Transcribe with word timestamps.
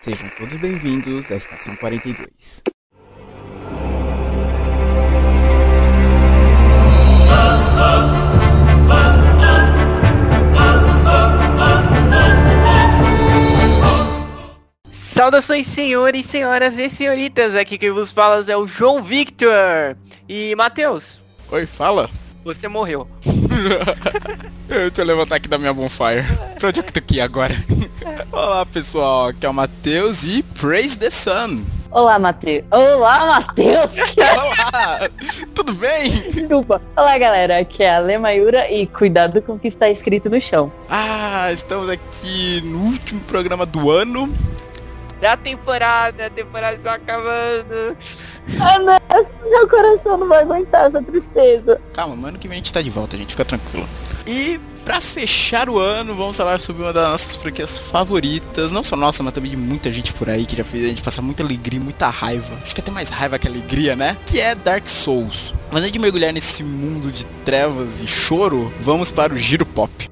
Sejam 0.00 0.28
todos 0.38 0.56
bem-vindos 0.58 1.30
à 1.30 1.36
Estação 1.36 1.74
42. 1.76 2.62
Saudações, 14.90 15.66
senhores, 15.66 16.26
senhoras 16.26 16.78
e 16.78 16.88
senhoritas. 16.88 17.54
Aqui 17.54 17.76
quem 17.76 17.90
vos 17.90 18.12
fala 18.12 18.44
é 18.46 18.56
o 18.56 18.66
João 18.66 19.02
Victor. 19.02 19.96
E 20.28 20.54
Matheus, 20.56 21.20
Oi, 21.50 21.66
fala. 21.66 22.08
você 22.44 22.68
morreu. 22.68 23.08
Deixa 24.68 25.02
eu 25.02 25.04
levantar 25.04 25.36
aqui 25.36 25.48
da 25.48 25.58
minha 25.58 25.72
bonfire. 25.72 26.24
Pra 26.58 26.68
onde 26.68 26.80
é 26.80 26.82
que 26.82 26.90
eu 26.90 26.92
tô 26.94 26.98
aqui 26.98 27.20
agora? 27.20 27.54
Olá, 28.30 28.66
pessoal. 28.66 29.28
Aqui 29.28 29.46
é 29.46 29.48
o 29.48 29.54
Matheus 29.54 30.22
e 30.24 30.42
Praise 30.42 30.96
the 30.98 31.10
Sun. 31.10 31.64
Olá, 31.90 32.18
Matheus. 32.18 32.64
Olá, 32.70 33.26
Matheus. 33.26 33.96
Olá! 34.18 35.08
Tudo 35.54 35.72
bem? 35.72 36.10
Desculpa. 36.10 36.82
Olá, 36.96 37.16
galera. 37.16 37.58
Aqui 37.58 37.82
é 37.82 37.96
a 37.96 37.98
Lê 37.98 38.18
Mayura 38.18 38.70
e 38.70 38.86
cuidado 38.86 39.40
com 39.40 39.54
o 39.54 39.58
que 39.58 39.68
está 39.68 39.88
escrito 39.88 40.28
no 40.28 40.40
chão. 40.40 40.70
Ah, 40.88 41.50
estamos 41.50 41.88
aqui 41.88 42.60
no 42.62 42.78
último 42.78 43.20
programa 43.22 43.64
do 43.64 43.90
ano. 43.90 44.32
Da 45.20 45.36
temporada, 45.36 46.26
a 46.26 46.30
temporada 46.30 46.76
está 46.76 46.94
acabando. 46.94 47.96
Ah, 48.60 48.78
não. 48.78 48.98
Meu 49.50 49.68
coração 49.68 50.16
não 50.16 50.28
vai 50.28 50.42
aguentar 50.42 50.86
essa 50.86 51.02
tristeza. 51.02 51.80
Calma, 51.92 52.14
mano, 52.14 52.38
que 52.38 52.46
vem 52.46 52.56
a 52.56 52.58
gente 52.58 52.72
tá 52.72 52.80
de 52.80 52.90
volta, 52.90 53.16
gente. 53.16 53.30
Fica 53.30 53.44
tranquilo. 53.44 53.88
E 54.26 54.60
pra 54.84 55.00
fechar 55.00 55.68
o 55.68 55.78
ano, 55.78 56.14
vamos 56.14 56.36
falar 56.36 56.58
sobre 56.58 56.82
uma 56.82 56.92
das 56.92 57.08
nossas 57.08 57.36
franquias 57.36 57.76
favoritas. 57.78 58.72
Não 58.72 58.84
só 58.84 58.96
nossa, 58.96 59.22
mas 59.22 59.32
também 59.32 59.50
de 59.50 59.56
muita 59.56 59.90
gente 59.90 60.12
por 60.12 60.30
aí 60.30 60.46
que 60.46 60.56
já 60.56 60.64
fez 60.64 60.84
a 60.84 60.88
gente 60.88 61.02
passar 61.02 61.20
muita 61.20 61.42
alegria, 61.42 61.78
e 61.80 61.82
muita 61.82 62.08
raiva. 62.08 62.58
Acho 62.62 62.74
que 62.74 62.80
até 62.80 62.90
mais 62.90 63.10
raiva 63.10 63.38
que 63.38 63.48
alegria, 63.48 63.96
né? 63.96 64.16
Que 64.24 64.40
é 64.40 64.54
Dark 64.54 64.88
Souls. 64.88 65.52
Mas 65.70 65.80
antes 65.80 65.92
de 65.92 65.98
mergulhar 65.98 66.32
nesse 66.32 66.62
mundo 66.62 67.10
de 67.10 67.26
trevas 67.44 68.00
e 68.00 68.06
choro, 68.06 68.72
vamos 68.80 69.10
para 69.10 69.34
o 69.34 69.36
Giro 69.36 69.66
Pop. 69.66 70.08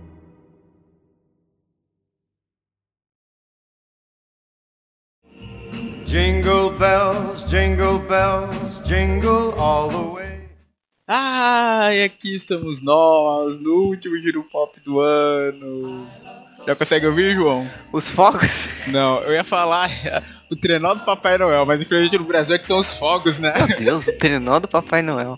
Jingle 6.06 6.70
bells, 6.70 7.44
jingle 7.50 7.98
bells, 7.98 8.80
jingle 8.84 9.52
all 9.58 9.88
the 9.88 10.14
way. 10.14 10.40
Ah, 11.08 11.92
e 11.92 12.04
aqui 12.04 12.36
estamos 12.36 12.80
nós, 12.80 13.60
no 13.60 13.88
último 13.88 14.16
Giro 14.18 14.44
Pop 14.44 14.78
do 14.84 15.00
ano. 15.00 16.06
Já 16.64 16.76
consegue 16.76 17.06
ouvir, 17.06 17.34
João? 17.34 17.68
Os 17.92 18.08
fogos? 18.08 18.68
Não, 18.86 19.18
eu 19.22 19.32
ia 19.34 19.42
falar 19.42 19.90
o 20.48 20.54
trenó 20.54 20.94
do 20.94 21.04
Papai 21.04 21.38
Noel, 21.38 21.66
mas 21.66 21.80
infelizmente 21.80 22.18
no 22.18 22.24
Brasil 22.24 22.54
é 22.54 22.58
que 22.58 22.66
são 22.66 22.78
os 22.78 22.96
fogos, 22.96 23.40
né? 23.40 23.52
Meu 23.68 23.78
Deus, 23.78 24.06
o 24.06 24.12
trenó 24.12 24.60
do 24.60 24.68
Papai 24.68 25.02
Noel. 25.02 25.36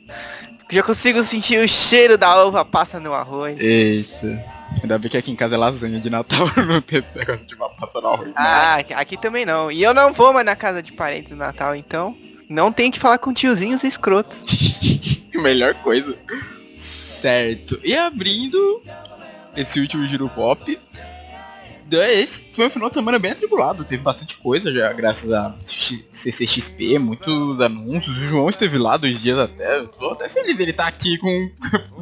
Já 0.70 0.82
consigo 0.82 1.24
sentir 1.24 1.64
o 1.64 1.68
cheiro 1.68 2.18
da 2.18 2.44
uva 2.44 2.62
passa 2.62 3.00
no 3.00 3.14
arroz. 3.14 3.58
Eita. 3.58 4.57
Ainda 4.82 4.98
bem 4.98 5.10
que 5.10 5.16
aqui 5.16 5.30
em 5.30 5.36
casa 5.36 5.54
é 5.54 5.58
lasanha 5.58 5.98
de 6.00 6.08
Natal, 6.10 6.46
não 6.66 6.80
tem 6.80 6.98
esse 6.98 7.16
negócio 7.16 7.44
de 7.44 7.54
uma 7.54 7.68
passa 7.70 8.00
no 8.00 8.08
arroz. 8.08 8.32
Ah, 8.36 8.76
aqui- 8.76 8.92
aqui 8.94 9.16
também 9.16 9.44
não. 9.44 9.70
E 9.72 9.82
eu 9.82 9.92
não 9.94 10.12
vou 10.12 10.32
mais 10.32 10.46
na 10.46 10.54
casa 10.56 10.82
de 10.82 10.92
parentes 10.92 11.30
no 11.32 11.36
Natal, 11.38 11.74
então 11.74 12.16
não 12.48 12.70
tem 12.72 12.90
que 12.90 12.98
falar 12.98 13.18
com 13.18 13.32
tiozinhos 13.32 13.82
escrotos. 13.84 14.44
Melhor 15.34 15.74
coisa. 15.74 16.16
Certo. 16.76 17.80
E 17.84 17.96
abrindo 17.96 18.82
esse 19.56 19.80
último 19.80 20.06
Giro 20.06 20.28
Pop. 20.28 20.78
Esse 21.90 22.48
foi 22.52 22.66
um 22.66 22.70
final 22.70 22.88
de 22.88 22.94
semana 22.94 23.18
bem 23.18 23.32
atribulado, 23.32 23.84
teve 23.84 24.02
bastante 24.02 24.36
coisa 24.36 24.72
já, 24.72 24.92
graças 24.92 25.32
a 25.32 25.56
CCXP, 26.12 26.98
muitos 26.98 27.60
anúncios. 27.60 28.16
O 28.16 28.28
João 28.28 28.48
esteve 28.48 28.78
lá 28.78 28.96
dois 28.96 29.22
dias 29.22 29.38
até. 29.38 29.82
Tô 29.84 30.10
até 30.10 30.28
feliz 30.28 30.56
dele 30.56 30.72
estar 30.72 30.86
aqui 30.86 31.16
com 31.18 31.50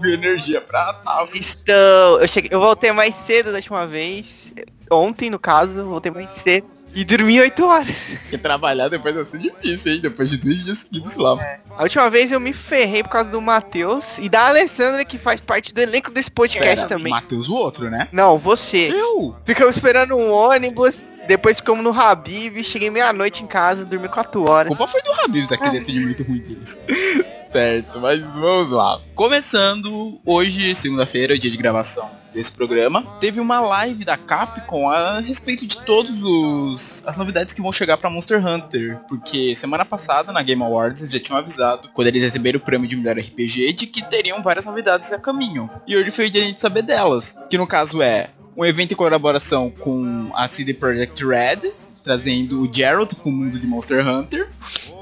energia 0.05 0.61
pra 0.61 0.93
tá. 0.93 1.27
Estou. 1.35 2.21
Eu 2.21 2.29
cheguei. 2.29 2.51
Eu 2.53 2.61
voltei 2.61 2.93
mais 2.93 3.15
cedo 3.15 3.51
da 3.51 3.57
última 3.57 3.87
vez. 3.87 4.53
Ontem, 4.91 5.31
no 5.31 5.39
caso, 5.39 5.85
voltei 5.85 6.11
mais 6.13 6.31
cedo. 6.31 6.76
E 6.97 7.05
dormi 7.05 7.39
8 7.39 7.63
horas. 7.63 7.95
Porque 8.23 8.39
trabalhar 8.39 8.89
depois 8.89 9.15
vai 9.15 9.25
ser 9.27 9.37
difícil, 9.37 9.93
hein? 9.93 10.01
Depois 10.01 10.31
de 10.31 10.39
dois 10.39 10.65
dias 10.65 10.79
seguidos 10.79 11.15
lá. 11.17 11.37
A 11.77 11.83
última 11.83 12.09
vez 12.09 12.33
eu 12.33 12.41
me 12.41 12.55
ferrei 12.55 13.03
por 13.03 13.11
causa 13.11 13.29
do 13.29 13.39
Matheus 13.39 14.17
e 14.17 14.31
da 14.31 14.47
Alessandra, 14.47 15.05
que 15.05 15.19
faz 15.19 15.39
parte 15.39 15.75
do 15.75 15.79
elenco 15.79 16.11
desse 16.11 16.31
podcast 16.31 16.75
Pera, 16.75 16.89
também. 16.89 17.13
Matheus 17.13 17.51
o 17.51 17.55
outro, 17.55 17.91
né? 17.91 18.09
Não, 18.11 18.39
você. 18.39 18.89
Eu? 18.91 19.37
Ficamos 19.45 19.77
esperando 19.77 20.17
um 20.17 20.33
ônibus, 20.33 21.13
depois 21.29 21.59
ficamos 21.59 21.85
no 21.85 21.93
Habib, 21.93 22.65
cheguei 22.65 22.89
meia-noite 22.89 23.43
em 23.43 23.47
casa, 23.47 23.85
dormi 23.85 24.09
4 24.09 24.43
A 24.47 24.51
horas. 24.51 24.69
culpa 24.69 24.91
foi 24.91 25.03
do 25.03 25.13
Habibs, 25.21 25.53
aquele 25.53 25.77
atendimento 25.77 26.23
ruim 26.23 26.39
deles. 26.39 26.81
certo, 27.53 28.01
mas 28.01 28.23
vamos 28.23 28.73
lá. 28.73 29.03
Começando 29.15 30.19
hoje, 30.25 30.75
segunda-feira, 30.75 31.39
dia 31.39 31.51
de 31.51 31.59
gravação 31.59 32.11
desse 32.37 32.53
programa, 32.53 33.03
teve 33.19 33.41
uma 33.41 33.61
live 33.61 34.05
da 34.05 34.17
Capcom 34.19 34.91
a 34.91 35.21
respeito 35.21 35.67
de 35.67 35.79
todos 35.79 36.23
os 36.23 37.03
as 37.07 37.17
novidades 37.17 37.55
que 37.55 37.63
vão 37.63 37.73
chegar 37.73 37.97
pra 37.97 38.11
Monster 38.11 38.47
Hunter, 38.47 39.01
porque 39.09 39.57
semana 39.57 39.87
passada 39.87 40.33
na 40.33 40.43
Game 40.43 40.63
Awards 40.63 41.01
eles 41.01 41.13
já 41.13 41.19
tinham 41.19 41.39
avisado 41.39 41.89
quando 41.95 42.09
eles 42.09 42.23
receberam 42.23 42.59
o 42.59 42.63
prêmio 42.63 42.87
de 42.87 42.95
melhor 42.95 43.17
RPG 43.17 43.73
de 43.73 43.87
que 43.87 44.05
teriam 44.05 44.43
várias 44.43 44.67
novidades 44.67 45.11
a 45.13 45.19
caminho. 45.19 45.71
E 45.87 45.97
hoje 45.97 46.11
foi 46.11 46.27
o 46.27 46.31
dia 46.31 46.53
de 46.53 46.61
saber 46.61 46.83
delas, 46.83 47.37
que 47.49 47.57
no 47.57 47.67
caso 47.67 48.03
é 48.03 48.29
um 48.55 48.65
evento 48.65 48.93
em 48.93 48.97
colaboração 48.97 49.71
com 49.71 50.31
a 50.35 50.47
CD 50.47 50.75
Projekt 50.75 51.25
Red, 51.25 51.73
trazendo 52.07 52.63
o 52.63 52.73
Geralt 52.73 53.15
pro 53.17 53.33
mundo 53.33 53.59
de 53.59 53.67
Monster 53.67 54.07
Hunter. 54.07 54.49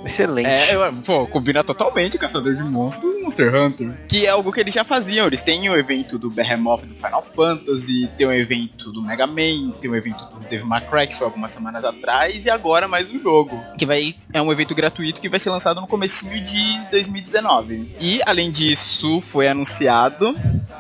Excelente. 0.07 0.49
É, 0.49 0.75
pô, 1.05 1.27
combina 1.27 1.63
totalmente 1.63 2.17
Caçador 2.17 2.55
de 2.55 2.63
Monstros 2.63 3.19
e 3.19 3.23
Monster 3.23 3.55
Hunter. 3.55 3.95
Que 4.09 4.25
é 4.25 4.31
algo 4.31 4.51
que 4.51 4.59
eles 4.59 4.73
já 4.73 4.85
faziam. 4.85 5.27
Eles 5.27 5.43
têm 5.43 5.69
o 5.69 5.77
evento 5.77 6.19
do 6.19 6.31
Behemoth 6.31 6.87
do 6.87 6.95
Final 6.95 7.23
Fantasy, 7.23 8.09
tem 8.17 8.27
o 8.27 8.33
evento 8.33 8.91
do 8.91 9.03
Mega 9.03 9.27
Man, 9.27 9.73
tem 9.79 9.91
o 9.91 9.95
evento 9.95 10.25
do 10.25 10.49
Devil 10.49 10.67
May 10.67 10.81
Cry, 10.89 11.07
que 11.07 11.15
foi 11.15 11.27
algumas 11.27 11.51
semanas 11.51 11.85
atrás, 11.85 12.47
e 12.47 12.49
agora 12.49 12.89
mais 12.89 13.11
um 13.11 13.21
jogo. 13.21 13.63
Que 13.77 13.85
vai 13.85 14.15
é 14.33 14.41
um 14.41 14.51
evento 14.51 14.75
gratuito 14.75 15.21
que 15.21 15.29
vai 15.29 15.39
ser 15.39 15.51
lançado 15.51 15.83
no 15.83 15.87
comecinho 15.87 16.43
de 16.43 16.91
2019. 16.91 17.97
E, 18.01 18.21
além 18.25 18.51
disso, 18.51 19.21
foi 19.21 19.47
anunciado 19.47 20.35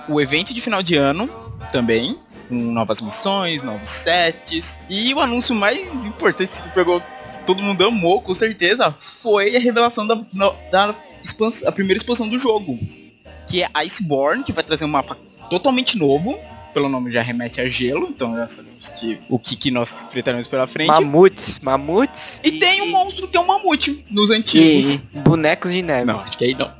o 0.09 0.19
evento 0.23 0.55
de 0.55 0.61
final 0.63 0.83
de 0.83 0.97
ano 0.97 1.29
também, 1.71 2.17
com 2.49 2.55
novas 2.55 3.01
missões, 3.01 3.63
novos 3.63 3.89
sets. 3.91 4.81
E 4.89 5.13
o 5.15 5.21
anúncio 5.21 5.55
mais 5.55 6.07
importante 6.07 6.63
que 6.63 6.69
pegou, 6.71 7.01
que 7.33 7.39
todo 7.45 7.63
mundo 7.63 7.85
amou, 7.87 8.21
com 8.23 8.35
certeza, 8.35 8.95
foi 8.99 9.57
a 9.57 9.61
revelação 9.61 10.07
da, 10.07 10.15
da 10.71 10.95
expans- 11.25 11.65
a 11.65 11.73
primeira 11.73 11.97
expansão 11.97 12.29
do 12.29 12.39
jogo. 12.39 12.79
Que 13.49 13.63
é 13.63 13.69
Iceborne, 13.85 14.43
que 14.45 14.53
vai 14.53 14.65
trazer 14.65 14.85
um 14.85 14.89
mapa 14.89 15.17
totalmente 15.51 15.99
novo. 15.99 16.39
Pelo 16.73 16.89
nome 16.89 17.13
já 17.13 17.23
remete 17.23 17.61
a 17.61 17.69
gelo, 17.69 18.09
então 18.09 18.35
já 18.35 18.49
sabemos 18.49 18.89
que, 18.89 19.21
o 19.29 19.39
que, 19.39 19.55
que 19.55 19.71
nós 19.71 20.03
enfrentaremos 20.09 20.49
pela 20.49 20.67
frente. 20.67 20.89
Mamutes, 20.89 21.61
mamutes. 21.61 22.41
E 22.43 22.53
tem 22.59 22.83
um 22.83 22.91
monstro 22.91 23.29
que 23.29 23.37
é 23.37 23.41
um 23.41 23.47
mamute 23.47 24.05
nos 24.11 24.29
antigos. 24.31 25.05
E 25.15 25.19
bonecos 25.21 25.71
de 25.71 25.83
neve. 25.83 26.05
Não, 26.05 26.19
acho 26.19 26.37
que 26.37 26.45
aí 26.45 26.55
não. 26.55 26.73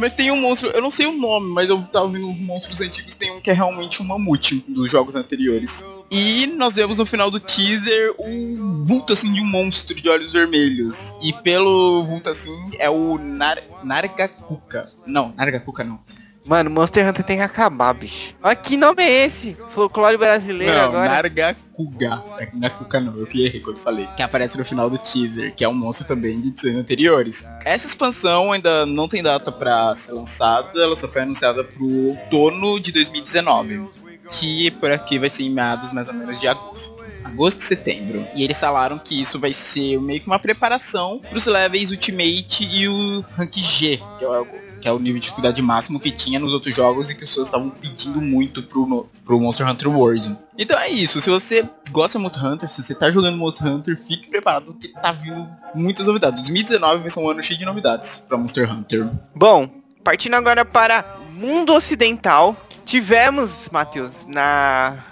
Mas 0.00 0.14
tem 0.14 0.30
um 0.30 0.40
monstro, 0.40 0.70
eu 0.70 0.80
não 0.80 0.90
sei 0.90 1.04
o 1.04 1.12
nome, 1.12 1.52
mas 1.52 1.68
eu 1.68 1.82
tava 1.82 2.08
vendo 2.08 2.26
uns 2.26 2.40
monstros 2.40 2.80
antigos, 2.80 3.14
tem 3.14 3.30
um 3.30 3.40
que 3.40 3.50
é 3.50 3.52
realmente 3.52 4.02
um 4.02 4.06
mamute 4.06 4.64
dos 4.66 4.90
jogos 4.90 5.14
anteriores. 5.14 5.84
E 6.10 6.46
nós 6.46 6.74
vemos 6.74 6.96
no 6.96 7.04
final 7.04 7.30
do 7.30 7.38
teaser 7.38 8.14
um 8.18 8.82
vulto 8.86 9.12
assim 9.12 9.30
de 9.30 9.42
um 9.42 9.44
monstro 9.44 9.94
de 9.94 10.08
olhos 10.08 10.32
vermelhos. 10.32 11.14
E 11.20 11.34
pelo 11.34 12.02
vulto 12.04 12.30
assim 12.30 12.70
é 12.78 12.88
o 12.88 13.18
Nar 13.18 13.58
Nargacuca. 13.84 14.90
Não, 15.06 15.34
Nargacuca 15.34 15.84
não. 15.84 16.00
Mano, 16.44 16.70
Monster 16.70 17.06
Hunter 17.06 17.24
tem 17.24 17.36
que 17.36 17.42
acabar, 17.42 17.92
bicho. 17.92 18.34
Olha 18.42 18.56
que 18.56 18.76
nome 18.76 19.02
é 19.02 19.26
esse? 19.26 19.56
Folclore 19.72 20.16
brasileiro 20.16 20.74
não, 20.74 20.84
agora. 20.84 21.08
Nargacuga. 21.08 22.24
É 22.38 22.48
Nacuca 22.54 22.98
não, 22.98 23.16
eu 23.16 23.26
que 23.26 23.44
errei 23.44 23.60
quando 23.60 23.78
falei. 23.78 24.08
Que 24.16 24.22
aparece 24.22 24.56
no 24.56 24.64
final 24.64 24.88
do 24.88 24.98
teaser, 24.98 25.54
que 25.54 25.62
é 25.62 25.68
um 25.68 25.74
monstro 25.74 26.06
também 26.06 26.40
de 26.40 26.48
edições 26.48 26.76
anteriores. 26.76 27.46
Essa 27.64 27.86
expansão 27.86 28.52
ainda 28.52 28.86
não 28.86 29.06
tem 29.06 29.22
data 29.22 29.52
pra 29.52 29.94
ser 29.94 30.12
lançada, 30.12 30.82
ela 30.82 30.96
só 30.96 31.06
foi 31.06 31.22
anunciada 31.22 31.62
pro 31.62 31.86
outono 32.08 32.80
de 32.80 32.90
2019. 32.90 33.88
Que 34.30 34.70
por 34.72 34.90
aqui 34.90 35.18
vai 35.18 35.28
ser 35.28 35.42
em 35.42 35.50
meados 35.50 35.92
mais 35.92 36.08
ou 36.08 36.14
menos 36.14 36.40
de 36.40 36.48
agosto. 36.48 36.98
Agosto 37.24 37.60
e 37.60 37.64
setembro. 37.64 38.26
E 38.34 38.42
eles 38.42 38.58
falaram 38.58 38.98
que 38.98 39.20
isso 39.20 39.38
vai 39.38 39.52
ser 39.52 40.00
meio 40.00 40.20
que 40.20 40.26
uma 40.26 40.38
preparação 40.38 41.20
pros 41.28 41.46
levels 41.46 41.90
Ultimate 41.90 42.64
e 42.64 42.88
o 42.88 43.24
Rank 43.36 43.56
G, 43.56 44.00
que 44.18 44.24
é 44.24 44.28
o 44.28 44.69
que 44.80 44.88
é 44.88 44.92
o 44.92 44.98
nível 44.98 45.20
de 45.20 45.20
dificuldade 45.20 45.60
máximo 45.62 46.00
que 46.00 46.10
tinha 46.10 46.38
nos 46.38 46.52
outros 46.52 46.74
jogos 46.74 47.10
e 47.10 47.14
que 47.14 47.24
os 47.24 47.34
fãs 47.34 47.48
estavam 47.48 47.70
pedindo 47.70 48.20
muito 48.20 48.62
pro, 48.62 49.08
pro 49.24 49.40
Monster 49.40 49.68
Hunter 49.68 49.88
World. 49.88 50.36
Então 50.58 50.78
é 50.78 50.88
isso, 50.88 51.20
se 51.20 51.30
você 51.30 51.68
gosta 51.90 52.18
de 52.18 52.22
Monster 52.22 52.44
Hunter, 52.44 52.68
se 52.68 52.82
você 52.82 52.94
tá 52.94 53.10
jogando 53.10 53.36
Monster 53.36 53.66
Hunter, 53.66 53.96
fique 53.96 54.28
preparado 54.28 54.66
porque 54.66 54.88
tá 54.88 55.12
vindo 55.12 55.48
muitas 55.74 56.06
novidades. 56.06 56.42
2019 56.42 57.00
vai 57.00 57.10
ser 57.10 57.20
um 57.20 57.30
ano 57.30 57.42
cheio 57.42 57.58
de 57.58 57.64
novidades 57.64 58.24
pra 58.28 58.38
Monster 58.38 58.72
Hunter. 58.72 59.08
Bom, 59.34 59.68
partindo 60.02 60.34
agora 60.34 60.64
para 60.64 61.04
mundo 61.32 61.72
ocidental, 61.74 62.56
tivemos, 62.84 63.68
Matheus, 63.70 64.26
na 64.26 65.04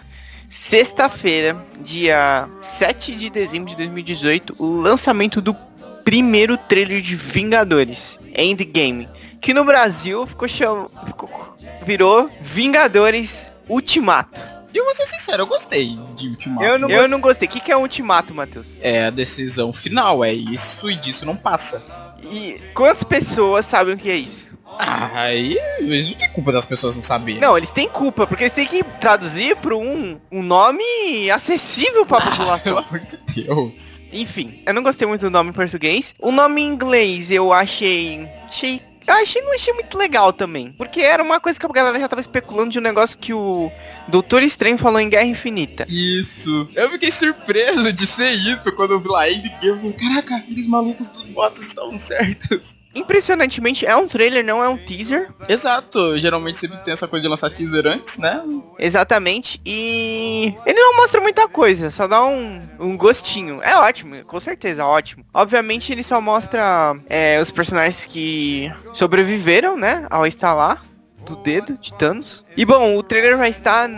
sexta-feira, 0.49 1.57
dia 1.81 2.49
7 2.61 3.15
de 3.15 3.31
dezembro 3.31 3.71
de 3.71 3.77
2018, 3.77 4.57
o 4.59 4.81
lançamento 4.81 5.41
do 5.41 5.55
primeiro 6.05 6.57
trailer 6.57 7.03
de 7.03 7.15
Vingadores, 7.15 8.19
Endgame, 8.35 9.09
que 9.41 9.55
no 9.55 9.65
Brasil 9.65 10.27
ficou 10.27 10.49
cham... 10.49 10.91
ficou- 11.07 11.31
virou 11.85 12.31
Vingadores 12.41 13.51
Ultimato. 13.69 14.41
E 14.73 14.77
eu 14.77 14.85
vou 14.85 14.95
ser 14.95 15.07
sincero, 15.07 15.43
eu 15.43 15.47
gostei 15.47 15.99
de 16.15 16.29
Ultimato. 16.29 16.63
Eu 16.65 16.79
não, 16.79 16.91
eu 16.91 17.09
não 17.09 17.21
gostei. 17.21 17.49
O 17.49 17.51
que, 17.51 17.61
que 17.61 17.73
é 17.73 17.77
Ultimato, 17.77 18.35
Matheus? 18.35 18.77
É 18.81 19.07
a 19.07 19.11
decisão 19.11 19.73
final, 19.73 20.23
é 20.23 20.33
isso 20.33 20.91
e 20.91 20.95
disso 20.95 21.25
não 21.25 21.35
passa. 21.37 21.83
E 22.31 22.61
quantas 22.75 23.03
pessoas 23.05 23.65
sabem 23.65 23.95
o 23.95 23.99
que 23.99 24.11
é 24.11 24.17
isso? 24.17 24.49
Ah, 24.81 25.11
aí 25.23 25.59
eles 25.79 26.07
não 26.09 26.15
tem 26.15 26.29
culpa 26.31 26.53
das 26.53 26.65
pessoas 26.67 26.95
não 26.95 27.03
saberem. 27.03 27.41
Não, 27.41 27.57
eles 27.57 27.73
têm 27.73 27.89
culpa, 27.89 28.27
porque 28.27 28.45
eles 28.45 28.53
têm 28.53 28.67
que 28.67 28.85
traduzir 29.01 29.57
para 29.57 29.75
um, 29.75 30.21
um 30.31 30.43
nome 30.43 30.85
acessível 31.33 32.05
para 32.07 32.19
a 32.19 32.21
Pelo 32.21 32.37
população. 32.37 32.79
amor 32.79 33.01
de 33.01 33.17
Deus. 33.43 34.03
Enfim, 34.13 34.63
eu 34.67 34.75
não 34.75 34.83
gostei 34.83 35.09
muito 35.09 35.23
do 35.23 35.31
nome 35.31 35.51
em 35.51 35.53
português. 35.55 36.15
O 36.21 36.31
nome 36.31 36.61
em 36.63 36.67
inglês 36.69 37.31
eu 37.31 37.53
achei. 37.53 38.29
Achei. 38.47 38.83
Eu 39.09 39.23
Achei, 39.23 39.43
não 39.43 39.55
achei 39.55 39.73
muito 39.73 39.97
legal 39.97 40.33
também. 40.33 40.73
Porque 40.73 41.01
era 41.01 41.23
uma 41.23 41.41
coisa 41.41 41.59
que 41.59 41.67
a 41.67 41.69
galera 41.69 41.99
já 41.99 42.09
tava 42.09 42.21
especulando 42.21 42.71
de 42.71 42.79
um 42.79 42.83
negócio 42.83 43.19
que 43.19 43.33
o 43.33 43.71
Doutor 44.07 44.43
Estranho 44.43 44.79
falou 44.79 45.01
em 45.01 45.09
Guerra 45.09 45.27
Infinita. 45.27 45.87
Isso. 45.89 46.69
Eu 46.75 46.91
fiquei 46.91 47.11
surpreso 47.11 47.93
de 47.93 48.07
ser 48.07 48.31
isso 48.31 48.73
quando 48.73 48.93
eu 48.93 49.01
vi 49.01 49.09
lá 49.09 49.29
Endgame. 49.29 49.93
Caraca, 49.93 50.37
aqueles 50.37 50.67
malucos 50.67 51.09
dos 51.09 51.23
boatos 51.25 51.67
estavam 51.67 51.99
certos. 51.99 52.78
Impressionantemente, 52.95 53.87
é 53.87 53.95
um 53.95 54.09
trailer, 54.09 54.45
não 54.45 54.63
é 54.63 54.69
um 54.69 54.77
teaser. 54.77 55.31
Exato, 55.49 56.19
geralmente 56.19 56.59
sempre 56.59 56.79
tem 56.79 56.93
essa 56.93 57.07
coisa 57.07 57.23
de 57.23 57.29
lançar 57.29 57.51
teaser 57.51 57.87
antes, 57.87 58.19
né? 58.19 58.43
Exatamente. 58.79 59.61
E 59.65 60.55
ele 60.67 60.81
não 60.81 60.97
mostra 60.97 61.21
muita 61.21 61.47
coisa, 61.49 61.91
só 61.91 62.07
dá 62.07 62.25
um, 62.25 62.61
um 62.79 62.97
gostinho. 62.97 63.61
É 63.63 63.77
ótimo, 63.77 64.25
com 64.25 64.41
certeza, 64.41 64.85
ótimo. 64.85 65.25
Obviamente 65.33 65.93
ele 65.93 66.03
só 66.03 66.21
mostra 66.21 66.97
é, 67.09 67.41
os 67.41 67.51
personagens 67.51 68.07
que 68.07 68.73
sobreviveram, 68.95 69.77
né? 69.77 70.07
Ao 70.11 70.27
instalar 70.27 70.85
do 71.29 71.37
dedo 71.37 71.77
de 71.77 71.93
Thanos. 71.95 72.45
E 72.57 72.65
bom, 72.65 72.97
o 72.97 73.03
trailer 73.03 73.37
vai 73.37 73.51
estar 73.51 73.89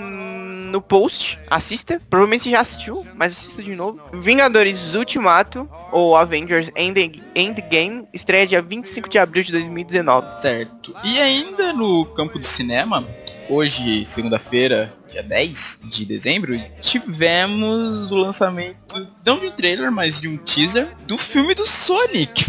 no 0.71 0.81
post. 0.81 1.39
Assista. 1.49 2.01
Provavelmente 2.09 2.45
você 2.45 2.51
já 2.51 2.61
assistiu, 2.61 3.07
mas 3.15 3.33
assista 3.33 3.63
de 3.63 3.75
novo. 3.75 4.01
Vingadores 4.21 4.95
Ultimato, 4.95 5.69
ou 5.93 6.17
Avengers 6.17 6.71
End 6.77 7.23
Endgame, 7.35 8.07
estreia 8.13 8.47
dia 8.47 8.63
25 8.63 9.09
de 9.09 9.19
abril 9.19 9.43
de 9.43 9.53
2019. 9.53 10.41
Certo. 10.41 10.95
E 11.05 11.21
ainda 11.21 11.73
no 11.73 12.07
campo 12.07 12.39
do 12.39 12.45
cinema, 12.45 13.07
hoje, 13.49 14.05
segunda-feira, 14.07 14.95
dia 15.09 15.23
10 15.23 15.81
de 15.85 16.05
dezembro, 16.05 16.59
tivemos 16.81 18.11
o 18.11 18.15
lançamento, 18.15 19.09
não 19.25 19.39
de 19.39 19.47
um 19.47 19.51
trailer, 19.51 19.91
mas 19.91 20.21
de 20.21 20.29
um 20.29 20.37
teaser 20.39 20.89
do 21.07 21.19
filme 21.19 21.55
do 21.55 21.67
Sonic. 21.67 22.47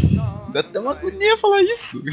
Dá 0.51 0.59
até 0.59 0.79
uma 0.79 0.91
agonia 0.91 1.37
falar 1.37 1.61
isso. 1.63 2.01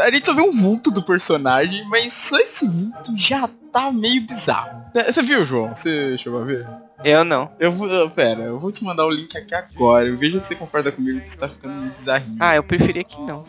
A 0.00 0.10
gente 0.10 0.26
só 0.26 0.34
vê 0.34 0.40
um 0.40 0.52
vulto 0.52 0.90
do 0.90 1.02
personagem, 1.02 1.86
mas 1.88 2.12
só 2.12 2.38
esse 2.38 2.66
vulto 2.66 3.12
já 3.14 3.48
tá 3.76 3.92
meio 3.92 4.22
bizarro. 4.22 4.86
Você 4.94 5.22
viu, 5.22 5.44
João? 5.44 5.74
Você 5.74 6.16
chegou 6.16 6.40
a 6.40 6.44
ver? 6.44 6.66
Eu 7.04 7.22
não. 7.24 7.52
Eu 7.60 7.70
vou. 7.70 8.08
Pera, 8.08 8.44
eu 8.44 8.58
vou 8.58 8.72
te 8.72 8.82
mandar 8.82 9.04
o 9.04 9.10
link 9.10 9.36
aqui 9.36 9.54
agora. 9.54 10.10
Veja 10.16 10.40
se 10.40 10.46
você 10.46 10.54
concorda 10.54 10.90
comigo 10.90 11.20
que 11.20 11.28
isso 11.28 11.38
tá 11.38 11.46
ficando 11.46 11.74
meio 11.74 11.92
bizarrinho. 11.92 12.38
Ah, 12.40 12.56
eu 12.56 12.62
preferia 12.62 13.04
que 13.04 13.20
não. 13.20 13.44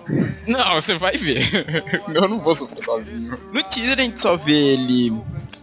Não, 0.46 0.74
você 0.74 0.96
vai 0.96 1.16
ver. 1.16 1.42
eu 2.14 2.28
não 2.28 2.42
vou 2.42 2.54
sofrer 2.54 2.84
sozinho. 2.84 3.40
No 3.54 3.64
teaser 3.64 3.98
a 3.98 4.02
gente 4.02 4.20
só 4.20 4.36
vê 4.36 4.74
ele, 4.74 5.12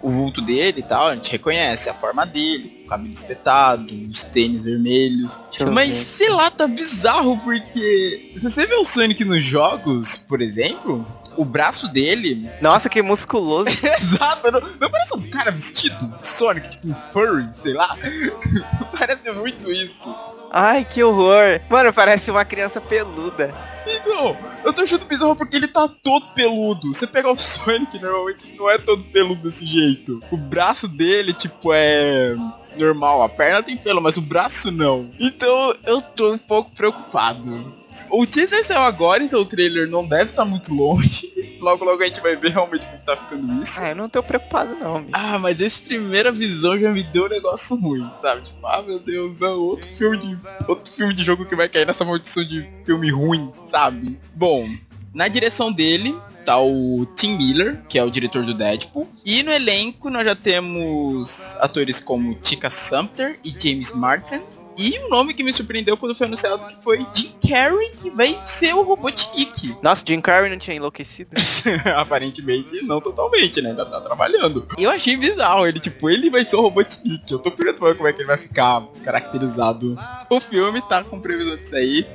o 0.00 0.10
vulto 0.10 0.40
dele 0.40 0.80
e 0.80 0.82
tal, 0.82 1.08
a 1.08 1.14
gente 1.14 1.30
reconhece 1.30 1.90
a 1.90 1.94
forma 1.94 2.24
dele, 2.24 2.84
o 2.86 2.88
cabelo 2.88 3.12
espetado, 3.12 3.92
os 4.08 4.24
tênis 4.24 4.64
vermelhos. 4.64 5.38
Eu 5.60 5.70
Mas 5.70 5.90
ver. 5.90 5.94
sei 5.94 6.30
lá, 6.30 6.50
tá 6.50 6.66
bizarro 6.66 7.36
porque 7.44 8.32
se 8.34 8.42
você 8.42 8.66
vê 8.66 8.76
o 8.76 8.84
Sonic 8.84 9.22
nos 9.26 9.44
jogos, 9.44 10.16
por 10.16 10.40
exemplo, 10.40 11.06
o 11.36 11.44
braço 11.44 11.88
dele. 11.88 12.48
Nossa, 12.60 12.88
que 12.88 13.02
musculoso. 13.02 13.68
Exato, 13.98 14.50
não, 14.50 14.60
não 14.60 14.90
parece 14.90 15.16
um 15.16 15.30
cara 15.30 15.50
vestido 15.50 16.14
Sonic, 16.22 16.70
tipo 16.70 16.88
um 16.88 16.94
furry, 16.94 17.48
sei 17.62 17.72
lá. 17.72 17.96
parece 18.98 19.30
muito 19.32 19.70
isso. 19.70 20.14
Ai, 20.50 20.84
que 20.84 21.02
horror. 21.02 21.60
Mano, 21.68 21.92
parece 21.92 22.30
uma 22.30 22.44
criança 22.44 22.80
peluda. 22.80 23.52
Então, 23.86 24.36
eu 24.64 24.72
tô 24.72 24.82
achando 24.82 25.04
bizarro 25.04 25.34
porque 25.34 25.56
ele 25.56 25.66
tá 25.66 25.88
todo 25.88 26.26
peludo. 26.28 26.94
Você 26.94 27.06
pegar 27.06 27.32
o 27.32 27.38
Sonic, 27.38 27.98
normalmente 27.98 28.54
não 28.56 28.70
é 28.70 28.78
todo 28.78 29.02
peludo 29.04 29.42
desse 29.42 29.66
jeito. 29.66 30.22
O 30.30 30.36
braço 30.36 30.86
dele, 30.86 31.32
tipo, 31.32 31.72
é 31.72 32.36
normal. 32.76 33.22
A 33.22 33.28
perna 33.28 33.62
tem 33.62 33.76
pelo, 33.76 34.00
mas 34.00 34.16
o 34.16 34.22
braço 34.22 34.70
não. 34.70 35.10
Então, 35.18 35.74
eu 35.86 36.00
tô 36.00 36.32
um 36.32 36.38
pouco 36.38 36.70
preocupado. 36.70 37.74
O 38.10 38.26
teaser 38.26 38.64
saiu 38.64 38.82
agora, 38.82 39.22
então 39.22 39.40
o 39.40 39.44
trailer 39.44 39.88
não 39.88 40.06
deve 40.06 40.24
estar 40.24 40.44
muito 40.44 40.74
longe. 40.74 41.32
Logo, 41.60 41.82
logo 41.82 42.02
a 42.02 42.06
gente 42.06 42.20
vai 42.20 42.36
ver 42.36 42.50
realmente 42.50 42.86
como 42.86 42.98
tá 42.98 43.16
ficando 43.16 43.62
isso. 43.62 43.80
Ah, 43.80 43.88
eu 43.88 43.96
não 43.96 44.06
tô 44.06 44.22
preocupado 44.22 44.74
não, 44.74 45.00
bicho. 45.00 45.12
Ah, 45.14 45.38
mas 45.38 45.58
essa 45.62 45.80
primeira 45.80 46.30
visão 46.30 46.78
já 46.78 46.90
me 46.90 47.02
deu 47.02 47.24
um 47.24 47.28
negócio 47.28 47.74
ruim, 47.74 48.06
sabe? 48.20 48.42
Tipo, 48.42 48.66
ah 48.66 48.82
meu 48.82 48.98
Deus, 48.98 49.34
não, 49.40 49.60
outro 49.60 49.88
filme 49.96 50.18
de. 50.18 50.38
Outro 50.68 50.92
filme 50.92 51.14
de 51.14 51.24
jogo 51.24 51.46
que 51.46 51.56
vai 51.56 51.66
cair 51.66 51.86
nessa 51.86 52.04
maldição 52.04 52.44
de 52.44 52.68
filme 52.84 53.10
ruim, 53.10 53.50
sabe? 53.66 54.18
Bom, 54.34 54.68
na 55.14 55.26
direção 55.26 55.72
dele 55.72 56.14
tá 56.44 56.60
o 56.60 57.06
Tim 57.16 57.36
Miller, 57.36 57.82
que 57.88 57.98
é 57.98 58.04
o 58.04 58.10
diretor 58.10 58.44
do 58.44 58.52
Deadpool. 58.52 59.08
E 59.24 59.42
no 59.42 59.50
elenco 59.50 60.10
nós 60.10 60.24
já 60.24 60.36
temos 60.36 61.56
atores 61.60 61.98
como 61.98 62.34
Tika 62.34 62.68
Sumpter 62.68 63.38
e 63.42 63.50
James 63.50 63.92
Martin. 63.92 64.42
E 64.76 64.98
um 65.00 65.08
nome 65.08 65.34
que 65.34 65.42
me 65.42 65.52
surpreendeu 65.52 65.96
quando 65.96 66.14
foi 66.14 66.26
anunciado 66.26 66.66
que 66.66 66.82
foi 66.82 67.06
Jim 67.12 67.32
Carrey, 67.48 67.90
que 67.90 68.10
vai 68.10 68.36
ser 68.44 68.74
o 68.74 68.82
Robotnik. 68.82 69.76
Nossa, 69.82 70.02
Jim 70.06 70.20
Carrey 70.20 70.50
não 70.50 70.58
tinha 70.58 70.76
enlouquecido? 70.76 71.30
Aparentemente 71.96 72.82
não 72.82 73.00
totalmente, 73.00 73.60
né? 73.62 73.70
Ainda 73.70 73.86
tá 73.86 74.00
trabalhando. 74.00 74.66
Eu 74.78 74.90
achei 74.90 75.16
bizarro, 75.16 75.66
ele, 75.66 75.80
tipo, 75.80 76.10
ele 76.10 76.30
vai 76.30 76.44
ser 76.44 76.56
o 76.56 76.62
Robotnik. 76.62 77.30
Eu 77.30 77.38
tô 77.38 77.50
curioso 77.50 77.78
pra 77.78 77.88
ver 77.88 77.96
como 77.96 78.08
é 78.08 78.12
que 78.12 78.20
ele 78.20 78.26
vai 78.26 78.38
ficar 78.38 78.82
caracterizado. 79.02 79.98
O 80.28 80.40
filme 80.40 80.82
tá 80.82 81.04
com 81.04 81.20
previsão 81.20 81.56
de 81.56 81.68
sair 81.68 82.06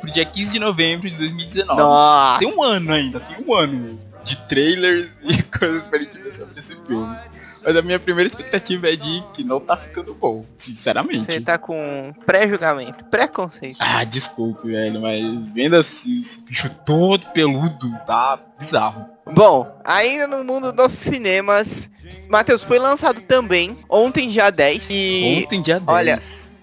pro 0.00 0.10
dia 0.10 0.24
15 0.24 0.52
de 0.52 0.58
novembro 0.58 1.10
de 1.10 1.16
2019. 1.16 1.80
Nossa. 1.80 2.38
Tem 2.38 2.48
um 2.48 2.62
ano 2.62 2.92
ainda, 2.92 3.20
tem 3.20 3.44
um 3.46 3.54
ano 3.54 3.98
de 4.24 4.36
trailers 4.48 5.08
e 5.22 5.42
coisas 5.44 5.86
pra 5.88 5.98
gente 5.98 6.18
ver 6.18 6.34
sobre 6.34 6.58
esse 6.58 6.76
filme. 6.86 7.16
Mas 7.66 7.76
a 7.76 7.82
minha 7.82 7.98
primeira 7.98 8.28
expectativa 8.28 8.88
é 8.88 8.94
de 8.94 9.24
que 9.34 9.42
não 9.42 9.58
tá 9.58 9.76
ficando 9.76 10.14
bom, 10.14 10.44
sinceramente. 10.56 11.32
Você 11.32 11.40
tá 11.40 11.58
com 11.58 12.14
pré-julgamento, 12.24 13.04
preconceito. 13.06 13.76
Ah, 13.80 14.04
desculpe, 14.04 14.68
velho, 14.68 15.00
mas 15.00 15.52
vendo 15.52 15.74
assim, 15.74 16.20
esse 16.20 16.40
bicho 16.42 16.70
todo 16.86 17.26
peludo, 17.32 17.90
tá 18.06 18.38
bizarro. 18.56 19.06
Bom, 19.34 19.66
ainda 19.84 20.28
no 20.28 20.44
mundo 20.44 20.70
dos 20.72 20.92
cinemas, 20.92 21.90
Matheus, 22.28 22.62
foi 22.62 22.78
lançado 22.78 23.20
também, 23.22 23.76
ontem 23.90 24.28
dia 24.28 24.48
10. 24.50 24.86
E... 24.90 25.42
Ontem, 25.44 25.60
dia 25.60 25.80
10. 25.80 25.88
olha- 25.88 26.18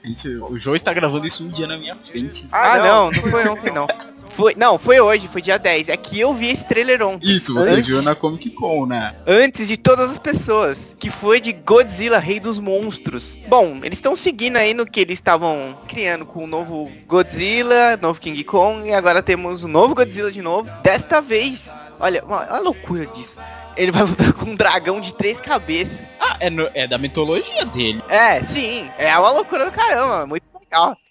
Gente, 0.05 0.27
o 0.29 0.57
João 0.57 0.75
está 0.75 0.93
gravando 0.93 1.27
isso 1.27 1.43
um 1.45 1.49
dia 1.49 1.67
na 1.67 1.77
minha 1.77 1.95
frente. 1.97 2.47
Ah, 2.51 2.77
não, 2.77 3.05
não 3.11 3.21
foi 3.23 3.47
ontem 3.49 3.71
não. 3.73 3.87
Foi, 4.35 4.55
não, 4.57 4.79
foi 4.79 4.99
hoje, 4.99 5.27
foi 5.27 5.41
dia 5.41 5.57
10. 5.59 5.89
É 5.89 5.97
que 5.97 6.19
eu 6.19 6.33
vi 6.33 6.49
esse 6.49 6.65
trailer 6.65 7.01
ontem. 7.05 7.29
Isso, 7.29 7.53
você 7.53 7.73
Antes- 7.73 7.87
viu 7.87 8.01
na 8.01 8.15
Comic 8.15 8.49
Con, 8.51 8.85
né? 8.87 9.15
Antes 9.27 9.67
de 9.67 9.77
todas 9.77 10.11
as 10.11 10.17
pessoas, 10.17 10.95
que 10.99 11.09
foi 11.09 11.39
de 11.39 11.53
Godzilla, 11.53 12.17
Rei 12.19 12.39
dos 12.39 12.57
Monstros. 12.59 13.37
Bom, 13.47 13.79
eles 13.83 13.99
estão 13.99 14.17
seguindo 14.17 14.57
aí 14.57 14.73
no 14.73 14.85
que 14.85 14.99
eles 14.99 15.19
estavam 15.19 15.77
criando 15.87 16.25
com 16.25 16.43
o 16.43 16.47
novo 16.47 16.91
Godzilla, 17.07 17.97
novo 18.01 18.19
King 18.19 18.43
Kong, 18.43 18.87
e 18.87 18.93
agora 18.93 19.21
temos 19.21 19.63
o 19.63 19.67
novo 19.67 19.93
Godzilla 19.95 20.31
de 20.31 20.41
novo. 20.41 20.69
Desta 20.83 21.21
vez, 21.21 21.71
olha, 21.99 22.23
uma, 22.25 22.43
a 22.45 22.59
loucura 22.59 23.05
disso. 23.05 23.39
Ele 23.75 23.91
vai 23.91 24.03
lutar 24.03 24.33
com 24.33 24.51
um 24.51 24.55
dragão 24.55 25.01
de 25.01 25.15
três 25.15 25.39
cabeças. 25.41 26.07
Ah, 26.19 26.37
é, 26.39 26.49
no- 26.49 26.69
é 26.73 26.85
da 26.87 26.97
mitologia 26.97 27.65
dele. 27.65 28.03
É, 28.09 28.41
sim, 28.43 28.89
é 28.97 29.17
uma 29.17 29.31
loucura 29.31 29.65
do 29.65 29.71
caramba, 29.71 30.25
muito 30.27 30.43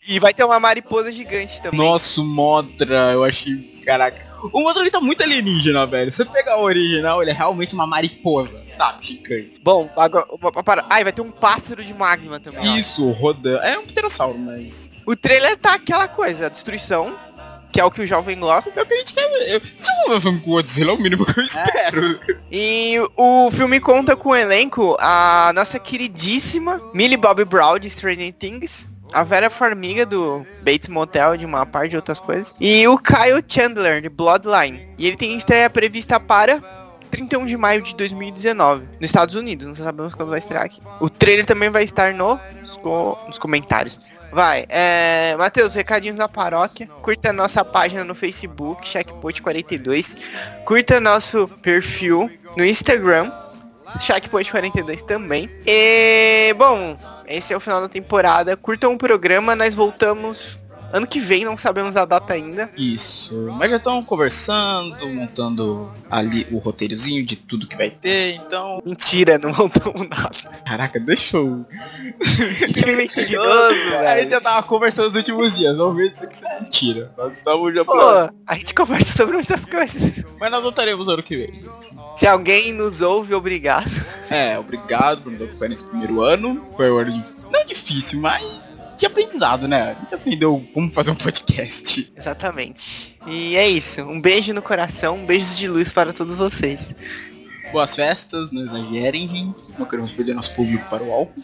E 0.06 0.18
vai 0.18 0.34
ter 0.34 0.44
uma 0.44 0.58
mariposa 0.58 1.12
gigante 1.12 1.62
também. 1.62 1.78
Nossa, 1.78 2.20
Modra, 2.22 3.12
eu 3.12 3.22
achei. 3.22 3.56
Caraca. 3.84 4.32
O 4.52 4.60
Modra 4.60 4.82
ele 4.82 4.90
tá 4.90 5.00
muito 5.00 5.22
alienígena, 5.22 5.86
velho. 5.86 6.10
Se 6.10 6.18
você 6.18 6.24
pegar 6.24 6.58
o 6.58 6.64
original, 6.64 7.22
ele 7.22 7.30
é 7.30 7.34
realmente 7.34 7.74
uma 7.74 7.86
mariposa, 7.86 8.64
sabe? 8.68 9.06
Gigante. 9.06 9.60
Bom, 9.62 9.88
agora. 9.96 10.26
Para... 10.64 10.84
Ai, 10.90 11.04
vai 11.04 11.12
ter 11.12 11.20
um 11.20 11.30
pássaro 11.30 11.84
de 11.84 11.94
magma 11.94 12.40
também. 12.40 12.76
Isso, 12.76 13.08
rodando. 13.12 13.58
É 13.58 13.78
um 13.78 13.86
pterossauro, 13.86 14.36
mas. 14.36 14.90
O 15.06 15.14
trailer 15.14 15.56
tá 15.56 15.74
aquela 15.74 16.08
coisa, 16.08 16.46
a 16.46 16.48
destruição, 16.48 17.16
que 17.72 17.80
é 17.80 17.84
o 17.84 17.90
que 17.90 18.02
o 18.02 18.06
jovem 18.06 18.38
gosta. 18.40 18.72
Eu 18.74 18.82
acredito 18.82 19.14
que 19.14 19.20
é. 19.20 19.60
Se 19.60 19.88
eu 20.06 20.08
vou 20.08 20.20
ver 20.20 20.28
um 20.28 20.40
Godzilla, 20.40 20.90
é 20.90 20.94
o 20.94 20.98
mínimo 20.98 21.24
que 21.24 21.38
eu 21.38 21.44
espero. 21.44 22.20
E 22.50 22.96
o 23.16 23.48
filme 23.52 23.78
conta 23.78 24.16
com 24.16 24.30
o 24.30 24.36
elenco 24.36 24.96
a 24.98 25.52
nossa 25.54 25.78
queridíssima 25.78 26.82
Millie 26.92 27.16
Bobby 27.16 27.44
Brown 27.44 27.78
de 27.78 27.88
Stranger 27.88 28.32
Things. 28.32 28.90
A 29.12 29.22
Vera 29.22 29.50
Farmiga 29.50 30.06
do 30.06 30.46
Bates 30.62 30.88
Motel, 30.88 31.36
de 31.36 31.46
uma 31.46 31.66
parte 31.66 31.90
de 31.90 31.96
outras 31.96 32.18
coisas. 32.18 32.54
E 32.60 32.86
o 32.88 32.98
Kyle 32.98 33.42
Chandler, 33.46 34.00
de 34.00 34.08
Bloodline. 34.08 34.86
E 34.98 35.06
ele 35.06 35.16
tem 35.16 35.36
estreia 35.36 35.68
prevista 35.68 36.18
para 36.18 36.60
31 37.10 37.44
de 37.46 37.56
maio 37.56 37.82
de 37.82 37.94
2019, 37.94 38.84
nos 39.00 39.10
Estados 39.10 39.34
Unidos. 39.34 39.66
Não 39.66 39.74
sabemos 39.74 40.14
quando 40.14 40.30
vai 40.30 40.38
estrear 40.38 40.64
aqui. 40.64 40.80
O 40.98 41.10
trailer 41.10 41.44
também 41.44 41.68
vai 41.68 41.84
estar 41.84 42.14
no, 42.14 42.40
nos 43.26 43.38
comentários. 43.38 44.00
Vai, 44.32 44.64
é. 44.70 45.36
Matheus, 45.36 45.74
recadinhos 45.74 46.16
da 46.16 46.26
paróquia. 46.26 46.86
Curta 47.02 47.34
nossa 47.34 47.62
página 47.62 48.02
no 48.02 48.14
Facebook, 48.14 48.88
Checkpoint42. 48.88 50.16
Curta 50.64 50.98
nosso 50.98 51.46
perfil 51.60 52.30
no 52.56 52.64
Instagram, 52.64 53.30
Checkpoint42 53.98 55.02
também. 55.02 55.50
E, 55.66 56.54
bom, 56.54 56.96
esse 57.32 57.52
é 57.52 57.56
o 57.56 57.60
final 57.60 57.80
da 57.80 57.88
temporada. 57.88 58.56
Curtam 58.56 58.94
o 58.94 58.98
programa, 58.98 59.56
nós 59.56 59.74
voltamos 59.74 60.58
ano 60.92 61.06
que 61.06 61.18
vem, 61.18 61.44
não 61.44 61.56
sabemos 61.56 61.96
a 61.96 62.04
data 62.04 62.34
ainda. 62.34 62.70
Isso. 62.76 63.48
Mas 63.58 63.70
já 63.70 63.76
estão 63.76 64.02
conversando, 64.04 65.08
montando 65.08 65.90
ali 66.10 66.46
o 66.50 66.58
roteirozinho 66.58 67.24
de 67.24 67.36
tudo 67.36 67.66
que 67.66 67.76
vai 67.76 67.90
ter, 67.90 68.34
então. 68.34 68.82
Mentira, 68.84 69.38
não 69.38 69.52
montamos 69.52 70.08
nada. 70.08 70.36
Caraca, 70.66 71.00
deixa 71.00 71.38
eu. 71.38 71.64
Que 72.74 72.92
mentiroso, 72.92 73.96
A 74.06 74.18
gente 74.18 74.30
já 74.30 74.40
tava 74.40 74.62
conversando 74.62 75.08
nos 75.08 75.16
últimos 75.16 75.56
dias, 75.56 75.76
não 75.76 75.94
vê 75.94 76.10
dizer 76.10 76.28
que 76.28 76.34
isso 76.34 76.46
é 76.46 76.60
mentira. 76.60 77.12
Nós 77.16 77.32
estamos 77.32 77.74
já 77.74 77.84
Pô, 77.84 77.98
a 78.46 78.54
gente 78.54 78.74
conversa 78.74 79.16
sobre 79.16 79.34
muitas 79.34 79.64
coisas. 79.64 80.24
Mas 80.38 80.50
nós 80.50 80.62
voltaremos 80.62 81.08
ano 81.08 81.22
que 81.22 81.36
vem. 81.36 81.64
Se 82.16 82.26
alguém 82.26 82.72
nos 82.72 83.00
ouve, 83.00 83.34
obrigado. 83.34 83.90
É, 84.28 84.58
obrigado 84.58 85.22
por 85.22 85.32
nos 85.32 85.42
acompanhar 85.42 85.70
nesse 85.70 85.84
primeiro 85.84 86.20
ano. 86.22 86.64
Foi 86.76 86.90
um 86.90 86.98
ano 86.98 87.24
não 87.52 87.64
difícil, 87.66 88.18
mas 88.18 88.42
de 89.02 89.06
aprendizado, 89.06 89.66
né? 89.66 89.96
A 89.96 90.00
gente 90.00 90.14
aprendeu 90.14 90.64
como 90.72 90.88
fazer 90.88 91.10
um 91.10 91.16
podcast. 91.16 92.12
Exatamente. 92.16 93.18
E 93.26 93.56
é 93.56 93.68
isso. 93.68 94.02
Um 94.02 94.20
beijo 94.20 94.54
no 94.54 94.62
coração, 94.62 95.26
beijos 95.26 95.58
de 95.58 95.66
luz 95.66 95.92
para 95.92 96.12
todos 96.12 96.36
vocês. 96.36 96.94
Boas 97.72 97.96
festas, 97.96 98.52
não 98.52 98.62
exagerem, 98.62 99.28
gente. 99.28 99.58
Não 99.76 99.86
queremos 99.86 100.12
perder 100.12 100.34
nosso 100.34 100.54
público 100.54 100.88
para 100.88 101.02
o 101.02 101.12
álcool. 101.12 101.42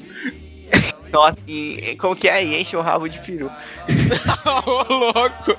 Nossa, 1.11 1.39
e 1.49 1.97
como 1.97 2.15
que 2.15 2.29
é? 2.29 2.45
E 2.45 2.61
enche 2.61 2.77
o 2.77 2.81
rabo 2.81 3.09
de 3.09 3.19
peru. 3.19 3.51
Ô, 4.67 4.93
louco! 4.93 5.57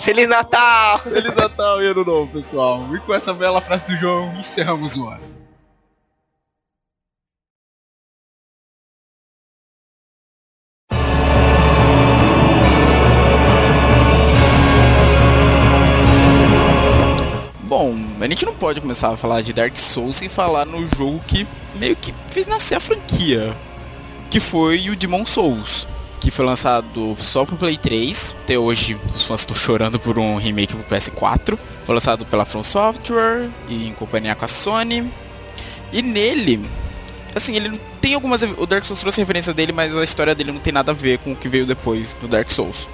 Feliz 0.00 0.26
Natal! 0.26 0.98
Feliz 1.00 1.34
Natal 1.34 1.82
e 1.82 1.86
Ano 1.86 2.04
Novo, 2.04 2.32
pessoal. 2.32 2.88
E 2.92 2.98
com 3.00 3.14
essa 3.14 3.32
bela 3.32 3.60
frase 3.60 3.86
do 3.86 3.96
João, 3.98 4.34
encerramos 4.36 4.96
o 4.96 5.06
ano. 5.06 5.37
A 18.20 18.28
gente 18.28 18.44
não 18.44 18.54
pode 18.54 18.80
começar 18.80 19.12
a 19.12 19.16
falar 19.16 19.42
de 19.42 19.52
Dark 19.52 19.76
Souls 19.76 20.16
sem 20.16 20.28
falar 20.28 20.64
no 20.64 20.86
jogo 20.86 21.20
que 21.26 21.46
meio 21.76 21.94
que 21.94 22.12
fez 22.30 22.46
nascer 22.46 22.74
a 22.74 22.80
franquia, 22.80 23.56
que 24.30 24.40
foi 24.40 24.90
o 24.90 24.96
Demon 24.96 25.24
Souls, 25.24 25.86
que 26.20 26.30
foi 26.30 26.44
lançado 26.44 27.16
só 27.20 27.44
pro 27.44 27.56
Play 27.56 27.76
3. 27.76 28.34
Até 28.42 28.58
hoje 28.58 28.96
os 29.14 29.22
fãs 29.22 29.40
estão 29.40 29.56
chorando 29.56 29.98
por 29.98 30.18
um 30.18 30.36
remake 30.36 30.74
pro 30.74 30.96
PS4. 30.96 31.58
Foi 31.84 31.94
lançado 31.94 32.26
pela 32.26 32.44
From 32.44 32.62
Software 32.62 33.48
e 33.68 33.86
em 33.86 33.92
companhia 33.92 34.34
com 34.34 34.44
a 34.44 34.48
Sony. 34.48 35.10
E 35.92 36.02
nele, 36.02 36.68
assim, 37.34 37.54
ele 37.54 37.80
tem 38.00 38.14
algumas 38.14 38.42
o 38.42 38.66
Dark 38.66 38.84
Souls 38.84 39.00
trouxe 39.00 39.20
referência 39.20 39.54
dele, 39.54 39.72
mas 39.72 39.96
a 39.96 40.04
história 40.04 40.34
dele 40.34 40.52
não 40.52 40.60
tem 40.60 40.72
nada 40.72 40.92
a 40.92 40.94
ver 40.94 41.18
com 41.18 41.32
o 41.32 41.36
que 41.36 41.48
veio 41.48 41.64
depois 41.64 42.16
do 42.20 42.26
Dark 42.28 42.50
Souls. 42.50 42.88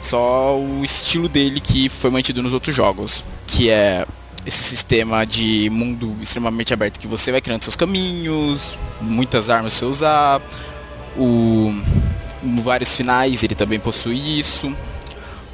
Só 0.00 0.58
o 0.58 0.84
estilo 0.84 1.28
dele 1.28 1.60
que 1.60 1.88
foi 1.88 2.10
mantido 2.10 2.42
nos 2.42 2.52
outros 2.52 2.74
jogos, 2.74 3.24
que 3.46 3.70
é 3.70 4.04
esse 4.46 4.62
sistema 4.62 5.24
de 5.24 5.70
mundo 5.70 6.16
extremamente 6.20 6.74
aberto 6.74 6.98
que 6.98 7.06
você 7.06 7.30
vai 7.30 7.40
criando 7.40 7.62
seus 7.62 7.76
caminhos, 7.76 8.74
muitas 9.00 9.48
armas 9.48 9.72
você 9.72 9.84
usar, 9.84 10.42
o 11.16 11.72
vários 12.60 12.96
finais, 12.96 13.42
ele 13.42 13.54
também 13.54 13.78
possui 13.78 14.38
isso. 14.38 14.74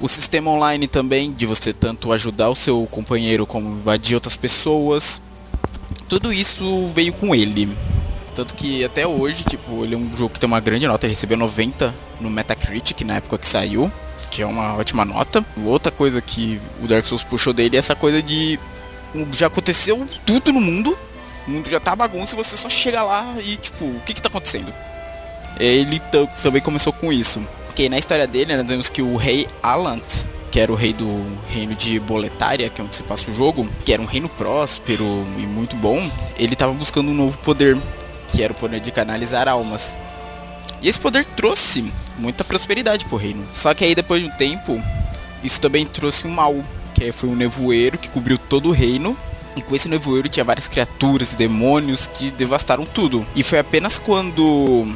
O 0.00 0.08
sistema 0.08 0.50
online 0.50 0.86
também 0.86 1.32
de 1.32 1.44
você 1.44 1.72
tanto 1.72 2.12
ajudar 2.12 2.48
o 2.48 2.54
seu 2.54 2.86
companheiro 2.90 3.46
como 3.46 3.68
invadir 3.72 4.14
outras 4.14 4.36
pessoas. 4.36 5.20
Tudo 6.08 6.32
isso 6.32 6.86
veio 6.88 7.12
com 7.12 7.34
ele. 7.34 7.68
Tanto 8.34 8.54
que 8.54 8.84
até 8.84 9.06
hoje, 9.06 9.42
tipo, 9.42 9.84
ele 9.84 9.96
é 9.96 9.98
um 9.98 10.16
jogo 10.16 10.32
que 10.32 10.40
tem 10.40 10.46
uma 10.46 10.60
grande 10.60 10.86
nota, 10.86 11.04
ele 11.04 11.14
recebeu 11.14 11.36
90 11.36 11.92
no 12.20 12.30
Metacritic 12.30 13.00
na 13.04 13.16
época 13.16 13.36
que 13.36 13.48
saiu, 13.48 13.90
que 14.30 14.40
é 14.40 14.46
uma 14.46 14.76
ótima 14.76 15.04
nota. 15.04 15.44
Outra 15.64 15.90
coisa 15.90 16.22
que 16.22 16.60
o 16.80 16.86
Dark 16.86 17.04
Souls 17.04 17.24
puxou 17.24 17.52
dele 17.52 17.76
é 17.76 17.80
essa 17.80 17.96
coisa 17.96 18.22
de 18.22 18.58
já 19.32 19.46
aconteceu 19.46 20.04
tudo 20.26 20.52
no 20.52 20.60
mundo, 20.60 20.98
o 21.46 21.50
mundo 21.50 21.68
já 21.68 21.80
tá 21.80 21.94
bagunça 21.96 22.34
e 22.34 22.36
você 22.36 22.56
só 22.56 22.68
chega 22.68 23.02
lá 23.02 23.34
e 23.44 23.56
tipo, 23.56 23.84
o 23.84 24.00
que 24.04 24.14
que 24.14 24.22
tá 24.22 24.28
acontecendo? 24.28 24.72
Ele 25.58 25.98
ta- 25.98 26.26
também 26.42 26.60
começou 26.60 26.92
com 26.92 27.12
isso. 27.12 27.40
Porque 27.66 27.88
na 27.88 27.98
história 27.98 28.26
dele, 28.26 28.56
nós 28.56 28.66
vemos 28.66 28.88
que 28.88 29.02
o 29.02 29.16
rei 29.16 29.46
Alant, 29.62 30.02
que 30.50 30.60
era 30.60 30.70
o 30.72 30.74
rei 30.74 30.92
do 30.92 31.08
reino 31.48 31.74
de 31.74 31.98
Boletária, 32.00 32.68
que 32.68 32.80
é 32.80 32.84
onde 32.84 32.96
se 32.96 33.02
passa 33.02 33.30
o 33.30 33.34
jogo, 33.34 33.68
que 33.84 33.92
era 33.92 34.00
um 34.02 34.06
reino 34.06 34.28
próspero 34.28 35.04
e 35.38 35.42
muito 35.42 35.76
bom, 35.76 35.98
ele 36.38 36.52
estava 36.54 36.72
buscando 36.72 37.10
um 37.10 37.14
novo 37.14 37.38
poder, 37.38 37.76
que 38.28 38.42
era 38.42 38.52
o 38.52 38.56
poder 38.56 38.80
de 38.80 38.90
canalizar 38.90 39.48
almas. 39.48 39.94
E 40.80 40.88
esse 40.88 40.98
poder 40.98 41.24
trouxe 41.24 41.92
muita 42.18 42.44
prosperidade 42.44 43.04
pro 43.06 43.16
reino. 43.16 43.46
Só 43.52 43.74
que 43.74 43.84
aí 43.84 43.94
depois 43.94 44.22
de 44.22 44.28
um 44.28 44.32
tempo, 44.32 44.80
isso 45.42 45.60
também 45.60 45.84
trouxe 45.86 46.26
um 46.26 46.30
mal, 46.30 46.54
que 46.88 47.12
foi 47.12 47.28
um 47.28 47.36
nevoeiro 47.36 47.98
que 47.98 48.08
cobriu 48.08 48.36
todo 48.38 48.68
o 48.68 48.72
reino. 48.72 49.16
E 49.56 49.62
com 49.62 49.74
esse 49.74 49.88
nevoeiro 49.88 50.28
tinha 50.28 50.44
várias 50.44 50.68
criaturas 50.68 51.32
e 51.32 51.36
demônios 51.36 52.06
que 52.06 52.30
devastaram 52.30 52.84
tudo. 52.84 53.26
E 53.34 53.42
foi 53.42 53.58
apenas 53.58 53.98
quando 53.98 54.86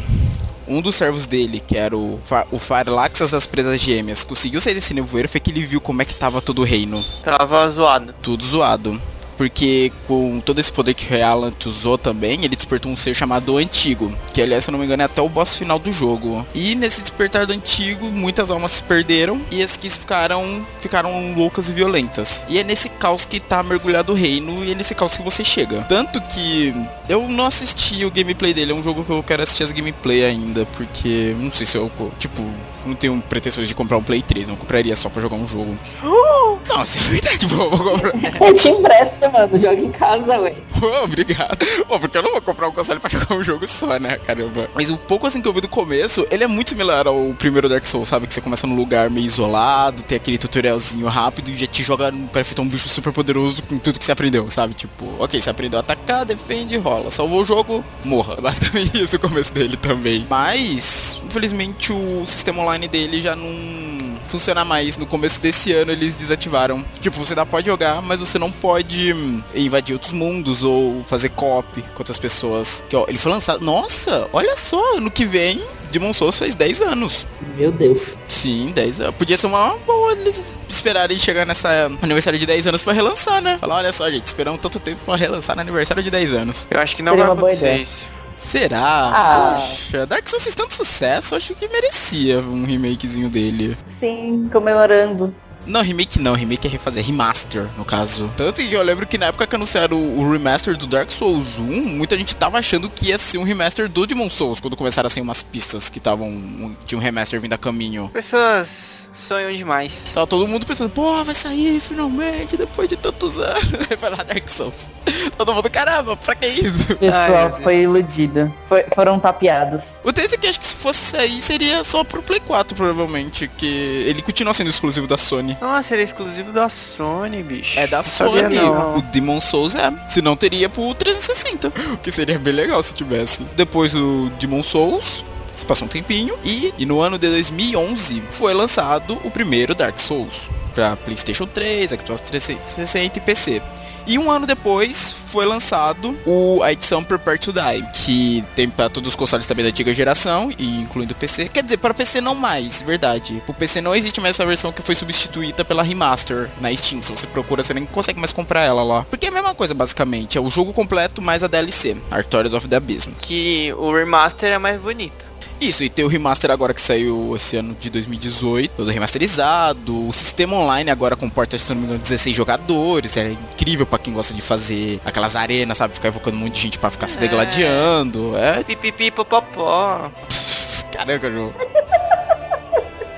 um 0.69 0.81
dos 0.81 0.95
servos 0.95 1.27
dele, 1.27 1.61
que 1.67 1.77
era 1.77 1.97
o, 1.97 2.21
Fa- 2.25 2.47
o 2.53 2.59
Farlaxas 2.59 3.33
das 3.33 3.45
Presas 3.45 3.81
Gêmeas, 3.81 4.23
conseguiu 4.23 4.61
sair 4.61 4.75
desse 4.75 4.95
nevoeiro, 4.95 5.29
foi 5.29 5.41
que 5.41 5.51
ele 5.51 5.63
viu 5.67 5.81
como 5.81 6.01
é 6.01 6.05
que 6.05 6.15
tava 6.15 6.41
todo 6.41 6.61
o 6.61 6.65
reino. 6.65 7.03
Tava 7.25 7.69
zoado. 7.71 8.15
Tudo 8.23 8.45
zoado. 8.45 9.01
Porque 9.43 9.91
com 10.07 10.39
todo 10.39 10.61
esse 10.61 10.71
poder 10.71 10.95
que 10.95 11.05
o 11.05 11.09
Realant 11.09 11.67
usou 11.67 11.99
também, 11.99 12.45
ele 12.45 12.55
despertou 12.55 12.93
um 12.93 12.95
ser 12.95 13.13
chamado 13.13 13.57
Antigo. 13.57 14.17
Que 14.33 14.41
aliás, 14.41 14.63
se 14.63 14.71
eu 14.71 14.73
não 14.73 14.79
me 14.79 14.85
engano, 14.85 15.03
é 15.03 15.07
até 15.07 15.21
o 15.21 15.29
boss 15.29 15.57
final 15.57 15.81
do 15.81 15.91
jogo. 15.91 16.47
E 16.55 16.77
nesse 16.77 17.03
despertar 17.03 17.45
do 17.45 17.53
Antigo, 17.53 18.07
muitas 18.07 18.53
almas 18.53 18.71
se 18.71 18.85
perderam 18.85 19.43
e 19.51 19.61
as 19.61 19.77
que 19.77 19.91
ficaram, 19.91 20.65
ficaram 20.79 21.35
loucas 21.35 21.69
e 21.69 21.73
violentas. 21.73 22.47
E 22.49 22.57
é 22.57 22.63
nesse 22.63 22.89
caos 22.89 23.25
que 23.25 23.41
tá 23.41 23.65
mergulhado 23.65 24.13
o 24.13 24.15
reino 24.15 24.65
e 24.65 24.71
é 24.71 24.75
nesse 24.77 24.95
caos 24.95 25.17
que 25.17 25.23
você 25.23 25.43
chega. 25.43 25.83
Tanto 25.89 26.21
que 26.21 26.73
eu 27.09 27.27
não 27.29 27.47
assisti 27.47 28.05
o 28.05 28.13
gameplay 28.13 28.55
dele, 28.55 28.71
é 28.71 28.75
um 28.77 28.83
jogo 28.83 29.03
que 29.03 29.11
eu 29.11 29.25
quero 29.25 29.43
assistir 29.43 29.65
as 29.65 29.73
gameplay 29.73 30.25
ainda, 30.25 30.65
porque 30.77 31.35
não 31.37 31.51
sei 31.51 31.67
se 31.67 31.77
eu, 31.77 31.91
tipo, 32.21 32.49
não 32.85 32.95
tenho 32.95 33.21
pretensões 33.29 33.69
de 33.69 33.75
comprar 33.75 33.97
um 33.97 34.03
Play 34.03 34.23
3, 34.23 34.49
não 34.49 34.57
compraria 34.57 34.95
só 34.97 35.09
pra 35.09 35.21
jogar 35.21 35.37
um 35.37 35.47
jogo. 35.47 35.77
Não, 36.69 36.85
isso 36.85 36.97
é 36.97 37.01
verdade, 37.03 37.47
vou, 37.47 37.71
vou 37.77 37.99
comprar. 37.99 38.41
Eu 38.41 38.55
te 38.55 38.69
empresto, 38.69 39.31
mano. 39.33 39.59
Joga 39.59 39.81
em 39.81 39.91
casa, 39.91 40.39
ué. 40.41 40.55
Pô, 40.79 41.05
obrigado. 41.05 41.59
Pô, 41.89 41.99
porque 41.99 42.19
eu 42.19 42.23
não 42.23 42.33
vou 42.33 42.43
comprar 42.43 42.69
um 42.69 42.73
console 42.73 43.01
pra 43.01 43.09
jogar 43.11 43.35
um 43.35 43.43
jogo 43.43 43.67
só, 43.67 43.99
né? 43.99 44.19
Caramba. 44.19 44.69
Mas 44.75 44.91
o 44.91 44.97
pouco 44.97 45.27
assim 45.27 45.41
que 45.41 45.49
eu 45.49 45.53
vi 45.53 45.61
do 45.61 45.69
começo, 45.69 46.27
ele 46.31 46.45
é 46.45 46.47
muito 46.47 46.71
similar 46.71 47.09
ao 47.09 47.35
primeiro 47.39 47.69
Dark 47.69 47.87
Souls, 47.87 48.09
sabe? 48.09 48.27
Que 48.27 48.35
você 48.35 48.41
começa 48.41 48.67
num 48.67 48.77
lugar 48.77 49.11
meio 49.11 49.27
isolado, 49.27 50.03
tem 50.03 50.17
aquele 50.17 50.39
tutorialzinho 50.39 51.07
rápido 51.09 51.49
e 51.51 51.57
já 51.57 51.67
te 51.67 51.83
joga 51.83 52.13
pra 52.31 52.43
enfrentar 52.43 52.63
um 52.63 52.69
bicho 52.69 52.89
super 52.89 53.13
poderoso 53.13 53.63
com 53.63 53.79
tudo 53.79 53.99
que 53.99 54.05
você 54.05 54.13
aprendeu, 54.13 54.51
sabe? 54.51 54.75
Tipo, 54.75 55.07
ok, 55.19 55.41
você 55.41 55.51
aprendeu 55.51 55.79
a 55.79 55.81
atacar, 55.81 56.25
defende, 56.25 56.77
rola. 56.77 57.11
Salvou 57.11 57.41
o 57.41 57.45
jogo, 57.45 57.85
morra. 58.05 58.35
É 58.39 58.41
basicamente 58.43 59.03
isso 59.03 59.17
o 59.17 59.19
começo 59.19 59.53
dele 59.53 59.77
também. 59.77 60.27
Mas, 60.29 61.21
infelizmente, 61.25 61.93
o 61.93 62.25
sistema 62.27 62.63
online 62.63 62.89
dele 62.89 63.23
já 63.23 63.35
não 63.35 64.12
funciona 64.27 64.65
mais. 64.65 64.97
No 64.97 65.07
começo 65.07 65.41
desse 65.41 65.73
ano 65.73 65.93
eles 65.93 66.17
desativaram. 66.17 66.85
Tipo, 67.01 67.19
você 67.19 67.33
ainda 67.33 67.47
pode 67.47 67.67
jogar, 67.67 68.01
mas 68.03 68.21
você 68.21 68.39
não 68.39 68.51
pode 68.51 69.13
hum, 69.13 69.43
invadir 69.55 69.93
outros 69.95 70.13
mundos 70.13 70.63
ou 70.63 71.03
fazer 71.05 71.31
copy 71.31 71.83
com 71.83 71.99
outras 71.99 72.19
pessoas. 72.19 72.85
Que 72.89 72.97
ó, 72.97 73.05
ele 73.09 73.19
foi 73.19 73.33
lançado. 73.33 73.65
Nossa, 73.65 74.29
olha 74.33 74.57
só, 74.57 75.01
no 75.01 75.11
que 75.11 75.25
vem. 75.25 75.61
Demon 75.91 76.15
Souls 76.15 76.39
faz 76.39 76.55
10 76.55 76.81
anos. 76.81 77.27
Meu 77.55 77.71
Deus. 77.71 78.17
Sim, 78.27 78.73
10 78.75 79.01
anos. 79.03 79.15
Podia 79.17 79.37
ser 79.37 79.47
uma 79.47 79.77
boa 79.87 80.13
eles 80.13 80.53
esperarem 80.67 81.19
chegar 81.19 81.45
nessa 81.45 81.91
aniversário 82.01 82.39
de 82.39 82.47
10 82.47 82.67
anos 82.67 82.83
pra 82.83 82.95
relançar, 82.95 83.43
né? 83.43 83.59
Falar, 83.61 83.77
olha 83.77 83.93
só, 83.93 84.11
gente, 84.11 84.27
esperamos 84.27 84.59
tanto 84.61 84.81
tempo 84.81 85.01
pra 85.05 85.17
relançar 85.17 85.55
no 85.55 85.61
aniversário 85.61 86.03
de 86.03 86.11
10 86.11 86.33
anos. 86.33 86.67
Eu 86.71 86.81
acho 86.81 86.97
que 86.97 87.03
não 87.03 87.13
Seria 87.13 87.25
vai 87.27 87.35
uma 87.35 87.39
boa 87.39 87.53
acontecer 87.53 87.73
ideia. 87.75 87.83
isso. 87.83 88.22
Será? 88.43 89.13
Ah. 89.15 89.55
Poxa, 89.57 90.05
Dark 90.07 90.29
Souls 90.29 90.43
fez 90.43 90.55
tanto 90.55 90.75
sucesso, 90.75 91.35
acho 91.35 91.55
que 91.55 91.69
merecia 91.69 92.41
um 92.41 92.65
remakezinho 92.65 93.31
dele. 93.31 93.77
Sim, 93.99 94.49
comemorando. 94.53 95.35
Não, 95.65 95.81
remake 95.81 96.19
não, 96.19 96.35
remake 96.35 96.67
é 96.67 96.71
refazer, 96.71 97.05
remaster, 97.05 97.69
no 97.79 97.85
caso. 97.85 98.31
Tanto 98.37 98.57
que 98.57 98.73
eu 98.73 98.83
lembro 98.83 99.07
que 99.07 99.17
na 99.17 99.27
época 99.27 99.47
que 99.47 99.55
anunciaram 99.55 99.97
o 99.97 100.31
remaster 100.31 100.77
do 100.77 100.89
Dark 100.89 101.11
Souls 101.13 101.57
1, 101.59 101.63
muita 101.63 102.19
gente 102.19 102.35
tava 102.35 102.59
achando 102.59 102.91
que 102.91 103.07
ia 103.07 103.19
ser 103.19 103.39
um 103.39 103.45
remaster 103.45 103.89
do 103.89 104.05
Demon 104.05 104.29
Souls, 104.29 104.59
quando 104.59 104.77
começaram 104.77 105.07
a 105.07 105.11
sair 105.11 105.23
umas 105.23 105.43
pistas 105.43 105.89
que 105.89 105.99
estavam. 105.99 106.77
Tinha 106.85 106.99
um 106.99 107.03
remaster 107.03 107.41
vindo 107.41 107.53
a 107.53 107.59
caminho. 107.59 108.11
Pessoas 108.13 109.02
sonham 109.15 109.53
demais. 109.53 110.05
Tava 110.13 110.27
todo 110.27 110.47
mundo 110.49 110.67
pensando, 110.67 110.91
pô, 110.91 111.23
vai 111.25 111.35
sair 111.35 111.81
finalmente, 111.81 112.57
depois 112.57 112.89
de 112.89 112.97
tantos 112.97 113.39
anos. 113.39 113.63
Aí 113.91 113.97
vai 113.97 114.11
lá 114.11 114.17
Dark 114.23 114.49
Souls. 114.49 114.91
Todo 115.37 115.55
mundo, 115.55 115.71
caramba, 115.71 116.17
pra 116.17 116.35
que 116.35 116.47
isso? 116.47 116.93
O 116.93 116.97
pessoal 116.97 117.51
Ai, 117.55 117.63
foi 117.63 117.77
iludido. 117.83 118.53
Foi- 118.65 118.85
foram 118.95 119.19
tapeados. 119.19 119.83
O 120.05 120.11
é 120.11 120.37
que 120.37 120.47
acho 120.47 120.59
que 120.59 120.67
se 120.67 120.75
fosse 120.75 120.99
sair, 121.13 121.41
seria 121.43 121.85
só 121.85 122.03
pro 122.05 122.23
Play 122.23 122.41
4, 122.41 122.75
provavelmente. 122.77 123.49
Que 123.49 124.05
ele 124.07 124.23
continua 124.23 124.55
sendo 124.55 124.71
exclusivo 124.71 125.07
da 125.07 125.19
Sony. 125.19 125.57
Nossa, 125.61 125.95
ele 125.95 126.03
é 126.03 126.05
exclusivo 126.07 126.53
da 126.53 126.69
Sony, 126.69 127.43
bicho. 127.43 127.79
É 127.79 127.87
da 127.87 127.99
Não 127.99 128.05
sabia, 128.05 128.43
Sony. 128.43 128.57
não. 128.57 128.97
O 128.97 129.03
Demon 129.03 129.41
Souls 129.41 129.75
é. 129.75 129.93
Se 130.09 130.21
não, 130.23 130.37
teria 130.37 130.69
pro 130.69 130.95
360. 130.95 131.73
O 131.93 131.97
que 131.99 132.11
seria 132.11 132.39
bem 132.39 132.53
legal 132.55 132.83
se 132.83 132.95
tivesse. 132.95 133.43
Depois 133.57 133.93
do 133.93 134.31
Demon 134.39 134.63
Souls. 134.63 135.25
Se 135.63 135.67
passou 135.67 135.87
um 135.87 135.89
tempinho. 135.89 136.37
E, 136.45 136.75
e 136.77 136.85
no 136.85 137.01
ano 137.01 137.17
de 137.17 137.29
2011 137.29 138.21
foi 138.33 138.53
lançado 138.53 139.17
o 139.23 139.31
primeiro 139.31 139.77
Dark 139.77 139.97
Souls. 139.97 140.51
Pra 140.75 140.97
PlayStation 140.97 141.47
3, 141.47 141.93
Xbox 141.93 142.21
360 142.23 143.19
e 143.19 143.21
PC. 143.21 143.63
E 144.05 144.19
um 144.19 144.29
ano 144.29 144.45
depois 144.45 145.15
foi 145.29 145.47
lançado 145.47 146.19
o, 146.27 146.61
a 146.65 146.73
edição 146.73 147.05
Prepare 147.05 147.39
to 147.39 147.53
Die, 147.53 147.89
que 147.93 148.45
tem 148.57 148.69
para 148.69 148.89
todos 148.89 149.11
os 149.11 149.15
consoles 149.15 149.47
também 149.47 149.65
da 149.65 149.69
antiga 149.69 149.95
geração, 149.95 150.51
e 150.59 150.81
incluindo 150.81 151.13
o 151.13 151.17
PC. 151.17 151.49
Quer 151.49 151.63
dizer, 151.63 151.77
para 151.77 151.95
PC 151.95 152.21
não 152.21 152.35
mais, 152.35 152.83
verdade. 152.83 153.41
Pro 153.45 153.55
PC 153.55 153.81
não 153.81 153.95
existe 153.95 154.21
mais 154.21 154.35
essa 154.35 154.45
versão 154.45 154.73
que 154.73 154.83
foi 154.83 154.97
substituída 154.97 155.65
pela 155.65 155.85
remaster 155.85 156.51
na 156.61 156.75
Steam. 156.75 157.01
Se 157.03 157.13
você 157.13 157.29
procura, 157.29 157.63
você 157.63 157.73
nem 157.73 157.87
consegue 157.87 158.19
mais 158.19 158.33
comprar 158.33 158.63
ela 158.63 158.83
lá. 158.83 159.07
Porque 159.09 159.27
é 159.27 159.29
a 159.29 159.33
mesma 159.33 159.55
coisa, 159.55 159.75
basicamente. 159.75 160.37
É 160.37 160.41
o 160.41 160.51
jogo 160.51 160.73
completo 160.73 161.23
mais 161.23 161.45
a 161.45 161.47
DLC, 161.47 161.97
Artorias 162.11 162.53
of 162.53 162.67
the 162.67 162.75
Abyss. 162.75 163.09
Que 163.21 163.73
o 163.75 163.93
remaster 163.93 164.53
é 164.53 164.59
mais 164.59 164.81
bonito. 164.81 165.32
Isso, 165.63 165.85
e 165.85 165.89
tem 165.89 166.05
o 166.05 166.09
remaster 166.09 166.51
agora 166.51 166.75
que 166.75 166.83
saiu 166.83 167.37
esse 167.37 167.57
ano 167.57 167.77
de 167.79 167.89
2018, 167.89 168.73
todo 168.77 168.91
remasterizado. 168.91 170.09
O 170.09 170.13
sistema 170.13 170.57
online 170.57 170.91
agora 170.91 171.15
comporta, 171.15 171.57
se 171.57 171.73
não 171.73 171.81
me 171.81 171.87
engano, 171.87 172.01
16 172.01 172.37
jogadores. 172.37 173.17
É 173.17 173.31
incrível 173.31 173.87
pra 173.87 173.97
quem 173.97 174.13
gosta 174.13 174.35
de 174.35 174.43
fazer 174.43 175.01
aquelas 175.05 175.37
arenas, 175.37 175.79
sabe? 175.79 175.95
Ficar 175.95 176.09
evocando 176.09 176.37
um 176.37 176.41
monte 176.41 176.55
de 176.55 176.61
gente 176.63 176.79
pra 176.81 176.91
ficar 176.91 177.07
se 177.07 177.19
É. 177.19 177.21
degladiando. 177.21 178.37
É. 178.37 178.65
Pipipi, 178.65 179.13
popopó. 179.13 180.11
Caraca, 180.91 181.31
jogo. 181.31 181.55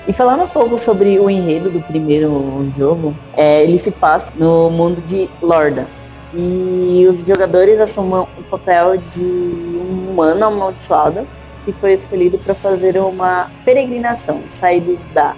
E 0.07 0.13
falando 0.13 0.45
um 0.45 0.49
pouco 0.49 0.77
sobre 0.77 1.19
o 1.19 1.31
enredo 1.31 1.71
do 1.71 1.81
primeiro 1.81 2.71
jogo, 2.77 3.17
é, 3.33 3.63
ele 3.65 3.79
se 3.79 3.91
passa 3.91 4.31
no 4.37 4.69
mundo 4.69 5.01
de 5.01 5.31
Lorda. 5.41 5.87
E 6.35 7.07
os 7.09 7.27
jogadores 7.27 7.81
assumem 7.81 8.21
o 8.39 8.43
papel 8.51 8.99
de 8.99 9.25
um 9.25 10.11
humano 10.11 10.45
amaldiçoado 10.45 11.27
que 11.65 11.73
foi 11.73 11.95
escolhido 11.95 12.39
para 12.39 12.55
fazer 12.55 12.99
uma 12.99 13.51
peregrinação, 13.65 14.43
saído 14.49 14.99
da. 15.13 15.37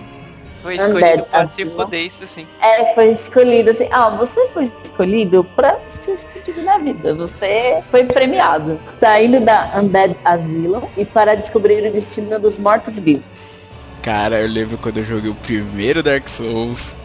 Foi 0.62 0.74
Undead 0.74 0.88
escolhido 0.88 1.24
pra 1.24 1.46
se 1.46 1.62
Asylum. 1.62 1.76
foder 1.76 2.06
isso 2.06 2.24
assim. 2.24 2.46
É, 2.60 2.94
foi 2.94 3.12
escolhido 3.12 3.70
assim. 3.70 3.88
Ah, 3.92 4.10
você 4.10 4.46
foi 4.48 4.64
escolhido 4.82 5.44
para 5.44 5.78
se 5.88 6.16
fuder 6.16 6.64
na 6.64 6.78
vida. 6.78 7.14
Você 7.14 7.82
foi 7.90 8.04
premiado. 8.04 8.80
Saindo 8.98 9.40
da 9.40 9.70
Undead 9.76 10.16
Asylum 10.24 10.82
e 10.96 11.04
para 11.04 11.36
descobrir 11.36 11.88
o 11.88 11.92
destino 11.92 12.40
dos 12.40 12.58
mortos-vivos. 12.58 13.84
Cara, 14.02 14.40
eu 14.40 14.48
lembro 14.48 14.76
quando 14.78 14.98
eu 14.98 15.04
joguei 15.04 15.30
o 15.30 15.34
primeiro 15.34 16.02
Dark 16.02 16.26
Souls. 16.28 16.96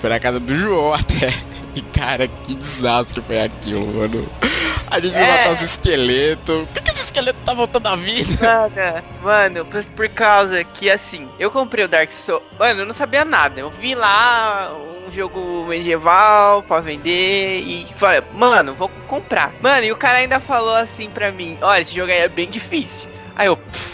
Foi 0.00 0.08
na 0.08 0.18
casa 0.18 0.40
do 0.40 0.54
João 0.54 0.94
até. 0.94 1.30
E 1.74 1.80
cara, 1.96 2.26
que 2.28 2.54
desastre 2.54 3.20
foi 3.22 3.40
aquilo, 3.40 3.86
mano. 3.86 4.26
A 4.90 4.98
gente 5.00 5.14
É. 5.14 5.20
matar 5.38 5.52
os 5.52 5.62
esqueletos. 5.62 6.66
Por 6.68 6.82
que, 6.82 6.90
esse 6.90 7.04
esqueleto 7.04 7.38
tá 7.44 7.54
voltando 7.54 7.86
à 7.86 7.96
vida? 7.96 8.44
Nada. 8.44 9.04
Mano, 9.22 9.64
por, 9.94 10.08
causa 10.08 10.64
que 10.64 10.90
assim, 10.90 11.28
eu 11.38 11.50
comprei 11.50 11.84
o 11.84 11.88
Dark 11.88 12.10
Souls. 12.12 12.42
Mano, 12.58 12.80
eu 12.80 12.86
não 12.86 12.94
sabia 12.94 13.24
nada. 13.24 13.60
Eu 13.60 13.70
vi 13.70 13.94
lá 13.94 14.72
um 15.06 15.12
jogo 15.12 15.64
medieval 15.68 16.62
pra 16.64 16.80
vender 16.80 17.60
e 17.60 17.86
falei, 17.96 18.22
mano, 18.34 18.74
vou 18.74 18.88
comprar. 19.06 19.52
Mano, 19.60 19.84
e 19.84 19.92
o 19.92 19.96
cara 19.96 20.18
ainda 20.18 20.40
falou 20.40 20.74
assim 20.74 21.08
pra 21.08 21.30
mim, 21.30 21.56
olha, 21.60 21.80
esse 21.82 21.94
jogo 21.94 22.10
aí 22.10 22.18
é 22.18 22.28
bem 22.28 22.48
difícil. 22.48 23.08
Aí 23.36 23.46
eu, 23.46 23.56
"Pff, 23.56 23.90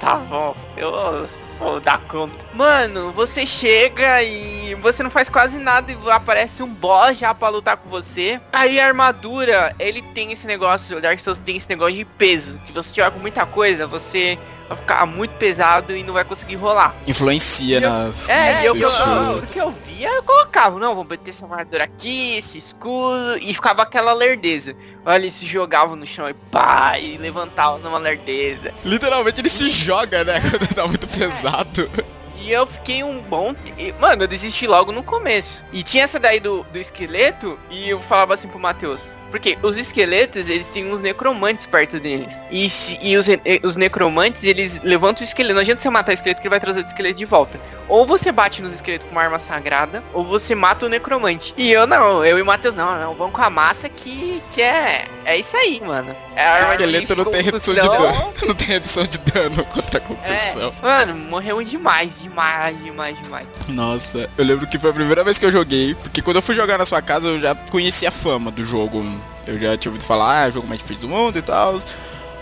tá 0.00 0.16
bom, 0.16 0.54
eu 0.76 1.28
vou 1.60 1.78
dar 1.78 2.00
conta. 2.08 2.34
Mano, 2.54 3.12
você 3.12 3.46
chega 3.46 4.22
e 4.22 4.74
você 4.76 5.02
não 5.02 5.10
faz 5.10 5.28
quase 5.28 5.58
nada 5.58 5.92
e 5.92 6.10
aparece 6.10 6.62
um 6.62 6.72
boss 6.72 7.18
já 7.18 7.34
pra 7.34 7.50
lutar 7.50 7.76
com 7.76 7.90
você. 7.90 8.40
Aí 8.52 8.80
a 8.80 8.86
armadura, 8.86 9.74
ele 9.78 10.00
tem 10.14 10.32
esse 10.32 10.46
negócio, 10.46 10.96
o 10.96 11.00
Dark 11.00 11.20
Souls 11.20 11.38
tem 11.38 11.56
esse 11.56 11.68
negócio 11.68 11.94
de 11.94 12.04
peso. 12.04 12.58
Que 12.66 12.72
você 12.72 12.92
tiver 12.92 13.10
com 13.10 13.18
muita 13.18 13.44
coisa, 13.44 13.86
você 13.86 14.38
vai 14.70 14.78
ficar 14.78 15.06
muito 15.06 15.32
pesado 15.32 15.96
e 15.96 16.02
não 16.02 16.14
vai 16.14 16.24
conseguir 16.24 16.54
rolar. 16.54 16.94
Influencia 17.06 17.78
Eu- 17.80 17.90
nas. 17.90 18.28
É, 18.28 18.62
e 18.62 18.66
eu, 18.66 18.76
eu, 18.76 18.88
eu, 18.88 19.38
o 19.38 19.46
que 19.46 19.60
eu 19.60 19.70
via, 19.70 20.08
eu 20.08 20.22
colocava, 20.22 20.78
não, 20.78 20.94
vou 20.94 21.04
meter 21.04 21.30
essa 21.30 21.44
armadura 21.44 21.84
aqui, 21.84 22.38
esse 22.38 22.58
escudo, 22.58 23.36
e 23.40 23.52
ficava 23.52 23.82
aquela 23.82 24.12
lerdeza. 24.12 24.74
Olha, 25.04 25.22
eles 25.22 25.34
se 25.34 25.44
jogavam 25.44 25.96
no 25.96 26.06
chão 26.06 26.28
e 26.28 26.34
pá, 26.34 26.98
e 26.98 27.16
levantavam 27.18 27.78
numa 27.80 27.98
lerdeza. 27.98 28.72
Literalmente 28.84 29.40
ele 29.40 29.48
se 29.50 29.68
joga, 29.68 30.22
né? 30.24 30.40
Quando 30.50 30.74
tá 30.74 30.86
muito 30.86 31.06
pesado. 31.08 31.90
E 32.36 32.50
eu 32.50 32.66
fiquei 32.66 33.02
um 33.02 33.20
bom. 33.20 33.54
Mano, 34.00 34.22
eu 34.22 34.28
desisti 34.28 34.66
logo 34.66 34.92
no 34.92 35.02
começo. 35.02 35.62
E 35.72 35.82
tinha 35.82 36.04
essa 36.04 36.18
daí 36.18 36.40
do, 36.40 36.62
do 36.72 36.78
esqueleto, 36.78 37.58
e 37.70 37.90
eu 37.90 38.00
falava 38.02 38.34
assim 38.34 38.48
pro 38.48 38.58
Matheus. 38.58 39.02
Porque 39.30 39.56
os 39.62 39.76
esqueletos, 39.76 40.48
eles 40.48 40.66
têm 40.68 40.92
uns 40.92 41.00
necromantes 41.00 41.64
perto 41.66 42.00
deles. 42.00 42.34
E, 42.50 42.68
se- 42.68 42.98
e 43.00 43.16
os, 43.16 43.26
re- 43.26 43.40
e 43.44 43.60
os 43.64 43.76
necromantes, 43.76 44.42
eles 44.44 44.80
levantam 44.82 45.22
o 45.24 45.28
esqueleto. 45.28 45.54
Não 45.54 45.60
adianta 45.60 45.80
você 45.80 45.90
matar 45.90 46.10
o 46.12 46.14
esqueleto 46.14 46.40
que 46.40 46.46
ele 46.48 46.50
vai 46.50 46.60
trazer 46.60 46.82
o 46.82 46.86
esqueleto 46.86 47.14
de 47.18 47.24
volta. 47.24 47.58
Ou 47.88 48.06
você 48.06 48.30
bate 48.32 48.62
nos 48.62 48.74
esqueletos 48.74 49.06
com 49.08 49.12
uma 49.12 49.22
arma 49.22 49.38
sagrada, 49.38 50.02
ou 50.12 50.24
você 50.24 50.54
mata 50.54 50.86
o 50.86 50.88
necromante. 50.88 51.52
E 51.56 51.70
eu 51.72 51.86
não, 51.86 52.24
eu 52.24 52.38
e 52.38 52.42
o 52.42 52.46
Matheus 52.46 52.74
não, 52.74 52.98
não, 53.00 53.14
vamos 53.14 53.34
com 53.34 53.42
a 53.42 53.50
massa 53.50 53.88
que, 53.88 54.40
que 54.52 54.62
é. 54.62 55.04
É 55.24 55.36
isso 55.36 55.56
aí, 55.56 55.80
mano. 55.84 56.14
É 56.36 56.68
esqueleto 56.68 57.14
não 57.16 57.24
tem 57.26 57.42
redução 57.42 57.74
de 57.74 57.80
dano. 57.80 58.30
Não 58.50 58.54
tem 58.54 58.66
redução 58.68 59.04
de 59.04 59.18
dano 59.18 59.64
contra 59.66 59.98
a 59.98 60.00
competição. 60.00 60.72
É, 60.82 60.86
mano, 60.86 61.14
morreu 61.14 61.62
demais, 61.62 62.18
demais, 62.20 62.76
demais, 62.82 63.16
demais. 63.22 63.46
Nossa, 63.68 64.28
eu 64.38 64.44
lembro 64.44 64.66
que 64.66 64.78
foi 64.78 64.90
a 64.90 64.92
primeira 64.92 65.22
vez 65.22 65.38
que 65.38 65.44
eu 65.44 65.50
joguei, 65.50 65.94
porque 65.94 66.22
quando 66.22 66.36
eu 66.36 66.42
fui 66.42 66.54
jogar 66.54 66.78
na 66.78 66.86
sua 66.86 67.00
casa 67.02 67.28
eu 67.28 67.38
já 67.38 67.54
conhecia 67.54 68.08
a 68.08 68.12
fama 68.12 68.50
do 68.50 68.62
jogo. 68.64 69.04
Eu 69.46 69.58
já 69.58 69.76
tinha 69.76 69.90
ouvido 69.90 70.04
falar, 70.04 70.42
ah, 70.42 70.48
é 70.48 70.50
jogo 70.50 70.66
mais 70.66 70.80
difícil 70.80 71.08
do 71.08 71.14
mundo 71.14 71.38
e 71.38 71.42
tal. 71.42 71.80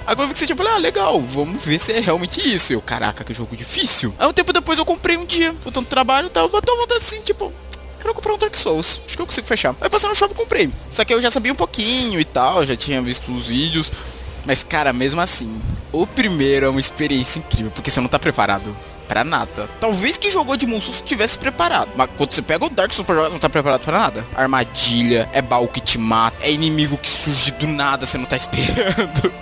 Agora 0.07 0.25
eu 0.25 0.29
vi 0.29 0.33
que 0.33 0.38
você 0.38 0.47
tinha 0.47 0.57
falado, 0.57 0.77
ah, 0.77 0.79
legal, 0.79 1.21
vamos 1.21 1.62
ver 1.62 1.79
se 1.79 1.93
é 1.93 2.01
realmente 2.01 2.41
isso. 2.41 2.73
Eu, 2.73 2.81
caraca, 2.81 3.23
que 3.23 3.35
jogo 3.35 3.55
difícil. 3.57 4.14
Aí 4.19 4.27
um 4.27 4.33
tempo 4.33 4.53
depois 4.53 4.79
eu 4.79 4.85
comprei 4.85 5.17
um 5.17 5.27
dia, 5.27 5.53
por 5.62 5.73
tanto 5.73 5.88
trabalho, 5.88 6.31
tava 6.31 6.49
bateu 6.49 6.75
uma 6.75 6.87
assim, 6.97 7.21
tipo, 7.21 7.53
quero 8.01 8.14
comprar 8.14 8.35
um 8.35 8.38
Dark 8.38 8.57
Souls. 8.57 9.01
Acho 9.07 9.17
que 9.17 9.23
eu 9.23 9.27
consigo 9.27 9.47
fechar. 9.47 9.75
Aí 9.81 9.91
passei 9.91 10.09
no 10.09 10.14
shopping 10.14 10.35
comprei. 10.35 10.71
Só 10.91 11.05
que 11.05 11.12
eu 11.12 11.21
já 11.21 11.31
sabia 11.31 11.53
um 11.53 11.57
pouquinho 11.57 12.19
e 12.19 12.25
tal, 12.25 12.64
já 12.64 12.75
tinha 12.75 13.03
visto 13.03 13.31
os 13.31 13.47
vídeos. 13.47 13.93
Mas, 14.47 14.62
cara, 14.62 14.93
mesmo 14.93 15.21
assim, 15.21 15.61
o 15.93 16.07
primeiro 16.07 16.67
é 16.67 16.69
uma 16.71 16.81
experiência 16.81 17.38
incrível, 17.38 17.71
porque 17.71 17.91
você 17.91 18.01
não 18.01 18.09
tá 18.09 18.19
preparado 18.19 18.75
pra 19.09 19.25
nada. 19.25 19.68
Talvez 19.81 20.16
quem 20.18 20.31
jogou 20.31 20.57
de 20.57 20.66
Souls 20.81 21.01
tivesse 21.01 21.38
preparado. 21.38 21.88
Mas 21.97 22.09
quando 22.16 22.33
você 22.33 22.42
pega 22.42 22.64
o 22.66 22.68
Dark 22.68 22.92
Souls 22.92 23.07
pra 23.07 23.31
não 23.31 23.38
tá 23.38 23.49
preparado 23.49 23.81
pra 23.81 23.99
nada. 23.99 24.25
Armadilha, 24.37 25.29
é 25.33 25.40
baú 25.42 25.66
que 25.66 25.81
te 25.81 25.99
mata, 25.99 26.37
é 26.42 26.53
inimigo 26.53 26.97
que 26.99 27.09
surge 27.09 27.51
do 27.53 27.66
nada, 27.66 28.05
você 28.07 28.18
não 28.18 28.27
tá 28.27 28.37
esperando. 28.38 29.33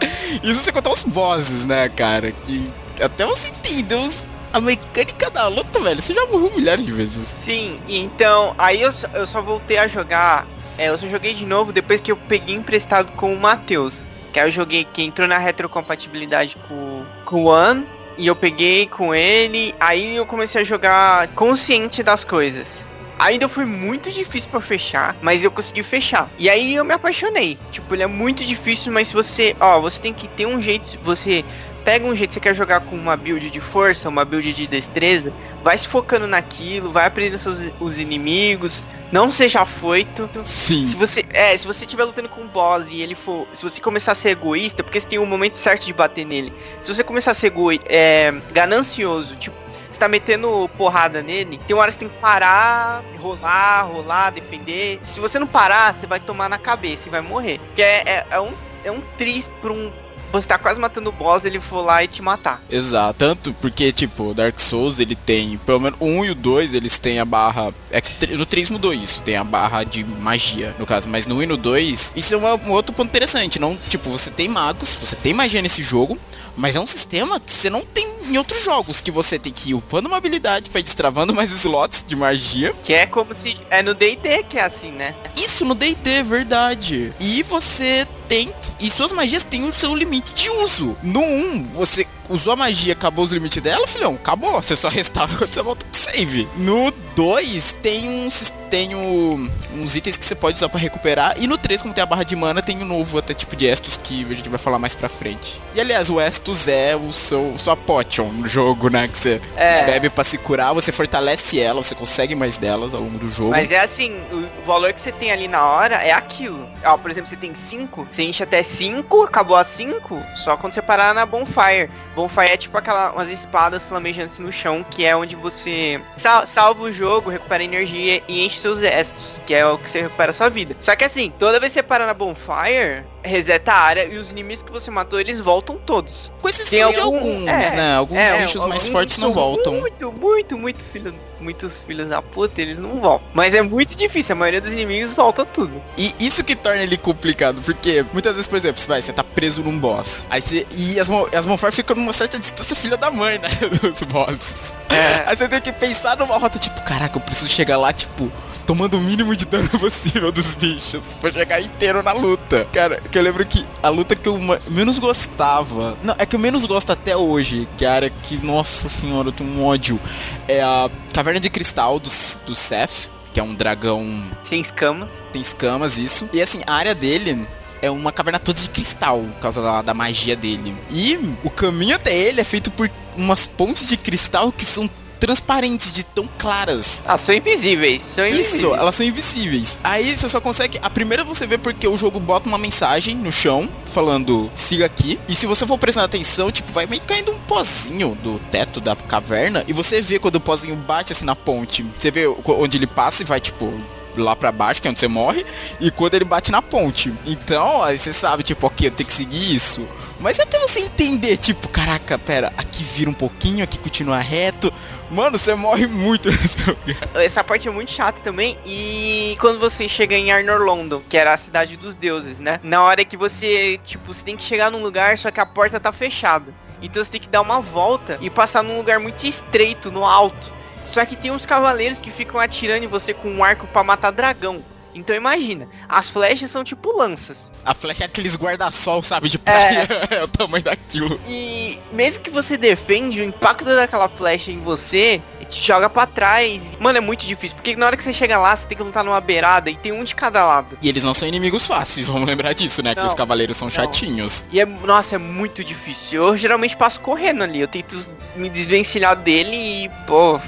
Isso 0.42 0.62
você 0.62 0.70
contar 0.72 0.90
os 0.92 1.02
bosses, 1.02 1.66
né, 1.66 1.88
cara? 1.88 2.30
Que 2.32 2.64
até 3.02 3.26
você 3.26 3.48
entender 3.48 3.96
os- 3.96 4.22
a 4.52 4.60
mecânica 4.60 5.28
da 5.30 5.48
luta, 5.48 5.80
velho. 5.80 6.00
Você 6.00 6.14
já 6.14 6.24
morreu 6.26 6.52
milhares 6.56 6.84
de 6.84 6.92
vezes. 6.92 7.34
Sim, 7.42 7.78
então, 7.88 8.54
aí 8.56 8.80
eu, 8.80 8.92
só- 8.92 9.08
eu 9.12 9.26
só 9.26 9.42
voltei 9.42 9.76
a 9.78 9.88
jogar. 9.88 10.46
É, 10.78 10.88
eu 10.88 10.98
só 10.98 11.06
joguei 11.08 11.34
de 11.34 11.44
novo 11.44 11.72
depois 11.72 12.00
que 12.00 12.12
eu 12.12 12.16
peguei 12.16 12.54
emprestado 12.54 13.12
com 13.12 13.32
o 13.34 13.40
Matheus. 13.40 14.04
Que 14.32 14.40
aí 14.40 14.46
eu 14.48 14.52
joguei, 14.52 14.84
que 14.84 15.02
entrou 15.02 15.26
na 15.26 15.38
retrocompatibilidade 15.38 16.56
com, 16.68 17.04
com 17.24 17.44
o 17.44 17.46
One. 17.46 17.86
E 18.18 18.26
eu 18.26 18.36
peguei 18.36 18.86
com 18.86 19.14
ele. 19.14 19.74
Aí 19.80 20.16
eu 20.16 20.26
comecei 20.26 20.62
a 20.62 20.64
jogar 20.64 21.28
consciente 21.28 22.02
das 22.02 22.24
coisas. 22.24 22.84
Ainda 23.18 23.48
foi 23.48 23.64
muito 23.64 24.10
difícil 24.10 24.50
pra 24.50 24.60
fechar, 24.60 25.16
mas 25.22 25.42
eu 25.42 25.50
consegui 25.50 25.82
fechar. 25.82 26.28
E 26.38 26.50
aí 26.50 26.74
eu 26.74 26.84
me 26.84 26.92
apaixonei. 26.92 27.58
Tipo, 27.70 27.94
ele 27.94 28.02
é 28.02 28.06
muito 28.06 28.44
difícil, 28.44 28.92
mas 28.92 29.10
você, 29.10 29.56
ó, 29.58 29.80
você 29.80 30.00
tem 30.00 30.12
que 30.12 30.28
ter 30.28 30.46
um 30.46 30.60
jeito, 30.60 30.98
você 31.02 31.42
pega 31.86 32.04
um 32.04 32.16
jeito, 32.16 32.34
você 32.34 32.40
quer 32.40 32.52
jogar 32.52 32.80
com 32.80 32.96
uma 32.96 33.16
build 33.16 33.48
de 33.48 33.60
força, 33.60 34.08
uma 34.08 34.24
build 34.24 34.52
de 34.52 34.66
destreza, 34.66 35.32
vai 35.62 35.78
se 35.78 35.86
focando 35.86 36.26
naquilo, 36.26 36.90
vai 36.90 37.06
aprendendo 37.06 37.38
seus, 37.38 37.60
os 37.78 37.96
inimigos, 37.96 38.84
não 39.12 39.30
seja 39.30 39.60
afoito. 39.60 40.28
Sim. 40.42 40.84
Se 40.84 40.96
você, 40.96 41.24
é, 41.30 41.56
se 41.56 41.64
você 41.64 41.84
estiver 41.84 42.02
lutando 42.02 42.28
com 42.28 42.40
um 42.40 42.48
boss 42.48 42.90
e 42.90 43.00
ele 43.00 43.14
for, 43.14 43.46
se 43.52 43.62
você 43.62 43.80
começar 43.80 44.12
a 44.12 44.14
ser 44.16 44.30
egoísta, 44.30 44.82
porque 44.82 45.00
você 45.00 45.06
tem 45.06 45.20
um 45.20 45.26
momento 45.26 45.58
certo 45.58 45.86
de 45.86 45.92
bater 45.92 46.26
nele. 46.26 46.52
Se 46.82 46.92
você 46.92 47.04
começar 47.04 47.30
a 47.30 47.34
ser 47.34 47.52
é, 47.88 48.34
ganancioso, 48.50 49.36
tipo, 49.36 49.54
você 49.88 50.00
tá 50.00 50.08
metendo 50.08 50.68
porrada 50.76 51.22
nele, 51.22 51.60
tem 51.68 51.76
uma 51.76 51.82
hora 51.82 51.92
que 51.92 51.94
você 51.94 52.00
tem 52.00 52.08
que 52.08 52.20
parar, 52.20 53.04
rolar, 53.20 53.82
rolar, 53.82 54.30
defender. 54.30 54.98
Se 55.02 55.20
você 55.20 55.38
não 55.38 55.46
parar, 55.46 55.94
você 55.94 56.08
vai 56.08 56.18
tomar 56.18 56.48
na 56.48 56.58
cabeça 56.58 57.06
e 57.06 57.12
vai 57.12 57.20
morrer. 57.20 57.60
Porque 57.60 57.82
é, 57.82 58.02
é, 58.04 58.26
é 58.28 58.40
um, 58.40 58.52
é 58.82 58.90
um 58.90 59.00
tris 59.16 59.48
pra 59.62 59.72
um 59.72 59.92
você 60.32 60.46
tá 60.46 60.58
quase 60.58 60.78
matando 60.80 61.10
o 61.10 61.12
boss, 61.12 61.44
ele 61.44 61.60
for 61.60 61.82
lá 61.82 62.02
e 62.02 62.06
te 62.06 62.22
matar. 62.22 62.62
Exato, 62.70 63.18
tanto 63.18 63.52
porque, 63.54 63.92
tipo, 63.92 64.34
Dark 64.34 64.58
Souls, 64.58 64.98
ele 64.98 65.14
tem, 65.14 65.56
pelo 65.58 65.80
menos 65.80 65.98
o 66.00 66.06
1 66.06 66.24
e 66.26 66.30
o 66.30 66.34
2, 66.34 66.74
eles 66.74 66.98
têm 66.98 67.18
a 67.18 67.24
barra, 67.24 67.72
é 67.90 68.00
que 68.00 68.26
no 68.36 68.46
3 68.46 68.70
mudou 68.70 68.92
isso, 68.92 69.22
tem 69.22 69.36
a 69.36 69.44
barra 69.44 69.84
de 69.84 70.04
magia, 70.04 70.74
no 70.78 70.86
caso, 70.86 71.08
mas 71.08 71.26
no 71.26 71.36
1 71.36 71.42
e 71.42 71.46
no 71.46 71.56
2, 71.56 72.12
isso 72.16 72.34
é 72.34 72.36
uma, 72.36 72.54
um 72.54 72.70
outro 72.70 72.94
ponto 72.94 73.08
interessante, 73.08 73.58
não, 73.58 73.76
tipo, 73.76 74.10
você 74.10 74.30
tem 74.30 74.48
magos, 74.48 74.94
você 74.94 75.16
tem 75.16 75.32
magia 75.32 75.62
nesse 75.62 75.82
jogo, 75.82 76.18
mas 76.56 76.74
é 76.74 76.80
um 76.80 76.86
sistema 76.86 77.38
que 77.38 77.52
você 77.52 77.68
não 77.68 77.84
tem 77.84 78.16
em 78.28 78.38
outros 78.38 78.62
jogos, 78.64 79.00
que 79.00 79.10
você 79.10 79.38
tem 79.38 79.52
que 79.52 79.70
ir 79.70 79.74
upando 79.74 80.08
uma 80.08 80.16
habilidade 80.16 80.70
pra 80.70 80.80
ir 80.80 80.84
destravando 80.84 81.34
mais 81.34 81.52
slots 81.52 82.02
de 82.06 82.16
magia. 82.16 82.74
Que 82.82 82.94
é 82.94 83.06
como 83.06 83.34
se. 83.34 83.58
É 83.70 83.82
no 83.82 83.94
DD 83.94 84.44
que 84.48 84.58
é 84.58 84.64
assim, 84.64 84.90
né? 84.90 85.14
Isso 85.36 85.64
no 85.64 85.74
DD, 85.74 86.22
verdade. 86.22 87.12
E 87.20 87.42
você 87.42 88.06
tem. 88.28 88.52
E 88.78 88.90
suas 88.90 89.12
magias 89.12 89.42
têm 89.42 89.64
o 89.64 89.72
seu 89.72 89.94
limite 89.94 90.34
de 90.34 90.48
uso. 90.50 90.96
No 91.02 91.20
1, 91.20 91.64
você 91.74 92.06
usou 92.28 92.52
a 92.52 92.56
magia, 92.56 92.92
acabou 92.92 93.24
os 93.24 93.32
limites 93.32 93.62
dela, 93.62 93.86
filhão, 93.86 94.14
acabou. 94.14 94.60
Você 94.62 94.76
só 94.76 94.88
restaura 94.88 95.32
quando 95.36 95.50
você 95.52 95.62
volta 95.62 95.84
pro 95.86 95.98
save. 95.98 96.48
No 96.56 96.90
2 97.14 97.72
tem 97.82 98.08
um 98.08 98.28
tem 98.66 98.96
um, 98.96 99.48
uns 99.76 99.94
itens 99.94 100.16
que 100.16 100.24
você 100.26 100.34
pode 100.34 100.56
usar 100.56 100.68
para 100.68 100.80
recuperar. 100.80 101.34
E 101.38 101.46
no 101.46 101.56
3, 101.56 101.82
como 101.82 101.94
tem 101.94 102.02
a 102.02 102.06
barra 102.06 102.24
de 102.24 102.34
mana, 102.34 102.60
tem 102.60 102.76
um 102.82 102.84
novo 102.84 103.16
até 103.16 103.32
tipo 103.32 103.54
de 103.54 103.64
Estus 103.64 103.96
que 104.02 104.24
a 104.28 104.34
gente 104.34 104.48
vai 104.48 104.58
falar 104.58 104.76
mais 104.76 104.92
pra 104.92 105.08
frente. 105.08 105.60
E 105.72 105.80
aliás, 105.80 106.10
o 106.10 106.20
Estus 106.20 106.66
é 106.66 106.96
o 106.96 107.12
seu 107.12 107.54
sua 107.58 107.76
potion 107.76 108.24
no 108.24 108.48
jogo, 108.48 108.88
né? 108.88 109.06
Que 109.06 109.16
você 109.16 109.40
É. 109.56 109.84
bebe 109.86 110.10
pra 110.10 110.24
se 110.24 110.36
curar, 110.36 110.74
você 110.74 110.90
fortalece 110.90 111.60
ela, 111.60 111.80
você 111.82 111.94
consegue 111.94 112.34
mais 112.34 112.56
delas 112.56 112.92
ao 112.92 113.00
longo 113.00 113.18
do 113.18 113.28
jogo. 113.28 113.50
Mas 113.50 113.70
é 113.70 113.78
assim, 113.78 114.20
o 114.32 114.66
valor 114.66 114.92
que 114.92 115.00
você 115.00 115.12
tem 115.12 115.30
ali 115.30 115.46
na 115.46 115.64
hora 115.64 115.94
é 116.02 116.10
aquilo. 116.10 116.68
Ó, 116.84 116.98
por 116.98 117.08
exemplo, 117.10 117.30
você 117.30 117.36
tem 117.36 117.54
5, 117.54 118.08
você 118.10 118.24
enche 118.24 118.42
até 118.42 118.64
5, 118.64 119.22
acabou 119.22 119.56
a 119.56 119.62
5, 119.62 120.20
só 120.34 120.56
quando 120.56 120.72
você 120.74 120.82
parar 120.82 121.14
na 121.14 121.24
Bonfire. 121.24 121.88
Bonfire 122.16 122.50
é 122.50 122.56
tipo 122.56 122.76
aquelas 122.78 123.12
umas 123.12 123.28
espadas 123.28 123.84
flamejantes 123.84 124.38
no 124.38 124.50
chão, 124.50 124.82
que 124.90 125.04
é 125.04 125.14
onde 125.14 125.36
você 125.36 126.00
sal- 126.16 126.46
salva 126.46 126.82
o 126.82 126.90
jogo, 126.92 127.28
recupera 127.28 127.62
energia 127.62 128.22
e 128.26 128.44
enche 128.44 128.58
seus 128.58 128.80
estos, 128.80 129.40
que 129.46 129.54
é 129.54 129.66
o 129.66 129.76
que 129.76 129.90
você 129.90 130.00
recupera 130.00 130.30
a 130.30 130.34
sua 130.34 130.48
vida. 130.48 130.74
Só 130.80 130.96
que 130.96 131.04
assim, 131.04 131.30
toda 131.38 131.60
vez 131.60 131.74
que 131.74 131.80
você 131.80 131.82
para 131.82 132.06
na 132.06 132.14
Bonfire, 132.14 133.04
reseta 133.26 133.72
a 133.72 133.78
área 133.78 134.04
e 134.04 134.16
os 134.16 134.30
inimigos 134.30 134.62
que 134.62 134.70
você 134.72 134.90
matou, 134.90 135.18
eles 135.20 135.40
voltam 135.40 135.76
todos. 135.76 136.30
Com 136.40 136.48
exceção 136.48 136.70
Tem 136.70 136.82
algum- 136.82 137.16
alguns, 137.18 137.46
é, 137.48 137.76
né? 137.76 137.96
Alguns 137.96 138.18
É, 138.18 138.38
bichos 138.38 138.62
mais 138.64 138.82
alguns 138.82 138.88
fortes 138.88 139.18
não 139.18 139.32
voltam. 139.32 139.72
Muito, 139.74 140.12
muito, 140.12 140.56
muito 140.58 140.84
filho, 140.92 141.14
muitos 141.40 141.82
filhos 141.82 142.08
da 142.08 142.22
puta, 142.22 142.60
eles 142.62 142.78
não 142.78 143.00
voltam. 143.00 143.26
Mas 143.34 143.54
é 143.54 143.62
muito 143.62 143.94
difícil, 143.94 144.34
a 144.34 144.38
maioria 144.38 144.60
dos 144.60 144.72
inimigos 144.72 145.12
volta 145.14 145.44
tudo. 145.44 145.80
E 145.98 146.14
isso 146.18 146.42
que 146.44 146.54
torna 146.56 146.82
ele 146.82 146.96
complicado, 146.96 147.60
porque 147.64 148.04
muitas 148.12 148.32
vezes, 148.34 148.46
por 148.46 148.56
exemplo, 148.56 148.80
você 148.80 148.88
vai, 148.88 149.02
você 149.02 149.12
tá 149.12 149.24
preso 149.24 149.62
num 149.62 149.78
boss. 149.78 150.26
Aí 150.30 150.40
você. 150.40 150.66
E 150.70 150.98
as, 151.00 151.08
as 151.34 151.46
Monfort 151.46 151.74
ficam 151.74 151.96
numa 151.96 152.12
certa 152.12 152.38
distância 152.38 152.74
filha 152.76 152.96
da 152.96 153.10
mãe, 153.10 153.38
né? 153.38 153.48
Dos 153.82 154.02
bosses. 154.04 154.72
É. 154.88 155.24
Aí 155.26 155.36
você 155.36 155.48
tem 155.48 155.60
que 155.60 155.72
pensar 155.72 156.16
numa 156.16 156.38
rota, 156.38 156.58
tipo, 156.58 156.80
caraca, 156.82 157.16
eu 157.16 157.20
preciso 157.20 157.50
chegar 157.50 157.76
lá, 157.76 157.92
tipo. 157.92 158.30
Tomando 158.66 158.98
o 158.98 159.00
mínimo 159.00 159.34
de 159.36 159.46
dano 159.46 159.68
possível 159.78 160.32
dos 160.32 160.54
bichos 160.54 161.00
pra 161.20 161.30
chegar 161.30 161.60
inteiro 161.60 162.02
na 162.02 162.12
luta. 162.12 162.66
Cara, 162.72 163.00
que 163.00 163.16
eu 163.16 163.22
lembro 163.22 163.46
que 163.46 163.64
a 163.82 163.88
luta 163.88 164.16
que 164.16 164.28
eu 164.28 164.38
menos 164.68 164.98
gostava. 164.98 165.96
Não, 166.02 166.14
é 166.18 166.26
que 166.26 166.34
eu 166.34 166.40
menos 166.40 166.64
gosto 166.64 166.90
até 166.90 167.16
hoje. 167.16 167.68
Que 167.78 167.84
é 167.84 167.88
a 167.88 167.92
área 167.94 168.10
que, 168.10 168.36
nossa 168.44 168.88
senhora, 168.88 169.28
eu 169.28 169.32
tenho 169.32 169.48
um 169.50 169.64
ódio. 169.64 170.00
É 170.48 170.60
a 170.62 170.90
Caverna 171.12 171.38
de 171.40 171.48
Cristal 171.48 172.00
do, 172.00 172.10
do 172.44 172.54
Seth, 172.54 173.08
que 173.32 173.38
é 173.38 173.42
um 173.42 173.54
dragão 173.54 174.22
Sem 174.42 174.60
escamas. 174.60 175.12
tem 175.32 175.40
escamas, 175.42 175.96
isso. 175.96 176.28
E 176.32 176.42
assim, 176.42 176.62
a 176.66 176.74
área 176.74 176.94
dele 176.94 177.46
é 177.82 177.90
uma 177.90 178.10
caverna 178.10 178.38
toda 178.38 178.58
de 178.58 178.70
cristal, 178.70 179.20
por 179.34 179.40
causa 179.40 179.62
da, 179.62 179.82
da 179.82 179.94
magia 179.94 180.34
dele. 180.34 180.74
E 180.90 181.18
o 181.44 181.50
caminho 181.50 181.94
até 181.94 182.16
ele 182.16 182.40
é 182.40 182.44
feito 182.44 182.70
por 182.70 182.90
umas 183.16 183.46
pontes 183.46 183.88
de 183.88 183.96
cristal 183.96 184.50
que 184.50 184.64
são 184.64 184.88
transparentes, 185.20 185.92
de 185.92 186.05
tão 186.16 186.26
claras. 186.38 187.04
Ah, 187.06 187.18
são 187.18 187.34
invisíveis. 187.34 188.02
São 188.02 188.26
invisíveis. 188.26 188.54
Isso, 188.54 188.74
elas 188.74 188.94
são 188.94 189.04
invisíveis. 189.04 189.78
Aí 189.84 190.16
você 190.16 190.28
só 190.30 190.40
consegue. 190.40 190.78
A 190.80 190.88
primeira 190.88 191.22
você 191.22 191.46
vê 191.46 191.58
porque 191.58 191.86
o 191.86 191.96
jogo 191.96 192.18
bota 192.18 192.48
uma 192.48 192.56
mensagem 192.56 193.14
no 193.14 193.30
chão 193.30 193.68
falando 193.92 194.50
siga 194.54 194.86
aqui. 194.86 195.20
E 195.28 195.34
se 195.34 195.46
você 195.46 195.66
for 195.66 195.76
prestando 195.76 196.06
atenção, 196.06 196.50
tipo, 196.50 196.72
vai 196.72 196.86
meio 196.86 197.02
caindo 197.02 197.32
um 197.32 197.38
pozinho 197.40 198.16
do 198.22 198.38
teto 198.50 198.80
da 198.80 198.96
caverna. 198.96 199.62
E 199.68 199.74
você 199.74 200.00
vê 200.00 200.18
quando 200.18 200.36
o 200.36 200.40
pozinho 200.40 200.74
bate 200.74 201.12
assim 201.12 201.26
na 201.26 201.36
ponte. 201.36 201.82
Você 201.82 202.10
vê 202.10 202.26
onde 202.26 202.78
ele 202.78 202.86
passa 202.86 203.22
e 203.22 203.26
vai, 203.26 203.38
tipo. 203.38 203.70
Lá 204.16 204.34
pra 204.34 204.50
baixo, 204.50 204.80
que 204.80 204.88
é 204.88 204.90
onde 204.90 204.98
você 204.98 205.08
morre, 205.08 205.44
e 205.78 205.90
quando 205.90 206.14
ele 206.14 206.24
bate 206.24 206.50
na 206.50 206.62
ponte. 206.62 207.12
Então, 207.26 207.82
aí 207.82 207.98
você 207.98 208.14
sabe, 208.14 208.42
tipo, 208.42 208.66
ok, 208.66 208.86
eu 208.86 208.90
tenho 208.90 209.06
que 209.06 209.12
seguir 209.12 209.54
isso. 209.54 209.86
Mas 210.18 210.40
até 210.40 210.58
você 210.58 210.80
entender, 210.80 211.36
tipo, 211.36 211.68
caraca, 211.68 212.18
pera, 212.18 212.52
aqui 212.56 212.82
vira 212.82 213.10
um 213.10 213.14
pouquinho, 213.14 213.62
aqui 213.62 213.78
continua 213.78 214.18
reto. 214.18 214.72
Mano, 215.10 215.38
você 215.38 215.54
morre 215.54 215.86
muito 215.86 216.28
nesse 216.32 216.58
lugar. 216.68 217.22
Essa 217.22 217.44
parte 217.44 217.68
é 217.68 217.70
muito 217.70 217.90
chata 217.90 218.20
também. 218.22 218.58
E 218.64 219.36
quando 219.40 219.58
você 219.58 219.88
chega 219.88 220.16
em 220.16 220.32
Arnor 220.32 220.60
London, 220.60 221.02
que 221.08 221.16
era 221.16 221.34
a 221.34 221.38
cidade 221.38 221.76
dos 221.76 221.94
deuses, 221.94 222.40
né? 222.40 222.58
Na 222.62 222.82
hora 222.82 223.04
que 223.04 223.16
você, 223.16 223.78
tipo, 223.84 224.12
você 224.12 224.24
tem 224.24 224.36
que 224.36 224.42
chegar 224.42 224.70
num 224.70 224.82
lugar, 224.82 225.18
só 225.18 225.30
que 225.30 225.40
a 225.40 225.46
porta 225.46 225.78
tá 225.78 225.92
fechada. 225.92 226.52
Então 226.80 227.02
você 227.02 227.10
tem 227.10 227.20
que 227.20 227.28
dar 227.28 227.42
uma 227.42 227.60
volta 227.60 228.18
e 228.20 228.30
passar 228.30 228.62
num 228.62 228.76
lugar 228.76 228.98
muito 228.98 229.26
estreito, 229.26 229.90
no 229.90 230.04
alto. 230.04 230.52
Só 230.86 231.04
que 231.04 231.16
tem 231.16 231.30
uns 231.30 231.44
cavaleiros 231.44 231.98
que 231.98 232.10
ficam 232.10 232.40
atirando 232.40 232.84
em 232.84 232.88
você 232.88 233.12
com 233.12 233.28
um 233.28 233.44
arco 233.44 233.66
pra 233.66 233.82
matar 233.82 234.12
dragão. 234.12 234.62
Então 234.96 235.14
imagina, 235.14 235.68
as 235.88 236.08
flechas 236.08 236.50
são 236.50 236.64
tipo 236.64 236.90
lanças. 236.96 237.50
A 237.64 237.74
flecha 237.74 238.04
é 238.04 238.06
aqueles 238.06 238.36
guarda-sol, 238.36 239.02
sabe, 239.02 239.28
de 239.28 239.38
praia. 239.38 239.86
É. 240.10 240.22
o 240.24 240.28
tamanho 240.28 240.64
daquilo. 240.64 241.20
E 241.28 241.78
mesmo 241.92 242.22
que 242.22 242.30
você 242.30 242.56
defende, 242.56 243.20
o 243.20 243.24
impacto 243.24 243.64
daquela 243.64 244.08
flecha 244.08 244.50
em 244.50 244.60
você 244.60 245.20
te 245.48 245.62
joga 245.64 245.88
pra 245.88 246.06
trás. 246.06 246.76
Mano, 246.80 246.98
é 246.98 247.00
muito 247.00 247.24
difícil, 247.24 247.56
porque 247.56 247.76
na 247.76 247.86
hora 247.86 247.96
que 247.96 248.02
você 248.02 248.12
chega 248.12 248.38
lá, 248.38 248.54
você 248.56 248.66
tem 248.66 248.76
que 248.76 248.82
lutar 248.82 249.04
numa 249.04 249.20
beirada 249.20 249.70
e 249.70 249.76
tem 249.76 249.92
um 249.92 250.02
de 250.02 250.14
cada 250.14 250.44
lado. 250.44 250.76
E 250.82 250.88
eles 250.88 251.04
não 251.04 251.14
são 251.14 251.28
inimigos 251.28 251.66
fáceis, 251.66 252.08
vamos 252.08 252.26
lembrar 252.26 252.52
disso, 252.52 252.82
né? 252.82 252.94
Que 252.94 253.00
Não, 253.00 253.06
os 253.06 253.14
cavaleiros 253.14 253.56
são 253.56 253.66
não. 253.66 253.70
chatinhos. 253.72 254.44
E 254.50 254.60
é, 254.60 254.66
nossa, 254.66 255.14
é 255.14 255.18
muito 255.18 255.62
difícil. 255.62 256.22
Eu 256.24 256.36
geralmente 256.36 256.76
passo 256.76 257.00
correndo 257.00 257.42
ali, 257.42 257.60
eu 257.60 257.68
tento 257.68 257.96
me 258.34 258.48
desvencilhar 258.48 259.14
dele 259.16 259.56
e, 259.84 259.90
pô, 260.06 260.40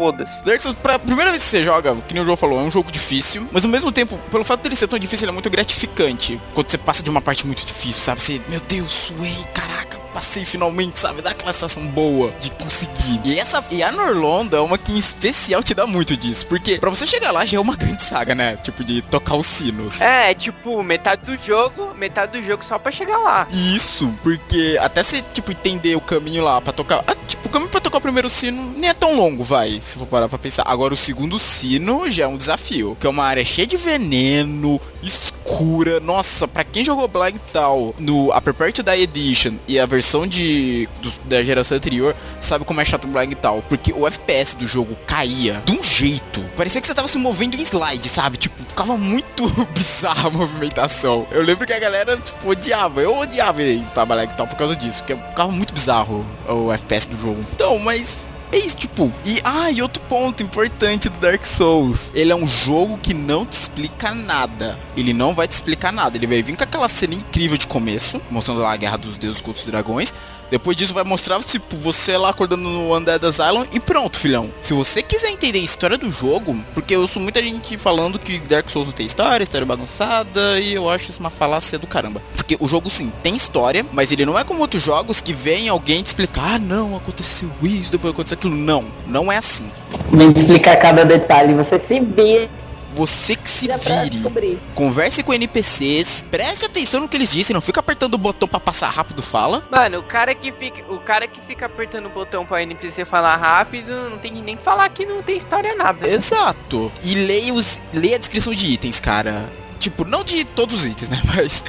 foda-se. 0.00 0.42
Dark 0.42 0.62
Souls, 0.62 0.78
pra 0.82 0.98
primeira 0.98 1.30
vez 1.30 1.42
que 1.42 1.50
você 1.50 1.62
joga, 1.62 1.94
que 2.08 2.14
nem 2.14 2.22
o 2.22 2.24
João 2.24 2.36
falou, 2.38 2.58
é 2.58 2.62
um 2.62 2.70
jogo 2.70 2.90
difícil, 2.90 3.46
mas 3.52 3.66
ao 3.66 3.70
mesmo 3.70 3.92
tempo, 3.92 4.18
pelo 4.30 4.42
fato 4.42 4.62
dele 4.62 4.74
ser 4.74 4.88
tão 4.88 4.98
difícil, 4.98 5.26
ele 5.26 5.30
é 5.30 5.34
muito 5.34 5.50
gratificante. 5.50 6.40
Quando 6.54 6.70
você 6.70 6.78
passa 6.78 7.02
de 7.02 7.10
uma 7.10 7.20
parte 7.20 7.46
muito 7.46 7.66
difícil, 7.66 8.00
sabe? 8.00 8.22
Você, 8.22 8.40
meu 8.48 8.60
Deus, 8.60 8.90
suei, 8.90 9.36
caraca, 9.52 9.98
passei 10.14 10.46
finalmente, 10.46 10.98
sabe? 10.98 11.20
Dá 11.20 11.32
aquela 11.32 11.52
sensação 11.52 11.86
boa 11.86 12.32
de 12.40 12.50
conseguir. 12.52 13.20
E 13.24 13.38
essa, 13.38 13.62
e 13.70 13.82
a 13.82 13.92
Norlondo 13.92 14.56
é 14.56 14.60
uma 14.60 14.78
que 14.78 14.90
em 14.90 14.98
especial 14.98 15.62
te 15.62 15.74
dá 15.74 15.86
muito 15.86 16.16
disso, 16.16 16.46
porque 16.46 16.78
pra 16.78 16.88
você 16.88 17.06
chegar 17.06 17.30
lá 17.30 17.44
já 17.44 17.58
é 17.58 17.60
uma 17.60 17.76
grande 17.76 18.02
saga, 18.02 18.34
né? 18.34 18.56
Tipo, 18.56 18.82
de 18.82 19.02
tocar 19.02 19.34
os 19.34 19.46
sinos. 19.46 20.00
É, 20.00 20.32
tipo, 20.32 20.82
metade 20.82 21.26
do 21.26 21.36
jogo, 21.36 21.94
metade 21.94 22.40
do 22.40 22.46
jogo 22.46 22.64
só 22.64 22.78
pra 22.78 22.90
chegar 22.90 23.18
lá. 23.18 23.46
Isso, 23.50 24.10
porque 24.22 24.78
até 24.80 25.02
você, 25.02 25.22
tipo, 25.34 25.52
entender 25.52 25.94
o 25.94 26.00
caminho 26.00 26.42
lá 26.42 26.58
pra 26.58 26.72
tocar. 26.72 27.04
Caminho 27.50 27.70
pra 27.70 27.80
tocar 27.80 27.98
o 27.98 28.00
primeiro 28.00 28.28
sino 28.30 28.72
nem 28.76 28.90
é 28.90 28.94
tão 28.94 29.16
longo, 29.16 29.42
vai, 29.44 29.80
se 29.80 29.96
for 29.96 30.06
parar 30.06 30.28
pra 30.28 30.38
pensar. 30.38 30.62
Agora, 30.66 30.94
o 30.94 30.96
segundo 30.96 31.38
sino 31.38 32.10
já 32.10 32.24
é 32.24 32.26
um 32.26 32.36
desafio, 32.36 32.96
que 33.00 33.06
é 33.06 33.10
uma 33.10 33.24
área 33.24 33.44
cheia 33.44 33.66
de 33.66 33.76
veneno, 33.76 34.80
escura. 35.02 36.00
Nossa, 36.00 36.46
pra 36.46 36.64
quem 36.64 36.84
jogou 36.84 37.08
Black 37.08 37.38
Tal 37.52 37.94
no 37.98 38.32
a 38.32 38.40
Prepare 38.40 38.72
to 38.72 38.82
Die 38.82 39.02
Edition 39.02 39.54
e 39.66 39.78
a 39.78 39.86
versão 39.86 40.26
de 40.26 40.88
do- 41.02 41.12
da 41.24 41.42
geração 41.42 41.76
anterior, 41.76 42.14
sabe 42.40 42.64
como 42.64 42.80
é 42.80 42.84
chato 42.84 43.06
Black 43.08 43.34
Tal? 43.36 43.62
Porque 43.68 43.92
o 43.92 44.06
FPS 44.06 44.56
do 44.56 44.66
jogo 44.66 44.96
caía 45.06 45.62
de 45.64 45.72
um 45.72 45.82
jeito. 45.82 46.40
Parecia 46.56 46.80
que 46.80 46.86
você 46.86 46.94
tava 46.94 47.08
se 47.08 47.18
movendo 47.18 47.56
em 47.56 47.62
slide, 47.62 48.08
sabe? 48.08 48.36
Tipo, 48.36 48.62
ficava 48.62 48.96
muito 48.96 49.46
bizarra 49.74 50.28
a 50.28 50.30
movimentação. 50.30 51.26
Eu 51.30 51.42
lembro 51.42 51.66
que 51.66 51.72
a 51.72 51.78
galera, 51.78 52.16
tipo, 52.16 52.48
odiava. 52.50 53.00
Eu 53.00 53.16
odiava 53.18 53.62
ir 53.62 53.82
pra 53.92 54.04
Black 54.06 54.36
Tal 54.36 54.46
por 54.46 54.56
causa 54.56 54.76
disso, 54.76 55.02
porque 55.02 55.16
ficava 55.30 55.50
muito 55.50 55.72
bizarro 55.72 56.24
o 56.48 56.72
FPS 56.72 57.08
do 57.08 57.16
jogo. 57.16 57.39
Então, 57.40 57.78
mas 57.78 58.28
é 58.52 58.58
isso, 58.58 58.76
tipo. 58.76 59.12
E 59.24 59.40
ah, 59.44 59.70
e 59.70 59.80
outro 59.80 60.02
ponto 60.02 60.42
importante 60.42 61.08
do 61.08 61.18
Dark 61.18 61.44
Souls. 61.44 62.10
Ele 62.14 62.32
é 62.32 62.34
um 62.34 62.46
jogo 62.46 62.98
que 62.98 63.14
não 63.14 63.46
te 63.46 63.52
explica 63.52 64.12
nada. 64.12 64.78
Ele 64.96 65.12
não 65.12 65.34
vai 65.34 65.46
te 65.46 65.52
explicar 65.52 65.92
nada. 65.92 66.16
Ele 66.16 66.26
vai 66.26 66.42
vir 66.42 66.56
com 66.56 66.64
aquela 66.64 66.88
cena 66.88 67.14
incrível 67.14 67.56
de 67.56 67.66
começo, 67.66 68.20
mostrando 68.30 68.60
lá 68.60 68.72
a 68.72 68.76
guerra 68.76 68.96
dos 68.96 69.16
deuses 69.16 69.40
contra 69.40 69.60
os 69.60 69.66
dragões. 69.66 70.12
Depois 70.50 70.76
disso 70.76 70.92
vai 70.92 71.04
mostrar, 71.04 71.40
tipo, 71.44 71.76
você 71.76 72.16
lá 72.16 72.30
acordando 72.30 72.68
no 72.68 72.96
Undead 72.96 73.24
Asylum 73.24 73.64
e 73.72 73.78
pronto, 73.78 74.18
filhão. 74.18 74.50
Se 74.60 74.72
você 74.74 75.02
quiser 75.02 75.30
entender 75.30 75.58
a 75.58 75.62
história 75.62 75.96
do 75.96 76.10
jogo, 76.10 76.58
porque 76.74 76.96
eu 76.96 77.06
sou 77.06 77.22
muita 77.22 77.42
gente 77.42 77.78
falando 77.78 78.18
que 78.18 78.38
Dark 78.40 78.68
Souls 78.68 78.88
não 78.88 78.92
tem 78.92 79.06
história, 79.06 79.44
história 79.44 79.66
bagunçada, 79.66 80.58
e 80.60 80.74
eu 80.74 80.90
acho 80.90 81.10
isso 81.10 81.20
uma 81.20 81.30
falácia 81.30 81.78
do 81.78 81.86
caramba. 81.86 82.20
Porque 82.34 82.56
o 82.58 82.66
jogo 82.66 82.90
sim 82.90 83.12
tem 83.22 83.36
história, 83.36 83.86
mas 83.92 84.10
ele 84.10 84.26
não 84.26 84.38
é 84.38 84.42
como 84.42 84.60
outros 84.60 84.82
jogos 84.82 85.20
que 85.20 85.32
vem 85.32 85.68
alguém 85.68 86.02
te 86.02 86.08
explicar, 86.08 86.54
ah 86.54 86.58
não, 86.58 86.96
aconteceu 86.96 87.50
isso, 87.62 87.92
depois 87.92 88.12
aconteceu 88.12 88.36
aquilo. 88.36 88.56
Não, 88.56 88.84
não 89.06 89.30
é 89.30 89.36
assim. 89.36 89.70
Nem 90.12 90.30
explicar 90.30 90.76
cada 90.76 91.04
detalhe, 91.04 91.54
você 91.54 91.78
se 91.78 92.00
vê 92.00 92.48
Você 92.94 93.36
que 93.36 93.48
se 93.48 93.68
vire. 93.68 94.58
Converse 94.74 95.22
com 95.22 95.32
NPCs, 95.32 96.24
preste 96.30 96.64
atenção 96.66 97.00
no 97.00 97.08
que 97.08 97.16
eles 97.16 97.30
dizem, 97.30 97.54
não 97.54 97.60
fica 97.60 97.80
apertando 97.80 98.14
o 98.14 98.18
botão 98.18 98.48
pra 98.48 98.58
passar 98.58 98.88
rápido 98.90 99.22
fala. 99.22 99.62
Mano, 99.70 99.98
o 99.98 100.02
cara 100.02 100.34
que 100.34 100.50
fica, 100.52 100.82
o 100.92 100.98
cara 100.98 101.26
que 101.28 101.40
fica 101.46 101.66
apertando 101.66 102.06
o 102.06 102.10
botão 102.10 102.44
pra 102.44 102.62
NPC 102.62 103.04
falar 103.04 103.36
rápido, 103.36 103.92
não 104.10 104.18
tem 104.18 104.34
que 104.34 104.42
nem 104.42 104.56
falar 104.56 104.88
que 104.88 105.06
não 105.06 105.22
tem 105.22 105.36
história 105.36 105.74
nada. 105.76 106.08
Exato. 106.08 106.90
E 107.02 107.14
leia, 107.14 107.54
os, 107.54 107.78
leia 107.92 108.16
a 108.16 108.18
descrição 108.18 108.54
de 108.54 108.66
itens, 108.66 108.98
cara. 108.98 109.48
Tipo, 109.78 110.04
não 110.04 110.22
de 110.24 110.44
todos 110.44 110.80
os 110.80 110.86
itens, 110.86 111.08
né? 111.08 111.20
Mas. 111.34 111.62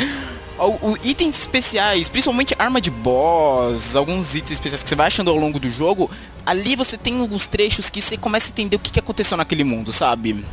O, 0.57 0.91
o- 0.91 0.97
itens 1.03 1.39
especiais, 1.39 2.07
principalmente 2.07 2.53
arma 2.59 2.79
de 2.79 2.91
boss, 2.91 3.95
alguns 3.95 4.35
itens 4.35 4.51
especiais 4.51 4.83
que 4.83 4.89
você 4.89 4.95
vai 4.95 5.07
achando 5.07 5.31
ao 5.31 5.35
longo 5.35 5.59
do 5.59 5.69
jogo, 5.69 6.09
ali 6.45 6.75
você 6.75 6.97
tem 6.97 7.19
alguns 7.19 7.47
trechos 7.47 7.89
que 7.89 7.99
você 8.01 8.15
começa 8.15 8.47
a 8.47 8.51
entender 8.51 8.75
o 8.75 8.79
que, 8.79 8.91
que 8.91 8.99
aconteceu 8.99 9.35
naquele 9.37 9.63
mundo, 9.63 9.91
sabe? 9.91 10.45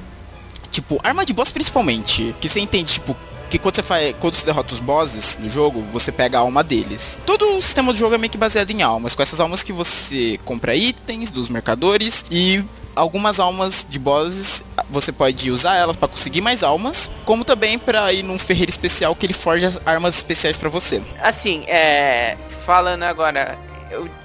Tipo, 0.78 1.00
arma 1.02 1.26
de 1.26 1.32
boss 1.32 1.50
principalmente, 1.50 2.32
que 2.40 2.48
você 2.48 2.60
entende, 2.60 2.92
tipo, 2.92 3.16
que 3.50 3.58
quando 3.58 3.74
você 3.74 3.82
faz, 3.82 4.14
quando 4.20 4.36
você 4.36 4.46
derrota 4.46 4.72
os 4.72 4.78
bosses 4.78 5.36
no 5.40 5.50
jogo, 5.50 5.82
você 5.92 6.12
pega 6.12 6.38
a 6.38 6.42
alma 6.42 6.62
deles. 6.62 7.18
Todo 7.26 7.56
o 7.56 7.60
sistema 7.60 7.92
do 7.92 7.98
jogo 7.98 8.14
é 8.14 8.18
meio 8.18 8.30
que 8.30 8.38
baseado 8.38 8.70
em 8.70 8.80
almas, 8.80 9.12
com 9.12 9.20
essas 9.20 9.40
almas 9.40 9.60
que 9.60 9.72
você 9.72 10.38
compra 10.44 10.76
itens 10.76 11.32
dos 11.32 11.48
mercadores 11.48 12.24
e 12.30 12.64
algumas 12.94 13.40
almas 13.40 13.84
de 13.90 13.98
bosses 13.98 14.62
você 14.88 15.10
pode 15.10 15.50
usar 15.50 15.74
elas 15.74 15.96
pra 15.96 16.06
conseguir 16.06 16.42
mais 16.42 16.62
almas, 16.62 17.10
como 17.24 17.44
também 17.44 17.76
pra 17.76 18.12
ir 18.12 18.22
num 18.22 18.38
ferreiro 18.38 18.70
especial 18.70 19.16
que 19.16 19.26
ele 19.26 19.32
forja 19.32 19.66
as 19.66 19.80
armas 19.84 20.14
especiais 20.14 20.56
pra 20.56 20.68
você. 20.68 21.02
Assim, 21.20 21.64
é. 21.66 22.36
Falando 22.64 23.02
agora, 23.02 23.58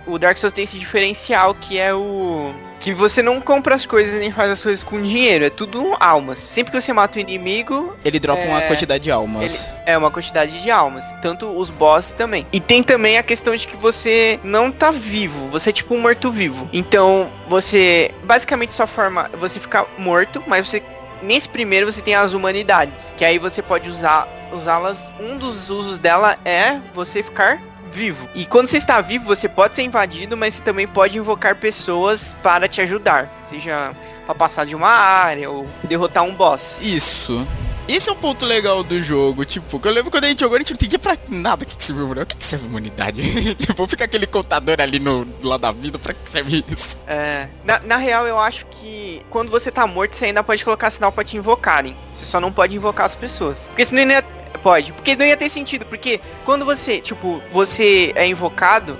o, 0.08 0.18
Dark 0.20 0.38
Souls 0.38 0.54
tem 0.54 0.64
esse 0.64 0.78
diferencial 0.78 1.54
que 1.56 1.78
é 1.80 1.94
o. 1.94 2.54
Que 2.80 2.94
você 2.94 3.22
não 3.22 3.40
compra 3.40 3.76
as 3.76 3.86
coisas 3.86 4.20
nem 4.20 4.30
faz 4.30 4.52
as 4.52 4.62
coisas 4.62 4.84
com 4.84 5.02
dinheiro, 5.02 5.46
é 5.46 5.50
tudo 5.50 5.96
almas. 6.02 6.40
Sempre 6.40 6.74
que 6.74 6.82
você 6.82 6.92
mata 6.92 7.18
o 7.18 7.22
inimigo, 7.22 7.96
Ele 8.04 8.20
dropa 8.20 8.44
uma 8.44 8.62
É, 8.62 8.68
quantidade 8.68 9.04
de 9.06 9.12
almas. 9.12 9.66
é 9.86 9.98
uma 9.98 10.12
quantidade 10.12 10.62
de 10.62 10.70
almas. 10.70 11.06
Tanto 11.22 11.48
os 11.48 11.70
bosses 11.70 12.12
também. 12.12 12.46
E 12.52 12.60
tem 12.60 12.84
também 12.84 13.18
a 13.18 13.24
questão 13.24 13.56
de 13.56 13.66
que 13.66 13.78
você 13.78 14.38
não 14.44 14.70
tá 14.70 14.92
vivo. 14.92 15.48
Você 15.50 15.70
é 15.70 15.74
tipo 15.74 15.96
um 15.96 16.02
morto-vivo. 16.02 16.68
Então, 16.74 17.30
você. 17.48 18.12
Basicamente 18.24 18.74
sua 18.74 18.88
forma. 18.88 19.30
Você 19.40 19.60
fica 19.60 19.86
morto, 19.98 20.44
mas 20.46 20.68
você. 20.68 20.84
Nesse 21.22 21.48
primeiro 21.48 21.90
você 21.90 22.02
tem 22.02 22.16
as 22.16 22.34
humanidades. 22.34 23.14
Que 23.16 23.24
aí 23.24 23.40
você 23.40 23.62
pode 23.62 23.90
usar. 23.90 24.28
Usá-las. 24.52 25.12
Um 25.20 25.38
dos 25.38 25.70
usos 25.70 25.98
dela 25.98 26.38
é 26.46 26.80
você 26.94 27.24
ficar 27.24 27.60
vivo. 27.94 28.28
E 28.36 28.46
quando 28.46 28.68
você 28.68 28.78
está 28.78 29.00
vivo, 29.00 29.26
você 29.26 29.48
pode 29.48 29.76
ser 29.76 29.84
invadido, 29.84 30.36
mas 30.36 30.56
você 30.56 30.62
também 30.62 30.88
pode 30.88 31.18
invocar 31.18 31.56
pessoas 31.56 32.36
para 32.42 32.68
te 32.68 32.82
ajudar. 32.82 33.30
Seja 33.48 33.94
para 34.26 34.36
passar 34.36 34.66
de 34.66 34.76
uma 34.76 34.90
área 34.90 35.50
ou 35.50 35.68
derrotar 35.84 36.24
um 36.24 36.34
boss. 36.34 36.78
Isso. 36.82 37.46
Esse 37.88 38.10
é 38.10 38.14
um 38.14 38.16
ponto 38.16 38.46
legal 38.46 38.82
do 38.82 39.02
jogo, 39.02 39.44
tipo, 39.44 39.78
que 39.78 39.88
eu 39.88 39.92
lembro 39.92 40.10
quando 40.10 40.24
a 40.24 40.28
gente 40.28 40.40
jogou, 40.40 40.56
a 40.56 40.60
gente 40.60 40.72
não 40.72 40.76
entendia 40.76 40.98
pra 40.98 41.18
nada 41.28 41.66
o 41.66 41.68
que, 41.68 41.76
que 41.76 41.84
serve 41.84 42.02
humanidade. 42.02 42.24
O 42.24 42.26
que, 42.28 42.36
que 42.38 42.46
serve 42.46 42.66
humanidade? 42.66 43.56
tipo, 43.56 43.88
fica 43.88 44.06
aquele 44.06 44.26
contador 44.26 44.78
ali 44.80 45.00
no 45.00 45.28
lá 45.44 45.58
da 45.58 45.72
vida, 45.74 46.00
pra 46.00 46.14
que 46.14 46.30
serve 46.30 46.64
isso? 46.66 46.98
É, 47.06 47.50
na, 47.66 47.80
na 47.80 47.98
real, 47.98 48.26
eu 48.26 48.40
acho 48.40 48.66
que 48.68 49.22
quando 49.30 49.52
você 49.52 49.70
tá 49.70 49.86
morto, 49.86 50.16
você 50.16 50.26
ainda 50.26 50.42
pode 50.42 50.64
colocar 50.64 50.90
sinal 50.92 51.12
pra 51.12 51.26
te 51.26 51.36
invocarem. 51.36 51.96
Você 52.14 52.26
só 52.26 52.40
não 52.40 52.54
pode 52.54 52.74
invocar 52.74 53.06
as 53.06 53.16
pessoas. 53.16 53.68
Porque 53.68 53.84
senão 53.84 54.06
não 54.06 54.14
ia... 54.14 54.24
Pode, 54.62 54.94
porque 54.94 55.16
não 55.16 55.26
ia 55.26 55.38
ter 55.38 55.50
sentido. 55.50 55.86
Porque 55.86 56.20
quando 56.46 56.66
você, 56.66 57.00
tipo, 57.00 57.42
você 57.52 58.12
é 58.16 58.28
invocado 58.28 58.98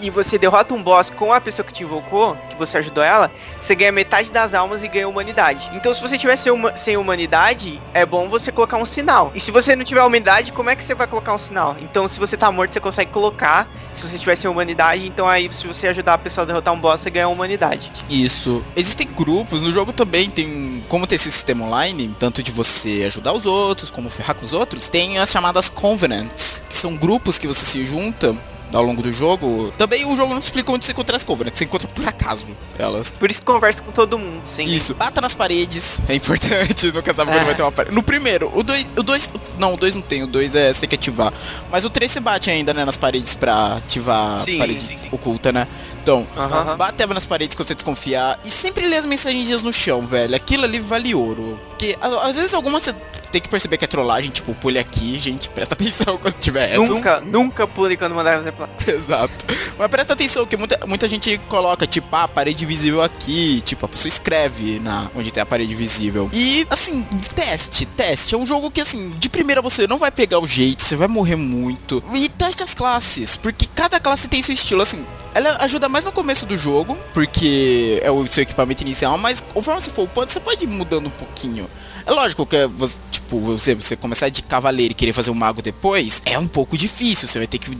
e 0.00 0.10
você 0.10 0.38
derrota 0.38 0.74
um 0.74 0.82
boss 0.82 1.10
com 1.10 1.32
a 1.32 1.40
pessoa 1.40 1.66
que 1.66 1.72
te 1.72 1.82
invocou, 1.82 2.36
que 2.48 2.56
você 2.56 2.78
ajudou 2.78 3.02
ela, 3.02 3.30
você 3.60 3.74
ganha 3.74 3.92
metade 3.92 4.30
das 4.30 4.54
almas 4.54 4.82
e 4.82 4.88
ganha 4.88 5.08
humanidade. 5.08 5.70
Então 5.74 5.92
se 5.92 6.00
você 6.00 6.16
tiver 6.18 6.36
sem, 6.36 6.50
huma- 6.52 6.76
sem 6.76 6.96
humanidade, 6.96 7.80
é 7.94 8.04
bom 8.06 8.28
você 8.28 8.50
colocar 8.50 8.76
um 8.76 8.86
sinal. 8.86 9.30
E 9.34 9.40
se 9.40 9.50
você 9.50 9.76
não 9.76 9.84
tiver 9.84 10.02
humanidade, 10.02 10.52
como 10.52 10.70
é 10.70 10.76
que 10.76 10.82
você 10.84 10.94
vai 10.94 11.06
colocar 11.06 11.34
um 11.34 11.38
sinal? 11.38 11.76
Então 11.80 12.08
se 12.08 12.18
você 12.18 12.36
tá 12.36 12.50
morto, 12.50 12.72
você 12.72 12.80
consegue 12.80 13.10
colocar. 13.10 13.68
Se 13.94 14.06
você 14.08 14.18
tiver 14.18 14.36
sem 14.36 14.50
humanidade, 14.50 15.06
então 15.06 15.28
aí 15.28 15.52
se 15.52 15.66
você 15.66 15.88
ajudar 15.88 16.14
a 16.14 16.18
pessoa 16.18 16.44
a 16.44 16.46
derrotar 16.46 16.72
um 16.72 16.80
boss, 16.80 17.00
você 17.00 17.10
ganha 17.10 17.28
humanidade. 17.28 17.90
Isso. 18.08 18.62
Existem 18.74 19.06
grupos, 19.06 19.60
no 19.60 19.70
jogo 19.70 19.92
também 19.92 20.30
tem, 20.30 20.82
como 20.88 21.06
tem 21.06 21.16
esse 21.16 21.30
sistema 21.30 21.64
online, 21.66 22.14
tanto 22.18 22.42
de 22.42 22.50
você 22.50 23.04
ajudar 23.06 23.32
os 23.32 23.44
outros, 23.46 23.90
como 23.90 24.08
ferrar 24.08 24.34
com 24.34 24.44
os 24.44 24.52
outros, 24.52 24.88
tem 24.88 25.18
as 25.18 25.30
chamadas 25.30 25.68
Covenants, 25.68 26.62
que 26.68 26.74
são 26.74 26.96
grupos 26.96 27.38
que 27.38 27.46
você 27.46 27.64
se 27.66 27.84
junta 27.84 28.34
ao 28.72 28.82
longo 28.82 29.02
do 29.02 29.12
jogo. 29.12 29.72
Também 29.76 30.04
o 30.04 30.16
jogo 30.16 30.32
não 30.34 30.40
te 30.40 30.44
explica 30.44 30.70
onde 30.72 30.84
você 30.84 30.92
encontra 30.92 31.16
as 31.16 31.24
Covenants, 31.24 31.58
você 31.58 31.64
encontra 31.64 31.88
por 31.88 32.06
acaso 32.06 32.46
elas. 32.78 33.10
Por 33.10 33.30
isso 33.30 33.40
que 33.40 33.46
conversa 33.46 33.82
com 33.82 33.92
todo 33.92 34.18
mundo, 34.18 34.44
sem 34.44 34.66
Isso, 34.68 34.94
bata 34.94 35.20
nas 35.20 35.34
paredes, 35.34 36.00
é 36.08 36.14
importante, 36.14 36.90
nunca 36.92 37.12
sabe 37.14 37.30
quando 37.30 37.42
É. 37.42 37.44
vai 37.44 37.54
ter 37.54 37.62
uma 37.62 37.72
parede. 37.72 37.94
No 37.94 38.02
primeiro, 38.02 38.50
o 38.54 38.62
2, 38.62 38.86
o 38.96 39.02
dois, 39.02 39.28
não, 39.58 39.74
o 39.74 39.76
2 39.76 39.94
não 39.94 40.02
tem, 40.02 40.22
o 40.22 40.26
2 40.26 40.54
é 40.54 40.72
você 40.72 40.80
tem 40.80 40.88
que 40.88 40.94
ativar. 40.96 41.32
Mas 41.70 41.84
o 41.84 41.90
3 41.90 42.10
você 42.10 42.20
bate 42.20 42.50
ainda, 42.50 42.72
né, 42.74 42.84
nas 42.84 42.96
paredes 42.96 43.34
pra 43.34 43.76
ativar 43.76 44.38
Sim, 44.38 44.56
a 44.56 44.58
parede 44.58 44.80
sim, 44.80 44.98
sim. 44.98 45.08
oculta, 45.12 45.52
né? 45.52 45.66
Então, 46.02 46.26
Aham. 46.36 46.76
bate 46.76 47.06
nas 47.06 47.24
paredes 47.26 47.54
quando 47.56 47.68
você 47.68 47.74
desconfiar 47.74 48.38
e 48.44 48.50
sempre 48.50 48.86
lê 48.86 48.96
as 48.96 49.04
mensagens 49.04 49.62
no 49.62 49.72
chão, 49.72 50.04
velho. 50.06 50.34
Aquilo 50.34 50.64
ali 50.64 50.80
vale 50.80 51.14
ouro. 51.14 51.58
Porque 51.68 51.96
às 52.00 52.34
vezes 52.36 52.52
algumas 52.54 52.82
você 52.82 52.94
tem 53.32 53.40
que 53.40 53.48
perceber 53.48 53.78
que 53.78 53.84
é 53.84 53.88
trollagem, 53.88 54.30
tipo, 54.30 54.54
pule 54.54 54.78
aqui, 54.78 55.18
gente, 55.18 55.48
presta 55.48 55.74
atenção 55.74 56.18
quando 56.22 56.34
tiver 56.34 56.70
essas. 56.70 56.88
Nunca, 56.88 57.20
nunca 57.20 57.66
pule 57.66 57.96
quando 57.96 58.14
mandar 58.14 58.42
você 58.42 58.52
pra... 58.52 58.68
Exato. 58.86 59.32
Mas 59.78 59.88
presta 59.88 60.12
atenção 60.12 60.46
que 60.46 60.56
muita, 60.56 60.86
muita 60.86 61.08
gente 61.08 61.38
coloca, 61.48 61.86
tipo, 61.86 62.14
ah, 62.14 62.28
parede 62.28 62.64
visível 62.66 63.02
aqui. 63.02 63.62
Tipo, 63.62 63.86
a 63.86 63.88
pessoa 63.88 64.08
escreve 64.08 64.78
na 64.78 65.10
onde 65.16 65.32
tem 65.32 65.42
a 65.42 65.46
parede 65.46 65.74
visível. 65.74 66.30
E, 66.32 66.66
assim, 66.70 67.02
teste, 67.34 67.86
teste. 67.86 68.34
É 68.34 68.38
um 68.38 68.46
jogo 68.46 68.70
que, 68.70 68.80
assim, 68.80 69.10
de 69.18 69.28
primeira 69.28 69.62
você 69.62 69.86
não 69.86 69.98
vai 69.98 70.10
pegar 70.10 70.38
o 70.38 70.46
jeito, 70.46 70.82
você 70.82 70.94
vai 70.94 71.08
morrer 71.08 71.36
muito. 71.36 72.02
E 72.12 72.28
teste 72.28 72.62
as 72.62 72.74
classes, 72.74 73.36
porque 73.36 73.66
cada 73.74 73.98
classe 73.98 74.28
tem 74.28 74.42
seu 74.42 74.54
estilo, 74.54 74.82
assim. 74.82 75.04
Ela 75.34 75.56
ajuda 75.60 75.88
mais 75.88 76.04
no 76.04 76.12
começo 76.12 76.44
do 76.44 76.56
jogo, 76.56 76.98
porque 77.14 78.00
é 78.02 78.10
o 78.10 78.26
seu 78.26 78.42
equipamento 78.42 78.82
inicial, 78.82 79.16
mas 79.16 79.40
conforme 79.40 79.80
você 79.80 79.90
for 79.90 80.02
upando, 80.02 80.32
você 80.32 80.40
pode 80.40 80.64
ir 80.64 80.68
mudando 80.68 81.06
um 81.06 81.10
pouquinho. 81.10 81.68
É 82.04 82.10
lógico 82.10 82.44
que 82.44 82.66
você, 82.66 82.98
tipo, 83.10 83.40
você, 83.40 83.74
você 83.74 83.96
começar 83.96 84.28
de 84.28 84.42
cavaleiro 84.42 84.92
e 84.92 84.94
querer 84.94 85.12
fazer 85.12 85.30
um 85.30 85.34
mago 85.34 85.62
depois, 85.62 86.20
é 86.26 86.38
um 86.38 86.46
pouco 86.46 86.76
difícil. 86.76 87.28
Você 87.28 87.38
vai 87.38 87.46
ter 87.46 87.58
que 87.58 87.70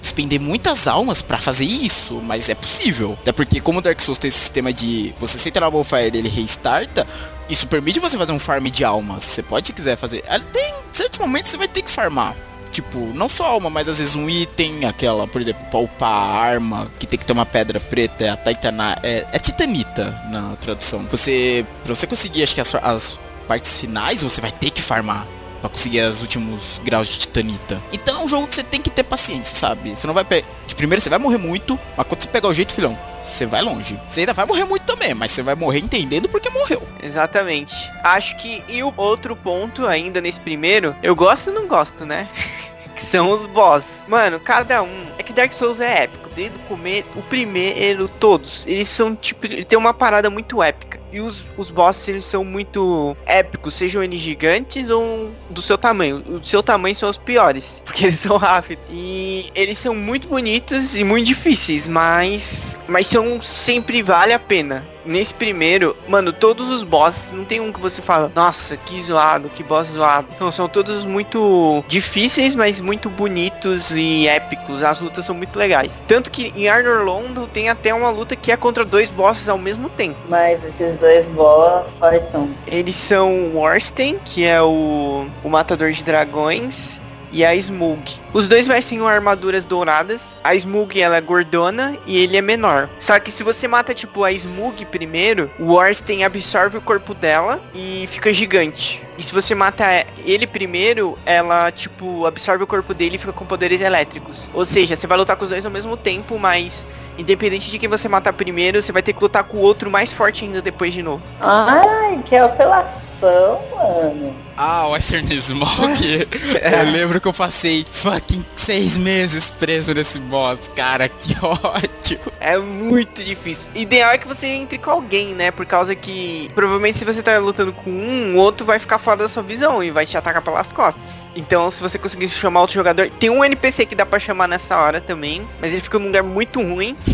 despender 0.00 0.40
muitas 0.40 0.88
almas 0.88 1.22
pra 1.22 1.38
fazer 1.38 1.64
isso, 1.64 2.20
mas 2.22 2.48
é 2.48 2.54
possível. 2.54 3.16
Até 3.20 3.30
porque 3.30 3.60
como 3.60 3.78
o 3.78 3.82
Dark 3.82 4.00
Souls 4.00 4.18
tem 4.18 4.28
esse 4.28 4.38
sistema 4.38 4.72
de 4.72 5.14
você 5.20 5.38
senta 5.38 5.60
na 5.60 5.70
bonfire 5.70 6.16
ele 6.16 6.28
restarta, 6.28 7.06
isso 7.48 7.66
permite 7.66 8.00
você 8.00 8.16
fazer 8.16 8.32
um 8.32 8.38
farm 8.38 8.66
de 8.66 8.84
almas. 8.84 9.24
Você 9.24 9.42
pode 9.42 9.68
se 9.68 9.72
quiser 9.72 9.96
fazer. 9.96 10.22
Tem 10.52 10.74
certos 10.92 11.18
momentos 11.18 11.50
você 11.50 11.56
vai 11.56 11.68
ter 11.68 11.82
que 11.82 11.90
farmar. 11.90 12.34
Tipo, 12.78 13.12
não 13.12 13.28
só 13.28 13.44
alma, 13.44 13.68
mas 13.68 13.88
às 13.88 13.98
vezes 13.98 14.14
um 14.14 14.30
item, 14.30 14.84
aquela, 14.84 15.26
por 15.26 15.42
exemplo, 15.42 15.66
pra 15.68 15.80
upar 15.80 16.12
a 16.12 16.38
arma, 16.38 16.88
que 16.96 17.08
tem 17.08 17.18
que 17.18 17.24
ter 17.24 17.32
uma 17.32 17.44
pedra 17.44 17.80
preta, 17.80 18.24
é 18.24 18.28
a 18.28 18.98
é, 19.02 19.26
é 19.32 19.38
Titanita 19.40 20.16
na 20.30 20.54
tradução. 20.60 21.04
Você, 21.10 21.66
pra 21.82 21.92
você 21.92 22.06
conseguir, 22.06 22.44
acho 22.44 22.54
que 22.54 22.60
as, 22.60 22.72
as 22.76 23.18
partes 23.48 23.80
finais, 23.80 24.22
você 24.22 24.40
vai 24.40 24.52
ter 24.52 24.70
que 24.70 24.80
farmar 24.80 25.26
pra 25.60 25.70
conseguir 25.70 26.00
os 26.02 26.20
últimos 26.20 26.80
graus 26.84 27.08
de 27.08 27.18
Titanita. 27.18 27.80
Então 27.92 28.20
é 28.20 28.24
um 28.24 28.28
jogo 28.28 28.46
que 28.46 28.54
você 28.54 28.62
tem 28.62 28.80
que 28.80 28.90
ter 28.90 29.04
paciência, 29.04 29.56
sabe? 29.56 29.90
Você 29.90 30.06
não 30.06 30.14
vai. 30.14 30.24
De 30.66 30.74
primeiro 30.74 31.00
você 31.00 31.10
vai 31.10 31.18
morrer 31.18 31.38
muito, 31.38 31.78
mas 31.96 32.06
quando 32.06 32.22
você 32.22 32.28
pegar 32.28 32.48
o 32.48 32.54
jeito, 32.54 32.72
filhão, 32.72 32.98
você 33.22 33.46
vai 33.46 33.62
longe. 33.62 33.98
Você 34.08 34.20
ainda 34.20 34.32
vai 34.32 34.46
morrer 34.46 34.64
muito 34.64 34.84
também, 34.84 35.14
mas 35.14 35.30
você 35.30 35.42
vai 35.42 35.54
morrer 35.54 35.80
entendendo 35.80 36.28
porque 36.28 36.50
morreu. 36.50 36.82
Exatamente. 37.02 37.74
Acho 38.02 38.36
que 38.38 38.62
e 38.68 38.82
o 38.82 38.92
outro 38.96 39.34
ponto 39.34 39.86
ainda 39.86 40.20
nesse 40.20 40.40
primeiro, 40.40 40.94
eu 41.02 41.14
gosto 41.14 41.50
e 41.50 41.52
não 41.52 41.66
gosto, 41.66 42.04
né? 42.04 42.28
que 42.94 43.02
são 43.04 43.30
os 43.30 43.46
boss. 43.46 44.04
Mano, 44.08 44.40
cada 44.40 44.82
um. 44.82 45.06
É 45.18 45.22
que 45.22 45.32
Dark 45.32 45.52
Souls 45.52 45.80
é 45.80 46.04
épico. 46.04 46.27
Desde 46.38 46.56
o 46.56 46.60
começo, 46.68 47.08
o 47.16 47.22
primeiro, 47.22 48.06
todos, 48.06 48.64
eles 48.64 48.88
são 48.88 49.16
tipo, 49.16 49.44
ele 49.44 49.64
tem 49.64 49.76
uma 49.76 49.92
parada 49.92 50.30
muito 50.30 50.62
épica. 50.62 51.00
E 51.12 51.20
os, 51.20 51.44
os 51.56 51.68
bosses, 51.68 52.06
eles 52.06 52.24
são 52.24 52.44
muito 52.44 53.16
épicos, 53.26 53.74
sejam 53.74 54.04
eles 54.04 54.20
gigantes 54.20 54.88
ou 54.88 55.32
do 55.50 55.60
seu 55.60 55.76
tamanho. 55.76 56.22
O 56.28 56.40
seu 56.44 56.62
tamanho 56.62 56.94
são 56.94 57.10
os 57.10 57.16
piores, 57.18 57.82
porque 57.84 58.06
eles 58.06 58.20
são 58.20 58.36
rápidos. 58.36 58.84
E 58.88 59.50
eles 59.52 59.78
são 59.78 59.96
muito 59.96 60.28
bonitos 60.28 60.96
e 60.96 61.02
muito 61.02 61.26
difíceis, 61.26 61.88
mas 61.88 62.78
mas 62.86 63.08
são 63.08 63.42
sempre 63.42 64.00
vale 64.00 64.32
a 64.32 64.38
pena. 64.38 64.86
Nesse 65.08 65.34
primeiro, 65.34 65.96
mano, 66.06 66.32
todos 66.32 66.68
os 66.68 66.84
bosses, 66.84 67.32
não 67.32 67.44
tem 67.44 67.60
um 67.60 67.72
que 67.72 67.80
você 67.80 68.00
fala, 68.02 68.30
nossa, 68.34 68.76
que 68.76 69.00
zoado, 69.02 69.48
que 69.48 69.62
boss 69.62 69.88
zoado. 69.88 70.28
Não, 70.38 70.52
são 70.52 70.68
todos 70.68 71.04
muito 71.04 71.82
difíceis, 71.88 72.54
mas 72.54 72.80
muito 72.80 73.08
bonitos 73.08 73.90
e 73.90 74.28
épicos. 74.28 74.82
As 74.82 75.00
lutas 75.00 75.24
são 75.24 75.34
muito 75.34 75.58
legais. 75.58 76.02
Tanto 76.06 76.30
que 76.30 76.52
em 76.54 76.68
Arnor 76.68 77.04
Londo 77.04 77.46
tem 77.46 77.68
até 77.68 77.92
uma 77.92 78.10
luta 78.10 78.36
que 78.36 78.52
é 78.52 78.56
contra 78.56 78.84
dois 78.84 79.08
bosses 79.10 79.48
ao 79.48 79.58
mesmo 79.58 79.88
tempo. 79.88 80.18
Mas 80.28 80.62
esses 80.64 80.96
dois 80.96 81.26
boss, 81.28 81.96
quais 81.98 82.24
são? 82.30 82.50
Eles 82.66 82.94
são 82.94 83.32
o 83.54 83.58
Orsten, 83.58 84.18
que 84.24 84.44
é 84.44 84.60
o, 84.60 85.26
o 85.42 85.48
matador 85.48 85.90
de 85.90 86.04
dragões, 86.04 87.00
e 87.32 87.44
a 87.44 87.54
Smug. 87.54 88.00
Os 88.32 88.46
dois 88.46 88.66
vestem 88.66 89.04
armaduras 89.06 89.64
douradas. 89.64 90.38
A 90.44 90.54
Smug 90.54 91.00
ela 91.00 91.16
é 91.16 91.20
gordona 91.20 91.96
e 92.06 92.18
ele 92.18 92.36
é 92.36 92.42
menor. 92.42 92.88
Só 92.98 93.18
que 93.18 93.30
se 93.30 93.42
você 93.42 93.66
mata 93.66 93.94
tipo 93.94 94.24
a 94.24 94.32
Smug 94.32 94.84
primeiro, 94.86 95.50
o 95.58 95.72
Orsten 95.72 96.24
absorve 96.24 96.78
o 96.78 96.80
corpo 96.80 97.14
dela 97.14 97.60
e 97.74 98.08
fica 98.10 98.32
gigante. 98.32 99.02
E 99.16 99.22
se 99.22 99.32
você 99.32 99.54
mata 99.54 100.06
ele 100.24 100.46
primeiro, 100.46 101.18
ela 101.26 101.70
tipo 101.70 102.26
absorve 102.26 102.64
o 102.64 102.66
corpo 102.66 102.94
dele 102.94 103.16
e 103.16 103.18
fica 103.18 103.32
com 103.32 103.44
poderes 103.44 103.80
elétricos. 103.80 104.48
Ou 104.54 104.64
seja, 104.64 104.94
você 104.94 105.06
vai 105.06 105.18
lutar 105.18 105.36
com 105.36 105.44
os 105.44 105.50
dois 105.50 105.64
ao 105.64 105.72
mesmo 105.72 105.96
tempo, 105.96 106.38
mas 106.38 106.86
independente 107.18 107.70
de 107.70 107.78
quem 107.78 107.88
você 107.88 108.08
matar 108.08 108.32
primeiro, 108.32 108.80
você 108.80 108.92
vai 108.92 109.02
ter 109.02 109.12
que 109.12 109.20
lutar 109.20 109.42
com 109.42 109.56
o 109.56 109.60
outro 109.60 109.90
mais 109.90 110.12
forte 110.12 110.44
ainda 110.44 110.62
depois 110.62 110.94
de 110.94 111.02
novo. 111.02 111.22
Ai, 111.40 112.22
que 112.24 112.36
apelação, 112.36 113.02
mano. 113.22 114.34
Ah, 114.56 114.88
Western 114.88 115.32
Smog. 115.36 116.02
Eu 116.62 116.90
lembro 116.90 117.20
que 117.20 117.28
eu 117.28 117.32
passei 117.32 117.84
fucking 117.88 118.44
seis 118.56 118.96
meses 118.96 119.50
preso 119.50 119.94
nesse 119.94 120.18
boss, 120.18 120.68
cara. 120.74 121.08
Que 121.08 121.36
ódio. 121.40 122.18
É 122.40 122.58
muito 122.58 123.22
difícil. 123.22 123.70
Ideal 123.74 124.10
é 124.10 124.18
que 124.18 124.26
você 124.26 124.46
entre 124.48 124.76
com 124.78 124.90
alguém, 124.90 125.32
né? 125.34 125.50
Por 125.52 125.64
causa 125.64 125.94
que 125.94 126.50
provavelmente 126.56 126.98
se 126.98 127.04
você 127.04 127.22
tá 127.22 127.38
lutando 127.38 127.72
com 127.72 127.88
um, 127.90 128.34
o 128.34 128.38
outro 128.38 128.66
vai 128.66 128.80
ficar 128.80 128.98
fora 128.98 129.18
da 129.18 129.28
sua 129.28 129.42
visão 129.44 129.82
e 129.84 129.90
vai 129.92 130.04
te 130.04 130.16
atacar 130.16 130.42
pelas 130.42 130.72
costas. 130.72 131.28
Então, 131.36 131.70
se 131.70 131.80
você 131.80 131.96
conseguir 131.96 132.26
chamar 132.28 132.62
outro 132.62 132.74
jogador, 132.74 133.08
tem 133.10 133.30
um 133.30 133.44
NPC 133.44 133.86
que 133.86 133.94
dá 133.94 134.04
pra 134.04 134.18
chamar 134.18 134.48
nessa 134.48 134.76
hora 134.76 135.00
também, 135.00 135.46
mas 135.60 135.70
ele 135.72 135.82
fica 135.82 135.98
num 136.00 136.06
lugar 136.06 136.22
muito 136.24 136.60
ruim. 136.60 136.96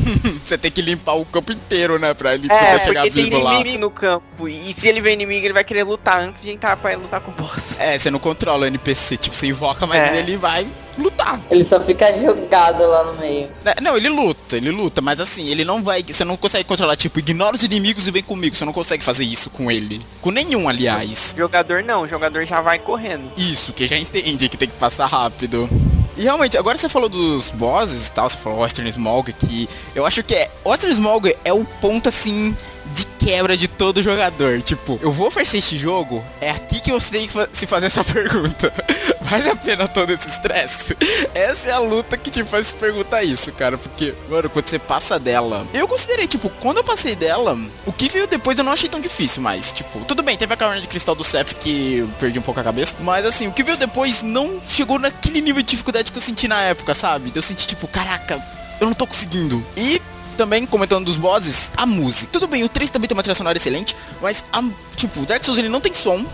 Você 0.45 0.59
tem 0.59 0.71
que 0.71 0.83
limpar 0.83 1.15
o 1.15 1.25
campo 1.25 1.53
inteiro, 1.53 1.99
né? 1.99 2.13
Pra 2.13 2.35
ele 2.35 2.47
É, 2.51 2.57
poder 2.59 2.85
chegar 2.85 3.03
tem 3.03 3.11
vivo 3.11 3.39
lá. 3.39 3.55
inimigo 3.55 3.79
no 3.81 3.91
campo. 3.91 4.47
E 4.49 4.73
se 4.75 4.87
ele 4.89 5.01
vê 5.01 5.13
inimigo, 5.15 5.47
ele 5.47 5.55
vai 5.55 5.65
querer 5.65 5.85
lutar 5.85 5.94
antes 6.05 6.43
de 6.43 6.51
entrar 6.51 6.77
pra 6.77 6.97
lutar 6.97 7.21
com 7.21 7.31
o 7.31 7.35
boss. 7.35 7.79
É, 7.79 7.99
você 7.99 8.11
não 8.11 8.19
controla 8.19 8.63
o 8.65 8.67
NPC, 8.67 9.17
tipo, 9.17 9.35
você 9.37 9.47
invoca, 9.47 9.87
mas 9.87 10.13
É. 10.13 10.19
ele 10.19 10.37
vai 10.37 10.67
lutar. 10.97 11.41
Ele 11.51 11.65
só 11.65 11.81
fica 11.81 12.17
jogado 12.17 12.87
lá 12.87 13.05
no 13.05 13.19
meio. 13.19 13.49
É, 13.65 13.81
Não, 13.81 13.97
ele 13.97 14.09
luta, 14.09 14.57
ele 14.57 14.71
luta, 14.71 15.01
mas 15.01 15.21
assim, 15.21 15.49
ele 15.49 15.65
não 15.65 15.83
vai. 15.83 16.03
Você 16.03 16.25
não 16.25 16.37
consegue 16.37 16.65
controlar, 16.65 16.97
tipo, 16.97 17.19
ignora 17.19 17.57
os 17.57 17.63
inimigos 17.63 18.07
e 18.07 18.11
vem 18.11 18.23
comigo. 18.23 18.55
Você 18.55 18.65
não 18.65 18.73
consegue 18.73 19.03
fazer 19.05 19.25
isso 19.25 19.51
com 19.51 19.71
ele. 19.71 20.01
Com 20.21 20.31
nenhum, 20.31 20.69
aliás. 20.69 21.33
O 21.35 21.37
jogador 21.39 21.83
não, 21.83 22.03
o 22.03 22.09
jogador 22.09 22.45
já 22.45 22.61
vai 22.61 22.79
correndo. 22.79 23.33
Isso, 23.37 23.73
que 23.73 23.87
já 23.87 23.97
entende 23.99 24.49
que 24.49 24.57
tem 24.57 24.69
que 24.69 24.77
passar 24.77 25.07
rápido. 25.07 25.69
E 26.17 26.23
realmente, 26.23 26.57
agora 26.57 26.79
você 26.79 26.89
falou 26.89 27.09
dos 27.09 27.51
bosses 27.51 28.09
e 28.09 28.13
tal, 28.13 28.29
você 28.29 28.37
falou 28.37 28.61
Western 28.61 28.89
Smog, 28.91 29.33
que 29.33 29.69
eu 29.95 30.07
acho 30.07 30.23
que 30.23 30.35
é. 30.35 30.51
Western 30.65 30.93
Smog 30.95 31.35
é 31.45 31.53
o 31.53 31.65
ponto 31.65 32.09
assim 32.09 32.57
de 32.93 33.07
quebra 33.19 33.57
de 33.57 33.67
todo 33.67 34.03
jogador. 34.03 34.63
Tipo, 34.63 34.99
eu 35.03 35.11
vou 35.11 35.27
oferecer 35.27 35.59
este 35.59 35.77
jogo, 35.77 36.23
é 36.41 36.51
aqui 36.51 36.81
que 36.81 36.93
você 36.93 37.11
tem 37.19 37.27
que 37.27 37.49
se 37.53 37.67
fazer 37.67 37.87
essa 37.87 38.05
pergunta. 38.05 38.73
Vale 39.25 39.49
a 39.49 39.57
pena 39.57 39.89
todo 39.89 40.11
esse 40.13 40.29
estresse? 40.29 40.97
Essa 41.35 41.71
é 41.71 41.73
a 41.73 41.79
luta 41.79 42.17
que 42.17 42.31
te 42.31 42.45
faz 42.45 42.73
perguntar 42.73 43.23
isso, 43.23 43.51
cara. 43.53 43.79
Porque, 43.79 44.15
mano, 44.29 44.51
quando 44.51 44.69
você 44.69 44.79
passa 44.79 45.19
dela. 45.19 45.67
Eu 45.73 45.89
considerei, 45.89 46.27
tipo, 46.27 46.51
quando 46.61 46.79
eu 46.79 46.85
passei 46.85 47.17
dela, 47.17 47.59
o 47.87 47.93
que 47.93 48.09
veio 48.09 48.27
depois 48.27 48.59
eu 48.59 48.65
não 48.65 48.73
achei 48.73 48.89
tão 48.89 49.01
difícil 49.01 49.43
mais. 49.43 49.73
Tipo, 49.73 50.05
tudo 50.05 50.23
bem, 50.23 50.37
teve 50.37 50.53
a 50.53 50.57
caverna 50.57 50.83
de 50.83 50.89
cristal 50.89 51.15
do 51.15 51.25
Seth 51.25 51.55
que 51.55 51.99
eu 51.99 52.09
perdi 52.21 52.39
um 52.39 52.43
pouco 52.43 52.61
a 52.61 52.65
cabeça. 52.65 52.97
Mas 53.01 53.25
assim, 53.25 53.47
o 53.47 53.53
que 53.53 53.63
veio 53.63 53.79
depois 53.79 54.23
não 54.23 54.61
chegou 54.69 54.99
naquele 54.99 55.41
nível 55.41 55.63
de 55.63 55.71
dificuldade 55.71 56.13
que 56.13 56.19
eu 56.19 56.23
senti 56.23 56.47
na 56.47 56.61
época, 56.61 56.93
sabe? 56.95 57.33
Eu 57.35 57.43
senti, 57.43 57.67
tipo, 57.67 57.89
caraca, 57.89 58.43
eu 58.81 58.87
não 58.87 58.95
tô 58.95 59.07
conseguindo. 59.07 59.65
E 59.77 60.03
também, 60.37 60.67
comentando 60.67 61.05
dos 61.05 61.17
bosses, 61.17 61.71
a 61.77 61.87
música. 61.87 62.29
Tudo 62.31 62.47
bem, 62.47 62.63
o 62.63 62.69
3 62.69 62.91
também 62.91 63.09
tem 63.09 63.17
uma 63.17 63.23
trilha 63.23 63.35
sonora 63.35 63.57
excelente, 63.57 63.97
mas, 64.21 64.45
a, 64.53 64.63
tipo, 64.97 65.25
Dark 65.25 65.43
Souls 65.45 65.59
ele 65.59 65.69
não 65.69 65.81
tem 65.81 65.95
som. 65.95 66.25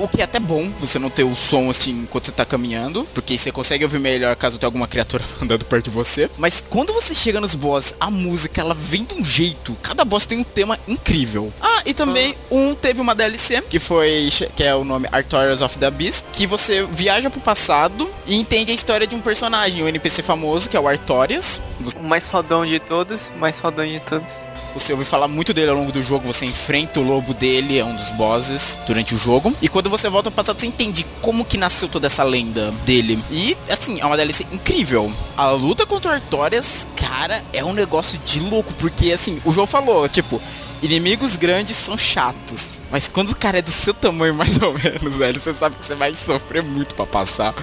O 0.00 0.08
que 0.08 0.22
é 0.22 0.24
até 0.24 0.40
bom, 0.40 0.66
você 0.80 0.98
não 0.98 1.10
ter 1.10 1.24
o 1.24 1.36
som 1.36 1.68
assim 1.68 1.90
enquanto 1.90 2.24
você 2.24 2.32
tá 2.32 2.46
caminhando, 2.46 3.06
porque 3.12 3.36
você 3.36 3.52
consegue 3.52 3.84
ouvir 3.84 3.98
melhor 3.98 4.34
caso 4.34 4.56
tenha 4.56 4.66
alguma 4.66 4.88
criatura 4.88 5.22
andando 5.42 5.62
perto 5.66 5.84
de 5.84 5.90
você. 5.90 6.30
Mas 6.38 6.64
quando 6.70 6.90
você 6.94 7.14
chega 7.14 7.38
nos 7.38 7.54
boss, 7.54 7.94
a 8.00 8.10
música 8.10 8.62
ela 8.62 8.72
vem 8.72 9.04
de 9.04 9.14
um 9.14 9.22
jeito. 9.22 9.76
Cada 9.82 10.02
boss 10.02 10.24
tem 10.24 10.38
um 10.38 10.44
tema 10.44 10.78
incrível. 10.88 11.52
Ah, 11.60 11.82
e 11.84 11.92
também 11.92 12.34
um 12.50 12.74
teve 12.74 12.98
uma 12.98 13.14
DLC 13.14 13.62
que 13.68 13.78
foi 13.78 14.30
que 14.56 14.64
é 14.64 14.74
o 14.74 14.84
nome 14.84 15.06
Artorias 15.12 15.60
of 15.60 15.78
the 15.78 15.86
Abyss, 15.86 16.24
que 16.32 16.46
você 16.46 16.82
viaja 16.86 17.28
pro 17.28 17.40
passado 17.40 18.08
e 18.26 18.34
entende 18.34 18.72
a 18.72 18.74
história 18.74 19.06
de 19.06 19.14
um 19.14 19.20
personagem, 19.20 19.82
um 19.84 19.88
NPC 19.88 20.22
famoso 20.22 20.70
que 20.70 20.78
é 20.78 20.80
o 20.80 20.88
Artorias. 20.88 21.60
O 21.94 22.02
mais 22.02 22.26
fodão 22.26 22.64
de 22.64 22.80
todos, 22.80 23.30
mais 23.36 23.58
fodão 23.58 23.86
de 23.86 24.00
todos. 24.00 24.30
Você 24.74 24.92
ouve 24.92 25.04
falar 25.04 25.26
muito 25.26 25.52
dele 25.52 25.70
ao 25.70 25.76
longo 25.76 25.90
do 25.90 26.02
jogo, 26.02 26.26
você 26.26 26.46
enfrenta 26.46 27.00
o 27.00 27.02
lobo 27.02 27.34
dele, 27.34 27.78
é 27.78 27.84
um 27.84 27.94
dos 27.94 28.10
bosses 28.10 28.78
durante 28.86 29.14
o 29.14 29.18
jogo. 29.18 29.54
E 29.60 29.68
quando 29.68 29.90
você 29.90 30.08
volta 30.08 30.28
ao 30.28 30.32
passado, 30.32 30.60
você 30.60 30.66
entende 30.66 31.04
como 31.20 31.44
que 31.44 31.58
nasceu 31.58 31.88
toda 31.88 32.06
essa 32.06 32.22
lenda 32.22 32.70
dele. 32.84 33.18
E, 33.30 33.56
assim, 33.68 34.00
é 34.00 34.06
uma 34.06 34.16
DLC 34.16 34.46
incrível. 34.52 35.12
A 35.36 35.50
luta 35.50 35.84
contra 35.84 36.14
Artorias, 36.14 36.86
cara, 36.96 37.42
é 37.52 37.64
um 37.64 37.72
negócio 37.72 38.18
de 38.18 38.40
louco, 38.40 38.72
porque, 38.74 39.12
assim, 39.12 39.40
o 39.44 39.52
jogo 39.52 39.66
falou, 39.66 40.08
tipo... 40.08 40.40
Inimigos 40.82 41.36
grandes 41.36 41.76
são 41.76 41.94
chatos. 41.96 42.80
Mas 42.90 43.06
quando 43.06 43.30
o 43.30 43.36
cara 43.36 43.58
é 43.58 43.62
do 43.62 43.70
seu 43.70 43.92
tamanho, 43.92 44.32
mais 44.34 44.58
ou 44.62 44.72
menos, 44.72 45.18
velho, 45.18 45.38
você 45.38 45.52
sabe 45.52 45.76
que 45.76 45.84
você 45.84 45.94
vai 45.94 46.14
sofrer 46.14 46.62
muito 46.62 46.94
pra 46.94 47.04
passar. 47.04 47.54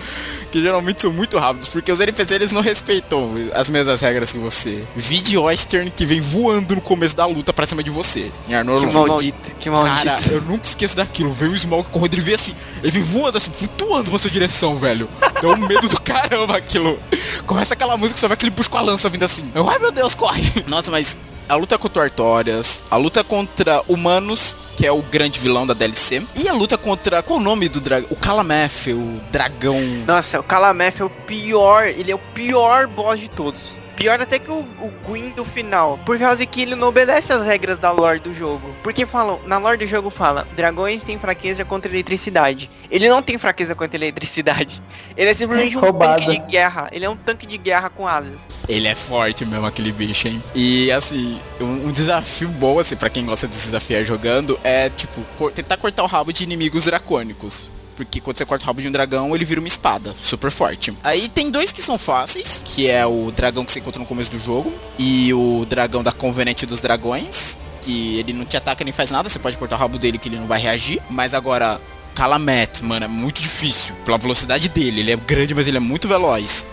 Que 0.52 0.62
geralmente 0.62 1.02
são 1.02 1.12
muito 1.12 1.38
rápidos, 1.38 1.68
porque 1.68 1.92
os 1.92 2.00
NPCs 2.00 2.32
eles 2.32 2.52
não 2.52 2.62
respeitam 2.62 3.34
as 3.54 3.70
mesmas 3.70 4.00
regras 4.00 4.32
que 4.32 4.38
você. 4.38 4.84
Vide 4.96 5.38
Western 5.38 5.90
que 5.92 6.06
vem 6.06 6.22
voando 6.22 6.76
no 6.76 6.82
começo 6.82 7.16
da 7.16 7.26
luta 7.26 7.52
pra 7.52 7.66
cima 7.66 7.84
de 7.84 7.90
você. 7.90 8.32
Em 8.48 8.54
Arnor 8.54 8.80
Que 8.80 8.94
maldito, 8.94 9.56
que 9.60 9.70
maldito. 9.70 9.96
Cara, 9.96 10.20
eu 10.32 10.42
nunca 10.42 10.66
esqueço 10.66 10.96
daquilo. 10.96 11.34
Veio 11.34 11.52
o 11.52 11.56
Smaug 11.56 11.90
correndo, 11.90 12.14
ele 12.14 12.22
veio 12.22 12.36
assim, 12.36 12.56
ele 12.82 12.92
vem 12.92 13.04
voando 13.04 13.38
assim, 13.38 13.52
flutuando 13.52 14.12
na 14.12 14.18
sua 14.18 14.30
direção, 14.30 14.78
velho. 14.78 15.10
Deu 15.42 15.52
um 15.52 15.58
medo 15.58 15.88
do 15.88 16.02
caramba 16.02 16.58
aquilo. 16.58 16.98
Começa 17.46 17.74
aquela 17.74 17.98
música, 17.98 18.20
só 18.20 18.28
vai 18.28 18.36
aquele 18.36 18.52
puxo 18.52 18.70
com 18.70 18.78
a 18.78 18.82
lança 18.82 19.10
vindo 19.10 19.24
assim. 19.24 19.50
Eu, 19.54 19.70
Ai 19.70 19.80
meu 19.80 19.92
Deus, 19.92 20.16
corre! 20.16 20.44
Nossa, 20.68 20.90
mas 20.92 21.18
a 21.50 21.56
luta 21.56 21.78
contra 21.78 22.02
o 22.02 22.04
Artorias, 22.04 22.82
a 22.90 22.98
luta 22.98 23.24
contra 23.24 23.82
humanos, 23.88 24.56
que 24.78 24.86
é 24.86 24.92
o 24.92 25.02
grande 25.02 25.40
vilão 25.40 25.66
da 25.66 25.74
DLC, 25.74 26.22
e 26.36 26.48
a 26.48 26.54
luta 26.54 26.78
contra. 26.78 27.24
Qual 27.24 27.40
o 27.40 27.42
nome 27.42 27.68
do 27.68 27.82
dragão? 27.82 28.08
O 28.12 28.16
Calameth, 28.16 28.94
o 28.94 29.20
dragão. 29.32 29.82
Nossa, 30.06 30.40
o 30.40 30.44
Calameth 30.44 31.00
é 31.00 31.04
o 31.04 31.10
pior, 31.10 31.88
ele 31.88 32.12
é 32.12 32.16
o 32.16 32.20
pior 32.20 32.86
boss 32.88 33.20
de 33.20 33.28
todos. 33.28 33.60
Pior 33.98 34.22
até 34.22 34.38
que 34.38 34.50
o, 34.52 34.60
o 34.60 34.94
Gwyn 35.06 35.32
do 35.32 35.44
final. 35.44 36.00
Por 36.06 36.20
causa 36.20 36.46
que 36.46 36.62
ele 36.62 36.76
não 36.76 36.88
obedece 36.90 37.34
as 37.34 37.44
regras 37.44 37.80
da 37.80 37.92
lore 37.92 38.20
do 38.20 38.32
jogo. 38.34 38.74
Porque 38.84 39.06
falam, 39.08 39.40
na 39.48 39.58
lore 39.58 39.78
do 39.78 39.88
jogo 39.88 40.12
fala, 40.12 40.48
dragões 40.56 41.02
têm 41.04 41.18
fraqueza 41.18 41.66
contra 41.66 41.92
eletricidade. 41.92 42.70
Ele 42.92 43.10
não 43.10 43.24
tem 43.24 43.40
fraqueza 43.40 43.74
contra 43.74 43.98
eletricidade. 43.98 44.82
Ele 45.18 45.32
é 45.32 45.34
simplesmente 45.34 45.76
um 45.76 45.80
Roubado. 45.80 46.24
tanque 46.24 46.40
de 46.40 46.46
guerra. 46.52 46.88
Ele 46.92 47.06
é 47.06 47.10
um 47.10 47.16
tanque 47.18 47.48
de 47.48 47.58
guerra 47.58 47.90
com 47.90 48.08
asas. 48.08 48.48
Ele 48.70 48.88
é 48.88 48.94
forte 48.94 49.44
mesmo, 49.44 49.66
aquele 49.66 49.92
bicho, 49.92 50.28
hein? 50.28 50.42
E 50.54 50.92
assim, 50.92 51.40
um, 51.60 51.88
um 51.88 51.92
desafio 51.92 52.48
bom, 52.50 52.78
assim, 52.80 52.96
pra 52.96 53.10
quem 53.10 53.26
gosta 53.26 53.48
de 53.48 53.56
se 53.56 53.66
desafiar 53.66 54.06
jogando, 54.06 54.60
é, 54.64 54.90
tipo, 54.92 55.22
cor- 55.40 55.52
tentar 55.52 55.76
cortar 55.78 56.04
o 56.04 56.08
rabo 56.08 56.32
de 56.32 56.44
inimigos 56.44 56.86
dracônicos. 56.86 57.70
Porque 57.98 58.22
quando 58.22 58.38
você 58.38 58.46
corta 58.46 58.64
o 58.64 58.68
rabo 58.68 58.80
de 58.80 58.88
um 58.88 58.92
dragão, 58.92 59.36
ele 59.36 59.44
vira 59.44 59.60
uma 59.60 59.68
espada, 59.68 60.16
super 60.22 60.52
forte. 60.52 60.96
Aí 61.04 61.28
tem 61.28 61.50
dois 61.50 61.72
que 61.72 61.82
são 61.82 61.98
fáceis, 61.98 62.62
que 62.64 62.88
é 62.88 63.04
o 63.06 63.32
dragão 63.36 63.66
que 63.66 63.72
você 63.72 63.80
encontra 63.80 64.00
no 64.00 64.06
começo 64.06 64.30
do 64.30 64.38
jogo, 64.38 64.72
e 65.00 65.34
o 65.34 65.66
dragão 65.68 66.04
da 66.04 66.12
Convenente 66.12 66.64
dos 66.68 66.80
Dragões, 66.80 67.58
que 67.82 68.20
ele 68.20 68.34
não 68.34 68.46
te 68.46 68.56
ataca 68.56 68.84
nem 68.84 68.94
faz 68.94 69.10
nada, 69.10 69.28
você 69.28 69.40
pode 69.40 69.58
cortar 69.58 69.78
o 69.78 69.80
rabo 69.80 69.98
dele 69.98 70.20
que 70.20 70.30
ele 70.30 70.38
não 70.38 70.46
vai 70.46 70.62
reagir. 70.62 71.02
Mas 71.10 71.34
agora, 71.34 71.82
Calameth, 72.14 72.84
mano, 72.84 73.06
é 73.06 73.08
muito 73.08 73.42
difícil. 73.42 73.96
Pela 74.06 74.20
velocidade 74.20 74.70
dele, 74.70 75.00
ele 75.00 75.12
é 75.12 75.16
grande, 75.16 75.56
mas 75.56 75.66
ele 75.66 75.78
é 75.78 75.82
muito 75.82 76.08
veloz. 76.08 76.68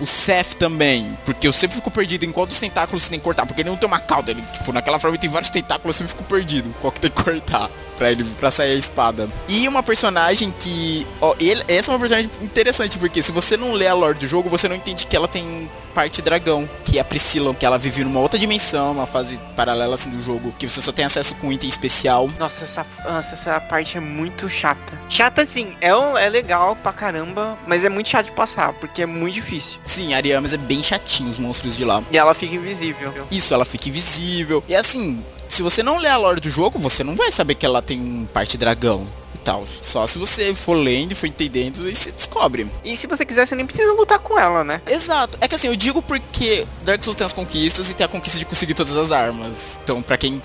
O 0.00 0.06
Seth 0.06 0.54
também, 0.54 1.14
porque 1.26 1.46
eu 1.46 1.52
sempre 1.52 1.76
fico 1.76 1.90
perdido 1.90 2.24
em 2.24 2.32
qual 2.32 2.46
dos 2.46 2.58
tentáculos 2.58 3.02
você 3.02 3.10
tem 3.10 3.18
que 3.18 3.24
cortar, 3.24 3.44
porque 3.44 3.60
ele 3.60 3.68
não 3.68 3.76
tem 3.76 3.86
uma 3.86 4.00
cauda, 4.00 4.30
ele, 4.30 4.40
tipo, 4.54 4.72
naquela 4.72 4.98
forma 4.98 5.14
ele 5.16 5.20
tem 5.20 5.28
vários 5.28 5.50
tentáculos, 5.50 5.94
eu 5.94 5.98
sempre 5.98 6.14
fico 6.14 6.24
perdido, 6.24 6.74
qual 6.80 6.90
que 6.90 7.00
tem 7.00 7.10
que 7.10 7.22
cortar 7.22 7.68
pra 8.00 8.10
ele, 8.10 8.24
pra 8.24 8.50
sair 8.50 8.72
a 8.72 8.76
espada. 8.76 9.28
E 9.46 9.68
uma 9.68 9.82
personagem 9.82 10.50
que, 10.58 11.06
ó, 11.20 11.34
ele, 11.38 11.62
essa 11.68 11.90
é 11.90 11.94
uma 11.94 12.00
personagem 12.00 12.30
interessante, 12.40 12.98
porque 12.98 13.22
se 13.22 13.30
você 13.30 13.58
não 13.58 13.72
lê 13.72 13.86
a 13.86 13.92
lore 13.92 14.18
do 14.18 14.26
jogo, 14.26 14.48
você 14.48 14.66
não 14.68 14.74
entende 14.74 15.06
que 15.06 15.14
ela 15.14 15.28
tem 15.28 15.70
parte 15.94 16.22
dragão, 16.22 16.66
que 16.84 16.98
a 16.98 17.04
Priscila, 17.04 17.52
que 17.54 17.66
ela 17.66 17.76
vive 17.76 18.02
numa 18.02 18.20
outra 18.20 18.38
dimensão, 18.38 18.92
uma 18.92 19.04
fase 19.04 19.38
paralela 19.54 19.96
assim 19.96 20.08
do 20.08 20.22
jogo, 20.22 20.50
que 20.58 20.66
você 20.66 20.80
só 20.80 20.92
tem 20.92 21.04
acesso 21.04 21.34
com 21.34 21.52
item 21.52 21.68
especial. 21.68 22.30
Nossa, 22.38 22.64
essa, 22.64 22.86
nossa, 23.04 23.34
essa 23.34 23.60
parte 23.60 23.98
é 23.98 24.00
muito 24.00 24.48
chata. 24.48 24.98
Chata 25.10 25.44
sim, 25.44 25.74
é, 25.80 25.94
um- 25.94 26.16
é 26.16 26.28
legal 26.30 26.74
pra 26.76 26.92
caramba, 26.94 27.58
mas 27.66 27.84
é 27.84 27.90
muito 27.90 28.08
chato 28.08 28.26
de 28.26 28.32
passar, 28.32 28.72
porque 28.74 29.02
é 29.02 29.06
muito 29.06 29.34
difícil. 29.34 29.78
Sim, 29.84 30.14
Ariamas 30.14 30.54
é 30.54 30.56
bem 30.56 30.82
chatinho 30.82 31.28
os 31.28 31.38
monstros 31.38 31.76
de 31.76 31.84
lá. 31.84 32.02
E 32.10 32.16
ela 32.16 32.32
fica 32.34 32.54
invisível. 32.54 33.12
Isso, 33.30 33.52
ela 33.52 33.64
fica 33.66 33.88
invisível. 33.90 34.64
E 34.68 34.74
assim, 34.74 35.22
se 35.50 35.62
você 35.62 35.82
não 35.82 35.98
lê 35.98 36.08
a 36.08 36.16
lore 36.16 36.40
do 36.40 36.48
jogo, 36.48 36.78
você 36.78 37.02
não 37.02 37.16
vai 37.16 37.32
saber 37.32 37.56
que 37.56 37.66
ela 37.66 37.82
tem 37.82 38.26
parte 38.32 38.56
dragão 38.56 39.06
tal. 39.40 39.64
Só 39.66 40.06
se 40.06 40.18
você 40.18 40.54
for 40.54 40.74
lendo 40.74 41.12
e 41.12 41.14
for 41.14 41.26
entendendo 41.26 41.88
e 41.88 41.94
se 41.94 42.12
descobre. 42.12 42.70
E 42.84 42.96
se 42.96 43.06
você 43.06 43.24
quiser, 43.24 43.46
você 43.46 43.54
nem 43.54 43.66
precisa 43.66 43.92
lutar 43.92 44.18
com 44.18 44.38
ela, 44.38 44.62
né? 44.62 44.80
Exato. 44.86 45.38
É 45.40 45.48
que 45.48 45.54
assim, 45.54 45.68
eu 45.68 45.76
digo 45.76 46.02
porque 46.02 46.66
Dark 46.82 47.02
Souls 47.02 47.16
tem 47.16 47.24
as 47.24 47.32
conquistas 47.32 47.90
e 47.90 47.94
tem 47.94 48.04
a 48.04 48.08
conquista 48.08 48.38
de 48.38 48.44
conseguir 48.44 48.74
todas 48.74 48.96
as 48.96 49.10
armas. 49.10 49.78
Então, 49.82 50.02
pra 50.02 50.16
quem 50.16 50.40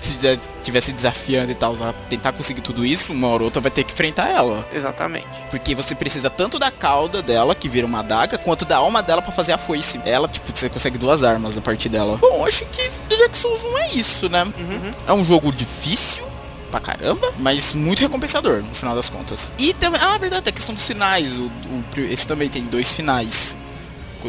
estivesse 0.60 0.92
desafiando 0.92 1.50
e 1.50 1.54
tal, 1.54 1.74
tentar 2.08 2.32
conseguir 2.32 2.60
tudo 2.60 2.84
isso, 2.84 3.12
uma 3.12 3.28
hora 3.28 3.42
ou 3.42 3.44
outra 3.46 3.60
vai 3.60 3.70
ter 3.70 3.84
que 3.84 3.92
enfrentar 3.92 4.28
ela. 4.30 4.66
Exatamente. 4.72 5.26
Porque 5.50 5.74
você 5.74 5.94
precisa 5.94 6.30
tanto 6.30 6.58
da 6.58 6.70
cauda 6.70 7.22
dela, 7.22 7.54
que 7.54 7.68
vira 7.68 7.86
uma 7.86 8.00
adaga, 8.00 8.38
quanto 8.38 8.64
da 8.64 8.76
alma 8.76 9.02
dela 9.02 9.22
pra 9.22 9.32
fazer 9.32 9.52
a 9.52 9.58
foice. 9.58 10.00
Ela, 10.04 10.28
tipo, 10.28 10.50
você 10.54 10.68
consegue 10.68 10.98
duas 10.98 11.22
armas 11.22 11.56
a 11.56 11.60
partir 11.60 11.88
dela. 11.88 12.16
Bom, 12.18 12.44
acho 12.46 12.64
que 12.66 12.90
Dark 13.16 13.34
Souls 13.34 13.62
1 13.64 13.78
é 13.78 13.94
isso, 13.94 14.28
né? 14.28 14.44
Uhum. 14.44 14.90
É 15.06 15.12
um 15.12 15.24
jogo 15.24 15.52
difícil 15.52 16.26
pra 16.80 16.94
caramba, 16.94 17.32
mas 17.38 17.72
muito 17.72 18.00
recompensador 18.00 18.62
no 18.62 18.74
final 18.74 18.94
das 18.94 19.08
contas. 19.08 19.52
E 19.58 19.72
também, 19.74 20.00
ah, 20.02 20.16
verdade, 20.18 20.48
a 20.48 20.52
questão 20.52 20.74
dos 20.74 20.86
finais. 20.86 21.38
O, 21.38 21.42
o- 21.46 21.84
esse 22.10 22.26
também 22.26 22.48
tem 22.48 22.64
dois 22.64 22.92
finais. 22.92 23.56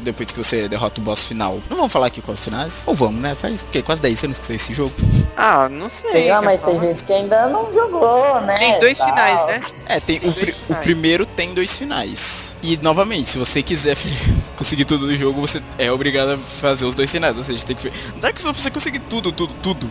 Depois 0.03 0.31
que 0.31 0.37
você 0.37 0.67
derrota 0.69 1.01
o 1.01 1.03
boss 1.03 1.23
final. 1.23 1.59
Não 1.71 1.77
vamos 1.77 1.91
falar 1.91 2.05
aqui 2.07 2.21
quais 2.21 2.37
os 2.39 2.45
finais? 2.45 2.83
Ou 2.85 2.93
vamos, 2.93 3.19
né? 3.19 3.33
Faz 3.33 3.63
porque 3.63 3.81
quase 3.81 3.99
10 3.99 4.23
anos 4.25 4.37
que 4.37 4.45
saiu 4.45 4.55
esse 4.57 4.71
jogo. 4.71 4.93
Ah, 5.35 5.67
não 5.69 5.89
sei. 5.89 6.25
Quer 6.25 6.39
mas 6.43 6.61
tem 6.61 6.77
gente 6.79 7.03
que 7.03 7.11
ainda 7.11 7.47
não 7.47 7.73
jogou, 7.73 8.39
né? 8.41 8.57
Tem 8.59 8.79
dois 8.79 8.95
tal. 8.95 9.07
finais, 9.09 9.47
né? 9.47 9.61
É, 9.87 9.99
tem 9.99 10.17
o, 10.17 10.21
Dois 10.21 10.35
pri- 10.35 10.51
o 10.51 10.53
finais. 10.53 10.83
primeiro 10.83 11.25
tem 11.25 11.51
dois 11.55 11.75
finais. 11.75 12.55
E 12.61 12.77
novamente, 12.77 13.31
se 13.31 13.39
você 13.39 13.63
quiser 13.63 13.97
conseguir 14.55 14.85
tudo 14.85 15.07
no 15.07 15.15
jogo, 15.17 15.41
você 15.41 15.63
é 15.79 15.91
obrigado 15.91 16.29
a 16.33 16.37
fazer 16.37 16.85
os 16.85 16.93
dois 16.93 17.09
finais. 17.11 17.35
Ou 17.35 17.43
seja, 17.43 17.65
tem 17.65 17.75
que. 17.75 17.81
fe- 17.81 17.93
Dark 18.21 18.37
Souls 18.39 18.55
pra 18.55 18.61
você 18.63 18.69
conseguir 18.69 18.99
tudo, 18.99 19.31
tudo, 19.31 19.51
tudo. 19.63 19.89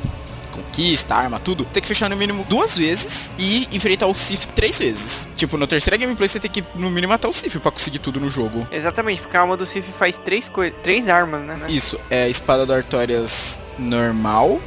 Conquista, 0.77 1.15
arma, 1.15 1.39
tudo. 1.39 1.65
Tem 1.65 1.81
que 1.81 1.89
fechar 1.89 2.11
no 2.11 2.17
mínimo 2.17 2.45
duas 2.47 2.77
vezes 2.77 3.33
e 3.39 3.67
enfrentar 3.73 4.07
o 4.09 4.15
Sif 4.15 4.47
três 4.49 4.79
vezes. 4.79 5.27
Tipo, 5.35 5.57
na 5.57 5.67
terceira 5.67 5.97
gameplay 5.97 6.29
você 6.29 6.39
tem 6.39 6.51
que 6.51 6.63
no 6.75 6.91
mínimo 6.91 7.15
matar 7.15 7.29
o 7.31 7.33
Sif 7.33 7.59
pra 7.59 7.71
conseguir 7.71 7.99
tudo 7.99 8.21
no 8.21 8.29
jogo. 8.29 8.69
Exatamente, 8.71 9.23
porque 9.23 9.39
a 9.39 9.41
alma 9.41 9.57
do 9.57 9.65
Sif 9.65 9.89
faz 9.99 10.19
três 10.19 10.51
coisas, 10.51 10.79
três 10.83 11.09
armas, 11.09 11.41
né? 11.41 11.59
Isso, 11.71 11.99
é 12.11 12.25
a 12.25 12.29
espada 12.29 12.67
do 12.67 12.75
Artorias 12.75 13.59
normal, 13.79 14.61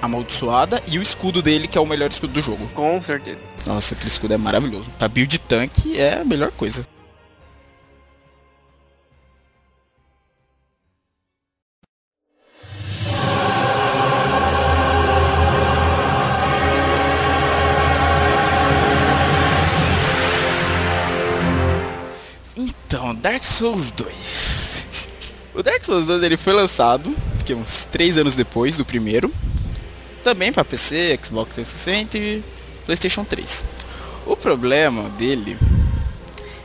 amaldiçoada, 0.00 0.80
e 0.86 0.96
o 0.96 1.02
escudo 1.02 1.42
dele, 1.42 1.66
que 1.66 1.76
é 1.76 1.80
o 1.80 1.86
melhor 1.86 2.08
escudo 2.08 2.34
do 2.34 2.40
jogo. 2.40 2.68
Com 2.72 3.02
certeza. 3.02 3.40
Nossa, 3.66 3.94
aquele 3.94 4.10
escudo 4.10 4.34
é 4.34 4.38
maravilhoso. 4.38 4.92
Pra 4.96 5.08
build 5.08 5.40
tanque 5.40 5.98
é 5.98 6.20
a 6.20 6.24
melhor 6.24 6.52
coisa. 6.52 6.86
Dark 23.30 23.44
Souls 23.44 23.90
2. 23.90 25.08
O 25.54 25.62
Dark 25.62 25.84
Souls 25.84 26.06
2 26.06 26.22
ele 26.22 26.38
foi 26.38 26.54
lançado, 26.54 27.14
que 27.44 27.52
é 27.52 27.56
uns 27.56 27.84
3 27.84 28.16
anos 28.16 28.34
depois 28.34 28.78
do 28.78 28.86
primeiro. 28.86 29.30
Também 30.24 30.50
para 30.50 30.64
PC, 30.64 31.20
Xbox 31.22 31.52
360 31.52 32.16
e 32.16 32.42
PlayStation 32.86 33.24
3. 33.24 33.66
O 34.24 34.34
problema 34.34 35.10
dele 35.10 35.58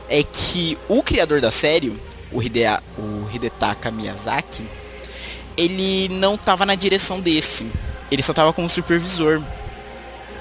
é 0.08 0.22
que 0.22 0.78
o 0.88 1.02
criador 1.02 1.38
da 1.42 1.50
série, 1.50 1.94
o, 2.32 2.42
Hidea, 2.42 2.82
o 2.96 3.28
Hidetaka 3.30 3.90
Miyazaki, 3.90 4.66
ele 5.58 6.08
não 6.08 6.38
tava 6.38 6.64
na 6.64 6.74
direção 6.74 7.20
desse. 7.20 7.70
Ele 8.10 8.22
só 8.22 8.32
tava 8.32 8.54
como 8.54 8.70
supervisor. 8.70 9.42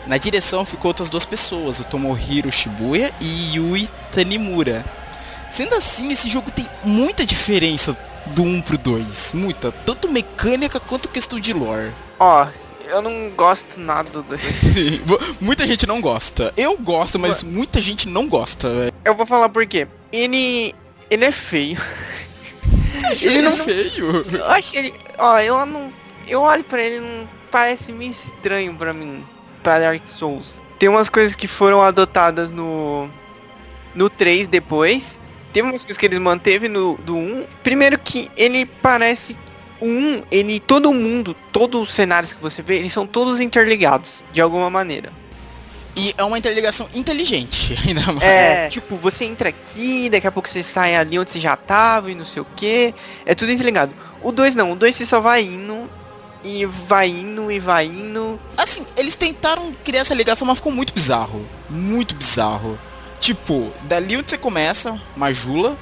Na 0.07 0.15
direção 0.15 0.63
ficou 0.63 0.88
outras 0.88 1.09
duas 1.09 1.26
pessoas, 1.26 1.80
o 1.80 1.84
Tomohiro 1.84 2.49
Shibuya 2.49 3.13
e 3.19 3.57
Yui 3.57 3.89
Tanimura. 4.13 4.86
Sendo 5.54 5.76
assim, 5.76 6.12
esse 6.12 6.28
jogo 6.28 6.49
tem 6.49 6.68
muita 6.84 7.24
diferença 7.24 7.95
do 8.26 8.41
1 8.41 8.62
pro 8.62 8.76
2. 8.76 9.34
Muita. 9.34 9.72
Tanto 9.72 10.10
mecânica 10.10 10.80
quanto 10.80 11.08
questão 11.08 11.39
de 11.39 11.54
lore. 11.54 11.91
Ó, 12.20 12.47
eu 12.88 13.04
não 13.04 13.30
gosto 13.30 13.80
nada 13.80 14.10
do. 14.10 14.26
muita 15.39 15.68
gente 15.68 15.86
não 15.86 16.01
gosta. 16.01 16.51
Eu 16.58 16.76
gosto, 16.76 17.20
mas 17.20 17.43
muita 17.43 17.80
gente 17.80 18.10
não 18.10 18.28
gosta. 18.28 18.91
Eu 19.06 19.14
vou 19.14 19.28
falar 19.28 19.47
por 19.47 19.64
quê. 19.68 19.88
Ele. 20.12 20.74
Ele 21.08 21.26
é 21.26 21.32
feio. 21.32 21.80
Você 22.91 23.06
acha 23.06 23.28
Ele 23.28 23.38
ele, 23.38 23.49
não- 23.49 23.56
feio? 23.56 24.26
Eu 24.34 24.45
acho 24.49 24.76
ele. 24.76 24.91
Ó, 25.20 25.38
eu 25.38 25.64
não. 25.68 25.93
Eu 26.28 26.41
olho 26.41 26.64
pra 26.64 26.82
ele 26.82 26.99
não 26.99 27.30
parece 27.51 27.91
meio 27.91 28.10
estranho 28.10 28.76
pra 28.76 28.91
mim. 28.91 29.24
Pra 29.62 29.78
Dark 29.78 30.08
Souls. 30.08 30.60
Tem 30.80 30.89
umas 30.89 31.10
coisas 31.10 31.36
que 31.36 31.47
foram 31.47 31.80
adotadas 31.80 32.49
no. 32.49 33.08
No 33.93 34.10
3 34.10 34.47
depois. 34.47 35.20
Teve 35.54 35.70
umas 35.70 35.84
coisas 35.84 35.97
que 35.97 36.06
eles 36.06 36.20
manteve 36.20 36.68
no 36.68 36.97
do 36.97 37.16
1. 37.16 37.45
Primeiro 37.64 37.97
que 37.99 38.30
ele 38.36 38.66
parece. 38.66 39.38
O 39.80 39.86
1, 39.86 40.24
ele. 40.32 40.60
Todo 40.60 40.91
mundo, 40.91 41.36
todos 41.51 41.82
os 41.82 41.93
cenários 41.93 42.34
que 42.34 42.41
você 42.41 42.62
vê, 42.62 42.78
eles 42.78 42.91
são 42.91 43.06
todos 43.06 43.39
interligados. 43.39 44.24
De 44.34 44.41
alguma 44.41 44.70
maneira. 44.70 45.14
E 45.95 46.14
é 46.18 46.24
uma 46.24 46.38
interligação 46.39 46.89
inteligente, 46.95 47.78
ainda 47.86 48.01
mais. 48.12 48.24
É, 48.24 48.68
tipo, 48.68 48.97
você 48.97 49.26
entra 49.26 49.49
aqui, 49.49 50.10
daqui 50.10 50.26
a 50.26 50.32
pouco 50.32 50.49
você 50.49 50.64
sai 50.64 50.95
ali 50.95 51.20
onde 51.20 51.30
você 51.30 51.39
já 51.39 51.56
tava 51.56 52.12
e 52.12 52.16
não 52.16 52.26
sei 52.26 52.41
o 52.41 52.47
que. 52.56 52.93
É 53.26 53.36
tudo 53.36 53.51
interligado. 53.51 53.93
O 54.22 54.32
2 54.32 54.56
não, 54.56 54.72
o 54.72 54.76
2 54.76 54.95
você 54.95 55.06
só 55.06 55.20
vai 55.20 55.43
indo 55.43 55.88
e 56.43 56.66
vai 56.66 57.10
indo 57.10 57.51
e 57.51 57.60
vai 57.60 57.86
indo. 57.86 58.39
Assim, 58.58 58.86
eles 58.97 59.16
tentaram 59.16 59.74
criar 59.84 60.01
essa 60.01 60.16
ligação, 60.16 60.47
mas 60.47 60.58
ficou 60.58 60.72
muito 60.72 60.93
bizarro. 60.93 61.45
Muito 61.70 62.16
bizarro. 62.16 62.78
Tipo, 63.24 63.71
dali 63.84 64.17
onde 64.17 64.30
você 64.30 64.38
começa, 64.38 64.99
Majula, 65.15 65.78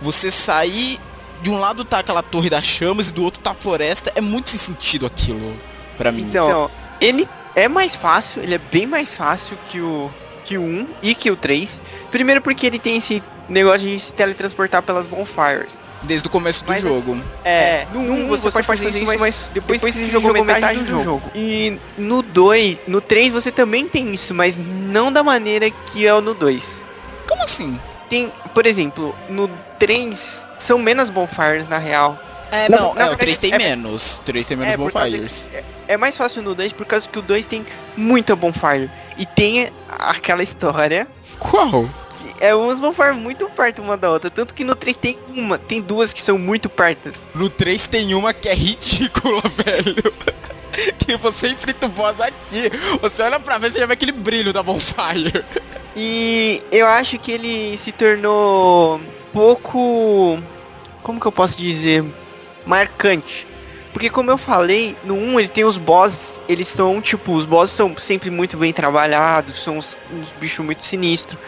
você 0.00 0.30
sair. 0.30 0.98
De 1.42 1.50
um 1.50 1.58
lado 1.58 1.84
tá 1.84 1.98
aquela 1.98 2.22
torre 2.22 2.48
das 2.48 2.64
chamas 2.64 3.10
e 3.10 3.12
do 3.12 3.22
outro 3.22 3.38
tá 3.38 3.50
a 3.50 3.54
floresta. 3.54 4.10
É 4.14 4.22
muito 4.22 4.48
sem 4.48 4.58
sentido 4.58 5.04
aquilo 5.04 5.54
pra 5.98 6.10
mim. 6.10 6.22
Então, 6.22 6.70
ele 6.98 7.28
é 7.54 7.68
mais 7.68 7.94
fácil, 7.94 8.42
ele 8.42 8.54
é 8.54 8.58
bem 8.58 8.86
mais 8.86 9.14
fácil 9.14 9.58
que 9.68 9.78
o 9.78 10.10
que 10.42 10.56
o 10.56 10.62
1 10.62 10.88
e 11.02 11.14
que 11.14 11.30
o 11.30 11.36
3. 11.36 11.82
Primeiro 12.10 12.40
porque 12.40 12.66
ele 12.66 12.78
tem 12.78 12.96
esse 12.96 13.22
negócio 13.46 13.86
de 13.86 14.00
se 14.00 14.14
teletransportar 14.14 14.82
pelas 14.82 15.04
bonfires. 15.04 15.82
Desde 16.06 16.28
o 16.28 16.30
começo 16.30 16.64
do 16.64 16.68
Mas 16.68 16.80
jogo. 16.80 17.20
É, 17.44 17.84
no 17.92 18.00
1 18.00 18.28
você, 18.28 18.50
pode 18.50 18.66
fazer 18.66 18.88
isso, 18.90 19.18
mas 19.18 19.50
depois, 19.52 19.82
que 19.82 19.92
você 19.92 20.06
jogou 20.06 20.32
metade, 20.44 20.78
do 20.80 21.02
jogo. 21.02 21.22
E 21.34 21.78
no 21.98 22.22
2, 22.22 22.80
no 22.86 23.00
3 23.00 23.32
você 23.32 23.50
também 23.50 23.88
tem 23.88 24.14
isso, 24.14 24.32
mas 24.32 24.56
não 24.56 25.12
da 25.12 25.22
maneira 25.22 25.68
que 25.70 26.06
é 26.06 26.14
o 26.14 26.20
no 26.20 26.32
2. 26.34 26.84
Como 27.28 27.42
assim? 27.42 27.78
Tem, 28.08 28.32
por 28.54 28.66
exemplo, 28.66 29.14
no 29.28 29.50
3 29.80 30.46
são 30.60 30.78
menos 30.78 31.10
bonfires 31.10 31.66
na 31.66 31.78
real. 31.78 32.16
É, 32.52 32.68
Na- 32.68 32.76
não, 32.78 32.94
na 32.94 33.00
é, 33.00 33.04
o 33.04 33.08
verdade, 33.08 33.16
3 33.18 33.38
tem 33.38 33.52
é- 33.54 33.58
menos. 33.58 34.18
O 34.18 34.22
3 34.22 34.46
tem 34.46 34.56
menos 34.56 34.74
É, 34.74 34.76
bonfires. 34.76 35.50
É 35.88 35.96
mais 35.96 36.16
fácil 36.16 36.42
no 36.42 36.54
2 36.54 36.72
por 36.72 36.86
causa 36.86 37.08
que 37.08 37.18
o 37.18 37.22
2 37.22 37.44
tem 37.46 37.66
muita 37.96 38.36
bonfire. 38.36 38.88
E 39.18 39.26
tem 39.26 39.68
aquela 39.88 40.42
história 40.44 41.08
Qual? 41.40 41.88
É 42.40 42.54
umas 42.54 42.78
bonfires 42.80 43.16
muito 43.16 43.48
perto 43.50 43.82
uma 43.82 43.96
da 43.96 44.10
outra. 44.10 44.30
Tanto 44.30 44.54
que 44.54 44.64
no 44.64 44.74
3 44.74 44.96
tem 44.96 45.18
uma, 45.28 45.58
tem 45.58 45.80
duas 45.80 46.12
que 46.12 46.22
são 46.22 46.38
muito 46.38 46.68
pertas. 46.68 47.26
No 47.34 47.50
3 47.50 47.86
tem 47.86 48.14
uma 48.14 48.32
que 48.32 48.48
é 48.48 48.54
ridícula, 48.54 49.42
velho. 49.48 49.94
que 50.98 51.16
você 51.16 51.48
enfrenta 51.48 51.86
o 51.86 51.88
boss 51.88 52.20
aqui. 52.20 52.70
Você 53.00 53.22
olha 53.22 53.40
pra 53.40 53.58
ver, 53.58 53.72
você 53.72 53.80
já 53.80 53.86
vê 53.86 53.94
aquele 53.94 54.12
brilho 54.12 54.52
da 54.52 54.62
bonfire. 54.62 55.44
E 55.94 56.62
eu 56.70 56.86
acho 56.86 57.18
que 57.18 57.32
ele 57.32 57.78
se 57.78 57.92
tornou 57.92 59.00
pouco. 59.32 60.42
Como 61.02 61.20
que 61.20 61.26
eu 61.26 61.32
posso 61.32 61.56
dizer? 61.56 62.04
Marcante. 62.66 63.46
Porque 63.96 64.10
como 64.10 64.30
eu 64.30 64.36
falei, 64.36 64.94
no 65.04 65.14
1 65.14 65.40
ele 65.40 65.48
tem 65.48 65.64
os 65.64 65.78
bosses, 65.78 66.42
eles 66.46 66.68
são 66.68 67.00
tipo, 67.00 67.32
os 67.32 67.46
bosses 67.46 67.74
são 67.74 67.96
sempre 67.96 68.30
muito 68.30 68.54
bem 68.58 68.70
trabalhados, 68.70 69.62
são 69.62 69.78
uns, 69.78 69.96
uns 70.12 70.30
bichos 70.32 70.62
muito 70.62 70.84
sinistros. 70.84 71.38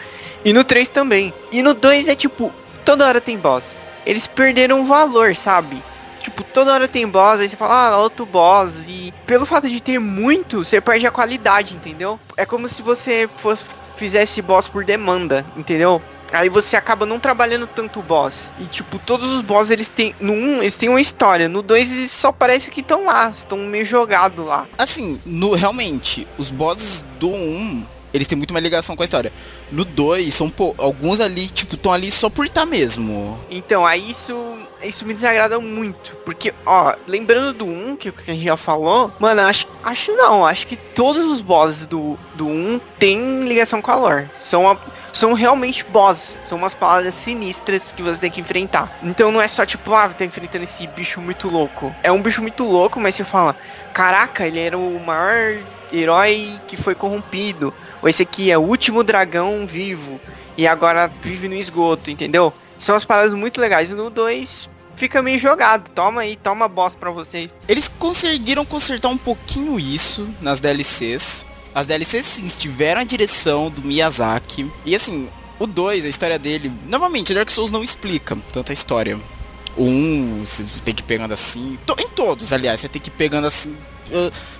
E 0.43 0.53
no 0.53 0.63
3 0.63 0.89
também. 0.89 1.33
E 1.51 1.61
no 1.61 1.73
2 1.73 2.07
é 2.07 2.15
tipo, 2.15 2.51
toda 2.85 3.05
hora 3.05 3.21
tem 3.21 3.37
boss. 3.37 3.83
Eles 4.05 4.27
perderam 4.27 4.85
valor, 4.85 5.35
sabe? 5.35 5.81
Tipo, 6.21 6.43
toda 6.43 6.73
hora 6.73 6.87
tem 6.87 7.07
boss, 7.07 7.39
aí 7.39 7.49
você 7.49 7.55
fala, 7.55 7.89
ah, 7.89 7.97
outro 7.97 8.25
boss. 8.25 8.87
E 8.87 9.13
pelo 9.25 9.45
fato 9.45 9.69
de 9.69 9.81
ter 9.81 9.99
muito, 9.99 10.63
você 10.63 10.81
perde 10.81 11.07
a 11.07 11.11
qualidade, 11.11 11.73
entendeu? 11.73 12.19
É 12.35 12.45
como 12.45 12.67
se 12.67 12.81
você 12.81 13.29
fosse 13.37 13.63
fizesse 13.97 14.41
boss 14.41 14.65
por 14.65 14.85
demanda, 14.85 15.45
entendeu? 15.57 16.01
Aí 16.31 16.47
você 16.47 16.77
acaba 16.77 17.05
não 17.05 17.19
trabalhando 17.19 17.67
tanto 17.67 17.99
o 17.99 18.03
boss. 18.03 18.51
E 18.59 18.65
tipo, 18.65 18.99
todos 18.99 19.29
os 19.33 19.41
boss 19.41 19.71
eles 19.71 19.89
têm. 19.89 20.15
No 20.19 20.33
1, 20.33 20.61
eles 20.61 20.77
têm 20.77 20.87
uma 20.87 21.01
história. 21.01 21.49
No 21.49 21.61
2 21.61 21.91
eles 21.91 22.11
só 22.11 22.31
parece 22.31 22.69
que 22.71 22.81
estão 22.81 23.05
lá, 23.05 23.29
estão 23.29 23.57
meio 23.57 23.85
jogados 23.85 24.45
lá. 24.45 24.67
Assim, 24.77 25.19
no, 25.25 25.55
realmente, 25.55 26.27
os 26.37 26.49
bosses 26.49 27.03
do 27.19 27.29
1 27.29 27.83
eles 28.13 28.27
têm 28.27 28.37
muito 28.37 28.53
mais 28.53 28.63
ligação 28.63 28.95
com 28.95 29.03
a 29.03 29.05
história. 29.05 29.31
No 29.71 29.85
2, 29.85 30.33
são 30.33 30.49
pô, 30.49 30.73
alguns 30.77 31.19
ali, 31.19 31.47
tipo, 31.47 31.75
estão 31.75 31.91
ali 31.93 32.11
só 32.11 32.29
por 32.29 32.45
estar 32.45 32.61
tá 32.61 32.65
mesmo. 32.65 33.39
Então, 33.49 33.85
aí 33.85 34.09
isso, 34.09 34.33
isso 34.83 35.05
me 35.05 35.13
desagrada 35.13 35.59
muito. 35.59 36.15
Porque, 36.25 36.53
ó, 36.65 36.95
lembrando 37.07 37.53
do 37.53 37.65
1, 37.65 37.95
que, 37.95 38.11
que 38.11 38.31
a 38.31 38.33
gente 38.33 38.45
já 38.45 38.57
falou, 38.57 39.11
mano, 39.19 39.41
acho, 39.41 39.67
acho 39.83 40.11
não, 40.13 40.45
acho 40.45 40.65
que 40.67 40.75
todos 40.75 41.25
os 41.31 41.41
bosses 41.41 41.85
do, 41.85 42.17
do 42.35 42.47
1 42.47 42.79
têm 42.97 43.47
ligação 43.47 43.81
com 43.81 43.91
a 43.91 43.95
lore. 43.95 44.29
São, 44.35 44.77
são 45.13 45.33
realmente 45.33 45.83
bosses, 45.85 46.39
são 46.47 46.57
umas 46.57 46.73
palavras 46.73 47.13
sinistras 47.13 47.93
que 47.93 48.01
você 48.01 48.19
tem 48.19 48.31
que 48.31 48.41
enfrentar. 48.41 48.99
Então 49.03 49.31
não 49.31 49.41
é 49.41 49.47
só 49.47 49.65
tipo, 49.65 49.93
ah, 49.93 50.09
tá 50.09 50.25
enfrentando 50.25 50.63
esse 50.63 50.87
bicho 50.87 51.21
muito 51.21 51.47
louco. 51.47 51.93
É 52.03 52.11
um 52.11 52.21
bicho 52.21 52.41
muito 52.41 52.63
louco, 52.63 52.99
mas 52.99 53.15
você 53.15 53.23
fala, 53.23 53.55
caraca, 53.93 54.47
ele 54.47 54.59
era 54.59 54.77
o 54.77 54.99
maior 54.99 55.59
herói 55.91 56.59
que 56.67 56.77
foi 56.77 56.95
corrompido. 56.95 57.73
Ou 58.01 58.09
esse 58.09 58.23
aqui 58.23 58.51
é 58.51 58.57
o 58.57 58.61
último 58.61 59.03
dragão 59.03 59.65
vivo 59.67 60.19
e 60.57 60.67
agora 60.67 61.11
vive 61.21 61.47
no 61.47 61.55
esgoto, 61.55 62.09
entendeu? 62.09 62.53
São 62.77 62.95
as 62.95 63.05
paradas 63.05 63.33
muito 63.33 63.59
legais. 63.59 63.89
No 63.89 64.09
2 64.09 64.69
fica 64.95 65.21
meio 65.21 65.39
jogado. 65.39 65.89
Toma 65.91 66.21
aí, 66.21 66.35
toma 66.35 66.67
boss 66.67 66.93
pra 66.93 67.09
vocês. 67.09 67.57
Eles 67.67 67.87
conseguiram 67.87 68.65
consertar 68.65 69.09
um 69.09 69.17
pouquinho 69.17 69.79
isso 69.79 70.27
nas 70.41 70.59
DLCs. 70.59 71.45
As 71.73 71.87
DLCs 71.87 72.25
sim 72.25 72.47
tiveram 72.47 73.01
a 73.01 73.03
direção 73.03 73.69
do 73.69 73.81
Miyazaki. 73.81 74.69
E 74.85 74.95
assim, 74.95 75.29
o 75.57 75.65
2, 75.65 76.05
a 76.05 76.09
história 76.09 76.37
dele. 76.37 76.71
Novamente, 76.87 77.33
Dark 77.33 77.49
Souls 77.49 77.71
não 77.71 77.83
explica 77.83 78.37
tanta 78.51 78.73
história. 78.73 79.17
O 79.77 79.83
1, 79.83 79.87
um, 79.87 80.45
você 80.45 80.63
tem 80.83 80.93
que 80.93 81.01
ir 81.01 81.05
pegando 81.05 81.33
assim. 81.33 81.77
Em 81.97 82.09
todos, 82.09 82.51
aliás, 82.51 82.81
você 82.81 82.89
tem 82.89 83.01
que 83.01 83.09
ir 83.09 83.13
pegando 83.13 83.47
assim 83.47 83.75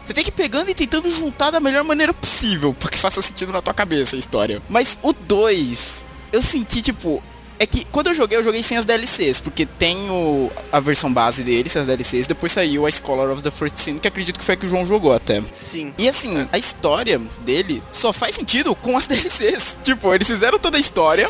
você 0.06 0.14
tem 0.14 0.24
que 0.24 0.30
ir 0.30 0.34
pegando 0.34 0.70
e 0.70 0.74
tentando 0.74 1.10
juntar 1.12 1.52
da 1.52 1.60
melhor 1.60 1.84
maneira 1.84 2.14
possível, 2.14 2.74
para 2.74 2.90
que 2.90 2.98
faça 2.98 3.22
sentido 3.22 3.52
na 3.52 3.62
tua 3.62 3.74
cabeça 3.74 4.16
a 4.16 4.20
história. 4.20 4.62
Mas 4.70 4.98
o 5.02 5.14
2, 5.14 6.06
eu 6.32 6.42
senti, 6.42 6.82
tipo, 6.82 7.22
é 7.60 7.66
que 7.66 7.84
quando 7.92 8.08
eu 8.08 8.14
joguei, 8.14 8.38
eu 8.38 8.44
joguei 8.44 8.64
sem 8.64 8.78
as 8.78 8.86
DLCs, 8.86 9.42
porque 9.42 9.66
tem 9.66 10.10
o, 10.10 10.50
a 10.72 10.80
versão 10.80 11.14
base 11.14 11.44
dele, 11.44 11.70
sem 11.70 11.82
as 11.82 11.88
DLCs, 11.88 12.26
depois 12.26 12.54
saiu 12.54 12.88
a 12.88 12.92
Scholar 12.92 13.30
of 13.30 13.44
the 13.44 13.52
First 13.52 13.78
Sin, 13.78 13.98
que 13.98 14.08
acredito 14.08 14.40
que 14.40 14.46
foi 14.46 14.56
a 14.56 14.58
que 14.58 14.66
o 14.66 14.70
João 14.70 14.86
jogou 14.86 15.14
até. 15.14 15.44
Sim. 15.54 15.94
E 15.98 16.08
assim, 16.08 16.48
a 16.54 16.58
história 16.58 17.20
dele 17.42 17.84
só 17.92 18.14
faz 18.14 18.36
sentido 18.36 18.74
com 18.74 18.98
as 18.98 19.06
DLCs. 19.08 19.78
tipo, 19.84 20.14
eles 20.14 20.28
fizeram 20.28 20.58
toda 20.58 20.78
a 20.78 20.80
história. 20.80 21.30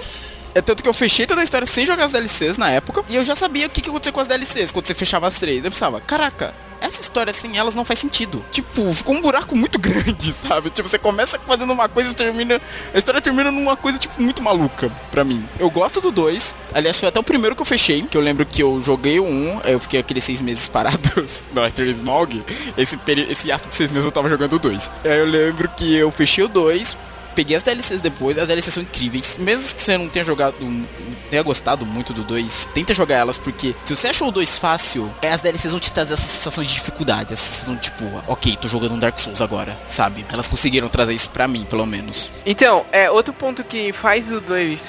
É 0.54 0.62
tanto 0.62 0.82
que 0.82 0.90
eu 0.90 0.94
fechei 0.94 1.26
toda 1.26 1.42
a 1.42 1.44
história 1.44 1.66
sem 1.66 1.86
jogar 1.86 2.06
as 2.06 2.12
DLCs 2.12 2.58
na 2.58 2.70
época. 2.70 3.04
E 3.10 3.16
eu 3.16 3.24
já 3.24 3.36
sabia 3.36 3.66
o 3.66 3.70
que, 3.70 3.82
que 3.82 3.88
ia 3.88 3.92
acontecer 3.92 4.12
com 4.12 4.20
as 4.20 4.28
DLCs 4.28 4.72
quando 4.72 4.86
você 4.86 4.94
fechava 4.94 5.28
as 5.28 5.38
três. 5.38 5.64
Eu 5.64 5.72
pensava, 5.72 6.00
caraca, 6.02 6.54
essa 6.82 7.02
história 7.02 7.34
sem 7.34 7.58
elas 7.58 7.76
não 7.76 7.86
faz 7.86 8.00
sentido. 8.00 8.44
Tipo, 8.52 8.92
ficou 8.94 9.16
um 9.16 9.22
buraco 9.22 9.56
muito 9.56 9.78
grande, 9.80 10.34
sabe? 10.34 10.70
Tipo, 10.70 10.90
você 10.90 10.98
começa 10.98 11.40
fazendo 11.40 11.72
uma 11.74 11.90
coisa 11.90 12.12
e 12.12 12.14
termina. 12.14 12.62
A 12.94 12.98
história 12.98 13.22
termina 13.22 13.52
numa 13.52 13.76
coisa, 13.76 13.98
tipo, 13.98 14.22
muito 14.22 14.42
maluca 14.42 14.92
pra 15.12 15.24
mim. 15.24 15.46
Eu 15.60 15.70
gosto 15.70 16.02
do 16.02 16.12
2. 16.12 16.56
Aliás, 16.74 16.98
foi 16.98 17.10
até 17.10 17.20
o 17.20 17.24
primeiro 17.24 17.56
que 17.56 17.62
eu 17.62 17.66
fechei. 17.66 18.02
Que 18.04 18.18
eu 18.18 18.22
lembro 18.22 18.46
que 18.46 18.62
eu 18.62 18.82
joguei 18.84 19.20
o 19.20 19.26
1. 19.26 19.28
Um, 19.28 19.62
eu 19.66 19.80
fiquei 19.80 20.00
aqueles 20.00 20.24
seis 20.24 20.42
meses 20.42 20.68
parados 20.68 21.44
no 21.54 21.64
Aster 21.64 21.88
Smog. 21.88 22.44
Esse, 22.78 22.98
esse 23.30 23.52
ato 23.52 23.70
de 23.70 23.76
seis 23.76 23.92
meses 23.92 24.06
eu 24.06 24.12
tava 24.12 24.30
jogando 24.30 24.54
o 24.54 24.60
2. 24.60 24.92
Aí 25.06 25.20
eu 25.20 25.26
lembro 25.26 25.70
que 25.70 25.96
eu 25.96 26.12
fechei 26.12 26.44
o 26.44 26.48
2 26.48 26.98
peguei 27.40 27.56
as 27.56 27.64
DLCs 27.64 28.02
depois, 28.02 28.38
as 28.38 28.50
DLCs 28.50 28.74
são 28.74 28.84
incríveis. 28.84 29.38
Mesmo 29.40 29.74
que 29.74 29.82
você 29.82 29.98
não 29.98 30.10
tenha 30.10 30.26
jogado, 30.26 30.56
não 30.60 30.86
tenha 31.30 31.42
gostado 31.42 31.86
muito 31.86 32.12
do 32.12 32.22
2, 32.22 32.68
tenta 32.74 32.94
jogar 32.94 33.16
elas, 33.16 33.38
porque 33.38 33.74
se 33.82 33.96
você 33.96 34.10
achou 34.10 34.28
o 34.28 34.32
2 34.32 34.60
fácil, 34.60 35.10
é, 35.22 35.32
as 35.32 35.40
DLCs 35.40 35.72
vão 35.72 35.80
te 35.80 35.94
trazer 35.94 36.16
essa 36.16 36.28
sensação 36.28 36.62
de 36.62 36.74
dificuldade, 36.74 37.32
essa 37.32 37.42
sensação 37.42 37.78
tipo, 37.78 38.04
ok, 38.28 38.58
tô 38.58 38.68
jogando 38.68 38.96
um 38.96 39.00
Dark 39.00 39.18
Souls 39.18 39.42
agora, 39.42 39.78
sabe? 39.88 40.26
Elas 40.30 40.50
conseguiram 40.50 40.90
trazer 40.90 41.14
isso 41.14 41.30
pra 41.30 41.48
mim, 41.48 41.64
pelo 41.64 41.86
menos. 41.86 42.30
Então, 42.46 42.86
é, 42.92 43.10
outro 43.10 43.34
ponto 43.34 43.64
que 43.64 43.94
faz 43.94 44.30
o 44.30 44.42
2 44.42 44.82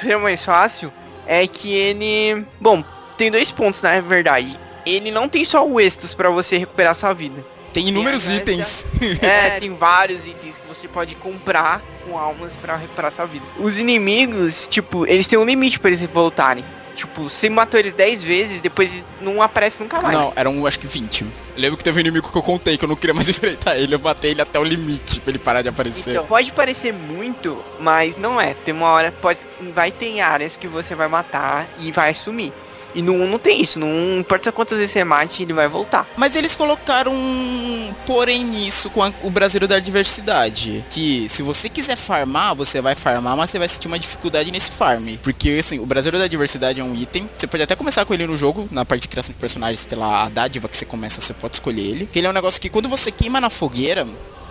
ser 0.00 0.18
mais 0.18 0.44
fácil 0.44 0.92
é 1.26 1.48
que 1.48 1.72
ele. 1.72 2.46
Bom, 2.60 2.84
tem 3.16 3.28
dois 3.28 3.50
pontos, 3.50 3.82
na 3.82 4.00
verdade. 4.00 4.56
Ele 4.86 5.10
não 5.10 5.28
tem 5.28 5.44
só 5.44 5.66
o 5.66 5.80
Estus 5.80 6.14
para 6.14 6.30
você 6.30 6.58
recuperar 6.58 6.94
sua 6.94 7.12
vida. 7.12 7.44
Tem 7.72 7.88
inúmeros 7.88 8.24
tem 8.24 8.36
itens. 8.36 8.86
É, 9.22 9.60
tem 9.60 9.74
vários 9.74 10.26
itens 10.26 10.58
que 10.58 10.66
você 10.66 10.88
pode 10.88 11.14
comprar 11.16 11.82
com 12.04 12.16
almas 12.18 12.54
para 12.56 12.76
recuperar 12.76 13.12
sua 13.12 13.26
vida. 13.26 13.44
Os 13.58 13.78
inimigos, 13.78 14.66
tipo, 14.66 15.06
eles 15.06 15.28
têm 15.28 15.38
um 15.38 15.44
limite 15.44 15.78
para 15.78 15.90
eles 15.90 16.02
voltarem. 16.02 16.64
Tipo, 16.98 17.30
você 17.30 17.48
matou 17.48 17.78
eles 17.78 17.92
10 17.92 18.24
vezes, 18.24 18.60
depois 18.60 19.04
não 19.20 19.40
aparece 19.40 19.80
nunca 19.80 20.00
mais. 20.00 20.18
Não, 20.18 20.32
eram 20.34 20.66
acho 20.66 20.80
que 20.80 20.88
20. 20.88 21.20
Eu 21.20 21.28
lembro 21.56 21.76
que 21.76 21.84
teve 21.84 21.98
um 21.98 22.00
inimigo 22.00 22.28
que 22.28 22.36
eu 22.36 22.42
contei 22.42 22.76
que 22.76 22.84
eu 22.84 22.88
não 22.88 22.96
queria 22.96 23.14
mais 23.14 23.28
enfrentar 23.30 23.78
ele, 23.78 23.94
eu 23.94 24.00
matei 24.00 24.32
ele 24.32 24.42
até 24.42 24.58
o 24.58 24.64
limite 24.64 25.20
pra 25.20 25.30
ele 25.30 25.38
parar 25.38 25.62
de 25.62 25.68
aparecer. 25.68 26.10
Então, 26.10 26.26
pode 26.26 26.50
parecer 26.50 26.92
muito, 26.92 27.62
mas 27.78 28.16
não 28.16 28.40
é. 28.40 28.52
Tem 28.52 28.74
uma 28.74 28.88
hora, 28.88 29.12
pode, 29.12 29.38
vai 29.72 29.92
ter 29.92 30.18
áreas 30.18 30.56
que 30.56 30.66
você 30.66 30.96
vai 30.96 31.06
matar 31.06 31.68
e 31.78 31.92
vai 31.92 32.14
sumir. 32.16 32.52
E 32.94 33.02
no 33.02 33.12
1 33.12 33.28
não 33.28 33.38
tem 33.38 33.62
isso, 33.62 33.78
não 33.78 34.18
importa 34.18 34.50
quantas 34.50 34.78
vezes 34.78 34.92
você 34.92 35.04
mate, 35.04 35.42
ele 35.42 35.52
vai 35.52 35.68
voltar. 35.68 36.08
Mas 36.16 36.34
eles 36.34 36.54
colocaram 36.54 37.12
um 37.12 37.94
porém 38.06 38.44
nisso 38.44 38.90
com 38.90 39.02
a, 39.02 39.12
o 39.22 39.30
brasileiro 39.30 39.68
da 39.68 39.78
diversidade. 39.78 40.84
Que 40.90 41.28
se 41.28 41.42
você 41.42 41.68
quiser 41.68 41.96
farmar, 41.96 42.54
você 42.54 42.80
vai 42.80 42.94
farmar, 42.94 43.36
mas 43.36 43.50
você 43.50 43.58
vai 43.58 43.68
sentir 43.68 43.88
uma 43.88 43.98
dificuldade 43.98 44.50
nesse 44.50 44.70
farm. 44.70 45.16
Porque 45.22 45.58
assim, 45.60 45.78
o 45.78 45.86
brasileiro 45.86 46.18
da 46.18 46.28
diversidade 46.28 46.80
é 46.80 46.84
um 46.84 46.94
item. 46.94 47.28
Você 47.36 47.46
pode 47.46 47.62
até 47.62 47.76
começar 47.76 48.04
com 48.04 48.14
ele 48.14 48.26
no 48.26 48.36
jogo, 48.36 48.68
na 48.70 48.84
parte 48.84 49.02
de 49.02 49.08
criação 49.08 49.32
de 49.32 49.38
personagens, 49.38 49.84
tem 49.84 49.98
lá 49.98 50.24
a 50.24 50.28
dádiva 50.28 50.68
que 50.68 50.76
você 50.76 50.84
começa, 50.84 51.20
você 51.20 51.34
pode 51.34 51.56
escolher 51.56 51.82
ele. 51.82 52.06
Que 52.06 52.18
ele 52.18 52.26
é 52.26 52.30
um 52.30 52.34
negócio 52.34 52.60
que 52.60 52.68
quando 52.68 52.88
você 52.88 53.10
queima 53.10 53.40
na 53.40 53.50
fogueira, 53.50 54.06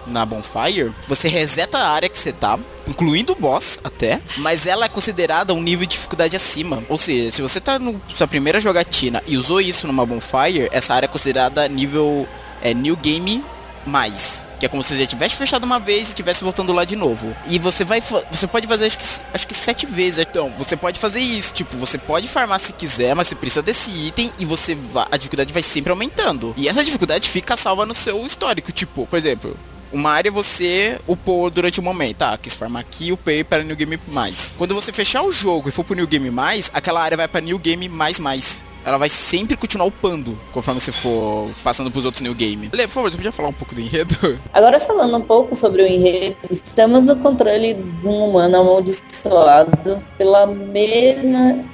na 0.07 0.25
Bonfire, 0.25 0.93
você 1.07 1.27
reseta 1.27 1.77
a 1.77 1.89
área 1.89 2.09
que 2.09 2.17
você 2.17 2.31
tá, 2.31 2.59
incluindo 2.87 3.33
o 3.33 3.35
boss 3.35 3.79
até, 3.83 4.19
mas 4.37 4.65
ela 4.65 4.85
é 4.85 4.89
considerada 4.89 5.53
um 5.53 5.61
nível 5.61 5.85
de 5.85 5.91
dificuldade 5.91 6.35
acima. 6.35 6.83
Ou 6.89 6.97
seja, 6.97 7.31
se 7.31 7.41
você 7.41 7.59
tá 7.59 7.77
na 7.77 7.93
sua 8.09 8.27
primeira 8.27 8.59
jogatina 8.59 9.21
e 9.27 9.37
usou 9.37 9.61
isso 9.61 9.87
numa 9.87 10.05
Bonfire, 10.05 10.69
essa 10.71 10.93
área 10.93 11.05
é 11.05 11.09
considerada 11.09 11.67
nível 11.67 12.27
é, 12.61 12.73
New 12.73 12.95
Game 12.95 13.43
mais. 13.87 14.45
Que 14.59 14.65
é 14.65 14.69
como 14.69 14.83
se 14.83 14.95
você 14.95 15.05
tivesse 15.05 15.35
fechado 15.35 15.63
uma 15.63 15.79
vez 15.79 16.07
e 16.07 16.09
estivesse 16.09 16.43
voltando 16.43 16.73
lá 16.73 16.83
de 16.83 16.95
novo. 16.95 17.35
E 17.45 17.59
você 17.59 17.83
vai. 17.83 18.01
Você 18.31 18.47
pode 18.47 18.67
fazer 18.67 18.87
acho 18.87 18.97
que, 18.97 19.05
acho 19.33 19.47
que 19.47 19.53
sete 19.53 19.85
vezes. 19.85 20.25
Então, 20.27 20.51
você 20.57 20.75
pode 20.75 20.99
fazer 20.99 21.19
isso. 21.19 21.53
Tipo, 21.53 21.77
você 21.77 21.97
pode 21.97 22.27
farmar 22.27 22.59
se 22.59 22.73
quiser, 22.73 23.15
mas 23.15 23.27
você 23.27 23.35
precisa 23.35 23.61
desse 23.61 23.91
item 23.91 24.31
e 24.39 24.45
você 24.45 24.73
vai, 24.73 25.05
a 25.11 25.17
dificuldade 25.17 25.53
vai 25.53 25.61
sempre 25.61 25.91
aumentando. 25.91 26.53
E 26.57 26.67
essa 26.67 26.83
dificuldade 26.83 27.29
fica 27.29 27.55
salva 27.55 27.85
no 27.85 27.93
seu 27.93 28.25
histórico. 28.25 28.71
Tipo, 28.71 29.05
por 29.05 29.17
exemplo, 29.17 29.55
uma 29.91 30.11
área 30.11 30.31
você 30.31 30.99
upou 31.07 31.49
durante 31.49 31.79
o 31.79 31.83
momento. 31.83 32.17
Tá, 32.17 32.37
quis 32.37 32.55
farmar 32.55 32.81
aqui, 32.81 33.11
upei 33.11 33.43
para 33.43 33.63
New 33.63 33.75
Game 33.75 33.99
Mais. 34.07 34.53
Quando 34.57 34.73
você 34.73 34.91
fechar 34.91 35.23
o 35.23 35.31
jogo 35.31 35.69
e 35.69 35.71
for 35.71 35.83
pro 35.83 35.95
New 35.95 36.07
Game 36.07 36.29
Mais, 36.31 36.71
aquela 36.73 37.01
área 37.01 37.17
vai 37.17 37.27
para 37.27 37.41
New 37.41 37.59
Game 37.59 37.87
Mais 37.89 38.19
Mais 38.19 38.63
ela 38.87 38.97
vai 38.97 39.09
sempre 39.09 39.57
continuar 39.57 39.85
upando 39.85 40.39
conforme 40.53 40.79
você 40.79 40.93
for 40.93 41.49
passando 41.61 41.91
pros 41.91 42.05
outros 42.05 42.21
new 42.21 42.33
game. 42.33 42.69
Lê, 42.71 42.83
por 42.83 42.93
favor, 42.93 43.11
você 43.11 43.17
podia 43.17 43.33
falar 43.33 43.49
um 43.49 43.53
pouco 43.53 43.75
do 43.75 43.81
enredo? 43.81 44.39
Agora 44.53 44.79
falando 44.79 45.17
um 45.17 45.21
pouco 45.21 45.53
sobre 45.57 45.83
o 45.83 45.85
enredo, 45.85 46.37
estamos 46.49 47.03
no 47.03 47.17
controle 47.17 47.73
de 47.73 48.07
um 48.07 48.29
humano 48.29 48.61
amaldiçoado 48.61 50.01
pela 50.17 50.45
mesma 50.45 51.65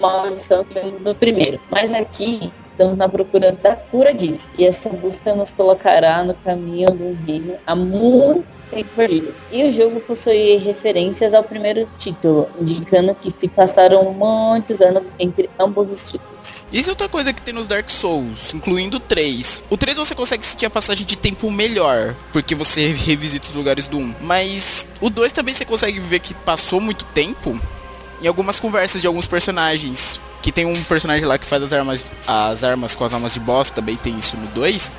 maldição 0.00 0.64
que 0.64 0.80
no 1.04 1.14
primeiro. 1.14 1.60
Mas 1.70 1.92
aqui 1.92 2.50
estamos 2.72 2.96
na 2.96 3.08
procura 3.08 3.52
da 3.52 3.76
cura 3.76 4.12
disso. 4.12 4.48
E 4.58 4.64
essa 4.64 4.88
busca 4.88 5.34
nos 5.34 5.52
colocará 5.52 6.24
no 6.24 6.34
caminho 6.34 6.90
do 6.90 7.16
reino 7.24 7.54
há 7.66 7.76
muito 7.76 8.44
tempo 8.70 8.90
perdido. 8.96 9.34
E 9.50 9.64
o 9.64 9.70
jogo 9.70 10.00
possui 10.00 10.56
referências 10.56 11.34
ao 11.34 11.44
primeiro 11.44 11.88
título, 11.98 12.48
indicando 12.58 13.14
que 13.14 13.30
se 13.30 13.46
passaram 13.46 14.12
muitos 14.12 14.80
anos 14.80 15.06
entre 15.18 15.48
ambos 15.60 15.92
os 15.92 16.10
títulos. 16.10 16.66
Isso 16.72 16.90
é 16.90 16.92
outra 16.92 17.08
coisa 17.08 17.32
que 17.32 17.40
tem 17.40 17.54
nos 17.54 17.66
Dark 17.66 17.88
Souls, 17.88 18.52
incluindo 18.54 18.96
o 18.96 19.00
3. 19.00 19.62
O 19.70 19.76
3 19.76 19.98
você 19.98 20.14
consegue 20.14 20.44
sentir 20.44 20.66
a 20.66 20.70
passagem 20.70 21.06
de 21.06 21.16
tempo 21.16 21.50
melhor, 21.50 22.14
porque 22.32 22.54
você 22.54 22.88
revisita 22.88 23.48
os 23.48 23.54
lugares 23.54 23.86
do 23.86 23.98
1. 23.98 24.14
Mas 24.22 24.88
o 25.00 25.08
2 25.08 25.32
também 25.32 25.54
você 25.54 25.64
consegue 25.64 26.00
ver 26.00 26.18
que 26.18 26.34
passou 26.34 26.80
muito 26.80 27.04
tempo 27.06 27.60
em 28.20 28.26
algumas 28.26 28.58
conversas 28.58 29.00
de 29.00 29.06
alguns 29.06 29.26
personagens. 29.26 30.18
Que 30.42 30.50
tem 30.50 30.66
um 30.66 30.84
personagem 30.84 31.24
lá 31.24 31.38
que 31.38 31.46
faz 31.46 31.62
as 31.62 31.72
armas, 31.72 32.04
as 32.26 32.64
armas 32.64 32.94
com 32.96 33.04
as 33.04 33.14
armas 33.14 33.32
de 33.32 33.40
boss, 33.40 33.70
também 33.70 33.96
tem 33.96 34.18
isso 34.18 34.36
no 34.36 34.48
2. 34.48 34.92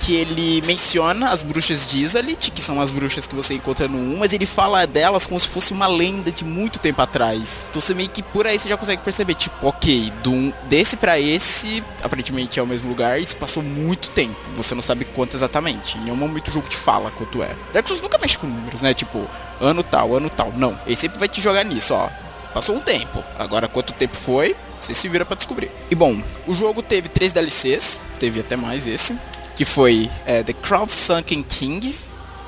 Que 0.00 0.14
ele 0.14 0.62
menciona 0.66 1.28
as 1.28 1.42
bruxas 1.42 1.86
de 1.86 2.02
Izalit, 2.02 2.50
que 2.50 2.62
são 2.62 2.80
as 2.80 2.90
bruxas 2.90 3.26
que 3.26 3.34
você 3.34 3.54
encontra 3.54 3.86
no 3.86 3.98
1, 3.98 4.16
mas 4.18 4.32
ele 4.32 4.46
fala 4.46 4.86
delas 4.86 5.26
como 5.26 5.38
se 5.38 5.46
fosse 5.46 5.72
uma 5.72 5.86
lenda 5.86 6.32
de 6.32 6.44
muito 6.44 6.78
tempo 6.78 7.02
atrás. 7.02 7.66
Então 7.68 7.80
você 7.80 7.92
meio 7.92 8.08
que 8.08 8.22
por 8.22 8.46
aí 8.46 8.58
você 8.58 8.70
já 8.70 8.76
consegue 8.78 9.02
perceber, 9.02 9.34
tipo, 9.34 9.66
ok, 9.66 10.10
do, 10.22 10.52
desse 10.66 10.96
para 10.96 11.20
esse, 11.20 11.84
aparentemente 12.02 12.58
é 12.58 12.62
o 12.62 12.66
mesmo 12.66 12.88
lugar, 12.88 13.20
e 13.20 13.26
se 13.26 13.36
passou 13.36 13.62
muito 13.62 14.08
tempo. 14.10 14.36
Você 14.56 14.74
não 14.74 14.82
sabe 14.82 15.04
quanto 15.04 15.36
exatamente. 15.36 15.98
Em 15.98 16.02
nenhum 16.02 16.16
momento 16.16 16.48
o 16.48 16.52
jogo 16.52 16.68
te 16.68 16.76
fala 16.76 17.10
quanto 17.10 17.42
é. 17.42 17.54
Dark 17.72 17.86
Souls 17.86 18.02
nunca 18.02 18.18
mexe 18.18 18.38
com 18.38 18.46
números, 18.46 18.80
né? 18.80 18.94
Tipo, 18.94 19.26
ano 19.60 19.82
tal, 19.82 20.16
ano 20.16 20.30
tal. 20.30 20.52
Não. 20.56 20.78
Ele 20.86 20.96
sempre 20.96 21.18
vai 21.18 21.28
te 21.28 21.42
jogar 21.42 21.64
nisso, 21.64 21.92
ó 21.92 22.08
Passou 22.52 22.76
um 22.76 22.80
tempo. 22.80 23.22
Agora 23.38 23.68
quanto 23.68 23.92
tempo 23.92 24.16
foi, 24.16 24.56
você 24.80 24.94
se 24.94 25.08
vira 25.08 25.24
pra 25.24 25.36
descobrir. 25.36 25.70
E 25.90 25.94
bom, 25.94 26.22
o 26.46 26.54
jogo 26.54 26.82
teve 26.82 27.08
três 27.08 27.32
DLCs, 27.32 27.98
teve 28.18 28.40
até 28.40 28.56
mais 28.56 28.86
esse, 28.86 29.16
que 29.54 29.64
foi 29.64 30.10
é, 30.24 30.42
The 30.42 30.52
Crown 30.52 30.88
Sunken 30.88 31.42
King, 31.42 31.94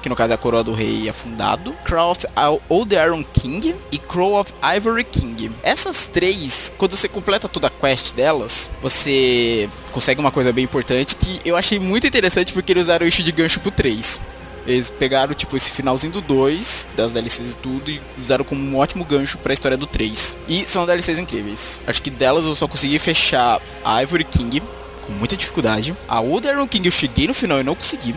que 0.03 0.09
no 0.09 0.17
caso 0.17 0.33
é 0.33 0.35
a 0.35 0.39
Coroa 0.39 0.65
do 0.65 0.73
Rei 0.73 1.09
Afundado, 1.09 1.73
Crow 1.85 2.11
of 2.11 2.27
Old 2.69 2.95
Iron 2.95 3.23
King 3.23 3.75
e 3.93 3.99
Crow 3.99 4.35
of 4.35 4.53
Ivory 4.77 5.05
King. 5.05 5.53
Essas 5.63 6.07
três, 6.07 6.73
quando 6.77 6.97
você 6.97 7.09
completa 7.09 7.49
toda 7.49 7.69
a 7.69 7.71
quest 7.71 8.13
delas, 8.15 8.71
você 8.83 9.71
consegue 9.93 10.21
uma 10.21 10.33
coisa 10.33 10.53
bem 10.53 10.65
importante 10.65 11.15
que 11.15 11.41
eu 11.45 11.57
achei 11.57 11.79
muito 11.79 12.07
interessante 12.07 12.53
porque 12.53 12.73
eles 12.73 12.85
usaram 12.85 13.05
o 13.05 13.07
eixo 13.07 13.23
de 13.23 13.31
gancho 13.31 13.61
pro 13.61 13.71
3. 13.71 14.19
Eles 14.67 14.91
pegaram, 14.91 15.35
tipo, 15.35 15.57
esse 15.57 15.71
finalzinho 15.71 16.13
do 16.13 16.21
2, 16.21 16.89
das 16.97 17.13
DLCs 17.13 17.53
e 17.53 17.57
tudo, 17.57 17.91
e 17.91 18.01
usaram 18.21 18.45
como 18.45 18.63
um 18.63 18.77
ótimo 18.77 19.05
gancho 19.05 19.39
pra 19.39 19.53
história 19.53 19.77
do 19.77 19.87
3. 19.87 20.37
E 20.49 20.67
são 20.67 20.87
DLCs 20.87 21.19
incríveis. 21.19 21.81
Acho 21.87 22.01
que 22.01 22.11
delas 22.11 22.45
eu 22.45 22.55
só 22.55 22.69
consegui 22.69 22.99
fechar 22.99 23.61
a 23.85 24.03
Ivory 24.03 24.25
King, 24.25 24.63
com 25.03 25.13
muita 25.13 25.37
dificuldade. 25.37 25.95
A 26.09 26.21
Old 26.21 26.47
Iron 26.47 26.67
King 26.69 26.87
eu 26.87 26.93
cheguei 26.93 27.27
no 27.27 27.35
final 27.35 27.61
e 27.61 27.65
não 27.65 27.75
consegui. 27.75 28.15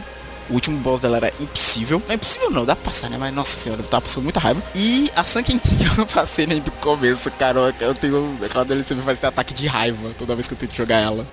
O 0.49 0.53
último 0.53 0.77
boss 0.79 1.01
dela 1.01 1.17
era 1.17 1.33
impossível. 1.39 1.99
Não 2.05 2.11
é 2.11 2.15
impossível 2.15 2.51
não, 2.51 2.65
dá 2.65 2.75
pra 2.75 2.91
passar, 2.91 3.09
né? 3.09 3.17
Mas 3.17 3.33
nossa 3.33 3.57
senhora, 3.57 3.81
eu 3.81 3.87
tava 3.87 4.05
passando 4.05 4.23
muita 4.23 4.39
raiva. 4.39 4.61
E 4.75 5.11
a 5.15 5.23
Sunken 5.23 5.57
King 5.57 5.83
eu 5.89 5.97
não 5.97 6.05
passei 6.05 6.45
nem 6.45 6.61
do 6.61 6.71
começo, 6.71 7.31
cara. 7.31 7.73
Eu 7.79 7.95
tenho. 7.95 8.37
Aquela 8.43 8.63
DLC 8.63 8.93
me 8.93 9.01
faz 9.01 9.19
ter 9.19 9.27
ataque 9.27 9.53
de 9.53 9.65
raiva 9.65 10.11
toda 10.19 10.35
vez 10.35 10.47
que 10.47 10.53
eu 10.53 10.57
tento 10.57 10.75
jogar 10.75 10.97
ela. 10.97 11.25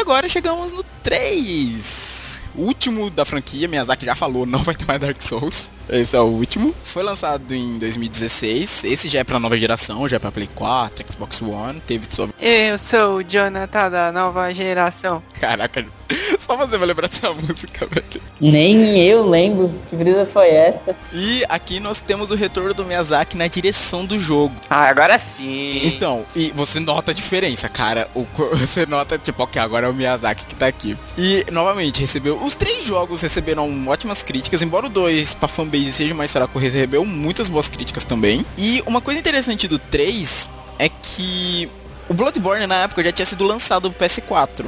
Agora 0.00 0.28
chegamos 0.28 0.72
no 0.72 0.82
3. 1.02 2.42
O 2.54 2.62
último 2.62 3.10
da 3.10 3.24
franquia, 3.24 3.68
Miyazaki 3.68 4.04
já 4.04 4.16
falou, 4.16 4.44
não 4.44 4.62
vai 4.62 4.74
ter 4.74 4.84
mais 4.84 5.00
Dark 5.00 5.20
Souls. 5.20 5.70
Esse 5.88 6.16
é 6.16 6.20
o 6.20 6.24
último. 6.24 6.74
Foi 6.82 7.02
lançado 7.02 7.54
em 7.54 7.78
2016. 7.78 8.84
Esse 8.84 9.08
já 9.08 9.20
é 9.20 9.24
pra 9.24 9.38
nova 9.38 9.56
geração, 9.56 10.08
já 10.08 10.16
é 10.16 10.18
pra 10.18 10.32
Play 10.32 10.48
4, 10.54 11.04
Xbox 11.12 11.42
One. 11.42 11.80
Teve 11.80 12.06
sua. 12.10 12.28
Eu 12.38 12.78
sou 12.78 13.16
o 13.16 13.24
Jonathan 13.24 13.90
da 13.90 14.12
nova 14.12 14.52
geração. 14.52 15.22
Caraca, 15.38 15.84
só 16.38 16.56
você 16.56 16.76
vai 16.76 16.88
lembrar 16.88 17.08
dessa 17.08 17.32
música, 17.32 17.86
velho. 17.86 18.22
Nem 18.40 18.98
eu 18.98 19.28
lembro 19.28 19.72
que 19.88 19.96
brisa 19.96 20.26
foi 20.26 20.48
essa. 20.48 20.96
E 21.12 21.44
aqui 21.48 21.80
nós 21.80 22.00
temos 22.00 22.30
o 22.30 22.34
retorno 22.34 22.74
do 22.74 22.84
Miyazaki 22.84 23.36
na 23.36 23.46
direção 23.46 24.04
do 24.04 24.18
jogo. 24.18 24.54
Ah, 24.68 24.88
agora 24.88 25.18
sim. 25.18 25.80
Então, 25.84 26.24
e 26.34 26.52
você 26.54 26.80
nota 26.80 27.10
a 27.10 27.14
diferença, 27.14 27.68
cara. 27.68 28.08
O, 28.14 28.26
você 28.56 28.86
nota, 28.86 29.18
tipo, 29.18 29.42
ok, 29.42 29.60
agora 29.60 29.86
é 29.86 29.90
o 29.90 29.94
Miyazaki 29.94 30.46
que 30.46 30.54
tá 30.54 30.66
aqui. 30.66 30.96
E, 31.16 31.46
novamente, 31.50 32.00
recebeu. 32.00 32.42
Os 32.42 32.54
três 32.54 32.84
jogos 32.84 33.20
receberam 33.20 33.88
ótimas 33.88 34.22
críticas, 34.22 34.62
embora 34.62 34.86
o 34.86 34.90
2 34.90 35.34
pra 35.34 35.48
fanbase 35.48 35.92
seja 35.92 36.14
mais 36.14 36.32
fraco, 36.32 36.58
recebeu 36.58 37.04
muitas 37.04 37.48
boas 37.48 37.68
críticas 37.68 38.04
também. 38.04 38.44
E 38.56 38.82
uma 38.86 39.00
coisa 39.00 39.20
interessante 39.20 39.68
do 39.68 39.78
3 39.78 40.48
é 40.78 40.88
que 40.88 41.68
o 42.08 42.14
Bloodborne 42.14 42.66
na 42.66 42.82
época 42.82 43.04
já 43.04 43.12
tinha 43.12 43.26
sido 43.26 43.44
lançado 43.44 43.90
pro 43.90 44.06
PS4. 44.06 44.66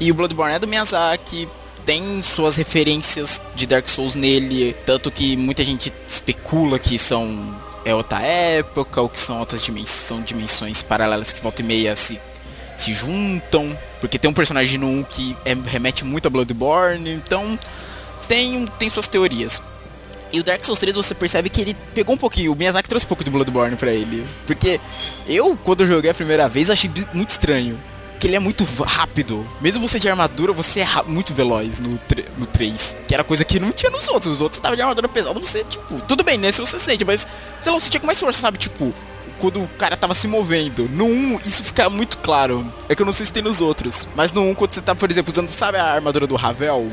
E 0.00 0.10
o 0.10 0.14
Bloodborne 0.14 0.54
é 0.54 0.58
do 0.58 0.66
Miyazaki, 0.66 1.46
tem 1.84 2.22
suas 2.22 2.56
referências 2.56 3.40
de 3.54 3.66
Dark 3.66 3.88
Souls 3.88 4.14
nele, 4.14 4.74
tanto 4.86 5.10
que 5.10 5.36
muita 5.36 5.62
gente 5.62 5.92
especula 6.08 6.78
que 6.78 6.98
são 6.98 7.54
é 7.84 7.94
outra 7.94 8.20
época, 8.22 9.00
ou 9.00 9.08
que 9.08 9.18
são 9.18 9.38
outras 9.40 9.62
dimensões, 9.62 9.90
são 9.90 10.20
dimensões 10.20 10.82
paralelas 10.82 11.32
que 11.32 11.40
volta 11.40 11.62
e 11.62 11.64
meia 11.64 11.96
se, 11.96 12.20
se 12.76 12.92
juntam, 12.92 13.76
porque 14.00 14.18
tem 14.18 14.30
um 14.30 14.34
personagem 14.34 14.78
no 14.78 14.86
1 14.86 15.02
que 15.04 15.36
é- 15.44 15.54
remete 15.54 16.04
muito 16.04 16.26
a 16.26 16.30
Bloodborne, 16.30 17.10
então 17.10 17.58
tem, 18.28 18.66
tem 18.78 18.88
suas 18.90 19.06
teorias. 19.06 19.62
E 20.32 20.38
o 20.38 20.44
Dark 20.44 20.64
Souls 20.64 20.78
3 20.78 20.94
você 20.94 21.14
percebe 21.14 21.48
que 21.50 21.60
ele 21.60 21.76
pegou 21.94 22.14
um 22.14 22.18
pouquinho, 22.18 22.52
o 22.52 22.54
Miyazaki 22.56 22.88
trouxe 22.88 23.04
um 23.04 23.08
pouco 23.08 23.24
do 23.24 23.30
Bloodborne 23.30 23.76
pra 23.76 23.90
ele. 23.90 24.24
Porque 24.46 24.78
eu, 25.26 25.56
quando 25.64 25.80
eu 25.80 25.86
joguei 25.88 26.10
a 26.10 26.14
primeira 26.14 26.48
vez, 26.48 26.70
achei 26.70 26.90
muito 27.12 27.30
estranho. 27.30 27.80
Que 28.20 28.28
ele 28.28 28.36
é 28.36 28.38
muito 28.38 28.62
rápido. 28.84 29.44
Mesmo 29.60 29.86
você 29.86 29.98
de 29.98 30.08
armadura, 30.08 30.52
você 30.52 30.80
é 30.80 30.86
muito 31.06 31.34
veloz 31.34 31.80
no, 31.80 31.98
no 32.38 32.46
3. 32.46 32.98
Que 33.08 33.14
era 33.14 33.24
coisa 33.24 33.44
que 33.44 33.58
não 33.58 33.72
tinha 33.72 33.90
nos 33.90 34.06
outros. 34.06 34.34
Os 34.34 34.40
outros 34.40 34.60
tava 34.60 34.76
de 34.76 34.82
armadura 34.82 35.08
pesada, 35.08 35.40
você, 35.40 35.64
tipo, 35.64 36.00
tudo 36.02 36.22
bem, 36.22 36.36
nesse 36.36 36.60
você 36.60 36.78
sente, 36.78 37.04
mas 37.04 37.26
sei 37.60 37.72
lá, 37.72 37.80
você 37.80 37.90
tinha 37.90 38.00
com 38.00 38.06
mais 38.06 38.20
força, 38.20 38.40
sabe? 38.40 38.58
Tipo, 38.58 38.94
quando 39.40 39.62
o 39.62 39.68
cara 39.78 39.96
tava 39.96 40.14
se 40.14 40.28
movendo. 40.28 40.88
No 40.88 41.06
1, 41.06 41.40
isso 41.46 41.64
fica 41.64 41.88
muito 41.88 42.18
claro. 42.18 42.64
É 42.88 42.94
que 42.94 43.02
eu 43.02 43.06
não 43.06 43.12
sei 43.12 43.26
se 43.26 43.32
tem 43.32 43.42
nos 43.42 43.60
outros. 43.60 44.06
Mas 44.14 44.30
no 44.32 44.42
1, 44.42 44.54
quando 44.54 44.72
você 44.72 44.82
tá, 44.82 44.94
por 44.94 45.10
exemplo, 45.10 45.32
usando, 45.32 45.48
sabe 45.48 45.78
a 45.78 45.94
armadura 45.94 46.26
do 46.26 46.36
Ravel? 46.36 46.86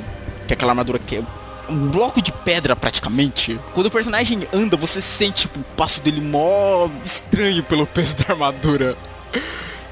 Que 0.48 0.54
é 0.54 0.56
aquela 0.56 0.72
armadura 0.72 0.98
que 0.98 1.18
é 1.18 1.24
um 1.70 1.88
bloco 1.90 2.22
de 2.22 2.32
pedra 2.32 2.76
praticamente. 2.76 3.60
Quando 3.74 3.88
o 3.88 3.92
personagem 3.92 4.48
anda, 4.54 4.78
você 4.78 5.02
sente 5.02 5.44
tipo, 5.44 5.60
o 5.60 5.64
passo 5.76 6.02
dele 6.02 6.22
mó 6.22 6.90
estranho 7.04 7.62
pelo 7.64 7.86
peso 7.86 8.16
da 8.16 8.34
armadura. 8.34 8.98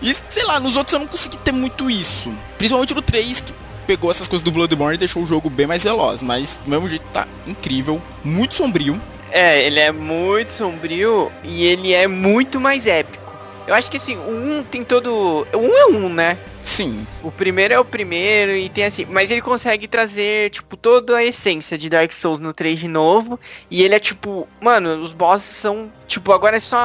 E 0.05 0.15
sei 0.29 0.43
lá, 0.43 0.59
nos 0.59 0.75
outros 0.75 0.93
eu 0.93 0.99
não 0.99 1.07
consegui 1.07 1.35
ter 1.37 1.51
muito 1.51 1.89
isso. 1.89 2.31
Principalmente 2.59 2.93
no 2.93 3.01
3, 3.01 3.41
que 3.41 3.53
pegou 3.87 4.11
essas 4.11 4.27
coisas 4.27 4.43
do 4.43 4.51
Bloodborne 4.51 4.93
e 4.93 4.99
deixou 4.99 5.23
o 5.23 5.25
jogo 5.25 5.49
bem 5.49 5.65
mais 5.65 5.83
veloz. 5.83 6.21
Mas 6.21 6.59
do 6.63 6.69
mesmo 6.69 6.87
jeito 6.87 7.05
tá 7.11 7.27
incrível, 7.47 7.99
muito 8.23 8.53
sombrio. 8.53 9.01
É, 9.31 9.65
ele 9.65 9.79
é 9.79 9.91
muito 9.91 10.51
sombrio 10.51 11.31
e 11.43 11.65
ele 11.65 11.91
é 11.91 12.07
muito 12.07 12.61
mais 12.61 12.85
épico. 12.85 13.25
Eu 13.65 13.73
acho 13.73 13.89
que 13.89 13.97
assim, 13.97 14.15
o 14.15 14.59
1 14.59 14.63
tem 14.65 14.83
todo. 14.83 15.47
O 15.51 15.57
1 15.57 15.75
é 15.75 15.85
um, 15.87 16.09
né? 16.09 16.37
Sim, 16.63 17.05
O 17.23 17.31
primeiro 17.31 17.75
é 17.75 17.79
o 17.79 17.85
primeiro 17.85 18.51
e 18.51 18.69
tem 18.69 18.85
assim, 18.85 19.05
mas 19.05 19.29
ele 19.29 19.41
consegue 19.41 19.87
trazer, 19.87 20.49
tipo, 20.49 20.75
toda 20.75 21.17
a 21.17 21.23
essência 21.23 21.77
de 21.77 21.87
Dark 21.89 22.11
Souls 22.11 22.39
no 22.39 22.53
3 22.53 22.79
de 22.79 22.87
novo. 22.87 23.39
E 23.69 23.83
ele 23.83 23.93
é 23.93 23.99
tipo, 23.99 24.47
mano, 24.59 25.01
os 25.01 25.13
bosses 25.13 25.55
são, 25.55 25.91
tipo, 26.07 26.31
agora 26.31 26.57
é 26.57 26.59
só, 26.59 26.77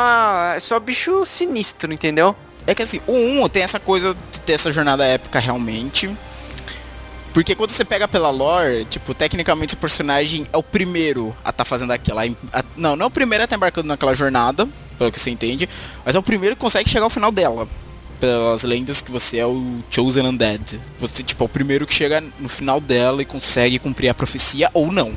é 0.54 0.60
só 0.60 0.78
bicho 0.78 1.24
sinistro, 1.24 1.92
entendeu? 1.92 2.36
É 2.70 2.74
que 2.74 2.82
assim, 2.84 3.00
o 3.04 3.12
1 3.44 3.48
tem 3.48 3.64
essa 3.64 3.80
coisa 3.80 4.14
de 4.32 4.38
ter 4.40 4.52
essa 4.52 4.70
jornada 4.70 5.04
épica 5.04 5.40
realmente. 5.40 6.08
Porque 7.34 7.54
quando 7.56 7.72
você 7.72 7.84
pega 7.84 8.06
pela 8.06 8.30
lore, 8.30 8.84
tipo, 8.84 9.12
tecnicamente 9.12 9.74
o 9.74 9.76
personagem 9.76 10.46
é 10.52 10.56
o 10.56 10.62
primeiro 10.62 11.34
a 11.44 11.50
tá 11.52 11.64
fazendo 11.64 11.92
aquela. 11.92 12.22
a- 12.24 12.64
não, 12.76 12.94
não 12.94 13.04
é 13.04 13.08
o 13.08 13.10
primeiro 13.10 13.42
a 13.42 13.46
tá 13.48 13.56
embarcando 13.56 13.88
naquela 13.88 14.14
jornada, 14.14 14.68
pelo 14.96 15.10
que 15.10 15.18
você 15.18 15.30
entende, 15.30 15.68
mas 16.04 16.14
é 16.14 16.18
o 16.18 16.22
primeiro 16.22 16.54
que 16.54 16.60
consegue 16.60 16.88
chegar 16.88 17.04
ao 17.04 17.10
final 17.10 17.32
dela. 17.32 17.66
Pelas 18.20 18.62
lendas 18.62 19.00
que 19.00 19.10
você 19.10 19.38
é 19.38 19.46
o 19.46 19.78
Chosen 19.90 20.26
Undead. 20.26 20.80
Você, 20.98 21.24
tipo, 21.24 21.42
é 21.42 21.46
o 21.46 21.48
primeiro 21.48 21.88
que 21.88 21.94
chega 21.94 22.22
no 22.38 22.48
final 22.48 22.80
dela 22.80 23.20
e 23.20 23.24
consegue 23.24 23.80
cumprir 23.80 24.10
a 24.10 24.14
profecia 24.14 24.70
ou 24.72 24.92
não. 24.92 25.12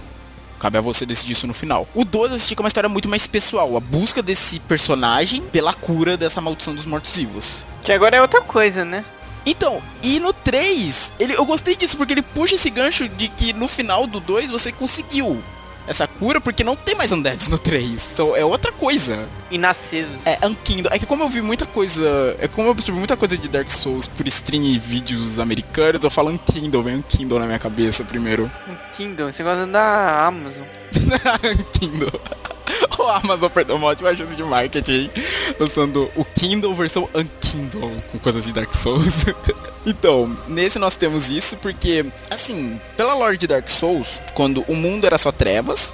Cabe 0.63 0.77
a 0.77 0.81
você 0.81 1.05
decidir 1.05 1.33
isso 1.33 1.45
no 1.45 1.53
final. 1.53 1.85
O 1.93 2.05
2 2.05 2.29
eu 2.29 2.35
assisti 2.37 2.55
com 2.55 2.63
uma 2.63 2.69
história 2.69 2.87
muito 2.87 3.09
mais 3.09 3.27
pessoal. 3.27 3.75
A 3.75 3.81
busca 3.81 4.23
desse 4.23 4.61
personagem 4.61 5.41
pela 5.41 5.73
cura 5.73 6.15
dessa 6.15 6.39
maldição 6.39 6.73
dos 6.73 6.85
mortos-vivos. 6.85 7.65
Que 7.83 7.91
agora 7.91 8.15
é 8.15 8.21
outra 8.21 8.39
coisa, 8.39 8.85
né? 8.85 9.03
Então, 9.45 9.83
e 10.01 10.21
no 10.21 10.31
3, 10.31 11.11
ele, 11.19 11.33
eu 11.33 11.45
gostei 11.45 11.75
disso 11.75 11.97
porque 11.97 12.13
ele 12.13 12.21
puxa 12.21 12.55
esse 12.55 12.69
gancho 12.69 13.09
de 13.09 13.27
que 13.27 13.51
no 13.51 13.67
final 13.67 14.07
do 14.07 14.21
2 14.21 14.51
você 14.51 14.71
conseguiu 14.71 15.43
essa 15.87 16.07
cura 16.07 16.39
porque 16.41 16.63
não 16.63 16.75
tem 16.75 16.95
mais 16.95 17.11
undeads 17.11 17.47
no 17.47 17.57
3. 17.57 17.99
São- 17.99 18.35
é 18.35 18.43
outra 18.45 18.71
coisa. 18.71 19.27
Inacesos. 19.51 20.11
É 20.25 20.45
Unkindle. 20.47 20.89
É 20.93 20.99
que 20.99 21.05
como 21.05 21.23
eu 21.23 21.29
vi 21.29 21.41
muita 21.41 21.65
coisa. 21.65 22.35
É 22.39 22.47
como 22.47 22.67
eu 22.67 22.71
absorvi 22.71 22.97
muita 22.99 23.15
coisa 23.17 23.37
de 23.37 23.47
Dark 23.47 23.69
Souls 23.71 24.07
por 24.07 24.27
stream 24.27 24.63
e 24.63 24.79
vídeos 24.79 25.39
americanos, 25.39 26.03
eu 26.03 26.09
falo 26.09 26.29
Unkindle, 26.31 26.81
vem 26.83 26.95
Unkindle 26.95 27.39
na 27.39 27.45
minha 27.45 27.59
cabeça 27.59 28.03
primeiro. 28.03 28.49
Kingdom, 28.95 29.31
você 29.31 29.43
gosta 29.43 29.65
da 29.67 30.25
Amazon. 30.27 30.63
Kindle. 31.79 32.11
O 33.03 33.09
Amazon 33.11 33.49
perdeu 33.49 33.75
uma 33.75 33.87
ótima 33.87 34.15
chance 34.15 34.33
de 34.33 34.43
marketing, 34.43 35.09
lançando 35.59 36.09
o 36.15 36.23
Kindle 36.23 36.73
versão 36.73 37.09
Unkindle, 37.13 38.01
com 38.09 38.17
coisas 38.19 38.45
de 38.45 38.53
Dark 38.53 38.73
Souls. 38.73 39.25
então, 39.85 40.33
nesse 40.47 40.79
nós 40.79 40.95
temos 40.95 41.29
isso 41.29 41.57
porque, 41.57 42.05
assim, 42.31 42.79
pela 42.95 43.13
lore 43.13 43.37
de 43.37 43.45
Dark 43.45 43.67
Souls, 43.67 44.21
quando 44.33 44.61
o 44.69 44.75
mundo 44.75 45.05
era 45.05 45.17
só 45.17 45.33
trevas, 45.33 45.93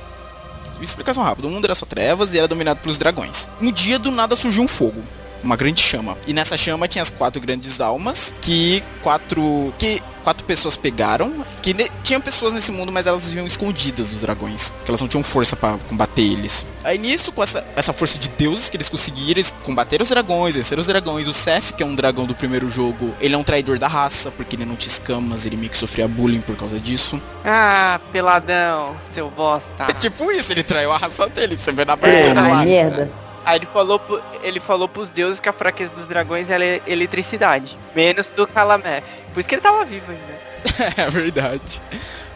explicação 0.79 1.23
rápida, 1.23 1.47
o 1.47 1.51
mundo 1.51 1.65
era 1.65 1.73
só 1.73 1.85
trevas 1.85 2.33
e 2.33 2.37
era 2.37 2.47
dominado 2.47 2.79
pelos 2.79 2.97
dragões. 2.97 3.49
Um 3.59 3.71
dia 3.71 3.97
do 3.97 4.11
nada 4.11 4.35
surgiu 4.35 4.63
um 4.63 4.67
fogo. 4.67 5.03
Uma 5.43 5.55
grande 5.55 5.81
chama. 5.81 6.17
E 6.27 6.33
nessa 6.33 6.57
chama 6.57 6.87
tinha 6.87 7.01
as 7.01 7.09
quatro 7.09 7.41
grandes 7.41 7.79
almas 7.81 8.33
que 8.41 8.83
quatro 9.01 9.73
que 9.77 10.01
quatro 10.23 10.45
pessoas 10.45 10.75
pegaram, 10.75 11.45
que 11.61 11.73
ne, 11.73 11.89
tinha 12.03 12.19
pessoas 12.19 12.53
nesse 12.53 12.71
mundo, 12.71 12.91
mas 12.91 13.07
elas 13.07 13.25
viviam 13.25 13.47
escondidas 13.47 14.09
dos 14.09 14.21
dragões, 14.21 14.69
que 14.83 14.91
elas 14.91 14.99
não 14.99 15.07
tinham 15.07 15.23
força 15.23 15.55
para 15.55 15.77
combater 15.87 16.21
eles. 16.21 16.65
Aí 16.83 16.97
nisso, 16.97 17.31
com 17.31 17.41
essa, 17.41 17.65
essa 17.75 17.93
força 17.93 18.19
de 18.19 18.27
deuses 18.29 18.69
que 18.69 18.75
eles 18.77 18.89
conseguiram, 18.89 19.31
eles 19.39 19.51
combateram 19.63 20.03
os 20.03 20.09
dragões, 20.09 20.55
venceram 20.55 20.81
os 20.81 20.87
dragões. 20.87 21.27
O 21.27 21.33
Seth, 21.33 21.71
que 21.75 21.81
é 21.81 21.85
um 21.85 21.95
dragão 21.95 22.25
do 22.25 22.35
primeiro 22.35 22.69
jogo, 22.69 23.15
ele 23.21 23.33
é 23.33 23.37
um 23.37 23.43
traidor 23.43 23.79
da 23.79 23.87
raça, 23.87 24.29
porque 24.29 24.55
ele 24.57 24.65
não 24.65 24.75
tinha 24.75 24.91
escamas, 24.91 25.45
ele 25.45 25.55
meio 25.55 25.69
que 25.71 25.77
sofria 25.77 26.07
bullying 26.07 26.41
por 26.41 26.55
causa 26.57 26.79
disso. 26.79 27.19
Ah, 27.43 27.99
peladão, 28.11 28.97
seu 29.13 29.31
bosta. 29.31 29.87
É 29.89 29.93
tipo 29.93 30.29
isso, 30.31 30.51
ele 30.51 30.63
traiu 30.63 30.91
a 30.91 30.97
raça 30.97 31.27
dele, 31.27 31.57
você 31.57 31.71
vê 31.71 31.85
na 31.85 31.93
É, 31.93 31.95
abertura 31.95 32.41
lá. 32.41 32.49
mas 32.49 32.65
merda. 32.67 33.09
Aí 33.49 33.57
ele 33.57 33.65
falou, 33.65 33.99
ele 34.43 34.59
falou 34.59 34.87
pros 34.87 35.09
deuses 35.09 35.39
que 35.39 35.49
a 35.49 35.53
fraqueza 35.53 35.91
dos 35.91 36.07
dragões 36.07 36.51
era 36.51 36.63
é 36.63 36.81
eletricidade. 36.85 37.75
Menos 37.95 38.29
do 38.29 38.45
Calameth. 38.45 39.01
Por 39.33 39.39
isso 39.39 39.49
que 39.49 39.55
ele 39.55 39.61
tava 39.61 39.83
vivo 39.85 40.05
ainda. 40.11 40.39
É 41.01 41.09
verdade. 41.09 41.81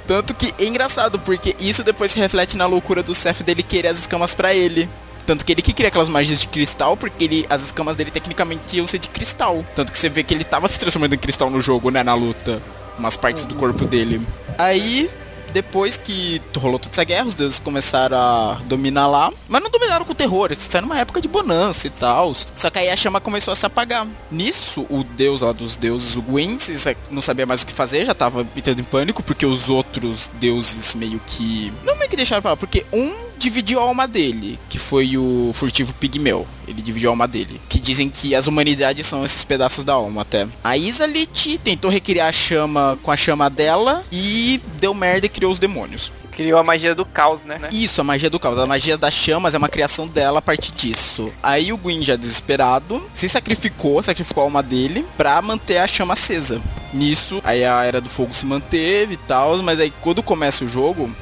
Tanto 0.08 0.34
que 0.34 0.56
é 0.58 0.66
engraçado, 0.66 1.20
porque 1.20 1.56
isso 1.60 1.84
depois 1.84 2.12
se 2.12 2.20
reflete 2.20 2.58
na 2.58 2.66
loucura 2.66 3.04
do 3.04 3.14
Seth 3.14 3.44
dele 3.44 3.62
querer 3.62 3.90
as 3.90 4.00
escamas 4.00 4.34
pra 4.34 4.56
ele. 4.56 4.90
Tanto 5.24 5.46
que 5.46 5.52
ele 5.52 5.62
que 5.62 5.72
queria 5.72 5.90
aquelas 5.90 6.10
magias 6.10 6.40
de 6.40 6.48
cristal, 6.48 6.98
porque 6.98 7.24
ele, 7.24 7.46
as 7.48 7.62
escamas 7.62 7.96
dele 7.96 8.10
tecnicamente 8.10 8.76
iam 8.76 8.88
ser 8.88 8.98
de 8.98 9.08
cristal. 9.08 9.64
Tanto 9.76 9.92
que 9.92 10.00
você 10.00 10.10
vê 10.10 10.24
que 10.24 10.34
ele 10.34 10.44
tava 10.44 10.68
se 10.68 10.80
transformando 10.80 11.14
em 11.14 11.18
cristal 11.20 11.52
no 11.52 11.62
jogo, 11.62 11.92
né, 11.92 12.02
na 12.02 12.16
luta. 12.16 12.60
Umas 12.98 13.16
partes 13.16 13.46
do 13.46 13.54
corpo 13.54 13.86
dele. 13.86 14.20
Aí, 14.58 15.12
depois 15.54 15.96
que 15.98 16.42
rolou 16.58 16.80
toda 16.80 16.92
essa 16.94 17.04
guerra, 17.04 17.28
os 17.28 17.34
deuses 17.36 17.60
começaram 17.60 18.18
a 18.18 18.54
dominar 18.66 19.08
lá. 19.08 19.32
Mas 19.48 19.62
não 19.62 19.70
dominaram 19.70 20.04
com 20.06 20.14
terror, 20.14 20.52
isso 20.52 20.68
era 20.72 20.82
numa 20.82 21.00
época 21.00 21.22
de 21.22 21.28
bonança 21.28 21.88
e 21.88 21.90
tal. 21.90 22.34
Só 22.56 22.70
que 22.70 22.80
aí 22.80 22.90
a 22.90 22.96
chama 22.98 23.22
começou 23.22 23.52
a 23.52 23.56
se 23.56 23.66
apagar. 23.66 24.08
Nisso, 24.32 24.86
o 24.90 25.04
deus 25.04 25.42
lá 25.42 25.52
dos 25.52 25.76
deuses, 25.76 26.16
o 26.16 26.22
Gwyn, 26.22 26.58
se- 26.60 26.98
não 27.12 27.22
sabia 27.22 27.46
mais 27.46 27.62
o 27.62 27.66
que 27.66 27.74
fazer, 27.74 28.06
já 28.06 28.14
tava 28.14 28.46
entrando 28.56 28.80
em 28.80 28.84
pânico, 28.84 29.22
porque 29.24 29.46
os 29.46 29.70
outros 29.70 30.30
deuses 30.40 30.96
meio 30.96 31.22
que. 31.26 31.72
Não 31.84 31.96
meio 31.98 32.10
que 32.10 32.16
deixaram 32.16 32.42
pra 32.42 32.52
lá, 32.52 32.58
porque 32.58 32.86
um 32.92 33.14
dividiu 33.44 33.80
a 33.80 33.84
alma 33.84 34.08
dele, 34.08 34.58
que 34.70 34.80
foi 34.80 35.18
o 35.18 35.52
furtivo 35.54 35.94
pigmeu. 35.94 36.48
Ele 36.66 36.82
dividiu 36.82 37.10
a 37.10 37.12
alma 37.12 37.28
dele. 37.28 37.60
Que 37.68 37.78
dizem 37.78 38.10
que 38.10 38.34
as 38.34 38.48
humanidades 38.48 39.06
são 39.06 39.26
esses 39.26 39.44
pedaços 39.44 39.84
da 39.84 39.94
alma 39.94 40.22
até. 40.22 40.48
A 40.64 40.78
Isalith 40.78 41.60
tentou 41.62 41.92
recriar 41.92 42.30
a 42.30 42.32
chama 42.32 42.98
com 43.04 43.12
a 43.12 43.18
chama 43.18 43.50
dela 43.50 44.04
e 44.10 44.62
deu 44.80 44.94
merda 44.94 45.26
e 45.26 45.30
criou 45.30 45.52
os 45.52 45.60
demônios. 45.60 46.10
Criou 46.32 46.58
a 46.58 46.64
magia 46.64 46.96
do 46.96 47.06
caos, 47.06 47.44
né? 47.44 47.60
Isso, 47.72 48.00
a 48.00 48.04
magia 48.04 48.30
do 48.30 48.40
caos. 48.40 48.58
A 48.58 48.66
magia 48.66 48.98
das 48.98 49.14
chamas 49.14 49.54
é 49.54 49.58
uma 49.58 49.70
criação 49.70 50.08
dela 50.08 50.40
a 50.40 50.42
partir 50.42 50.72
disso. 50.72 51.32
Aí 51.44 51.74
o 51.74 51.78
Gwyn, 51.78 52.04
já 52.04 52.16
desesperado, 52.16 53.04
se 53.14 53.28
sacrificou, 53.28 54.02
sacrificou 54.02 54.42
a 54.42 54.46
alma 54.46 54.64
dele 54.64 55.06
pra 55.18 55.42
manter 55.42 55.80
a 55.80 55.86
chama 55.86 56.14
acesa. 56.14 56.62
Nisso, 56.94 57.42
aí 57.44 57.66
a 57.66 57.84
Era 57.84 58.00
do 58.00 58.10
Fogo 58.10 58.34
se 58.34 58.46
manteve 58.46 59.16
e 59.16 59.18
tal, 59.18 59.62
mas 59.62 59.80
aí 59.80 59.92
quando 60.02 60.24
começa 60.24 60.64
o 60.64 60.68
jogo, 60.68 61.14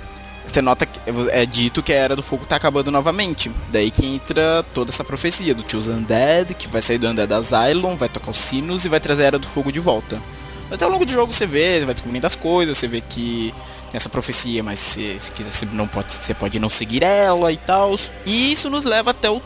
você 0.46 0.62
nota 0.62 0.86
que 0.86 1.00
é 1.32 1.46
dito 1.46 1.84
que 1.84 1.94
a 1.94 1.96
Era 1.96 2.16
do 2.16 2.24
Fogo 2.24 2.46
tá 2.46 2.56
acabando 2.56 2.92
novamente. 2.92 3.52
Daí 3.70 3.92
que 3.92 4.06
entra 4.06 4.66
toda 4.74 4.92
essa 4.92 5.04
profecia 5.04 5.54
do 5.54 5.70
Choose 5.70 5.90
Undead, 5.90 6.54
que 6.54 6.68
vai 6.68 6.82
sair 6.82 6.98
do 6.98 7.08
Undead 7.08 7.32
Asylum, 7.34 7.96
vai 7.96 8.10
tocar 8.10 8.32
os 8.32 8.38
sinos 8.38 8.86
e 8.86 8.90
vai 8.90 9.00
trazer 9.00 9.24
a 9.24 9.28
Era 9.28 9.40
do 9.40 9.48
Fogo 9.48 9.72
de 9.72 9.80
volta. 9.80 10.22
Mas 10.70 10.82
ao 10.82 10.90
longo 10.90 11.06
do 11.06 11.12
jogo 11.12 11.34
você 11.34 11.46
vê, 11.46 11.80
você 11.80 11.86
vai 11.86 11.94
descobrindo 11.94 12.28
as 12.28 12.36
coisas, 12.36 12.78
você 12.78 12.88
vê 12.88 13.02
que 13.02 13.54
tem 13.90 13.98
essa 13.98 14.10
profecia, 14.10 14.64
mas 14.64 14.80
se, 14.80 15.18
se 15.20 15.32
quiser 15.32 15.52
você 15.52 15.66
não 15.66 15.86
pode, 15.86 16.14
você 16.14 16.34
pode 16.34 16.58
não 16.60 16.70
seguir 16.70 17.04
ela 17.04 17.52
e 17.52 17.58
tal. 17.58 17.94
E 18.26 18.54
isso 18.54 18.70
nos 18.70 18.86
leva 18.86 19.12
até 19.12 19.30
o 19.30 19.42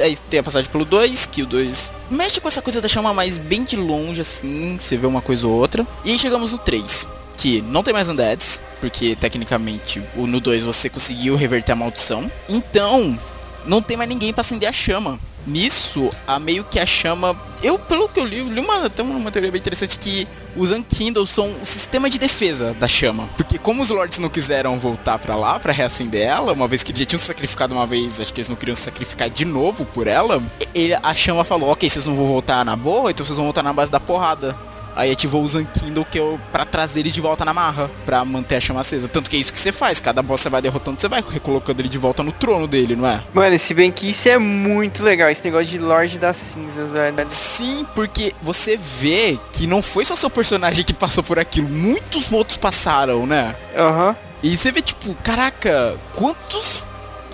Aí 0.00 0.16
tem 0.30 0.38
a 0.40 0.42
passagem 0.44 0.70
pelo 0.70 0.84
2, 0.84 1.26
que 1.26 1.42
o 1.42 1.46
2 1.46 1.92
mexe 2.10 2.40
com 2.40 2.46
essa 2.46 2.62
coisa 2.62 2.80
da 2.80 2.88
chama 2.88 3.12
mais 3.12 3.36
bem 3.36 3.64
de 3.64 3.76
longe, 3.76 4.20
assim, 4.20 4.76
você 4.78 4.96
vê 4.96 5.06
uma 5.06 5.20
coisa 5.20 5.46
ou 5.46 5.52
outra. 5.52 5.86
E 6.04 6.12
aí 6.12 6.18
chegamos 6.18 6.52
no 6.52 6.58
3, 6.58 7.06
que 7.38 7.62
não 7.62 7.84
tem 7.84 7.94
mais 7.94 8.08
undeads, 8.08 8.60
porque 8.80 9.16
tecnicamente 9.16 10.02
o 10.16 10.26
no 10.26 10.40
2 10.40 10.64
você 10.64 10.90
conseguiu 10.90 11.36
reverter 11.36 11.72
a 11.72 11.76
maldição. 11.76 12.30
Então, 12.48 13.16
não 13.64 13.80
tem 13.80 13.96
mais 13.96 14.10
ninguém 14.10 14.32
pra 14.32 14.40
acender 14.40 14.68
a 14.68 14.72
chama. 14.72 15.18
Nisso, 15.46 16.10
a 16.26 16.38
meio 16.38 16.64
que 16.64 16.78
a 16.78 16.84
chama. 16.84 17.34
Eu, 17.62 17.78
pelo 17.78 18.08
que 18.08 18.20
eu 18.20 18.24
li, 18.24 18.40
li 18.40 18.60
uma, 18.60 18.84
até 18.84 19.02
uma 19.02 19.30
teoria 19.30 19.50
bem 19.50 19.60
interessante 19.60 19.98
que 19.98 20.28
os 20.56 20.70
Unkindles 20.72 21.30
são 21.30 21.54
o 21.62 21.66
sistema 21.66 22.10
de 22.10 22.18
defesa 22.18 22.74
da 22.74 22.88
chama. 22.88 23.28
Porque 23.36 23.56
como 23.56 23.80
os 23.80 23.88
Lords 23.88 24.18
não 24.18 24.28
quiseram 24.28 24.76
voltar 24.78 25.18
pra 25.18 25.36
lá 25.36 25.58
pra 25.58 25.72
reacender 25.72 26.26
ela, 26.26 26.52
uma 26.52 26.68
vez 26.68 26.82
que 26.82 26.90
eles 26.90 27.00
já 27.00 27.06
tinham 27.06 27.20
se 27.20 27.26
sacrificado 27.26 27.72
uma 27.72 27.86
vez, 27.86 28.20
acho 28.20 28.32
que 28.32 28.40
eles 28.40 28.48
não 28.48 28.56
queriam 28.56 28.76
se 28.76 28.82
sacrificar 28.82 29.30
de 29.30 29.44
novo 29.44 29.86
por 29.86 30.06
ela, 30.06 30.42
ele, 30.74 30.94
a 30.94 31.14
chama 31.14 31.44
falou, 31.44 31.70
ok, 31.70 31.88
vocês 31.88 32.04
não 32.04 32.14
vão 32.14 32.26
voltar 32.26 32.64
na 32.64 32.76
boa, 32.76 33.10
então 33.10 33.24
vocês 33.24 33.36
vão 33.36 33.46
voltar 33.46 33.62
na 33.62 33.72
base 33.72 33.90
da 33.90 34.00
porrada. 34.00 34.56
Aí 34.98 35.12
ativou 35.12 35.44
o 35.44 35.48
Zankindle 35.48 36.04
que 36.04 36.18
é 36.18 36.22
o, 36.22 36.40
pra 36.50 36.64
trazer 36.64 36.98
ele 36.98 37.10
de 37.12 37.20
volta 37.20 37.44
na 37.44 37.54
marra, 37.54 37.88
pra 38.04 38.24
manter 38.24 38.56
a 38.56 38.60
chama 38.60 38.80
acesa. 38.80 39.06
Tanto 39.06 39.30
que 39.30 39.36
é 39.36 39.38
isso 39.38 39.52
que 39.52 39.58
você 39.60 39.70
faz, 39.70 40.00
cada 40.00 40.20
boss 40.22 40.40
você 40.40 40.50
vai 40.50 40.60
derrotando, 40.60 41.00
você 41.00 41.06
vai 41.06 41.22
recolocando 41.22 41.80
ele 41.80 41.88
de 41.88 41.98
volta 41.98 42.24
no 42.24 42.32
trono 42.32 42.66
dele, 42.66 42.96
não 42.96 43.06
é? 43.06 43.20
Mano, 43.32 43.56
se 43.56 43.72
bem 43.74 43.92
que 43.92 44.10
isso 44.10 44.28
é 44.28 44.36
muito 44.38 45.04
legal, 45.04 45.30
esse 45.30 45.44
negócio 45.44 45.66
de 45.66 45.78
Lorde 45.78 46.18
das 46.18 46.36
Cinzas, 46.36 46.90
velho. 46.90 47.16
Sim, 47.30 47.86
porque 47.94 48.34
você 48.42 48.76
vê 48.76 49.38
que 49.52 49.68
não 49.68 49.80
foi 49.82 50.04
só 50.04 50.16
seu 50.16 50.28
personagem 50.28 50.84
que 50.84 50.92
passou 50.92 51.22
por 51.22 51.38
aquilo, 51.38 51.68
muitos 51.68 52.32
outros 52.32 52.58
passaram, 52.58 53.24
né? 53.24 53.54
Aham. 53.76 54.16
E 54.42 54.56
você 54.56 54.72
vê, 54.72 54.82
tipo, 54.82 55.14
caraca, 55.22 55.96
quantos. 56.14 56.87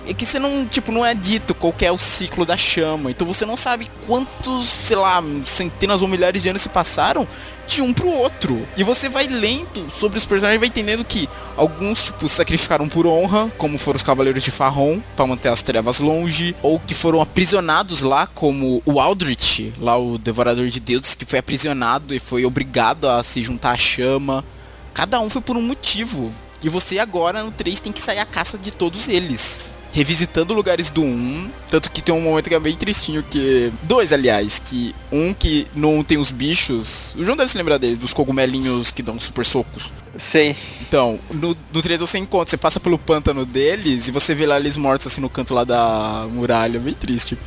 É 0.07 0.13
que 0.13 0.25
você 0.25 0.37
não, 0.37 0.65
tipo, 0.65 0.91
não 0.91 1.05
é 1.05 1.13
dito 1.13 1.55
qual 1.55 1.73
é 1.81 1.91
o 1.91 1.97
ciclo 1.97 2.45
da 2.45 2.55
chama. 2.55 3.09
Então 3.09 3.25
você 3.25 3.45
não 3.45 3.57
sabe 3.57 3.89
quantos, 4.05 4.65
sei 4.65 4.95
lá, 4.95 5.23
centenas 5.45 6.01
ou 6.01 6.07
milhares 6.07 6.43
de 6.43 6.49
anos 6.49 6.61
se 6.61 6.69
passaram 6.69 7.27
de 7.67 7.81
um 7.81 7.93
pro 7.93 8.07
outro. 8.09 8.67
E 8.77 8.83
você 8.83 9.09
vai 9.09 9.27
lendo 9.27 9.89
sobre 9.89 10.17
os 10.17 10.25
personagens 10.25 10.57
e 10.57 10.59
vai 10.59 10.67
entendendo 10.67 11.03
que 11.03 11.27
alguns, 11.57 12.03
tipo, 12.03 12.29
sacrificaram 12.29 12.87
por 12.87 13.07
honra, 13.07 13.51
como 13.57 13.77
foram 13.77 13.97
os 13.97 14.03
Cavaleiros 14.03 14.43
de 14.43 14.51
Farron, 14.51 15.01
para 15.15 15.25
manter 15.25 15.49
as 15.49 15.61
trevas 15.61 15.99
longe, 15.99 16.55
ou 16.61 16.79
que 16.79 16.93
foram 16.93 17.21
aprisionados 17.21 18.01
lá, 18.01 18.27
como 18.27 18.83
o 18.85 18.99
Aldrich, 18.99 19.73
lá 19.79 19.97
o 19.97 20.17
Devorador 20.17 20.67
de 20.67 20.79
Deuses, 20.79 21.15
que 21.15 21.25
foi 21.25 21.39
aprisionado 21.39 22.13
e 22.13 22.19
foi 22.19 22.45
obrigado 22.45 23.09
a 23.09 23.23
se 23.23 23.41
juntar 23.41 23.71
à 23.71 23.77
chama. 23.77 24.45
Cada 24.93 25.19
um 25.19 25.29
foi 25.29 25.41
por 25.41 25.57
um 25.57 25.61
motivo. 25.61 26.31
E 26.63 26.69
você 26.69 26.99
agora 26.99 27.43
no 27.43 27.51
3 27.51 27.79
tem 27.79 27.91
que 27.91 28.01
sair 28.01 28.19
à 28.19 28.25
caça 28.25 28.57
de 28.57 28.71
todos 28.71 29.07
eles. 29.07 29.59
Revisitando 29.95 30.53
lugares 30.53 30.89
do 30.89 31.01
1. 31.01 31.49
Tanto 31.69 31.89
que 31.89 32.01
tem 32.01 32.13
um 32.13 32.19
momento 32.19 32.49
que 32.49 32.53
é 32.53 32.59
bem 32.59 32.75
tristinho 32.75 33.23
que. 33.23 33.71
Dois, 33.81 34.11
aliás, 34.11 34.59
que 34.59 34.93
um 35.09 35.33
que 35.33 35.65
não 35.73 36.03
tem 36.03 36.17
os 36.17 36.31
bichos. 36.31 37.15
O 37.17 37.23
João 37.23 37.37
deve 37.37 37.49
se 37.49 37.57
lembrar 37.57 37.77
deles, 37.77 37.97
dos 37.97 38.11
cogumelinhos 38.11 38.91
que 38.91 39.01
dão 39.01 39.17
super 39.17 39.45
socos. 39.45 39.93
Sei. 40.17 40.53
Então, 40.81 41.17
no, 41.31 41.55
no 41.73 41.81
3 41.81 42.01
você 42.01 42.17
encontra, 42.17 42.49
você 42.49 42.57
passa 42.57 42.77
pelo 42.77 42.97
pântano 42.97 43.45
deles 43.45 44.09
e 44.09 44.11
você 44.11 44.35
vê 44.35 44.45
lá 44.45 44.59
eles 44.59 44.75
mortos 44.75 45.07
assim 45.07 45.21
no 45.21 45.29
canto 45.29 45.53
lá 45.53 45.63
da 45.63 46.27
muralha, 46.29 46.77
bem 46.77 46.93
triste. 46.93 47.37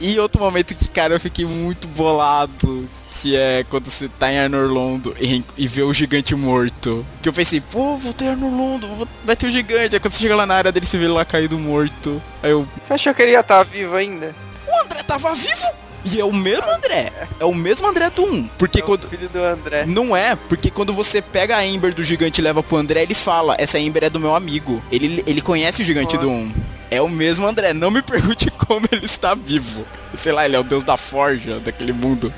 E 0.00 0.18
outro 0.18 0.40
momento 0.40 0.74
que, 0.74 0.88
cara, 0.88 1.14
eu 1.14 1.20
fiquei 1.20 1.44
muito 1.44 1.88
bolado, 1.88 2.88
que 3.20 3.36
é 3.36 3.64
quando 3.68 3.90
você 3.90 4.08
tá 4.08 4.30
em 4.32 4.38
Arnorlondo 4.38 5.14
e, 5.20 5.42
e 5.56 5.66
vê 5.66 5.82
o 5.82 5.92
gigante 5.92 6.34
morto. 6.34 7.04
Que 7.22 7.28
eu 7.28 7.32
pensei, 7.32 7.60
pô, 7.60 7.96
vou 7.96 8.12
ter 8.12 8.28
Arnorlondo, 8.28 9.08
vai 9.24 9.34
ter 9.34 9.46
o 9.46 9.50
gigante. 9.50 9.94
Aí 9.94 10.00
quando 10.00 10.12
você 10.12 10.20
chega 10.22 10.36
lá 10.36 10.46
na 10.46 10.54
área 10.54 10.70
dele, 10.72 10.86
você 10.86 10.98
vê 10.98 11.04
ele 11.04 11.12
lá 11.14 11.24
caído 11.24 11.58
morto. 11.58 12.22
Aí 12.42 12.50
eu, 12.50 12.66
Você 12.86 12.94
achou 12.94 13.12
que 13.14 13.22
ele 13.22 13.32
ia 13.32 13.40
estar 13.40 13.62
vivo 13.64 13.94
ainda? 13.96 14.34
o 14.66 14.84
André 14.84 15.02
tava 15.06 15.34
vivo! 15.34 15.66
E 16.04 16.20
é 16.20 16.24
o 16.24 16.32
mesmo 16.32 16.70
André, 16.70 17.12
é 17.40 17.44
o 17.44 17.52
mesmo 17.52 17.86
André 17.86 18.08
do 18.08 18.22
1. 18.24 18.48
Porque 18.56 18.78
É 18.80 18.82
o 18.82 18.86
quando... 18.86 19.08
filho 19.08 19.28
do 19.28 19.42
André. 19.42 19.84
Não 19.84 20.16
é, 20.16 20.36
porque 20.36 20.70
quando 20.70 20.92
você 20.94 21.20
pega 21.20 21.56
a 21.56 21.66
Ember 21.66 21.92
do 21.92 22.04
gigante 22.04 22.40
e 22.40 22.44
leva 22.44 22.62
pro 22.62 22.76
André, 22.76 23.02
ele 23.02 23.14
fala, 23.14 23.56
essa 23.58 23.78
Ember 23.80 24.04
é 24.04 24.08
do 24.10 24.20
meu 24.20 24.34
amigo. 24.34 24.80
Ele, 24.92 25.22
ele 25.26 25.40
conhece 25.42 25.82
o 25.82 25.84
gigante 25.84 26.16
do 26.16 26.30
1. 26.30 26.54
É 26.90 27.02
o 27.02 27.08
mesmo 27.08 27.46
André, 27.46 27.72
não 27.72 27.90
me 27.90 28.00
pergunte 28.00 28.50
como 28.66 28.86
ele 28.90 29.04
está 29.04 29.34
vivo. 29.34 29.84
Sei 30.14 30.32
lá, 30.32 30.46
ele 30.46 30.56
é 30.56 30.58
o 30.58 30.62
deus 30.62 30.82
da 30.82 30.96
forja 30.96 31.60
daquele 31.60 31.92
mundo. 31.92 32.32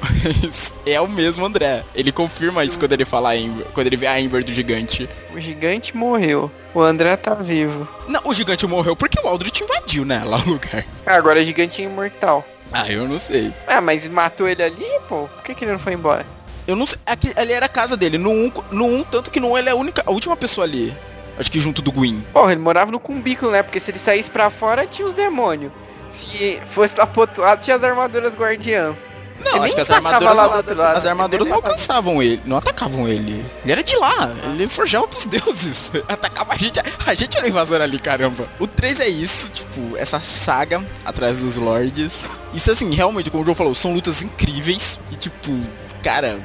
Mas 0.00 0.72
é 0.86 1.00
o 1.00 1.06
mesmo 1.06 1.44
André. 1.44 1.84
Ele 1.94 2.10
confirma 2.10 2.64
isso 2.64 2.78
quando 2.78 2.92
ele 2.92 3.04
fala 3.04 3.36
Ember, 3.36 3.66
quando 3.74 3.86
ele 3.86 3.96
vê 3.96 4.06
a 4.06 4.18
Ember 4.18 4.42
do 4.42 4.52
gigante. 4.54 5.08
O 5.34 5.40
gigante 5.40 5.94
morreu. 5.94 6.50
O 6.74 6.80
André 6.80 7.16
tá 7.16 7.34
vivo. 7.34 7.86
Não, 8.08 8.20
o 8.24 8.32
gigante 8.32 8.66
morreu 8.66 8.96
porque 8.96 9.20
o 9.20 9.26
Aldrich 9.28 9.62
invadiu, 9.62 10.04
né, 10.04 10.22
lá 10.24 10.38
o 10.38 10.48
lugar. 10.48 10.84
Ah, 11.04 11.16
agora 11.16 11.40
o 11.40 11.44
gigante 11.44 11.82
é 11.82 11.84
imortal. 11.84 12.46
Ah, 12.72 12.90
eu 12.90 13.06
não 13.06 13.18
sei. 13.18 13.52
Ah, 13.66 13.80
mas 13.80 14.06
matou 14.08 14.48
ele 14.48 14.62
ali, 14.62 14.86
pô? 15.08 15.26
Por 15.26 15.42
que, 15.42 15.54
que 15.54 15.64
ele 15.64 15.72
não 15.72 15.78
foi 15.78 15.92
embora? 15.92 16.24
Eu 16.66 16.76
não 16.76 16.86
sei. 16.86 16.98
Aqui, 17.04 17.32
ali 17.36 17.52
era 17.52 17.66
a 17.66 17.68
casa 17.68 17.96
dele. 17.96 18.16
No 18.16 18.30
1, 18.30 18.52
no 18.70 18.86
1 18.86 19.04
tanto 19.04 19.30
que 19.30 19.40
no 19.40 19.50
1 19.52 19.58
ele 19.58 19.68
é 19.68 19.72
a 19.72 19.76
única, 19.76 20.02
a 20.06 20.10
última 20.12 20.36
pessoa 20.36 20.64
ali. 20.64 20.94
Acho 21.38 21.50
que 21.50 21.60
junto 21.60 21.80
do 21.82 21.90
Gwyn. 21.92 22.20
Porra, 22.32 22.52
ele 22.52 22.60
morava 22.60 22.90
no 22.90 23.00
cumbículo, 23.00 23.52
né? 23.52 23.62
Porque 23.62 23.80
se 23.80 23.90
ele 23.90 23.98
saísse 23.98 24.30
pra 24.30 24.50
fora, 24.50 24.86
tinha 24.86 25.06
os 25.06 25.14
demônios. 25.14 25.72
Se 26.08 26.60
fosse 26.74 26.98
lá 26.98 27.06
pro 27.06 27.22
outro 27.22 27.42
lado, 27.42 27.62
tinha 27.62 27.76
as 27.76 27.84
armaduras 27.84 28.34
guardiãs. 28.34 28.96
Não, 29.44 29.56
Ele 29.56 29.64
acho 29.66 29.74
que 29.74 29.80
as 29.80 29.90
armaduras, 29.90 30.36
lá 30.36 30.42
não, 30.42 30.50
lado, 30.50 30.82
as 30.98 31.06
armaduras 31.06 31.48
não 31.48 31.56
alcançavam 31.56 32.22
ele, 32.22 32.42
não 32.44 32.56
atacavam 32.58 33.08
ele. 33.08 33.44
Ele 33.62 33.72
era 33.72 33.82
de 33.82 33.96
lá, 33.96 34.30
ele 34.44 34.68
forjava 34.68 35.06
dos 35.06 35.24
deuses. 35.26 35.92
Atacava 36.08 36.52
a 36.52 36.58
gente, 36.58 36.78
a 37.06 37.14
gente 37.14 37.38
era 37.38 37.48
invasor 37.48 37.80
ali, 37.80 37.98
caramba. 37.98 38.46
O 38.58 38.66
3 38.66 39.00
é 39.00 39.08
isso, 39.08 39.50
tipo, 39.50 39.96
essa 39.96 40.20
saga 40.20 40.84
atrás 41.04 41.40
dos 41.40 41.56
lords. 41.56 42.30
Isso 42.52 42.70
assim, 42.70 42.90
realmente, 42.92 43.30
como 43.30 43.42
o 43.42 43.46
João 43.46 43.54
falou, 43.54 43.74
são 43.74 43.94
lutas 43.94 44.22
incríveis. 44.22 44.98
E 45.10 45.16
tipo, 45.16 45.58
cara, 46.02 46.38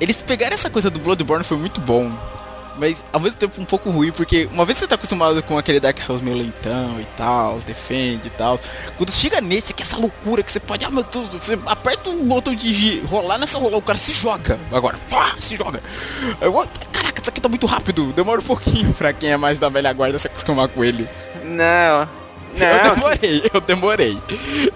eles 0.00 0.20
pegaram 0.22 0.54
essa 0.54 0.68
coisa 0.70 0.90
do 0.90 0.98
Bloodborne 0.98 1.44
foi 1.44 1.56
muito 1.56 1.80
bom. 1.80 2.10
Mas 2.80 3.04
ao 3.12 3.20
mesmo 3.20 3.38
tempo 3.38 3.60
um 3.60 3.64
pouco 3.66 3.90
ruim, 3.90 4.10
porque 4.10 4.48
uma 4.52 4.64
vez 4.64 4.78
você 4.78 4.86
tá 4.86 4.94
acostumado 4.94 5.42
com 5.42 5.58
aquele 5.58 5.78
Dark 5.78 6.00
Souls 6.00 6.22
meio 6.22 6.36
lentão 6.38 6.98
e 6.98 7.04
tal, 7.16 7.58
defende 7.58 8.28
e 8.28 8.30
tal. 8.30 8.58
Quando 8.96 9.12
chega 9.12 9.38
nesse, 9.40 9.74
que 9.74 9.82
é 9.82 9.86
essa 9.86 9.98
loucura 9.98 10.42
que 10.42 10.50
você 10.50 10.58
pode, 10.58 10.84
ah 10.84 10.90
meu 10.90 11.04
Deus, 11.04 11.28
você 11.28 11.58
aperta 11.66 12.08
o 12.08 12.24
botão 12.24 12.54
de 12.54 13.00
rolar 13.00 13.36
nessa 13.36 13.58
rolar, 13.58 13.76
o 13.76 13.82
cara 13.82 13.98
se 13.98 14.14
joga. 14.14 14.58
Agora, 14.72 14.96
pá, 15.10 15.36
se 15.38 15.56
joga. 15.56 15.82
Eu, 16.40 16.54
"What? 16.54 16.70
caraca, 16.90 17.20
isso 17.20 17.28
aqui 17.30 17.40
tá 17.40 17.48
muito 17.50 17.66
rápido. 17.66 18.12
Demora 18.14 18.40
um 18.40 18.44
pouquinho 18.44 18.94
pra 18.94 19.12
quem 19.12 19.30
é 19.30 19.36
mais 19.36 19.58
da 19.58 19.68
velha 19.68 19.92
guarda 19.92 20.18
se 20.18 20.26
acostumar 20.26 20.68
com 20.68 20.82
ele. 20.82 21.06
Não. 21.44 22.19
Eu 22.54 22.84
Não, 22.84 22.94
demorei, 22.94 23.42
eu 23.54 23.60
demorei. 23.60 24.22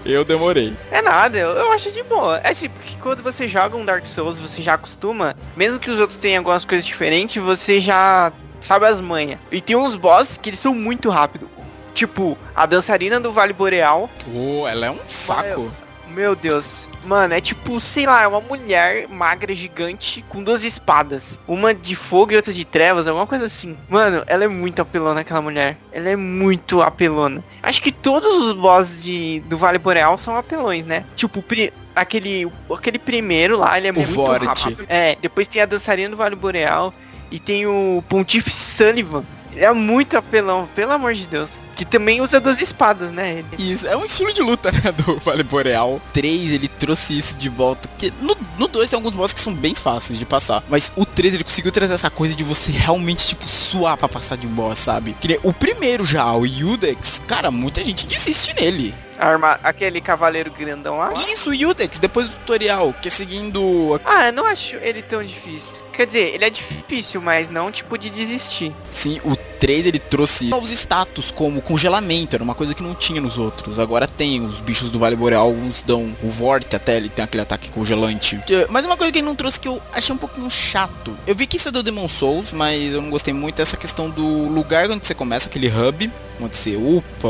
Eu 0.05 0.25
demorei. 0.25 0.73
é 0.91 1.01
nada, 1.01 1.37
eu, 1.37 1.49
eu 1.49 1.71
acho 1.71 1.91
de 1.91 2.03
boa. 2.03 2.39
É 2.43 2.53
tipo, 2.53 2.77
que 2.79 2.95
quando 2.97 3.21
você 3.21 3.47
joga 3.47 3.75
um 3.75 3.85
Dark 3.85 4.05
Souls, 4.05 4.39
você 4.39 4.61
já 4.61 4.73
acostuma, 4.75 5.35
mesmo 5.55 5.79
que 5.79 5.89
os 5.89 5.99
outros 5.99 6.17
tenham 6.17 6.39
algumas 6.39 6.65
coisas 6.65 6.85
diferentes, 6.85 7.41
você 7.41 7.79
já 7.79 8.31
sabe 8.61 8.85
as 8.85 8.99
manhas. 8.99 9.39
E 9.51 9.61
tem 9.61 9.75
uns 9.75 9.95
bosses 9.95 10.37
que 10.37 10.49
eles 10.49 10.59
são 10.59 10.73
muito 10.73 11.09
rápidos. 11.09 11.47
Tipo, 11.93 12.37
a 12.53 12.65
dançarina 12.65 13.19
do 13.19 13.31
Vale 13.31 13.53
Boreal, 13.53 14.09
Pô, 14.25 14.67
ela 14.67 14.87
é 14.87 14.91
um 14.91 14.99
saco. 15.07 15.71
Meu 16.15 16.35
Deus. 16.35 16.87
Mano, 17.03 17.33
é 17.35 17.41
tipo, 17.41 17.79
sei 17.79 18.05
lá, 18.07 18.23
é 18.23 18.27
uma 18.27 18.41
mulher 18.41 19.07
magra, 19.07 19.53
gigante, 19.53 20.23
com 20.29 20.43
duas 20.43 20.63
espadas. 20.63 21.39
Uma 21.47 21.73
de 21.73 21.95
fogo 21.95 22.31
e 22.31 22.35
outra 22.35 22.51
de 22.51 22.65
trevas, 22.65 23.07
alguma 23.07 23.27
coisa 23.27 23.45
assim. 23.45 23.77
Mano, 23.87 24.23
ela 24.25 24.43
é 24.45 24.47
muito 24.47 24.81
apelona, 24.81 25.21
aquela 25.21 25.41
mulher. 25.41 25.77
Ela 25.91 26.09
é 26.09 26.15
muito 26.15 26.81
apelona. 26.81 27.43
Acho 27.61 27.81
que 27.81 27.91
todos 27.91 28.47
os 28.47 28.53
bosses 28.53 29.03
de, 29.03 29.41
do 29.41 29.57
Vale 29.57 29.77
Boreal 29.77 30.17
são 30.17 30.35
apelões, 30.35 30.85
né? 30.85 31.05
Tipo, 31.15 31.41
pri- 31.43 31.71
aquele, 31.95 32.51
aquele 32.73 32.97
primeiro 32.97 33.57
lá, 33.57 33.77
ele 33.77 33.87
é 33.89 33.91
muito 33.91 34.11
Vorit. 34.11 34.45
rápido. 34.47 34.85
É, 34.89 35.15
depois 35.21 35.47
tem 35.47 35.61
a 35.61 35.65
dançarina 35.65 36.09
do 36.09 36.17
Vale 36.17 36.35
Boreal. 36.35 36.93
E 37.31 37.39
tem 37.39 37.65
o 37.65 38.03
Pontífice 38.07 38.57
Sullivan. 38.77 39.23
É 39.55 39.71
muito 39.71 40.17
apelão, 40.17 40.67
pelo 40.75 40.91
amor 40.91 41.13
de 41.13 41.27
Deus. 41.27 41.65
Que 41.75 41.85
também 41.85 42.21
usa 42.21 42.39
duas 42.39 42.61
espadas, 42.61 43.11
né? 43.11 43.39
Ele. 43.39 43.71
Isso, 43.73 43.87
é 43.87 43.95
um 43.95 44.05
estilo 44.05 44.33
de 44.33 44.41
luta, 44.41 44.71
né, 44.83 44.91
do 44.91 45.17
Vale 45.19 45.43
Boreal. 45.43 46.01
3, 46.13 46.51
ele 46.51 46.67
trouxe 46.67 47.17
isso 47.17 47.35
de 47.35 47.49
volta. 47.49 47.89
Que 47.97 48.11
no, 48.21 48.35
no 48.57 48.67
2 48.67 48.89
tem 48.89 48.97
alguns 48.97 49.13
bosses 49.13 49.33
que 49.33 49.39
são 49.39 49.53
bem 49.53 49.75
fáceis 49.75 50.19
de 50.19 50.25
passar. 50.25 50.63
Mas 50.69 50.91
o 50.95 51.05
3, 51.05 51.35
ele 51.35 51.43
conseguiu 51.43 51.71
trazer 51.71 51.93
essa 51.93 52.09
coisa 52.09 52.35
de 52.35 52.43
você 52.43 52.71
realmente, 52.71 53.27
tipo, 53.27 53.47
suar 53.47 53.97
pra 53.97 54.07
passar 54.09 54.37
de 54.37 54.47
um 54.47 54.51
boss, 54.51 54.79
sabe? 54.79 55.15
Que 55.19 55.39
o 55.43 55.53
primeiro 55.53 56.05
já, 56.05 56.31
o 56.33 56.45
Yudex, 56.45 57.21
cara, 57.27 57.51
muita 57.51 57.83
gente 57.83 58.07
desiste 58.07 58.53
nele. 58.59 58.93
Arma, 59.17 59.59
aquele 59.63 60.01
cavaleiro 60.01 60.51
grandão 60.51 60.97
lá. 60.97 61.13
Isso, 61.13 61.51
o 61.51 61.53
Yudex, 61.53 61.99
depois 61.99 62.27
do 62.27 62.35
tutorial, 62.35 62.93
que 63.01 63.07
é 63.07 63.11
seguindo... 63.11 63.99
Ah, 64.03 64.27
eu 64.27 64.33
não 64.33 64.45
acho 64.45 64.75
ele 64.77 65.01
tão 65.01 65.23
difícil. 65.23 65.84
Quer 65.95 66.07
dizer, 66.07 66.35
ele 66.35 66.45
é 66.45 66.49
difícil, 66.49 67.21
mas 67.21 67.49
não 67.49 67.71
tipo 67.71 67.97
de 67.97 68.09
desistir. 68.09 68.73
Sim, 68.91 69.19
o 69.23 69.35
3 69.35 69.85
ele 69.85 69.99
trouxe 69.99 70.45
novos 70.45 70.69
status, 70.71 71.31
como 71.31 71.61
congelamento, 71.61 72.35
era 72.35 72.43
uma 72.43 72.53
coisa 72.53 72.73
que 72.73 72.83
não 72.83 72.93
tinha 72.93 73.21
nos 73.21 73.37
outros. 73.37 73.79
Agora 73.79 74.07
tem, 74.07 74.45
os 74.45 74.59
bichos 74.59 74.91
do 74.91 74.99
Vale 74.99 75.15
Boreal, 75.15 75.47
alguns 75.47 75.81
dão 75.81 76.15
o 76.21 76.29
Vorte 76.29 76.75
até, 76.75 76.97
ele 76.97 77.09
tem 77.09 77.23
aquele 77.23 77.43
ataque 77.43 77.69
congelante. 77.71 78.39
Mas 78.69 78.85
uma 78.85 78.97
coisa 78.97 79.11
que 79.11 79.19
ele 79.19 79.25
não 79.25 79.35
trouxe 79.35 79.59
que 79.59 79.67
eu 79.67 79.81
achei 79.93 80.13
um 80.13 80.17
pouquinho 80.17 80.49
chato. 80.49 81.17
Eu 81.25 81.33
vi 81.33 81.47
que 81.47 81.57
isso 81.57 81.69
é 81.69 81.71
do 81.71 81.81
Demon 81.81 82.07
Souls, 82.07 82.51
mas 82.51 82.93
eu 82.93 83.01
não 83.01 83.09
gostei 83.09 83.33
muito 83.33 83.55
dessa 83.55 83.77
questão 83.77 84.09
do 84.09 84.47
lugar 84.49 84.89
onde 84.91 85.05
você 85.05 85.15
começa, 85.15 85.47
aquele 85.47 85.67
hub, 85.67 86.11
onde 86.41 86.55
você 86.55 86.75
upa 86.75 87.29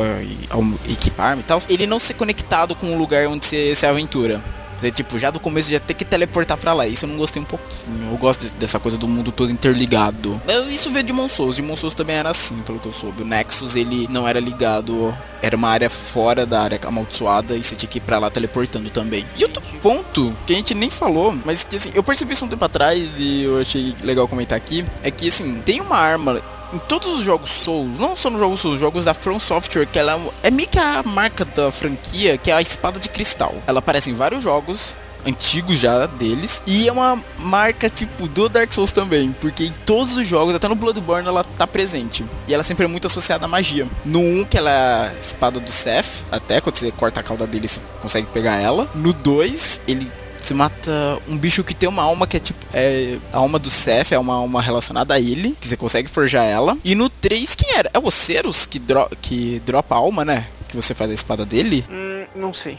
e 0.88 0.92
equipar 0.92 1.38
e 1.38 1.44
tal. 1.44 1.62
Ele 1.70 1.86
não 1.86 2.00
ser 2.00 2.16
conectado 2.16 2.76
com 2.76 2.94
o 2.94 2.98
lugar 2.98 3.28
onde 3.28 3.46
você 3.46 3.76
se 3.76 3.86
aventura. 3.86 4.42
Você, 4.86 4.92
tipo, 4.92 5.18
já 5.18 5.32
do 5.32 5.40
começo 5.40 5.72
já 5.72 5.80
ter 5.80 5.94
que 5.96 6.06
teleportar 6.06 6.58
pra 6.58 6.72
lá. 6.74 6.86
Isso 6.86 7.06
eu 7.06 7.10
não 7.10 7.18
gostei 7.18 7.42
um 7.42 7.46
pouquinho. 7.46 8.12
Eu 8.12 8.18
gosto 8.18 8.42
de- 8.46 8.52
dessa 8.52 8.80
coisa 8.80 8.98
do 8.98 9.08
mundo 9.08 9.32
todo 9.32 9.52
interligado. 9.52 10.40
Isso 10.70 10.90
veio 10.92 11.04
de 11.04 11.12
Demon 11.12 11.28
Souls. 11.28 11.56
Demon 11.56 11.76
Souls 11.76 11.96
também 11.96 12.16
era 12.16 12.30
assim, 12.30 12.58
pelo 12.62 12.80
que 12.80 12.86
eu 12.86 12.92
soube. 12.92 13.24
O 13.24 13.26
Nexus, 13.26 13.76
ele 13.76 14.08
não 14.12 14.28
era 14.28 14.40
ligado. 14.40 15.16
Era 15.42 15.56
uma 15.56 15.70
área 15.70 15.90
fora 15.90 16.46
da 16.46 16.62
área 16.62 16.80
amaldiçoada 16.86 17.56
e 17.56 17.64
você 17.64 17.76
tinha 17.76 17.90
que 17.90 17.98
ir 17.98 18.02
pra 18.02 18.20
lá 18.20 18.30
teleportando 18.30 18.90
também. 18.90 19.26
E 19.38 19.44
outro 19.44 19.62
ponto 19.82 20.36
que 20.46 20.54
a 20.54 20.56
gente 20.56 20.74
nem 20.74 20.90
falou, 20.90 21.36
mas 21.46 21.64
que 21.64 21.76
assim, 21.76 21.92
eu 21.94 22.04
percebi 22.04 22.34
isso 22.34 22.46
um 22.46 22.48
tempo 22.48 22.64
atrás 22.66 23.10
e 23.20 23.44
eu 23.44 23.60
achei 23.60 23.96
legal 24.04 24.28
comentar 24.28 24.58
aqui, 24.58 24.84
é 25.04 25.10
que 25.12 25.28
assim, 25.28 25.62
tem 25.66 25.82
uma 25.82 25.98
arma 25.98 26.42
em 26.74 26.80
todos 26.80 27.08
os 27.08 27.22
jogos 27.22 27.50
Souls, 27.50 27.98
não 28.00 28.16
só 28.16 28.30
nos 28.30 28.40
jogos 28.40 28.60
Souls, 28.60 28.80
jogos 28.80 29.06
da 29.06 29.14
From 29.14 29.40
Software, 29.40 29.86
que 29.86 30.00
ela 30.00 30.20
é 30.44 30.52
meio 30.52 30.70
que 30.70 30.80
a 30.80 31.04
marca 31.04 31.46
da 31.46 31.72
franquia, 31.72 32.38
que 32.38 32.52
é 32.52 32.54
a 32.54 32.62
espada 32.62 33.00
de 33.00 33.10
cristal. 33.10 33.54
Ela 33.68 33.80
aparece 33.80 34.10
em 34.10 34.14
vários 34.14 34.44
jogos 34.44 34.96
antigos 35.26 35.80
já 35.80 36.06
deles 36.06 36.62
e 36.68 36.88
é 36.88 36.92
uma 36.92 37.20
marca 37.40 37.90
tipo 37.90 38.28
do 38.28 38.48
Dark 38.48 38.72
Souls 38.72 38.92
também, 38.92 39.36
porque 39.42 39.66
em 39.66 39.74
todos 39.86 40.16
os 40.16 40.28
jogos, 40.28 40.54
até 40.54 40.68
no 40.68 40.76
Bloodborne 40.76 41.28
ela 41.28 41.44
tá 41.44 41.66
presente. 41.66 42.24
E 42.48 42.54
ela 42.54 42.64
sempre 42.64 42.86
é 42.86 42.88
muito 42.88 43.08
associada 43.08 43.46
à 43.46 43.48
magia. 43.48 43.88
No 44.06 44.20
1 44.20 44.46
que 44.46 44.58
ela 44.58 44.70
é 44.70 45.08
a 45.10 45.20
espada 45.20 45.60
do 45.60 45.72
Seth, 45.72 46.24
até 46.32 46.62
quando 46.62 46.78
você 46.78 46.92
corta 46.92 47.20
a 47.20 47.24
cauda 47.24 47.48
dele 47.48 47.68
você 47.68 47.82
consegue 48.02 48.28
pegar 48.28 48.58
ela. 48.58 48.88
No 48.94 49.12
2 49.12 49.82
ele 49.88 50.12
você 50.46 50.54
mata 50.54 51.20
um 51.28 51.38
bicho 51.38 51.64
que 51.64 51.74
tem 51.74 51.90
uma 51.90 52.04
alma 52.04 52.28
que 52.28 52.38
é 52.38 52.40
tipo. 52.40 52.64
É, 52.74 53.18
a 53.34 53.38
alma 53.38 53.58
do 53.60 53.70
Seth 53.70 54.12
é 54.12 54.20
uma 54.20 54.36
alma 54.36 54.62
relacionada 54.62 55.14
a 55.14 55.20
ele, 55.20 55.56
que 55.60 55.68
você 55.68 55.76
consegue 55.78 56.10
forjar 56.10 56.46
ela. 56.46 56.78
E 56.84 56.94
no 56.96 57.10
3, 57.10 57.56
quem 57.56 57.76
era? 57.76 57.90
É 57.94 58.00
o 58.00 58.12
Ceros 58.12 58.66
que, 58.66 58.78
dro 58.80 59.10
que 59.22 59.60
dropa 59.66 59.96
a 59.96 59.98
alma, 59.98 60.24
né? 60.24 60.48
Que 60.68 60.76
você 60.76 60.94
faz 60.94 61.10
a 61.10 61.14
espada 61.14 61.46
dele? 61.46 61.84
Hum, 61.90 62.26
não 62.36 62.54
sei. 62.54 62.78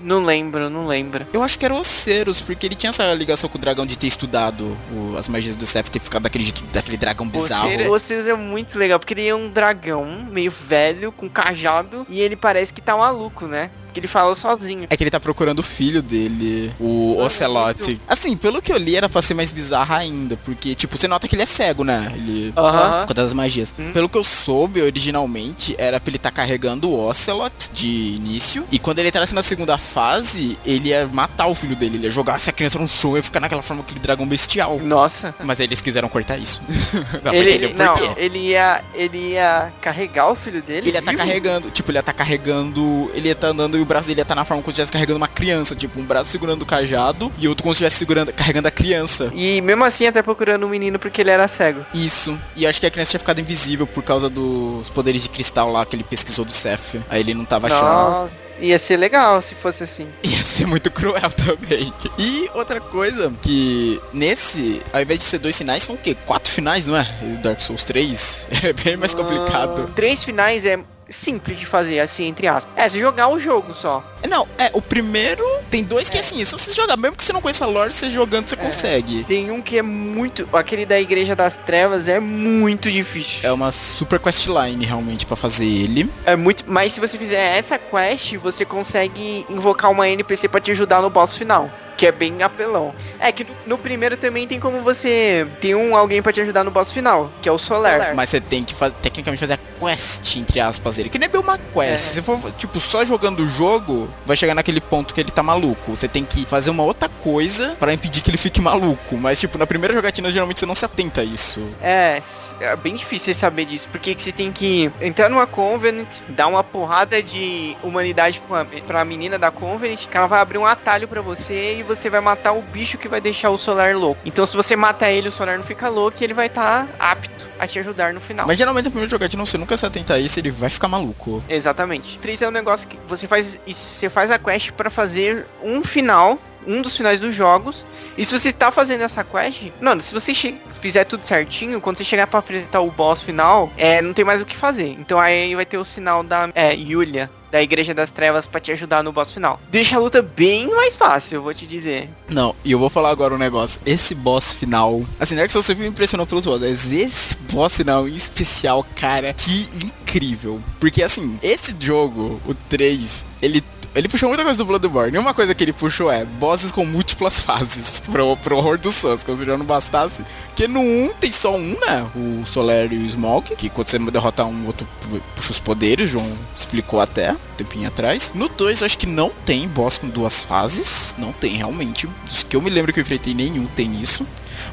Não 0.00 0.24
lembro, 0.24 0.70
não 0.70 0.86
lembro. 0.86 1.26
Eu 1.32 1.42
acho 1.42 1.58
que 1.58 1.64
era 1.64 1.74
o 1.74 1.82
Ceros, 1.82 2.40
porque 2.40 2.64
ele 2.66 2.76
tinha 2.76 2.90
essa 2.90 3.12
ligação 3.14 3.48
com 3.50 3.58
o 3.58 3.60
dragão 3.60 3.84
de 3.84 3.98
ter 3.98 4.06
estudado 4.06 4.76
o- 4.92 5.16
as 5.18 5.26
magias 5.28 5.56
do 5.56 5.66
Seth, 5.66 5.88
ter 5.88 5.98
ficado 6.00 6.22
daquele 6.22 6.52
daquele 6.72 6.96
dragão 6.96 7.26
bizarro. 7.28 7.68
O 7.88 7.92
Osiris 7.92 8.26
é 8.28 8.34
muito 8.34 8.78
legal, 8.78 9.00
porque 9.00 9.12
ele 9.14 9.26
é 9.26 9.34
um 9.34 9.50
dragão 9.50 10.04
meio 10.30 10.50
velho, 10.52 11.10
com 11.10 11.28
cajado, 11.28 12.06
e 12.08 12.20
ele 12.20 12.36
parece 12.36 12.72
que 12.72 12.80
tá 12.80 12.96
maluco, 12.96 13.46
né? 13.46 13.70
Porque 13.98 14.06
ele 14.06 14.08
fala 14.08 14.34
sozinho. 14.34 14.86
É 14.88 14.96
que 14.96 15.02
ele 15.02 15.10
tá 15.10 15.18
procurando 15.18 15.58
o 15.58 15.62
filho 15.62 16.00
dele, 16.00 16.72
o 16.78 17.16
Ah, 17.20 17.24
Ocelote. 17.24 18.00
Assim, 18.06 18.36
pelo 18.36 18.62
que 18.62 18.72
eu 18.72 18.76
li, 18.76 18.94
era 18.96 19.08
pra 19.08 19.20
ser 19.20 19.34
mais 19.34 19.50
bizarra 19.50 19.96
ainda, 19.98 20.36
porque, 20.44 20.74
tipo, 20.74 20.96
você 20.96 21.08
nota 21.08 21.26
que 21.26 21.34
ele 21.34 21.42
é 21.42 21.46
cego, 21.46 21.82
né? 21.84 22.12
Ele. 22.14 22.52
Aham. 22.56 22.90
Por 23.00 23.08
conta 23.08 23.14
das 23.14 23.32
magias. 23.32 23.74
Hum. 23.78 23.90
Pelo 23.92 24.08
que 24.08 24.16
eu 24.16 24.22
soube, 24.24 24.80
originalmente, 24.80 25.74
era 25.78 25.98
pra 25.98 26.10
ele 26.10 26.16
estar 26.16 26.30
carregando 26.30 26.88
o 26.88 27.08
Ocelot 27.08 27.70
de 27.72 27.88
início. 28.16 28.64
E 28.70 28.78
quando 28.78 28.98
ele 29.00 29.08
entrasse 29.08 29.34
na 29.34 29.42
segunda 29.42 29.76
fase, 29.76 30.56
ele 30.64 30.90
ia 30.90 31.08
matar 31.12 31.46
o 31.48 31.54
filho 31.54 31.74
dele. 31.74 31.96
Ele 31.96 32.04
ia 32.04 32.10
jogar 32.10 32.36
essa 32.36 32.52
criança 32.52 32.78
no 32.78 32.86
chão 32.88 33.14
e 33.14 33.16
ia 33.18 33.22
ficar 33.22 33.40
naquela 33.40 33.62
forma 33.62 33.82
aquele 33.82 34.00
dragão 34.00 34.26
bestial. 34.26 34.78
Nossa. 34.78 35.34
Mas 35.42 35.58
aí 35.60 35.66
eles 35.66 35.80
quiseram 35.80 36.08
cortar 36.08 36.36
isso. 36.38 36.62
Dá 37.22 37.30
pra 37.30 37.36
Ele, 37.36 37.50
entender 37.54 37.64
ele- 37.64 37.88
o 37.88 37.92
porquê. 37.92 38.06
não, 38.08 38.14
ele 38.18 38.38
ia, 38.38 38.84
ele 38.94 39.18
ia 39.32 39.72
carregar 39.80 40.30
o 40.30 40.34
filho 40.36 40.62
dele. 40.62 40.88
Ele 40.88 40.96
ia 40.96 41.02
tá 41.02 41.14
carregando, 41.14 41.70
tipo, 41.70 41.90
ele 41.90 41.98
ia 41.98 42.02
tá 42.02 42.12
carregando. 42.12 43.10
Ele 43.14 43.28
ia 43.28 43.34
tá 43.34 43.48
andando 43.48 43.78
e 43.78 43.80
o 43.80 43.86
braço 43.88 44.06
dele 44.06 44.20
ia 44.20 44.24
tá 44.24 44.34
na 44.34 44.44
forma 44.44 44.62
como 44.62 44.72
se 44.72 44.80
estivesse 44.80 44.92
carregando 44.92 45.16
uma 45.16 45.28
criança. 45.28 45.74
Tipo, 45.74 45.98
um 45.98 46.04
braço 46.04 46.30
segurando 46.30 46.62
o 46.62 46.66
cajado 46.66 47.32
e 47.38 47.48
outro 47.48 47.62
como 47.62 47.74
se 47.74 47.78
estivesse 47.78 47.96
segurando, 47.96 48.32
carregando 48.32 48.68
a 48.68 48.70
criança. 48.70 49.32
E 49.34 49.60
mesmo 49.60 49.84
assim 49.84 50.06
até 50.06 50.22
procurando 50.22 50.66
um 50.66 50.68
menino 50.68 50.98
porque 50.98 51.20
ele 51.20 51.30
era 51.30 51.48
cego. 51.48 51.84
Isso. 51.94 52.38
E 52.54 52.66
acho 52.66 52.78
que 52.80 52.86
a 52.86 52.90
criança 52.90 53.12
tinha 53.12 53.20
ficado 53.20 53.40
invisível 53.40 53.86
por 53.86 54.02
causa 54.02 54.28
dos 54.28 54.90
poderes 54.90 55.22
de 55.22 55.28
cristal 55.28 55.72
lá 55.72 55.84
que 55.84 55.96
ele 55.96 56.04
pesquisou 56.04 56.44
do 56.44 56.52
Seth. 56.52 57.02
Aí 57.08 57.20
ele 57.20 57.34
não 57.34 57.44
tava 57.44 57.66
achando. 57.66 57.82
Nossa, 57.82 58.30
ia 58.60 58.78
ser 58.78 58.96
legal 58.96 59.40
se 59.42 59.54
fosse 59.54 59.84
assim. 59.84 60.08
Ia 60.22 60.42
ser 60.42 60.66
muito 60.66 60.90
cruel 60.90 61.30
também. 61.32 61.92
E 62.18 62.50
outra 62.54 62.80
coisa, 62.80 63.32
que 63.42 64.00
nesse, 64.12 64.80
ao 64.92 65.00
invés 65.00 65.18
de 65.18 65.24
ser 65.24 65.38
dois 65.38 65.56
finais, 65.56 65.82
são 65.82 65.94
o 65.94 65.98
quê? 65.98 66.16
Quatro 66.26 66.52
finais, 66.52 66.86
não 66.86 66.96
é? 66.96 67.04
Dark 67.42 67.60
Souls 67.60 67.84
3? 67.84 68.48
É 68.68 68.72
bem 68.72 68.96
mais 68.96 69.14
complicado. 69.14 69.86
Ah, 69.88 69.92
três 69.94 70.24
finais 70.24 70.66
é 70.66 70.78
simples 71.08 71.58
de 71.58 71.66
fazer, 71.66 72.00
assim, 72.00 72.26
entre 72.26 72.46
aspas. 72.46 72.72
É, 72.76 72.88
se 72.88 72.98
jogar 72.98 73.28
o 73.28 73.38
jogo 73.38 73.74
só. 73.74 74.04
Não, 74.28 74.46
é, 74.58 74.70
o 74.72 74.82
primeiro 74.82 75.44
tem 75.70 75.82
dois 75.84 76.10
que 76.10 76.18
assim, 76.18 76.44
se 76.44 76.52
você 76.52 76.72
jogar, 76.72 76.96
mesmo 76.96 77.16
que 77.16 77.24
você 77.24 77.32
não 77.32 77.40
conheça 77.40 77.64
a 77.64 77.68
lore, 77.68 77.92
você 77.92 78.10
jogando 78.10 78.48
você 78.48 78.56
consegue. 78.56 79.24
Tem 79.24 79.50
um 79.50 79.60
que 79.60 79.78
é 79.78 79.82
muito. 79.82 80.48
Aquele 80.52 80.84
da 80.84 81.00
Igreja 81.00 81.34
das 81.36 81.56
Trevas 81.56 82.08
é 82.08 82.20
muito 82.20 82.90
difícil. 82.90 83.40
É 83.42 83.52
uma 83.52 83.70
super 83.70 84.18
questline 84.18 84.84
realmente 84.84 85.26
pra 85.26 85.36
fazer 85.36 85.66
ele. 85.66 86.10
É 86.24 86.36
muito. 86.36 86.64
Mas 86.66 86.92
se 86.92 87.00
você 87.00 87.16
fizer 87.16 87.56
essa 87.56 87.78
quest, 87.78 88.34
você 88.36 88.64
consegue 88.64 89.46
invocar 89.48 89.90
uma 89.90 90.08
NPC 90.08 90.48
pra 90.48 90.60
te 90.60 90.70
ajudar 90.70 91.00
no 91.00 91.10
boss 91.10 91.36
final. 91.36 91.70
Que 91.98 92.06
é 92.06 92.12
bem 92.12 92.42
apelão. 92.42 92.94
É 93.18 93.30
que 93.32 93.44
no, 93.44 93.50
no 93.66 93.78
primeiro 93.78 94.16
também 94.16 94.46
tem 94.46 94.58
como 94.60 94.80
você 94.82 95.46
ter 95.60 95.74
um 95.74 95.94
alguém 95.96 96.22
pra 96.22 96.32
te 96.32 96.40
ajudar 96.40 96.62
no 96.64 96.70
boss 96.70 96.90
final, 96.92 97.30
que 97.42 97.48
é 97.48 97.52
o 97.52 97.58
Solar. 97.58 98.14
Mas 98.14 98.30
você 98.30 98.40
tem 98.40 98.64
que 98.64 98.72
fa- 98.72 98.88
tecnicamente 98.90 99.40
fazer 99.40 99.54
a 99.54 99.58
quest, 99.80 100.36
entre 100.36 100.60
aspas, 100.60 100.94
dele. 100.96 101.08
Que 101.08 101.18
nem 101.18 101.26
é 101.26 101.28
bem 101.28 101.40
uma 101.40 101.58
quest. 101.58 101.92
É. 101.92 101.96
Se 101.96 102.14
você 102.14 102.22
for, 102.22 102.52
tipo, 102.52 102.78
só 102.80 103.04
jogando 103.04 103.40
o 103.40 103.48
jogo, 103.48 104.08
vai 104.24 104.36
chegar 104.36 104.54
naquele 104.54 104.80
ponto 104.80 105.12
que 105.12 105.20
ele 105.20 105.30
tá 105.32 105.42
maluco. 105.42 105.94
Você 105.96 106.06
tem 106.06 106.24
que 106.24 106.46
fazer 106.46 106.70
uma 106.70 106.84
outra 106.84 107.08
coisa 107.22 107.76
pra 107.80 107.92
impedir 107.92 108.22
que 108.22 108.30
ele 108.30 108.38
fique 108.38 108.60
maluco. 108.60 109.16
Mas, 109.16 109.40
tipo, 109.40 109.58
na 109.58 109.66
primeira 109.66 109.92
jogatina, 109.92 110.30
geralmente 110.30 110.60
você 110.60 110.66
não 110.66 110.76
se 110.76 110.84
atenta 110.84 111.20
a 111.22 111.24
isso. 111.24 111.68
É, 111.82 112.22
é 112.60 112.76
bem 112.76 112.94
difícil 112.94 113.34
você 113.34 113.40
saber 113.40 113.64
disso, 113.64 113.88
porque 113.90 114.14
que 114.14 114.22
você 114.22 114.30
tem 114.30 114.52
que 114.52 114.88
entrar 115.00 115.28
numa 115.28 115.46
Covenant, 115.48 116.06
dar 116.28 116.46
uma 116.46 116.62
porrada 116.62 117.20
de 117.20 117.76
humanidade 117.82 118.40
pra, 118.46 118.64
pra 118.86 119.04
menina 119.04 119.36
da 119.36 119.50
Covenant, 119.50 120.06
que 120.06 120.16
ela 120.16 120.28
vai 120.28 120.40
abrir 120.40 120.58
um 120.58 120.66
atalho 120.66 121.08
pra 121.08 121.20
você 121.20 121.78
e 121.78 121.82
você 121.88 122.08
vai 122.10 122.20
matar 122.20 122.52
o 122.52 122.62
bicho 122.62 122.98
que 122.98 123.08
vai 123.08 123.20
deixar 123.20 123.50
o 123.50 123.58
Solar 123.58 123.96
louco. 123.96 124.20
Então 124.24 124.46
se 124.46 124.56
você 124.56 124.76
matar 124.76 125.10
ele, 125.10 125.28
o 125.28 125.32
Solar 125.32 125.56
não 125.56 125.64
fica 125.64 125.88
louco 125.88 126.18
e 126.20 126.24
ele 126.24 126.34
vai 126.34 126.46
estar 126.46 126.86
apto 126.98 127.48
a 127.58 127.66
te 127.66 127.78
ajudar 127.78 128.14
no 128.14 128.20
final. 128.20 128.46
Mas 128.46 128.56
geralmente 128.56 128.84
na 128.84 128.90
primeira 128.90 129.10
jogatina 129.10 129.44
você 129.44 129.58
nunca 129.58 129.76
se 129.76 129.84
atenta 129.84 130.14
a 130.14 130.18
isso, 130.18 130.38
ele 130.38 130.50
vai 130.50 130.70
ficar 130.70 130.88
maluco. 130.88 131.42
Exatamente. 131.48 132.18
3 132.18 132.42
é 132.42 132.48
um 132.48 132.52
negócio 132.52 132.86
que 132.86 132.98
você 133.06 133.26
faz 133.26 133.58
você 133.66 134.08
faz 134.08 134.30
a 134.30 134.38
quest 134.38 134.70
pra 134.72 134.90
fazer 134.90 135.46
um 135.62 135.82
final, 135.82 136.38
um 136.66 136.80
dos 136.82 136.96
finais 136.96 137.18
dos 137.18 137.34
jogos. 137.34 137.84
E 138.16 138.24
se 138.24 138.36
você 138.36 138.52
tá 138.52 138.70
fazendo 138.70 139.02
essa 139.02 139.24
quest, 139.24 139.70
mano, 139.80 140.00
se 140.02 140.12
você 140.12 140.32
fizer 140.80 141.04
tudo 141.04 141.24
certinho, 141.24 141.80
quando 141.80 141.96
você 141.96 142.04
chegar 142.04 142.26
pra 142.26 142.40
enfrentar 142.40 142.80
o 142.80 142.90
boss 142.90 143.22
final, 143.22 143.72
é, 143.76 144.00
não 144.02 144.12
tem 144.12 144.24
mais 144.24 144.40
o 144.40 144.46
que 144.46 144.56
fazer. 144.56 144.96
Então 144.98 145.18
aí 145.18 145.54
vai 145.54 145.66
ter 145.66 145.78
o 145.78 145.84
sinal 145.84 146.22
da 146.22 146.50
é, 146.54 146.74
Yulia, 146.74 147.30
da 147.50 147.62
Igreja 147.62 147.94
das 147.94 148.10
Trevas 148.10 148.46
pra 148.46 148.60
te 148.60 148.72
ajudar 148.72 149.02
no 149.02 149.12
boss 149.12 149.32
final. 149.32 149.60
Deixa 149.70 149.96
a 149.96 149.98
luta 149.98 150.22
bem 150.22 150.68
mais 150.68 150.96
fácil, 150.96 151.42
vou 151.42 151.54
te 151.54 151.66
dizer. 151.66 152.08
Não, 152.28 152.54
e 152.64 152.72
eu 152.72 152.78
vou 152.78 152.90
falar 152.90 153.10
agora 153.10 153.34
um 153.34 153.38
negócio. 153.38 153.80
Esse 153.86 154.14
boss 154.14 154.52
final. 154.52 155.02
Assim, 155.18 155.36
Dark 155.36 155.50
Souls 155.50 155.64
sempre 155.64 155.84
me 155.84 155.88
impressionou 155.88 156.26
pelos 156.26 156.44
boss, 156.44 156.60
mas 156.60 156.90
esse 156.92 157.36
boss 157.52 157.76
final 157.76 158.08
em 158.08 158.14
especial, 158.14 158.84
cara, 158.96 159.32
que 159.32 159.68
incrível. 159.84 160.60
Porque 160.78 161.02
assim, 161.02 161.38
esse 161.42 161.74
jogo, 161.78 162.40
o 162.46 162.54
3, 162.54 163.24
ele. 163.42 163.62
Ele 163.94 164.08
puxou 164.08 164.28
muita 164.28 164.44
coisa 164.44 164.58
do 164.58 164.64
Bloodborne. 164.64 165.16
E 165.16 165.18
uma 165.18 165.34
coisa 165.34 165.54
que 165.54 165.64
ele 165.64 165.72
puxou 165.72 166.10
é 166.10 166.24
bosses 166.24 166.70
com 166.70 166.84
múltiplas 166.84 167.40
fases. 167.42 168.00
Pro, 168.00 168.36
pro 168.36 168.56
horror 168.56 168.78
dos 168.78 169.00
fãs, 169.00 169.24
como 169.24 169.36
se 169.36 169.44
já 169.44 169.56
não 169.56 169.64
bastasse. 169.66 170.22
Porque 170.46 170.68
no 170.68 170.80
1 170.80 171.10
tem 171.20 171.32
só 171.32 171.56
um, 171.56 171.76
né? 171.80 172.06
O 172.14 172.44
Solar 172.46 172.92
e 172.92 172.98
o 172.98 173.10
Smoke. 173.10 173.56
Que 173.56 173.68
quando 173.68 173.88
você 173.88 173.98
derrotar 173.98 174.46
um 174.46 174.66
outro, 174.66 174.86
puxa 175.34 175.52
os 175.52 175.58
poderes. 175.58 176.10
João 176.10 176.30
explicou 176.56 177.00
até 177.00 177.32
um 177.32 177.56
tempinho 177.56 177.88
atrás. 177.88 178.32
No 178.34 178.48
2, 178.48 178.80
eu 178.80 178.86
acho 178.86 178.98
que 178.98 179.06
não 179.06 179.30
tem 179.44 179.66
boss 179.68 179.98
com 179.98 180.08
duas 180.08 180.42
fases. 180.42 181.14
Não 181.18 181.32
tem, 181.32 181.56
realmente. 181.56 182.08
Dos 182.24 182.42
que 182.42 182.56
eu 182.56 182.62
me 182.62 182.70
lembro 182.70 182.92
que 182.92 183.00
eu 183.00 183.02
enfrentei, 183.02 183.34
nenhum 183.34 183.66
tem 183.66 184.00
isso. 184.00 184.26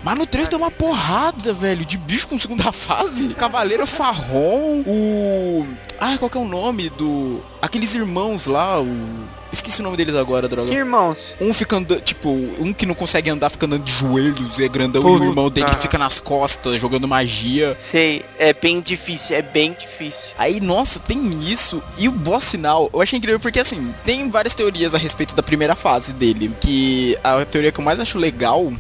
Mas 0.06 0.20
no 0.20 0.28
3 0.28 0.48
tem 0.48 0.60
uma 0.60 0.70
porrada, 0.70 1.52
velho, 1.52 1.84
de 1.84 1.98
bicho 1.98 2.28
com 2.28 2.38
segunda 2.38 2.72
fase. 2.72 3.34
Cavaleiro 3.34 3.88
Farron, 3.88 4.84
o. 4.86 5.66
Ah, 6.00 6.16
qual 6.20 6.30
que 6.30 6.38
é 6.38 6.40
o 6.40 6.46
nome 6.46 6.92
do. 6.92 7.42
Aqueles 7.60 7.96
irmãos 7.96 8.46
lá, 8.46 8.80
o. 8.80 8.88
Esqueci 9.52 9.80
o 9.80 9.84
nome 9.84 9.98
deles 9.98 10.14
agora, 10.14 10.48
droga. 10.48 10.70
Que 10.70 10.76
irmãos? 10.76 11.34
Um 11.42 11.52
fica 11.52 11.78
andando, 11.78 12.02
tipo, 12.02 12.30
um 12.30 12.72
que 12.72 12.86
não 12.86 12.94
consegue 12.94 13.32
andar 13.32 13.50
fica 13.50 13.66
andando 13.66 13.84
de 13.84 13.92
joelhos, 13.92 14.60
é 14.60 14.68
grandão, 14.68 15.02
e 15.02 15.06
o 15.06 15.24
irmão 15.24 15.50
dele 15.50 15.74
fica 15.76 15.98
nas 15.98 16.20
costas 16.20 16.80
jogando 16.80 17.08
magia. 17.08 17.76
Sei, 17.80 18.24
é 18.38 18.54
bem 18.54 18.82
difícil, 18.82 19.36
é 19.36 19.42
bem 19.42 19.74
difícil. 19.74 20.30
Aí, 20.38 20.60
nossa, 20.60 21.00
tem 21.00 21.40
isso. 21.40 21.82
E 21.98 22.08
o 22.08 22.12
boss 22.12 22.52
final, 22.52 22.92
eu 22.94 23.02
achei 23.02 23.18
incrível 23.18 23.40
porque, 23.40 23.60
assim, 23.60 23.92
tem 24.04 24.30
várias 24.30 24.54
teorias 24.54 24.94
a 24.94 25.00
respeito 25.00 25.34
da 25.34 25.42
primeira 25.42 25.76
fase 25.76 26.14
dele. 26.14 26.52
Que 26.62 27.18
a 27.24 27.44
teoria 27.44 27.72
que 27.72 27.80
eu 27.80 27.86
mais 27.86 28.00
acho 28.00 28.20
legal 28.20 28.72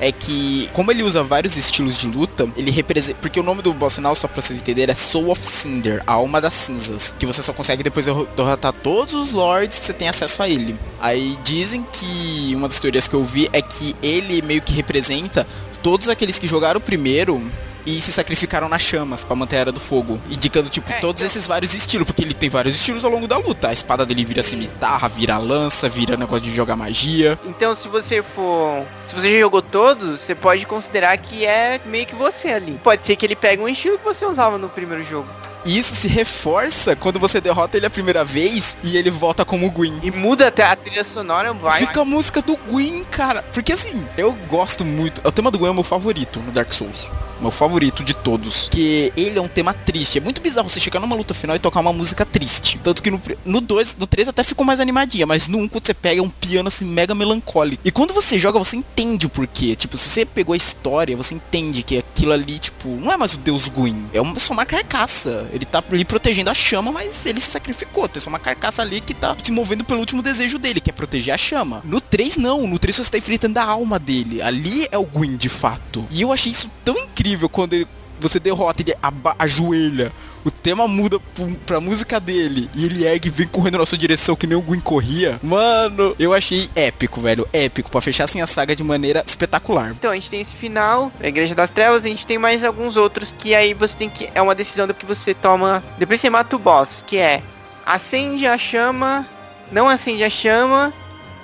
é 0.00 0.10
que, 0.10 0.68
como 0.72 0.90
ele 0.90 1.02
usa 1.02 1.22
vários 1.22 1.56
estilos 1.56 1.96
de 1.98 2.08
luta, 2.08 2.48
ele 2.56 2.70
representa. 2.70 3.18
Porque 3.20 3.38
o 3.38 3.42
nome 3.42 3.60
do 3.62 3.72
boss 3.74 3.96
final, 3.96 4.16
só 4.16 4.26
pra 4.26 4.40
vocês 4.40 4.60
entenderem, 4.60 4.92
é 4.92 4.96
Soul 4.96 5.30
of 5.30 5.40
Cinder, 5.40 6.02
a 6.06 6.14
alma 6.14 6.40
das 6.40 6.54
cinzas. 6.54 7.14
Que 7.18 7.26
você 7.26 7.42
só 7.42 7.52
consegue 7.52 7.82
depois 7.82 8.06
derro- 8.06 8.26
derrotar 8.34 8.72
todos 8.72 9.12
os 9.14 9.32
lords 9.32 9.78
que 9.78 9.84
você 9.86 9.92
tem 9.92 10.08
acesso 10.08 10.42
a 10.42 10.48
ele. 10.48 10.74
Aí 11.00 11.38
dizem 11.44 11.86
que 11.92 12.52
uma 12.56 12.66
das 12.66 12.80
teorias 12.80 13.06
que 13.06 13.14
eu 13.14 13.24
vi 13.24 13.48
é 13.52 13.60
que 13.60 13.94
ele 14.02 14.40
meio 14.42 14.62
que 14.62 14.72
representa 14.72 15.46
todos 15.82 16.08
aqueles 16.08 16.38
que 16.38 16.46
jogaram 16.48 16.80
primeiro 16.80 17.40
e 17.86 18.00
se 18.00 18.12
sacrificaram 18.12 18.68
nas 18.68 18.82
chamas 18.82 19.24
pra 19.24 19.34
manter 19.36 19.56
a 19.56 19.60
era 19.60 19.72
do 19.72 19.80
fogo, 19.80 20.20
indicando 20.30 20.68
tipo 20.68 20.90
É, 20.92 20.98
todos 21.00 21.20
então- 21.22 21.26
esses 21.30 21.46
vários 21.46 21.74
estilos, 21.74 22.06
porque 22.06 22.22
ele 22.22 22.34
tem 22.34 22.48
vários 22.48 22.74
estilos 22.74 23.04
ao 23.04 23.10
longo 23.10 23.26
da 23.26 23.36
luta. 23.36 23.68
A 23.68 23.72
espada 23.72 24.04
dele 24.06 24.24
vira 24.24 24.42
cimitarra, 24.42 25.08
vira 25.08 25.36
lança, 25.38 25.88
vira 25.88 26.16
negócio 26.16 26.42
de 26.42 26.54
jogar 26.54 26.76
magia. 26.76 27.38
Então, 27.44 27.74
se 27.74 27.88
você 27.88 28.22
for. 28.22 28.84
Se 29.06 29.14
você 29.14 29.32
já 29.34 29.40
jogou 29.40 29.62
todos, 29.62 30.20
você 30.20 30.34
pode 30.34 30.66
considerar 30.66 31.16
que 31.18 31.44
é 31.44 31.80
meio 31.86 32.06
que 32.06 32.14
você 32.14 32.48
ali. 32.48 32.80
Pode 32.82 33.06
ser 33.06 33.16
que 33.16 33.26
ele 33.26 33.36
pegue 33.36 33.62
um 33.62 33.68
estilo 33.68 33.98
que 33.98 34.04
você 34.04 34.24
usava 34.24 34.56
no 34.58 34.68
primeiro 34.68 35.04
jogo. 35.04 35.28
E 35.64 35.78
isso 35.78 35.94
se 35.94 36.08
reforça 36.08 36.96
quando 36.96 37.18
você 37.20 37.38
derrota 37.38 37.76
ele 37.76 37.84
a 37.84 37.90
primeira 37.90 38.24
vez 38.24 38.76
e 38.82 38.96
ele 38.96 39.10
volta 39.10 39.44
como 39.44 39.70
Gwyn. 39.70 40.00
E 40.02 40.10
muda 40.10 40.46
até 40.46 40.64
a 40.64 40.74
trilha 40.74 41.04
sonora, 41.04 41.52
vai. 41.52 41.80
Fica 41.80 42.00
a 42.00 42.04
música 42.04 42.40
do 42.40 42.56
Gwyn, 42.56 43.04
cara. 43.10 43.42
Porque 43.42 43.72
assim, 43.72 44.02
eu 44.16 44.32
gosto 44.48 44.86
muito. 44.86 45.20
O 45.22 45.30
tema 45.30 45.50
do 45.50 45.58
Gwyn 45.58 45.68
é 45.68 45.70
o 45.72 45.74
meu 45.74 45.84
favorito 45.84 46.40
no 46.40 46.50
Dark 46.50 46.72
Souls. 46.72 47.08
Meu 47.40 47.50
favorito 47.50 48.04
de 48.04 48.14
todos. 48.14 48.68
Que 48.70 49.12
ele 49.16 49.38
é 49.38 49.42
um 49.42 49.48
tema 49.48 49.72
triste. 49.72 50.18
É 50.18 50.20
muito 50.20 50.40
bizarro 50.40 50.68
você 50.68 50.78
chegar 50.80 51.00
numa 51.00 51.16
luta 51.16 51.32
final 51.32 51.56
e 51.56 51.58
tocar 51.58 51.80
uma 51.80 51.92
música 51.92 52.24
triste. 52.24 52.78
Tanto 52.82 53.02
que 53.02 53.10
no 53.10 53.18
2, 53.18 53.38
no, 53.44 53.60
dois- 53.60 53.96
no 53.96 54.06
3 54.06 54.28
até 54.28 54.44
ficou 54.44 54.64
mais 54.64 54.78
animadinha. 54.80 55.26
Mas 55.26 55.48
no 55.48 55.58
1, 55.58 55.68
quando 55.68 55.86
você 55.86 55.94
pega, 55.94 56.20
é 56.20 56.22
um 56.22 56.28
piano 56.28 56.68
assim 56.68 56.84
mega 56.84 57.14
melancólico. 57.14 57.80
E 57.84 57.90
quando 57.90 58.12
você 58.12 58.38
joga, 58.38 58.58
você 58.58 58.76
entende 58.76 59.26
o 59.26 59.30
porquê. 59.30 59.74
Tipo, 59.74 59.96
se 59.96 60.08
você 60.08 60.26
pegou 60.26 60.52
a 60.52 60.56
história, 60.56 61.16
você 61.16 61.34
entende 61.34 61.82
que 61.82 61.98
aquilo 61.98 62.32
ali, 62.32 62.58
tipo, 62.58 62.88
não 62.88 63.10
é 63.10 63.16
mais 63.16 63.32
o 63.32 63.38
Deus 63.38 63.68
Gwyn. 63.68 64.04
É 64.12 64.20
uma, 64.20 64.38
só 64.38 64.52
uma 64.52 64.66
carcaça. 64.66 65.48
Ele 65.52 65.64
tá 65.64 65.82
ali 65.90 66.04
protegendo 66.04 66.50
a 66.50 66.54
chama, 66.54 66.92
mas 66.92 67.24
ele 67.24 67.40
se 67.40 67.50
sacrificou. 67.50 68.06
Tem 68.06 68.20
só 68.20 68.28
uma 68.28 68.38
carcaça 68.38 68.82
ali 68.82 69.00
que 69.00 69.14
tá 69.14 69.34
se 69.42 69.50
movendo 69.50 69.82
pelo 69.84 70.00
último 70.00 70.20
desejo 70.22 70.58
dele, 70.58 70.80
que 70.80 70.90
é 70.90 70.92
proteger 70.92 71.34
a 71.34 71.38
chama. 71.38 71.80
No 71.84 72.00
3, 72.02 72.36
não. 72.36 72.66
No 72.66 72.78
3 72.78 72.96
você 72.96 73.10
tá 73.10 73.16
enfrentando 73.18 73.58
a 73.58 73.64
alma 73.64 73.98
dele. 73.98 74.42
Ali 74.42 74.86
é 74.92 74.98
o 74.98 75.06
Gwyn, 75.06 75.36
de 75.36 75.48
fato. 75.48 76.04
E 76.10 76.20
eu 76.20 76.32
achei 76.32 76.52
isso 76.52 76.70
tão 76.84 76.96
incrível 76.98 77.29
quando 77.48 77.74
ele- 77.74 77.86
você 78.20 78.38
derrota, 78.38 78.82
ele 78.82 78.94
ajoelha. 79.38 80.12
O 80.44 80.50
tema 80.50 80.88
muda 80.88 81.18
pra 81.66 81.80
música 81.80 82.18
dele. 82.18 82.70
E 82.74 82.86
ele 82.86 83.04
ergue 83.04 83.28
e 83.28 83.30
vem 83.30 83.46
correndo 83.46 83.76
na 83.78 83.84
sua 83.84 83.98
direção 83.98 84.34
que 84.34 84.46
nem 84.46 84.56
o 84.56 84.62
Gwyn 84.62 84.80
corria. 84.80 85.38
Mano, 85.42 86.16
eu 86.18 86.32
achei 86.32 86.68
épico, 86.74 87.20
velho. 87.20 87.46
Épico. 87.52 87.90
Pra 87.90 88.00
fechar 88.00 88.24
assim 88.24 88.40
a 88.40 88.46
saga 88.46 88.74
de 88.74 88.82
maneira 88.82 89.22
espetacular. 89.26 89.90
Então, 89.90 90.10
a 90.10 90.14
gente 90.14 90.30
tem 90.30 90.40
esse 90.40 90.56
final, 90.56 91.12
a 91.22 91.26
Igreja 91.26 91.54
das 91.54 91.70
Trevas, 91.70 92.06
a 92.06 92.08
gente 92.08 92.26
tem 92.26 92.38
mais 92.38 92.64
alguns 92.64 92.96
outros 92.96 93.34
que 93.38 93.54
aí 93.54 93.74
você 93.74 93.94
tem 93.94 94.08
que. 94.08 94.30
É 94.34 94.40
uma 94.40 94.54
decisão 94.54 94.88
que 94.88 95.04
você 95.04 95.34
toma. 95.34 95.82
Depois 95.98 96.18
você 96.20 96.30
mata 96.30 96.56
o 96.56 96.58
boss, 96.58 97.04
que 97.06 97.18
é 97.18 97.42
acende 97.84 98.46
a 98.46 98.56
chama, 98.56 99.26
não 99.70 99.90
acende 99.90 100.24
a 100.24 100.30
chama, 100.30 100.90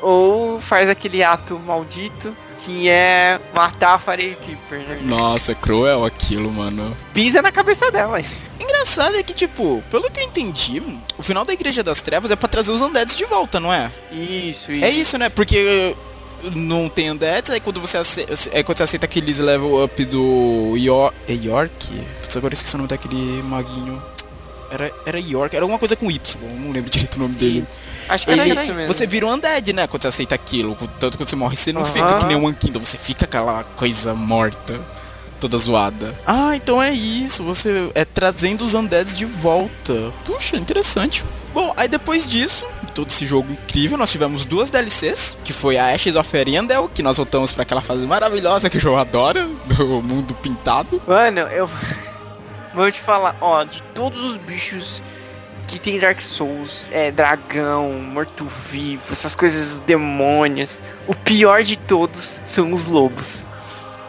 ou 0.00 0.58
faz 0.60 0.88
aquele 0.88 1.22
ato 1.22 1.58
maldito. 1.58 2.34
Que 2.64 2.88
é 2.88 3.40
matar 3.54 3.94
a 3.94 3.98
Firekeeper, 3.98 4.78
né? 4.80 5.00
Nossa, 5.02 5.52
é 5.52 5.54
cruel 5.54 6.04
aquilo, 6.04 6.50
mano. 6.50 6.96
Pisa 7.14 7.40
na 7.40 7.52
cabeça 7.52 7.90
dela. 7.90 8.20
Engraçado 8.58 9.16
é 9.16 9.22
que, 9.22 9.34
tipo, 9.34 9.82
pelo 9.90 10.10
que 10.10 10.20
eu 10.20 10.24
entendi, 10.24 10.82
o 11.16 11.22
final 11.22 11.44
da 11.44 11.52
Igreja 11.52 11.82
das 11.82 12.02
Trevas 12.02 12.30
é 12.30 12.36
pra 12.36 12.48
trazer 12.48 12.72
os 12.72 12.80
undeads 12.80 13.16
de 13.16 13.24
volta, 13.24 13.60
não 13.60 13.72
é? 13.72 13.90
Isso, 14.10 14.72
isso. 14.72 14.84
É 14.84 14.90
isso, 14.90 15.18
né? 15.18 15.28
Porque 15.28 15.94
não 16.54 16.88
tem 16.88 17.10
undeads, 17.10 17.50
aí 17.50 17.60
quando 17.60 17.80
você 17.80 17.98
aceita, 17.98 18.34
é 18.52 18.62
quando 18.62 18.78
você 18.78 18.84
aceita 18.84 19.06
aqueles 19.06 19.38
level 19.38 19.84
up 19.84 20.04
do 20.04 20.74
York. 20.76 21.16
É 21.28 21.34
York? 21.34 22.06
Putz, 22.20 22.36
agora 22.36 22.52
eu 22.52 22.56
esqueci 22.56 22.74
o 22.74 22.78
nome 22.78 22.88
daquele 22.88 23.42
maguinho. 23.44 24.02
Era, 24.70 24.90
era 25.04 25.18
York, 25.20 25.54
era 25.54 25.64
alguma 25.64 25.78
coisa 25.78 25.94
com 25.96 26.10
Y, 26.10 26.20
não 26.58 26.72
lembro 26.72 26.90
direito 26.90 27.16
o 27.16 27.18
nome 27.20 27.34
dele. 27.34 27.64
Acho 28.08 28.24
que 28.26 28.32
era 28.32 28.46
Ele, 28.46 28.60
isso 28.60 28.74
mesmo. 28.74 28.92
você 28.92 29.06
vira 29.06 29.26
um 29.26 29.32
undead, 29.32 29.72
né? 29.72 29.86
Quando 29.86 30.02
você 30.02 30.08
aceita 30.08 30.34
aquilo. 30.34 30.76
Tanto 31.00 31.16
quando 31.16 31.28
você 31.28 31.36
morre, 31.36 31.56
você 31.56 31.72
não 31.72 31.82
Aham. 31.82 31.90
fica 31.92 32.18
que 32.18 32.26
nem 32.26 32.36
um 32.36 32.46
Anquinda, 32.46 32.78
você 32.78 32.96
fica 32.96 33.24
aquela 33.24 33.64
coisa 33.76 34.14
morta, 34.14 34.80
toda 35.40 35.58
zoada. 35.58 36.14
Ah, 36.26 36.54
então 36.54 36.82
é 36.82 36.92
isso, 36.92 37.42
você 37.42 37.90
é 37.94 38.04
trazendo 38.04 38.62
os 38.64 38.74
undeads 38.74 39.16
de 39.16 39.24
volta. 39.24 40.12
Puxa, 40.24 40.56
interessante. 40.56 41.24
Bom, 41.52 41.72
aí 41.76 41.88
depois 41.88 42.26
disso, 42.26 42.66
todo 42.94 43.08
esse 43.08 43.26
jogo 43.26 43.50
incrível, 43.50 43.96
nós 43.96 44.10
tivemos 44.12 44.44
duas 44.44 44.68
DLCs, 44.70 45.38
que 45.42 45.52
foi 45.54 45.78
a 45.78 45.94
Ashes 45.94 46.14
of 46.14 46.36
Erendel, 46.36 46.88
que 46.94 47.02
nós 47.02 47.16
voltamos 47.16 47.50
para 47.50 47.62
aquela 47.62 47.80
fase 47.80 48.06
maravilhosa 48.06 48.68
que 48.68 48.76
o 48.76 48.80
João 48.80 48.98
adora, 48.98 49.48
do 49.66 50.02
mundo 50.02 50.34
pintado. 50.34 51.00
Mano, 51.06 51.40
eu 51.40 51.68
vou 52.76 52.92
te 52.92 53.00
falar, 53.00 53.34
ó, 53.40 53.64
de 53.64 53.82
todos 53.94 54.22
os 54.22 54.36
bichos 54.36 55.02
que 55.66 55.80
tem 55.80 55.98
Dark 55.98 56.20
Souls, 56.20 56.88
é 56.92 57.10
dragão, 57.10 57.90
morto-vivo, 57.94 59.02
essas 59.10 59.34
coisas 59.34 59.80
demônios, 59.80 60.82
o 61.08 61.14
pior 61.14 61.64
de 61.64 61.76
todos 61.76 62.40
são 62.44 62.72
os 62.72 62.84
lobos. 62.84 63.44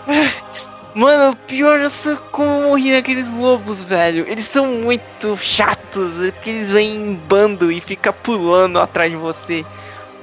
Mano, 0.94 1.32
o 1.32 1.36
pior 1.36 1.88
sei 1.90 2.16
como 2.32 2.64
morri 2.64 2.92
naqueles 2.92 3.30
lobos, 3.30 3.84
velho. 3.84 4.26
Eles 4.28 4.46
são 4.46 4.66
muito 4.66 5.38
chatos, 5.38 6.20
é 6.20 6.32
porque 6.32 6.50
eles 6.50 6.72
vêm 6.72 6.96
em 6.96 7.14
bando 7.14 7.72
e 7.72 7.80
fica 7.80 8.12
pulando 8.12 8.80
atrás 8.80 9.12
de 9.12 9.18
você. 9.18 9.64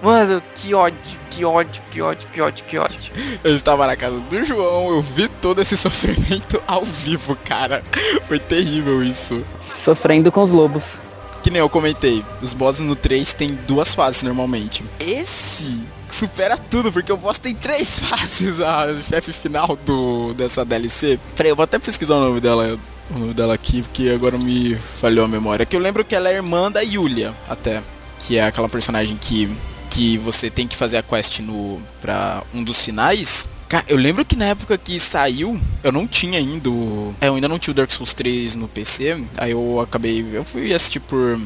Mano, 0.03 0.43
que 0.57 0.75
ódio, 0.75 1.19
que 1.35 1.45
ódio, 1.45 1.83
que 1.91 2.01
ódio, 2.01 2.29
que 2.33 2.41
ódio, 2.41 2.65
que 2.65 2.79
ódio. 2.79 3.13
Eu 3.43 3.55
estava 3.55 3.87
na 3.87 3.97
casa 3.97 4.21
do 4.21 4.45
João, 4.45 4.91
eu 4.91 5.03
vi 5.03 5.29
todo 5.29 5.61
esse 5.61 5.77
sofrimento 5.79 6.63
ao 6.67 6.85
vivo, 6.85 7.37
cara. 7.45 7.83
Foi 8.27 8.39
terrível 8.39 9.03
isso. 9.03 9.45
Sofrendo 9.75 10.31
com 10.31 10.43
os 10.43 10.53
lobos. 10.53 11.01
Que 11.43 11.51
nem 11.51 11.61
eu 11.61 11.69
comentei, 11.69 12.25
os 12.41 12.55
bosses 12.55 12.81
no 12.81 12.97
3 12.97 13.33
tem 13.35 13.49
duas 13.67 13.95
fases 13.95 14.23
normalmente. 14.23 14.83
Esse 14.99 15.85
supera 16.09 16.57
tudo, 16.57 16.93
porque 16.93 17.13
o 17.13 17.17
boss 17.17 17.39
tem 17.39 17.55
três 17.55 17.99
fases, 18.01 18.61
a 18.61 18.95
chefe 18.95 19.33
final 19.33 19.77
do 19.85 20.33
dessa 20.35 20.65
DLC. 20.65 21.19
Peraí, 21.37 21.51
eu 21.51 21.57
vou 21.57 21.65
até 21.65 21.79
pesquisar 21.79 22.15
o 22.15 22.21
nome 22.21 22.41
dela, 22.41 22.79
o 23.11 23.19
nome 23.19 23.35
dela 23.35 23.53
aqui, 23.53 23.83
porque 23.83 24.09
agora 24.09 24.39
me 24.39 24.77
falhou 24.77 25.25
a 25.25 25.29
memória. 25.29 25.67
Que 25.67 25.77
eu 25.77 25.81
lembro 25.81 26.05
que 26.05 26.15
ela 26.15 26.31
é 26.31 26.35
irmã 26.35 26.71
da 26.71 26.81
Yulia, 26.81 27.35
até. 27.49 27.83
Que 28.21 28.39
é 28.39 28.45
aquela 28.47 28.69
personagem 28.69 29.19
que, 29.21 29.55
que 29.95 30.19
você 30.19 30.51
tem 30.51 30.67
que 30.67 30.77
fazer 30.77 30.97
a 30.97 31.03
quest 31.03 31.39
no, 31.41 31.81
pra 32.01 32.43
um 32.53 32.65
dos 32.65 32.77
sinais. 32.77 33.49
Cara, 33.69 33.85
eu 33.89 33.97
lembro 33.97 34.25
que 34.25 34.37
na 34.37 34.47
época 34.47 34.77
que 34.77 34.99
saiu, 35.01 35.59
eu 35.83 35.93
não 35.93 36.07
tinha 36.07 36.39
ainda. 36.39 36.69
o- 36.69 37.15
É, 37.21 37.29
eu 37.29 37.35
ainda 37.37 37.49
não 37.49 37.59
tinha 37.59 37.73
o 37.73 37.75
Dark 37.75 37.91
Souls 37.93 38.13
3 38.13 38.55
no 38.55 38.67
PC. 38.69 39.25
Aí 39.39 39.53
eu 39.53 39.81
acabei. 39.81 40.25
Eu 40.33 40.45
fui 40.45 40.73
assistir 40.75 41.01
por, 41.01 41.41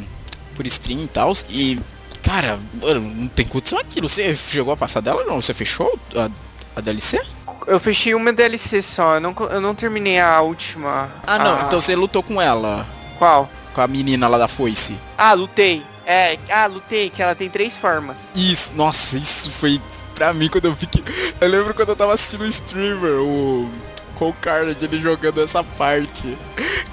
por 0.55 0.67
stream 0.67 1.01
e 1.05 1.07
tal. 1.09 1.33
E, 1.51 1.79
cara, 2.23 2.59
mano, 2.83 3.01
não 3.01 3.29
tem 3.29 3.47
condição 3.47 3.79
aquilo. 3.79 4.09
Você 4.09 4.35
chegou 4.35 4.73
a 4.73 4.77
passar 4.77 5.01
dela? 5.01 5.25
Não? 5.25 5.41
Você 5.41 5.53
fechou 5.55 5.99
a, 6.17 6.29
a 6.77 6.81
DLC? 6.81 7.21
Eu 7.67 7.79
fechei 7.79 8.15
uma 8.15 8.33
DLC 8.33 8.81
só, 8.81 9.17
eu 9.17 9.21
não, 9.21 9.35
eu 9.51 9.61
não 9.61 9.75
terminei 9.75 10.19
a 10.19 10.41
última. 10.41 11.11
Ah, 11.27 11.39
não. 11.39 11.59
a- 11.61 11.63
Então 11.67 11.81
você 11.81 11.95
lutou 11.95 12.23
com 12.23 12.41
ela. 12.41 12.87
Qual? 13.19 13.49
Com 13.75 13.81
a 13.83 13.87
menina 13.87 14.27
lá 14.27 14.39
da 14.39 14.49
foice. 14.49 14.99
Ah, 15.17 15.33
lutei. 15.35 15.83
É, 16.11 16.39
ah, 16.49 16.65
lutei, 16.65 17.11
que 17.11 17.23
ela 17.23 17.35
tem 17.35 17.51
três 17.51 17.77
formas. 17.77 18.33
Isso, 18.35 18.73
nossa, 18.75 19.19
isso 19.19 19.51
foi 19.51 19.79
pra 20.15 20.33
mim 20.33 20.49
quando 20.49 20.65
eu 20.65 20.73
vi 20.73 20.87
que. 20.87 21.05
Eu 21.39 21.49
lembro 21.49 21.75
quando 21.75 21.91
eu 21.91 21.97
tava 21.97 22.15
assistindo 22.15 22.45
o 22.45 22.47
streamer, 22.47 23.21
o. 23.21 23.71
Com 24.15 24.31
o 24.31 24.33
Carnage, 24.33 24.83
ele 24.83 24.99
jogando 25.01 25.43
essa 25.43 25.63
parte. 25.63 26.37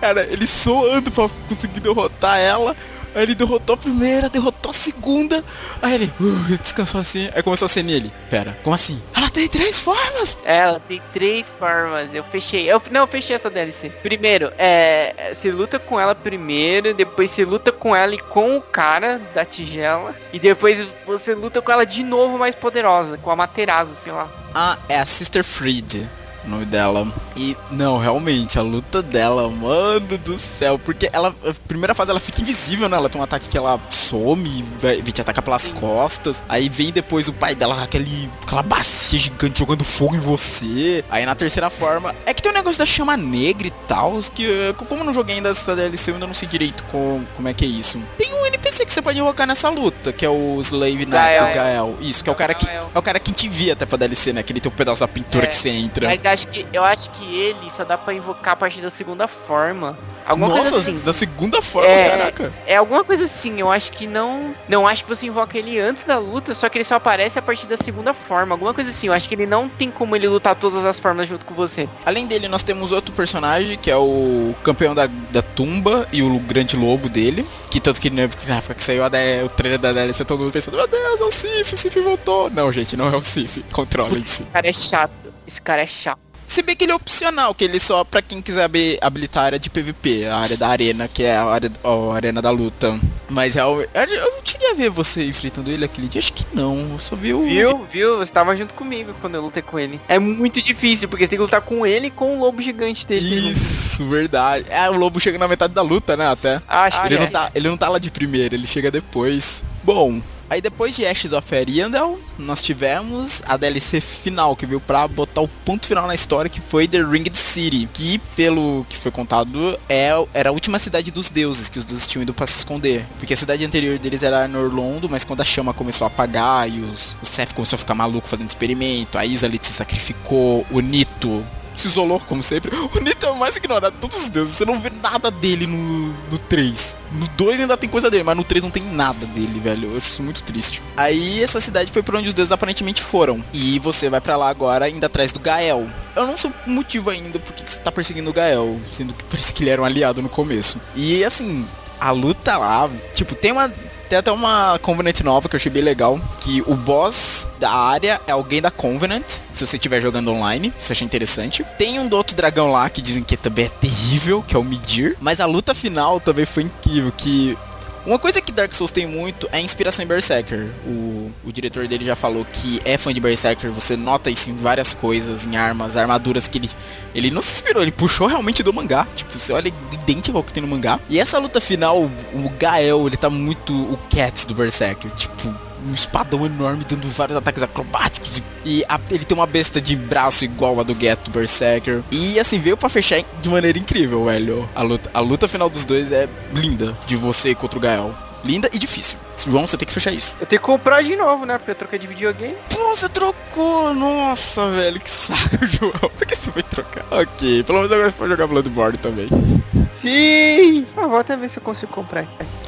Cara, 0.01 0.27
ele 0.29 0.45
soando 0.45 1.09
pra 1.09 1.29
conseguir 1.47 1.79
derrotar 1.79 2.37
ela. 2.37 2.75
Aí 3.15 3.23
ele 3.23 3.33
derrotou 3.33 3.75
a 3.75 3.77
primeira, 3.77 4.29
derrotou 4.29 4.71
a 4.71 4.73
segunda. 4.73 5.41
Aí 5.81 5.95
ele 5.95 6.13
uh, 6.19 6.57
descansou 6.61 6.99
assim. 6.99 7.29
Aí 7.33 7.41
começou 7.41 7.65
a 7.65 7.69
ser 7.69 7.81
nele. 7.81 8.11
Pera, 8.29 8.57
como 8.61 8.75
assim? 8.75 9.01
Ela 9.15 9.29
tem 9.29 9.47
três 9.47 9.79
formas! 9.79 10.37
Ela 10.43 10.81
tem 10.81 11.01
três 11.13 11.53
formas. 11.53 12.13
Eu 12.13 12.25
fechei. 12.25 12.69
Eu, 12.69 12.81
não, 12.91 13.01
eu 13.01 13.07
fechei 13.07 13.35
essa 13.35 13.49
DLC. 13.49 13.89
Primeiro, 13.89 14.51
é. 14.57 15.31
Você 15.33 15.49
luta 15.49 15.79
com 15.79 15.97
ela 15.97 16.13
primeiro, 16.13 16.93
depois 16.93 17.31
você 17.31 17.45
luta 17.45 17.71
com 17.71 17.95
ela 17.95 18.13
e 18.13 18.19
com 18.19 18.57
o 18.57 18.61
cara 18.61 19.21
da 19.33 19.45
tigela. 19.45 20.13
E 20.33 20.39
depois 20.39 20.85
você 21.07 21.33
luta 21.33 21.61
com 21.61 21.71
ela 21.71 21.85
de 21.85 22.03
novo 22.03 22.37
mais 22.37 22.55
poderosa, 22.55 23.17
com 23.17 23.31
a 23.31 23.35
Materazo, 23.35 23.95
sei 23.95 24.11
lá. 24.11 24.29
Ah, 24.53 24.77
é 24.89 24.99
a 24.99 25.05
Sister 25.05 25.43
Fried. 25.43 26.09
O 26.45 26.49
nome 26.49 26.65
dela. 26.65 27.07
E, 27.35 27.57
não, 27.71 27.97
realmente, 27.97 28.57
a 28.57 28.61
luta 28.61 29.01
dela, 29.01 29.49
mano 29.49 30.17
do 30.17 30.37
céu. 30.37 30.79
Porque 30.79 31.09
ela, 31.11 31.35
a 31.45 31.53
primeira 31.67 31.93
fase 31.95 32.11
ela 32.11 32.19
fica 32.19 32.41
invisível, 32.41 32.87
né? 32.87 32.97
Ela 32.97 33.09
tem 33.09 33.19
um 33.19 33.23
ataque 33.23 33.49
que 33.49 33.57
ela 33.57 33.79
some, 33.89 34.63
vai, 34.79 35.01
te 35.01 35.21
atacar 35.21 35.43
pelas 35.43 35.67
costas. 35.67 36.43
Aí 36.47 36.69
vem 36.69 36.91
depois 36.91 37.27
o 37.27 37.33
pai 37.33 37.55
dela 37.55 37.75
com 37.75 37.81
aquele, 37.81 38.29
aquela 38.43 38.63
bacia 38.63 39.19
gigante 39.19 39.59
jogando 39.59 39.83
fogo 39.83 40.15
em 40.15 40.19
você. 40.19 41.03
Aí 41.09 41.25
na 41.25 41.35
terceira 41.35 41.69
forma, 41.69 42.13
é 42.25 42.33
que 42.33 42.41
tem 42.41 42.51
um 42.51 42.55
negócio 42.55 42.77
da 42.77 42.85
chama 42.85 43.17
negra 43.17 43.67
e 43.67 43.73
tal. 43.87 44.19
Que, 44.33 44.73
como 44.87 45.01
eu 45.01 45.05
não 45.05 45.13
joguei 45.13 45.35
ainda 45.35 45.49
essa 45.49 45.75
DLC, 45.75 46.11
eu 46.11 46.15
ainda 46.15 46.27
não 46.27 46.33
sei 46.33 46.47
direito 46.47 46.83
com, 46.85 47.23
como 47.35 47.47
é 47.47 47.53
que 47.53 47.65
é 47.65 47.67
isso. 47.67 48.01
Tem 48.17 48.33
um 48.33 48.45
NPC 48.45 48.85
que 48.85 48.93
você 48.93 49.01
pode 49.01 49.19
invocar 49.19 49.47
nessa 49.47 49.69
luta, 49.69 50.13
que 50.13 50.25
é 50.25 50.29
o 50.29 50.59
Slave 50.61 51.05
Knight, 51.05 51.11
Gael. 51.11 51.43
o 51.43 51.53
Gael. 51.53 51.97
Isso, 52.01 52.23
que 52.23 52.29
é 52.29 52.33
o 52.33 52.35
cara 52.35 52.53
que. 52.53 52.67
É 52.67 52.97
o 52.97 53.01
cara 53.01 53.19
que 53.19 53.33
te 53.33 53.47
envia 53.47 53.73
até 53.73 53.85
pra 53.85 53.97
DLC, 53.97 54.31
né? 54.31 54.43
Que 54.43 54.53
ele 54.53 54.59
tem 54.61 54.71
um 54.71 54.75
pedaço 54.75 55.01
da 55.01 55.07
pintura 55.07 55.45
É, 55.45 55.47
que 55.47 55.57
você 55.57 55.69
entra. 55.69 56.07
Mas 56.07 56.21
acho 56.35 56.47
que 56.47 56.65
eu 56.71 56.83
acho 56.83 57.09
que 57.11 57.35
ele 57.35 57.69
só 57.71 57.83
dá 57.83 57.97
pra 57.97 58.13
invocar 58.13 58.53
a 58.53 58.55
partir 58.55 58.81
da 58.81 58.91
segunda 58.91 59.27
forma. 59.27 59.97
Alguma 60.27 60.47
Nossa, 60.47 60.71
coisa 60.71 60.91
assim. 60.91 61.05
da 61.05 61.13
segunda 61.13 61.61
forma, 61.61 61.87
É. 61.87 62.09
caraca. 62.09 62.53
É 62.65 62.75
alguma 62.75 63.03
coisa 63.03 63.25
assim, 63.25 63.59
eu 63.59 63.71
acho 63.71 63.91
que 63.91 64.07
não. 64.07 64.55
Não 64.67 64.87
acho 64.87 65.03
que 65.03 65.09
você 65.09 65.27
invoca 65.27 65.55
ele 65.57 65.79
antes 65.79 66.03
da 66.03 66.17
luta, 66.17 66.55
só 66.55 66.67
que 66.67 66.79
ele 66.79 66.85
só 66.85 66.95
aparece 66.95 67.37
a 67.37 67.41
partir 67.43 67.67
da 67.67 67.77
segunda 67.77 68.11
forma. 68.13 68.55
Alguma 68.55 68.73
coisa 68.73 68.89
assim, 68.89 69.05
eu 69.07 69.13
acho 69.13 69.29
que 69.29 69.35
ele 69.35 69.45
não 69.45 69.69
tem 69.69 69.91
como 69.91 70.15
ele 70.15 70.27
lutar 70.27 70.55
todas 70.55 70.83
as 70.83 70.99
formas 70.99 71.27
junto 71.29 71.45
com 71.45 71.53
você. 71.53 71.87
Além 72.03 72.25
dele, 72.25 72.47
nós 72.47 72.63
temos 72.63 72.91
outro 72.91 73.13
personagem, 73.13 73.77
que 73.77 73.91
é 73.91 73.97
o 73.97 74.55
campeão 74.63 74.95
da, 74.95 75.07
da 75.31 75.43
tumba 75.43 76.07
e 76.11 76.23
o 76.23 76.39
grande 76.39 76.75
lobo 76.75 77.07
dele. 77.07 77.45
Que 77.69 77.79
tanto 77.79 78.01
que 78.01 78.09
porque 78.09 78.47
na 78.49 78.55
época 78.55 78.73
que 78.73 78.83
saiu 78.83 79.03
a 79.03 79.09
o 79.45 79.49
trailer 79.49 79.77
da 79.79 79.93
DLC, 79.93 80.25
todo 80.25 80.39
mundo 80.39 80.51
pensando, 80.51 80.75
meu 80.75 80.87
Deus, 80.87 81.21
é 81.21 81.23
o 81.23 81.31
Sif, 81.31 81.73
o 81.73 81.77
Sif 81.77 81.99
voltou. 81.99 82.49
Não, 82.49 82.71
gente, 82.71 82.97
não 82.97 83.13
é 83.13 83.15
o 83.15 83.21
Sif. 83.21 83.63
Controlem-se. 83.71 84.41
Esse 84.43 84.51
cara 84.51 84.67
é 84.69 84.73
chato. 84.73 85.11
Esse 85.47 85.61
cara 85.61 85.81
é 85.83 85.87
chato. 85.87 86.19
Se 86.47 86.61
bem 86.61 86.75
que 86.75 86.85
ele 86.85 86.91
é 86.91 86.95
opcional, 86.95 87.53
que 87.55 87.63
ele 87.63 87.79
só 87.79 88.03
pra 88.03 88.21
quem 88.21 88.41
quiser 88.41 88.63
abi- 88.63 88.97
habilitar 89.01 89.43
a 89.43 89.45
área 89.47 89.59
de 89.59 89.69
PVP, 89.69 90.25
a 90.25 90.37
área 90.37 90.55
da 90.57 90.67
arena, 90.67 91.07
que 91.07 91.23
é 91.23 91.35
a 91.35 91.43
área 91.45 91.71
a 91.83 92.15
arena 92.15 92.41
da 92.41 92.51
luta. 92.51 92.99
Mas 93.29 93.55
real, 93.55 93.81
eu 93.81 93.87
eu 93.93 94.31
não 94.31 94.39
cheguei 94.43 94.71
a 94.71 94.73
ver 94.75 94.89
você 94.89 95.25
enfrentando 95.25 95.71
ele 95.71 95.83
aquele 95.85 96.07
dia, 96.07 96.19
acho 96.19 96.33
que 96.33 96.45
não. 96.53 96.77
Eu 96.91 96.99
só 96.99 97.15
vi 97.15 97.33
o. 97.33 97.43
Viu? 97.43 97.85
Viu? 97.91 98.17
Você 98.19 98.31
tava 98.31 98.55
junto 98.55 98.73
comigo 98.75 99.13
quando 99.21 99.35
eu 99.35 99.41
lutei 99.41 99.63
com 99.63 99.79
ele. 99.79 99.99
É 100.07 100.19
muito 100.19 100.61
difícil, 100.61 101.09
porque 101.09 101.25
você 101.25 101.29
tem 101.29 101.37
que 101.39 101.43
lutar 101.43 101.61
com 101.61 101.85
ele 101.85 102.07
e 102.07 102.11
com 102.11 102.37
o 102.37 102.39
lobo 102.39 102.61
gigante 102.61 103.07
dele. 103.07 103.49
Isso, 103.51 104.07
verdade. 104.07 104.65
É, 104.69 104.87
o 104.89 104.93
lobo 104.97 105.19
chega 105.19 105.37
na 105.39 105.47
metade 105.47 105.73
da 105.73 105.81
luta, 105.81 106.15
né, 106.15 106.27
até. 106.27 106.61
Acho 106.67 107.01
que 107.01 107.07
Ele 107.07 107.15
é. 107.15 107.19
não, 107.21 107.27
tá, 107.27 107.49
ele 107.55 107.67
não 107.69 107.77
tá 107.77 107.89
lá 107.89 107.97
de 107.97 108.11
primeiro, 108.11 108.53
ele 108.55 108.67
chega 108.67 108.91
depois. 108.91 109.63
Bom, 109.83 110.21
aí 110.49 110.61
depois 110.61 110.95
de 110.95 111.05
Ashes 111.05 111.31
of 111.31 111.55
Ariandel, 111.55 112.19
nós 112.37 112.61
tivemos 112.61 113.41
a 113.45 113.57
DLC 113.57 114.01
final, 114.01 114.55
que 114.55 114.65
veio 114.65 114.79
pra 114.79 115.07
botar 115.07 115.41
o 115.41 115.47
ponto 115.47 115.85
final 115.87 116.07
na 116.07 116.15
história, 116.15 116.49
que 116.49 116.61
foi 116.61 116.87
The 116.87 117.01
Ringed 117.01 117.37
City. 117.37 117.87
Que, 117.93 118.19
pelo 118.35 118.85
que 118.89 118.97
foi 118.97 119.11
contado, 119.11 119.77
é, 119.87 120.11
era 120.33 120.49
a 120.49 120.51
última 120.51 120.79
cidade 120.79 121.11
dos 121.11 121.29
deuses, 121.29 121.69
que 121.69 121.79
os 121.79 121.85
deuses 121.85 122.07
tinham 122.07 122.23
ido 122.23 122.33
pra 122.33 122.47
se 122.47 122.57
esconder. 122.57 123.05
Porque 123.17 123.33
a 123.33 123.37
cidade 123.37 123.65
anterior 123.65 123.97
deles 123.97 124.23
era 124.23 124.47
Norlondo, 124.47 125.09
mas 125.09 125.23
quando 125.23 125.41
a 125.41 125.45
chama 125.45 125.73
começou 125.73 126.05
a 126.05 126.07
apagar 126.07 126.69
e 126.69 126.81
os, 126.81 127.17
o 127.21 127.25
Seth 127.25 127.53
começou 127.53 127.75
a 127.75 127.79
ficar 127.79 127.95
maluco 127.95 128.27
fazendo 128.27 128.49
experimento, 128.49 129.17
a 129.17 129.25
Isalith 129.25 129.63
se 129.63 129.73
sacrificou, 129.73 130.65
o 130.71 130.79
Nito 130.79 131.43
se 131.81 131.87
isolou, 131.87 132.19
como 132.19 132.41
sempre. 132.43 132.75
O 132.75 132.99
Nito 132.99 133.25
é 133.25 133.29
o 133.29 133.37
mais 133.37 133.55
ignorado 133.55 133.93
de 133.93 133.99
todos 133.99 134.17
os 134.23 134.29
deuses. 134.29 134.55
Você 134.55 134.65
não 134.65 134.79
vê 134.79 134.91
nada 135.01 135.29
dele 135.29 135.67
no, 135.67 136.07
no 136.31 136.37
3. 136.37 136.97
No 137.11 137.27
2 137.29 137.61
ainda 137.61 137.77
tem 137.77 137.89
coisa 137.89 138.09
dele, 138.09 138.23
mas 138.23 138.35
no 138.35 138.43
3 138.43 138.63
não 138.63 138.71
tem 138.71 138.83
nada 138.83 139.25
dele, 139.27 139.59
velho. 139.59 139.91
Eu 139.91 139.97
acho 139.97 140.09
isso 140.09 140.23
muito 140.23 140.43
triste. 140.43 140.81
Aí 140.97 141.43
essa 141.43 141.61
cidade 141.61 141.91
foi 141.91 142.03
pra 142.03 142.17
onde 142.17 142.27
os 142.27 142.33
deuses 142.33 142.51
aparentemente 142.51 143.01
foram. 143.01 143.43
E 143.53 143.79
você 143.79 144.09
vai 144.09 144.21
pra 144.21 144.35
lá 144.35 144.49
agora, 144.49 144.85
ainda 144.85 145.07
atrás 145.07 145.31
do 145.31 145.39
Gael. 145.39 145.87
Eu 146.15 146.27
não 146.27 146.35
o 146.65 146.69
motivo 146.69 147.09
ainda 147.09 147.39
porque 147.39 147.63
que 147.63 147.69
você 147.71 147.79
tá 147.79 147.91
perseguindo 147.91 148.29
o 148.29 148.33
Gael, 148.33 148.79
sendo 148.91 149.13
que 149.13 149.23
parece 149.29 149.53
que 149.53 149.63
ele 149.63 149.69
era 149.69 149.81
um 149.81 149.85
aliado 149.85 150.21
no 150.21 150.29
começo. 150.29 150.79
E 150.95 151.23
assim, 151.23 151.65
a 151.99 152.11
luta 152.11 152.57
lá, 152.57 152.89
tipo, 153.13 153.35
tem 153.35 153.51
uma. 153.51 153.71
Tem 154.09 154.19
até 154.19 154.31
uma 154.31 154.77
Covenant 154.79 155.19
nova 155.21 155.49
que 155.49 155.55
eu 155.55 155.57
achei 155.57 155.71
bem 155.71 155.81
legal. 155.81 156.19
Que 156.41 156.61
o 156.67 156.75
boss 156.75 157.47
da 157.59 157.71
área 157.71 158.21
é 158.27 158.31
alguém 158.31 158.61
da 158.61 158.71
Covenant. 158.71 159.25
Se 159.53 159.65
você 159.65 159.77
estiver 159.77 160.01
jogando 160.01 160.31
online, 160.31 160.73
isso 160.79 160.91
eu 160.91 160.95
achei 160.95 161.05
interessante. 161.05 161.65
Tem 161.77 161.99
um 161.99 162.07
do 162.07 162.15
outro 162.15 162.35
dragão 162.35 162.71
lá 162.71 162.89
que 162.89 163.01
dizem 163.01 163.23
que 163.23 163.37
também 163.37 163.65
é 163.65 163.69
terrível, 163.69 164.43
que 164.47 164.55
é 164.55 164.59
o 164.59 164.63
Midir. 164.63 165.15
Mas 165.19 165.39
a 165.39 165.45
luta 165.45 165.73
final 165.73 166.19
também 166.19 166.45
foi 166.45 166.63
incrível. 166.63 167.11
Que 167.15 167.57
uma 168.05 168.19
coisa 168.19 168.39
que 168.39 168.51
Dark 168.51 168.73
Souls 168.73 168.91
tem 168.91 169.07
muito 169.07 169.47
é 169.51 169.57
a 169.57 169.61
inspiração 169.61 170.03
em 170.03 170.07
Berserker. 170.07 170.67
O, 170.85 171.31
o 171.43 171.51
diretor 171.51 171.87
dele 171.87 172.05
já 172.05 172.15
falou 172.15 172.45
que 172.45 172.79
é 172.85 172.97
fã 172.97 173.13
de 173.13 173.19
Berserker, 173.19 173.71
você 173.71 173.97
nota 173.97 174.29
isso 174.29 174.49
em 174.49 174.55
várias 174.55 174.93
coisas, 174.93 175.45
em 175.45 175.55
armas, 175.57 175.97
armaduras 175.97 176.47
que 176.47 176.57
ele. 176.57 176.69
Ele 177.13 177.31
não 177.31 177.41
se 177.41 177.53
inspirou, 177.53 177.81
ele 177.81 177.91
puxou 177.91 178.27
realmente 178.27 178.61
do 178.61 178.73
mangá. 178.73 179.07
Tipo, 179.15 179.39
você 179.39 179.53
olha 179.53 179.71
idêntico 179.91 180.37
ao 180.37 180.43
que 180.43 180.51
tem 180.51 180.61
no 180.61 180.67
mangá. 180.67 180.99
E 181.09 181.17
essa 181.17 181.39
luta 181.39 181.61
final, 181.61 181.97
o, 181.97 182.51
Gael, 182.59 183.07
ele 183.07 183.15
tá 183.15 183.29
muito 183.29 183.73
o 183.73 183.97
Cats 184.09 184.43
do 184.43 184.53
Berserker. 184.53 185.09
Tipo, 185.11 185.55
um 185.85 185.93
espadão 185.93 186.45
enorme 186.45 186.83
dando 186.87 187.07
vários 187.09 187.37
ataques 187.37 187.61
acrobáticos. 187.63 188.41
E 188.65 188.83
a- 188.89 188.99
ele 189.11 189.23
tem 189.25 189.37
uma 189.37 189.45
besta 189.45 189.79
de 189.79 189.95
braço 189.95 190.43
igual 190.43 190.79
a 190.79 190.83
do 190.83 190.95
Get 190.99 191.19
do 191.23 191.29
Berserker. 191.31 192.01
E 192.11 192.39
assim, 192.39 192.59
veio 192.59 192.75
pra 192.75 192.89
fechar 192.89 193.21
de 193.41 193.49
maneira 193.49 193.77
incrível, 193.77 194.25
velho. 194.25 194.67
A 194.75 194.81
luta, 194.81 195.09
a 195.13 195.19
luta 195.19 195.47
final 195.47 195.69
dos 195.69 195.83
dois 195.83 196.11
é 196.11 196.27
linda, 196.53 196.95
de 197.05 197.15
você 197.15 197.53
contra 197.53 197.77
o 197.77 197.81
Gael. 197.81 198.13
Linda 198.43 198.69
e 198.73 198.77
difícil. 198.79 199.17
João, 199.47 199.65
você 199.67 199.75
tem 199.75 199.87
que 199.87 199.93
fechar 199.93 200.11
isso. 200.13 200.35
Eu 200.39 200.45
tenho 200.45 200.61
que 200.61 200.65
comprar 200.65 201.01
de 201.03 201.15
novo, 201.15 201.45
né? 201.45 201.57
Porque 201.57 201.71
eu 201.71 201.75
troquei 201.75 201.97
de 201.99 202.07
videogame. 202.07 202.55
Pô, 202.69 202.95
você 202.95 203.09
trocou! 203.09 203.93
Nossa, 203.93 204.69
velho, 204.69 204.99
que 204.99 205.09
saco, 205.09 205.57
João. 205.67 205.91
Por 205.91 206.25
que 206.27 206.35
você 206.35 206.51
foi 206.51 206.63
trocar? 206.63 207.03
Ok, 207.11 207.63
pelo 207.63 207.79
menos 207.79 207.91
agora 207.91 208.09
você 208.11 208.17
pode 208.17 208.29
jogar 208.31 208.47
Bloodborne 208.47 208.97
também. 208.99 209.27
Sim! 210.05 210.85
Ah, 210.95 211.07
vou 211.07 211.17
até 211.17 211.35
ver 211.35 211.49
se 211.49 211.57
eu 211.57 211.63
consigo 211.63 211.91
comprar. 211.91 212.27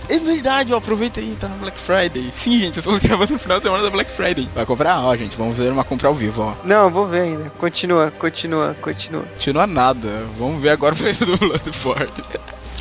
É 0.09 0.17
verdade, 0.17 0.73
ó, 0.73 0.77
aproveita 0.77 1.19
aí, 1.19 1.35
tá 1.35 1.47
no 1.47 1.57
Black 1.57 1.77
Friday. 1.79 2.29
Sim, 2.31 2.59
gente, 2.59 2.79
estamos 2.79 2.97
gravando 2.99 3.33
no 3.33 3.39
final 3.39 3.59
de 3.59 3.63
semana 3.63 3.83
da 3.83 3.89
Black 3.91 4.09
Friday. 4.09 4.49
Vai 4.55 4.65
comprar? 4.65 4.99
Ó, 5.01 5.15
gente, 5.15 5.38
vamos 5.38 5.55
ver 5.55 5.71
uma 5.71 5.83
compra 5.83 6.07
ao 6.07 6.15
vivo, 6.15 6.41
ó. 6.41 6.53
Não, 6.65 6.89
vou 6.89 7.07
ver 7.07 7.21
ainda. 7.21 7.49
Continua, 7.51 8.09
continua, 8.09 8.75
continua. 8.81 9.23
Continua 9.33 9.67
nada. 9.67 10.07
Vamos 10.38 10.61
ver 10.61 10.69
agora 10.69 10.95
o 10.95 10.97
preço 10.97 11.25
do 11.25 11.38
Bloodborne. 11.38 12.09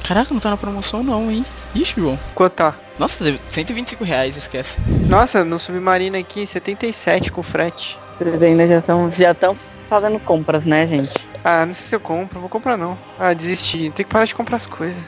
Caraca, 0.07 0.32
não 0.32 0.40
tá 0.40 0.50
na 0.50 0.57
promoção 0.57 1.02
não, 1.02 1.30
hein? 1.30 1.44
Ixi, 1.74 2.00
João. 2.00 2.18
Quanto 2.34 2.52
tá? 2.52 2.76
Nossa, 2.98 3.36
125 3.48 4.04
reais, 4.04 4.36
esquece. 4.36 4.80
Nossa, 5.09 5.44
no 5.44 5.59
Submarino 5.59 6.16
aqui, 6.16 6.46
77 6.46 7.30
com 7.30 7.42
frete. 7.42 7.98
Vocês 8.09 8.42
ainda 8.42 8.66
já 8.66 8.78
estão 8.78 9.11
já 9.11 9.32
estão 9.32 9.54
fazendo 9.86 10.18
compras, 10.20 10.64
né, 10.64 10.86
gente? 10.86 11.12
Ah, 11.49 11.64
não 11.64 11.72
sei 11.72 11.86
se 11.86 11.94
eu 11.94 12.01
compro, 12.01 12.40
vou 12.40 12.49
comprar 12.49 12.76
não. 12.76 12.99
Ah, 13.16 13.32
desisti. 13.32 13.88
Tem 13.90 14.05
que 14.05 14.07
parar 14.07 14.24
de 14.24 14.34
comprar 14.34 14.57
as 14.57 14.66
coisas. 14.66 15.01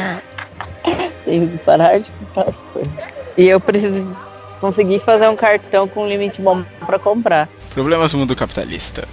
Tenho 1.26 1.50
que 1.50 1.58
parar 1.58 1.98
de 1.98 2.10
comprar 2.12 2.48
as 2.48 2.62
coisas. 2.72 2.94
E 3.36 3.44
eu 3.44 3.60
preciso 3.60 4.16
conseguir 4.58 4.98
fazer 5.00 5.28
um 5.28 5.36
cartão 5.36 5.86
com 5.86 6.08
limite 6.08 6.40
bom 6.40 6.64
pra 6.86 6.98
comprar. 6.98 7.46
Problemas 7.74 8.12
do 8.12 8.16
mundo 8.16 8.34
capitalista. 8.34 9.06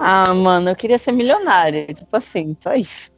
Ah, 0.00 0.34
mano, 0.34 0.70
eu 0.70 0.74
queria 0.74 0.98
ser 0.98 1.12
milionária. 1.12 1.86
Tipo 1.94 2.16
assim, 2.16 2.56
só 2.58 2.74
isso. 2.74 3.12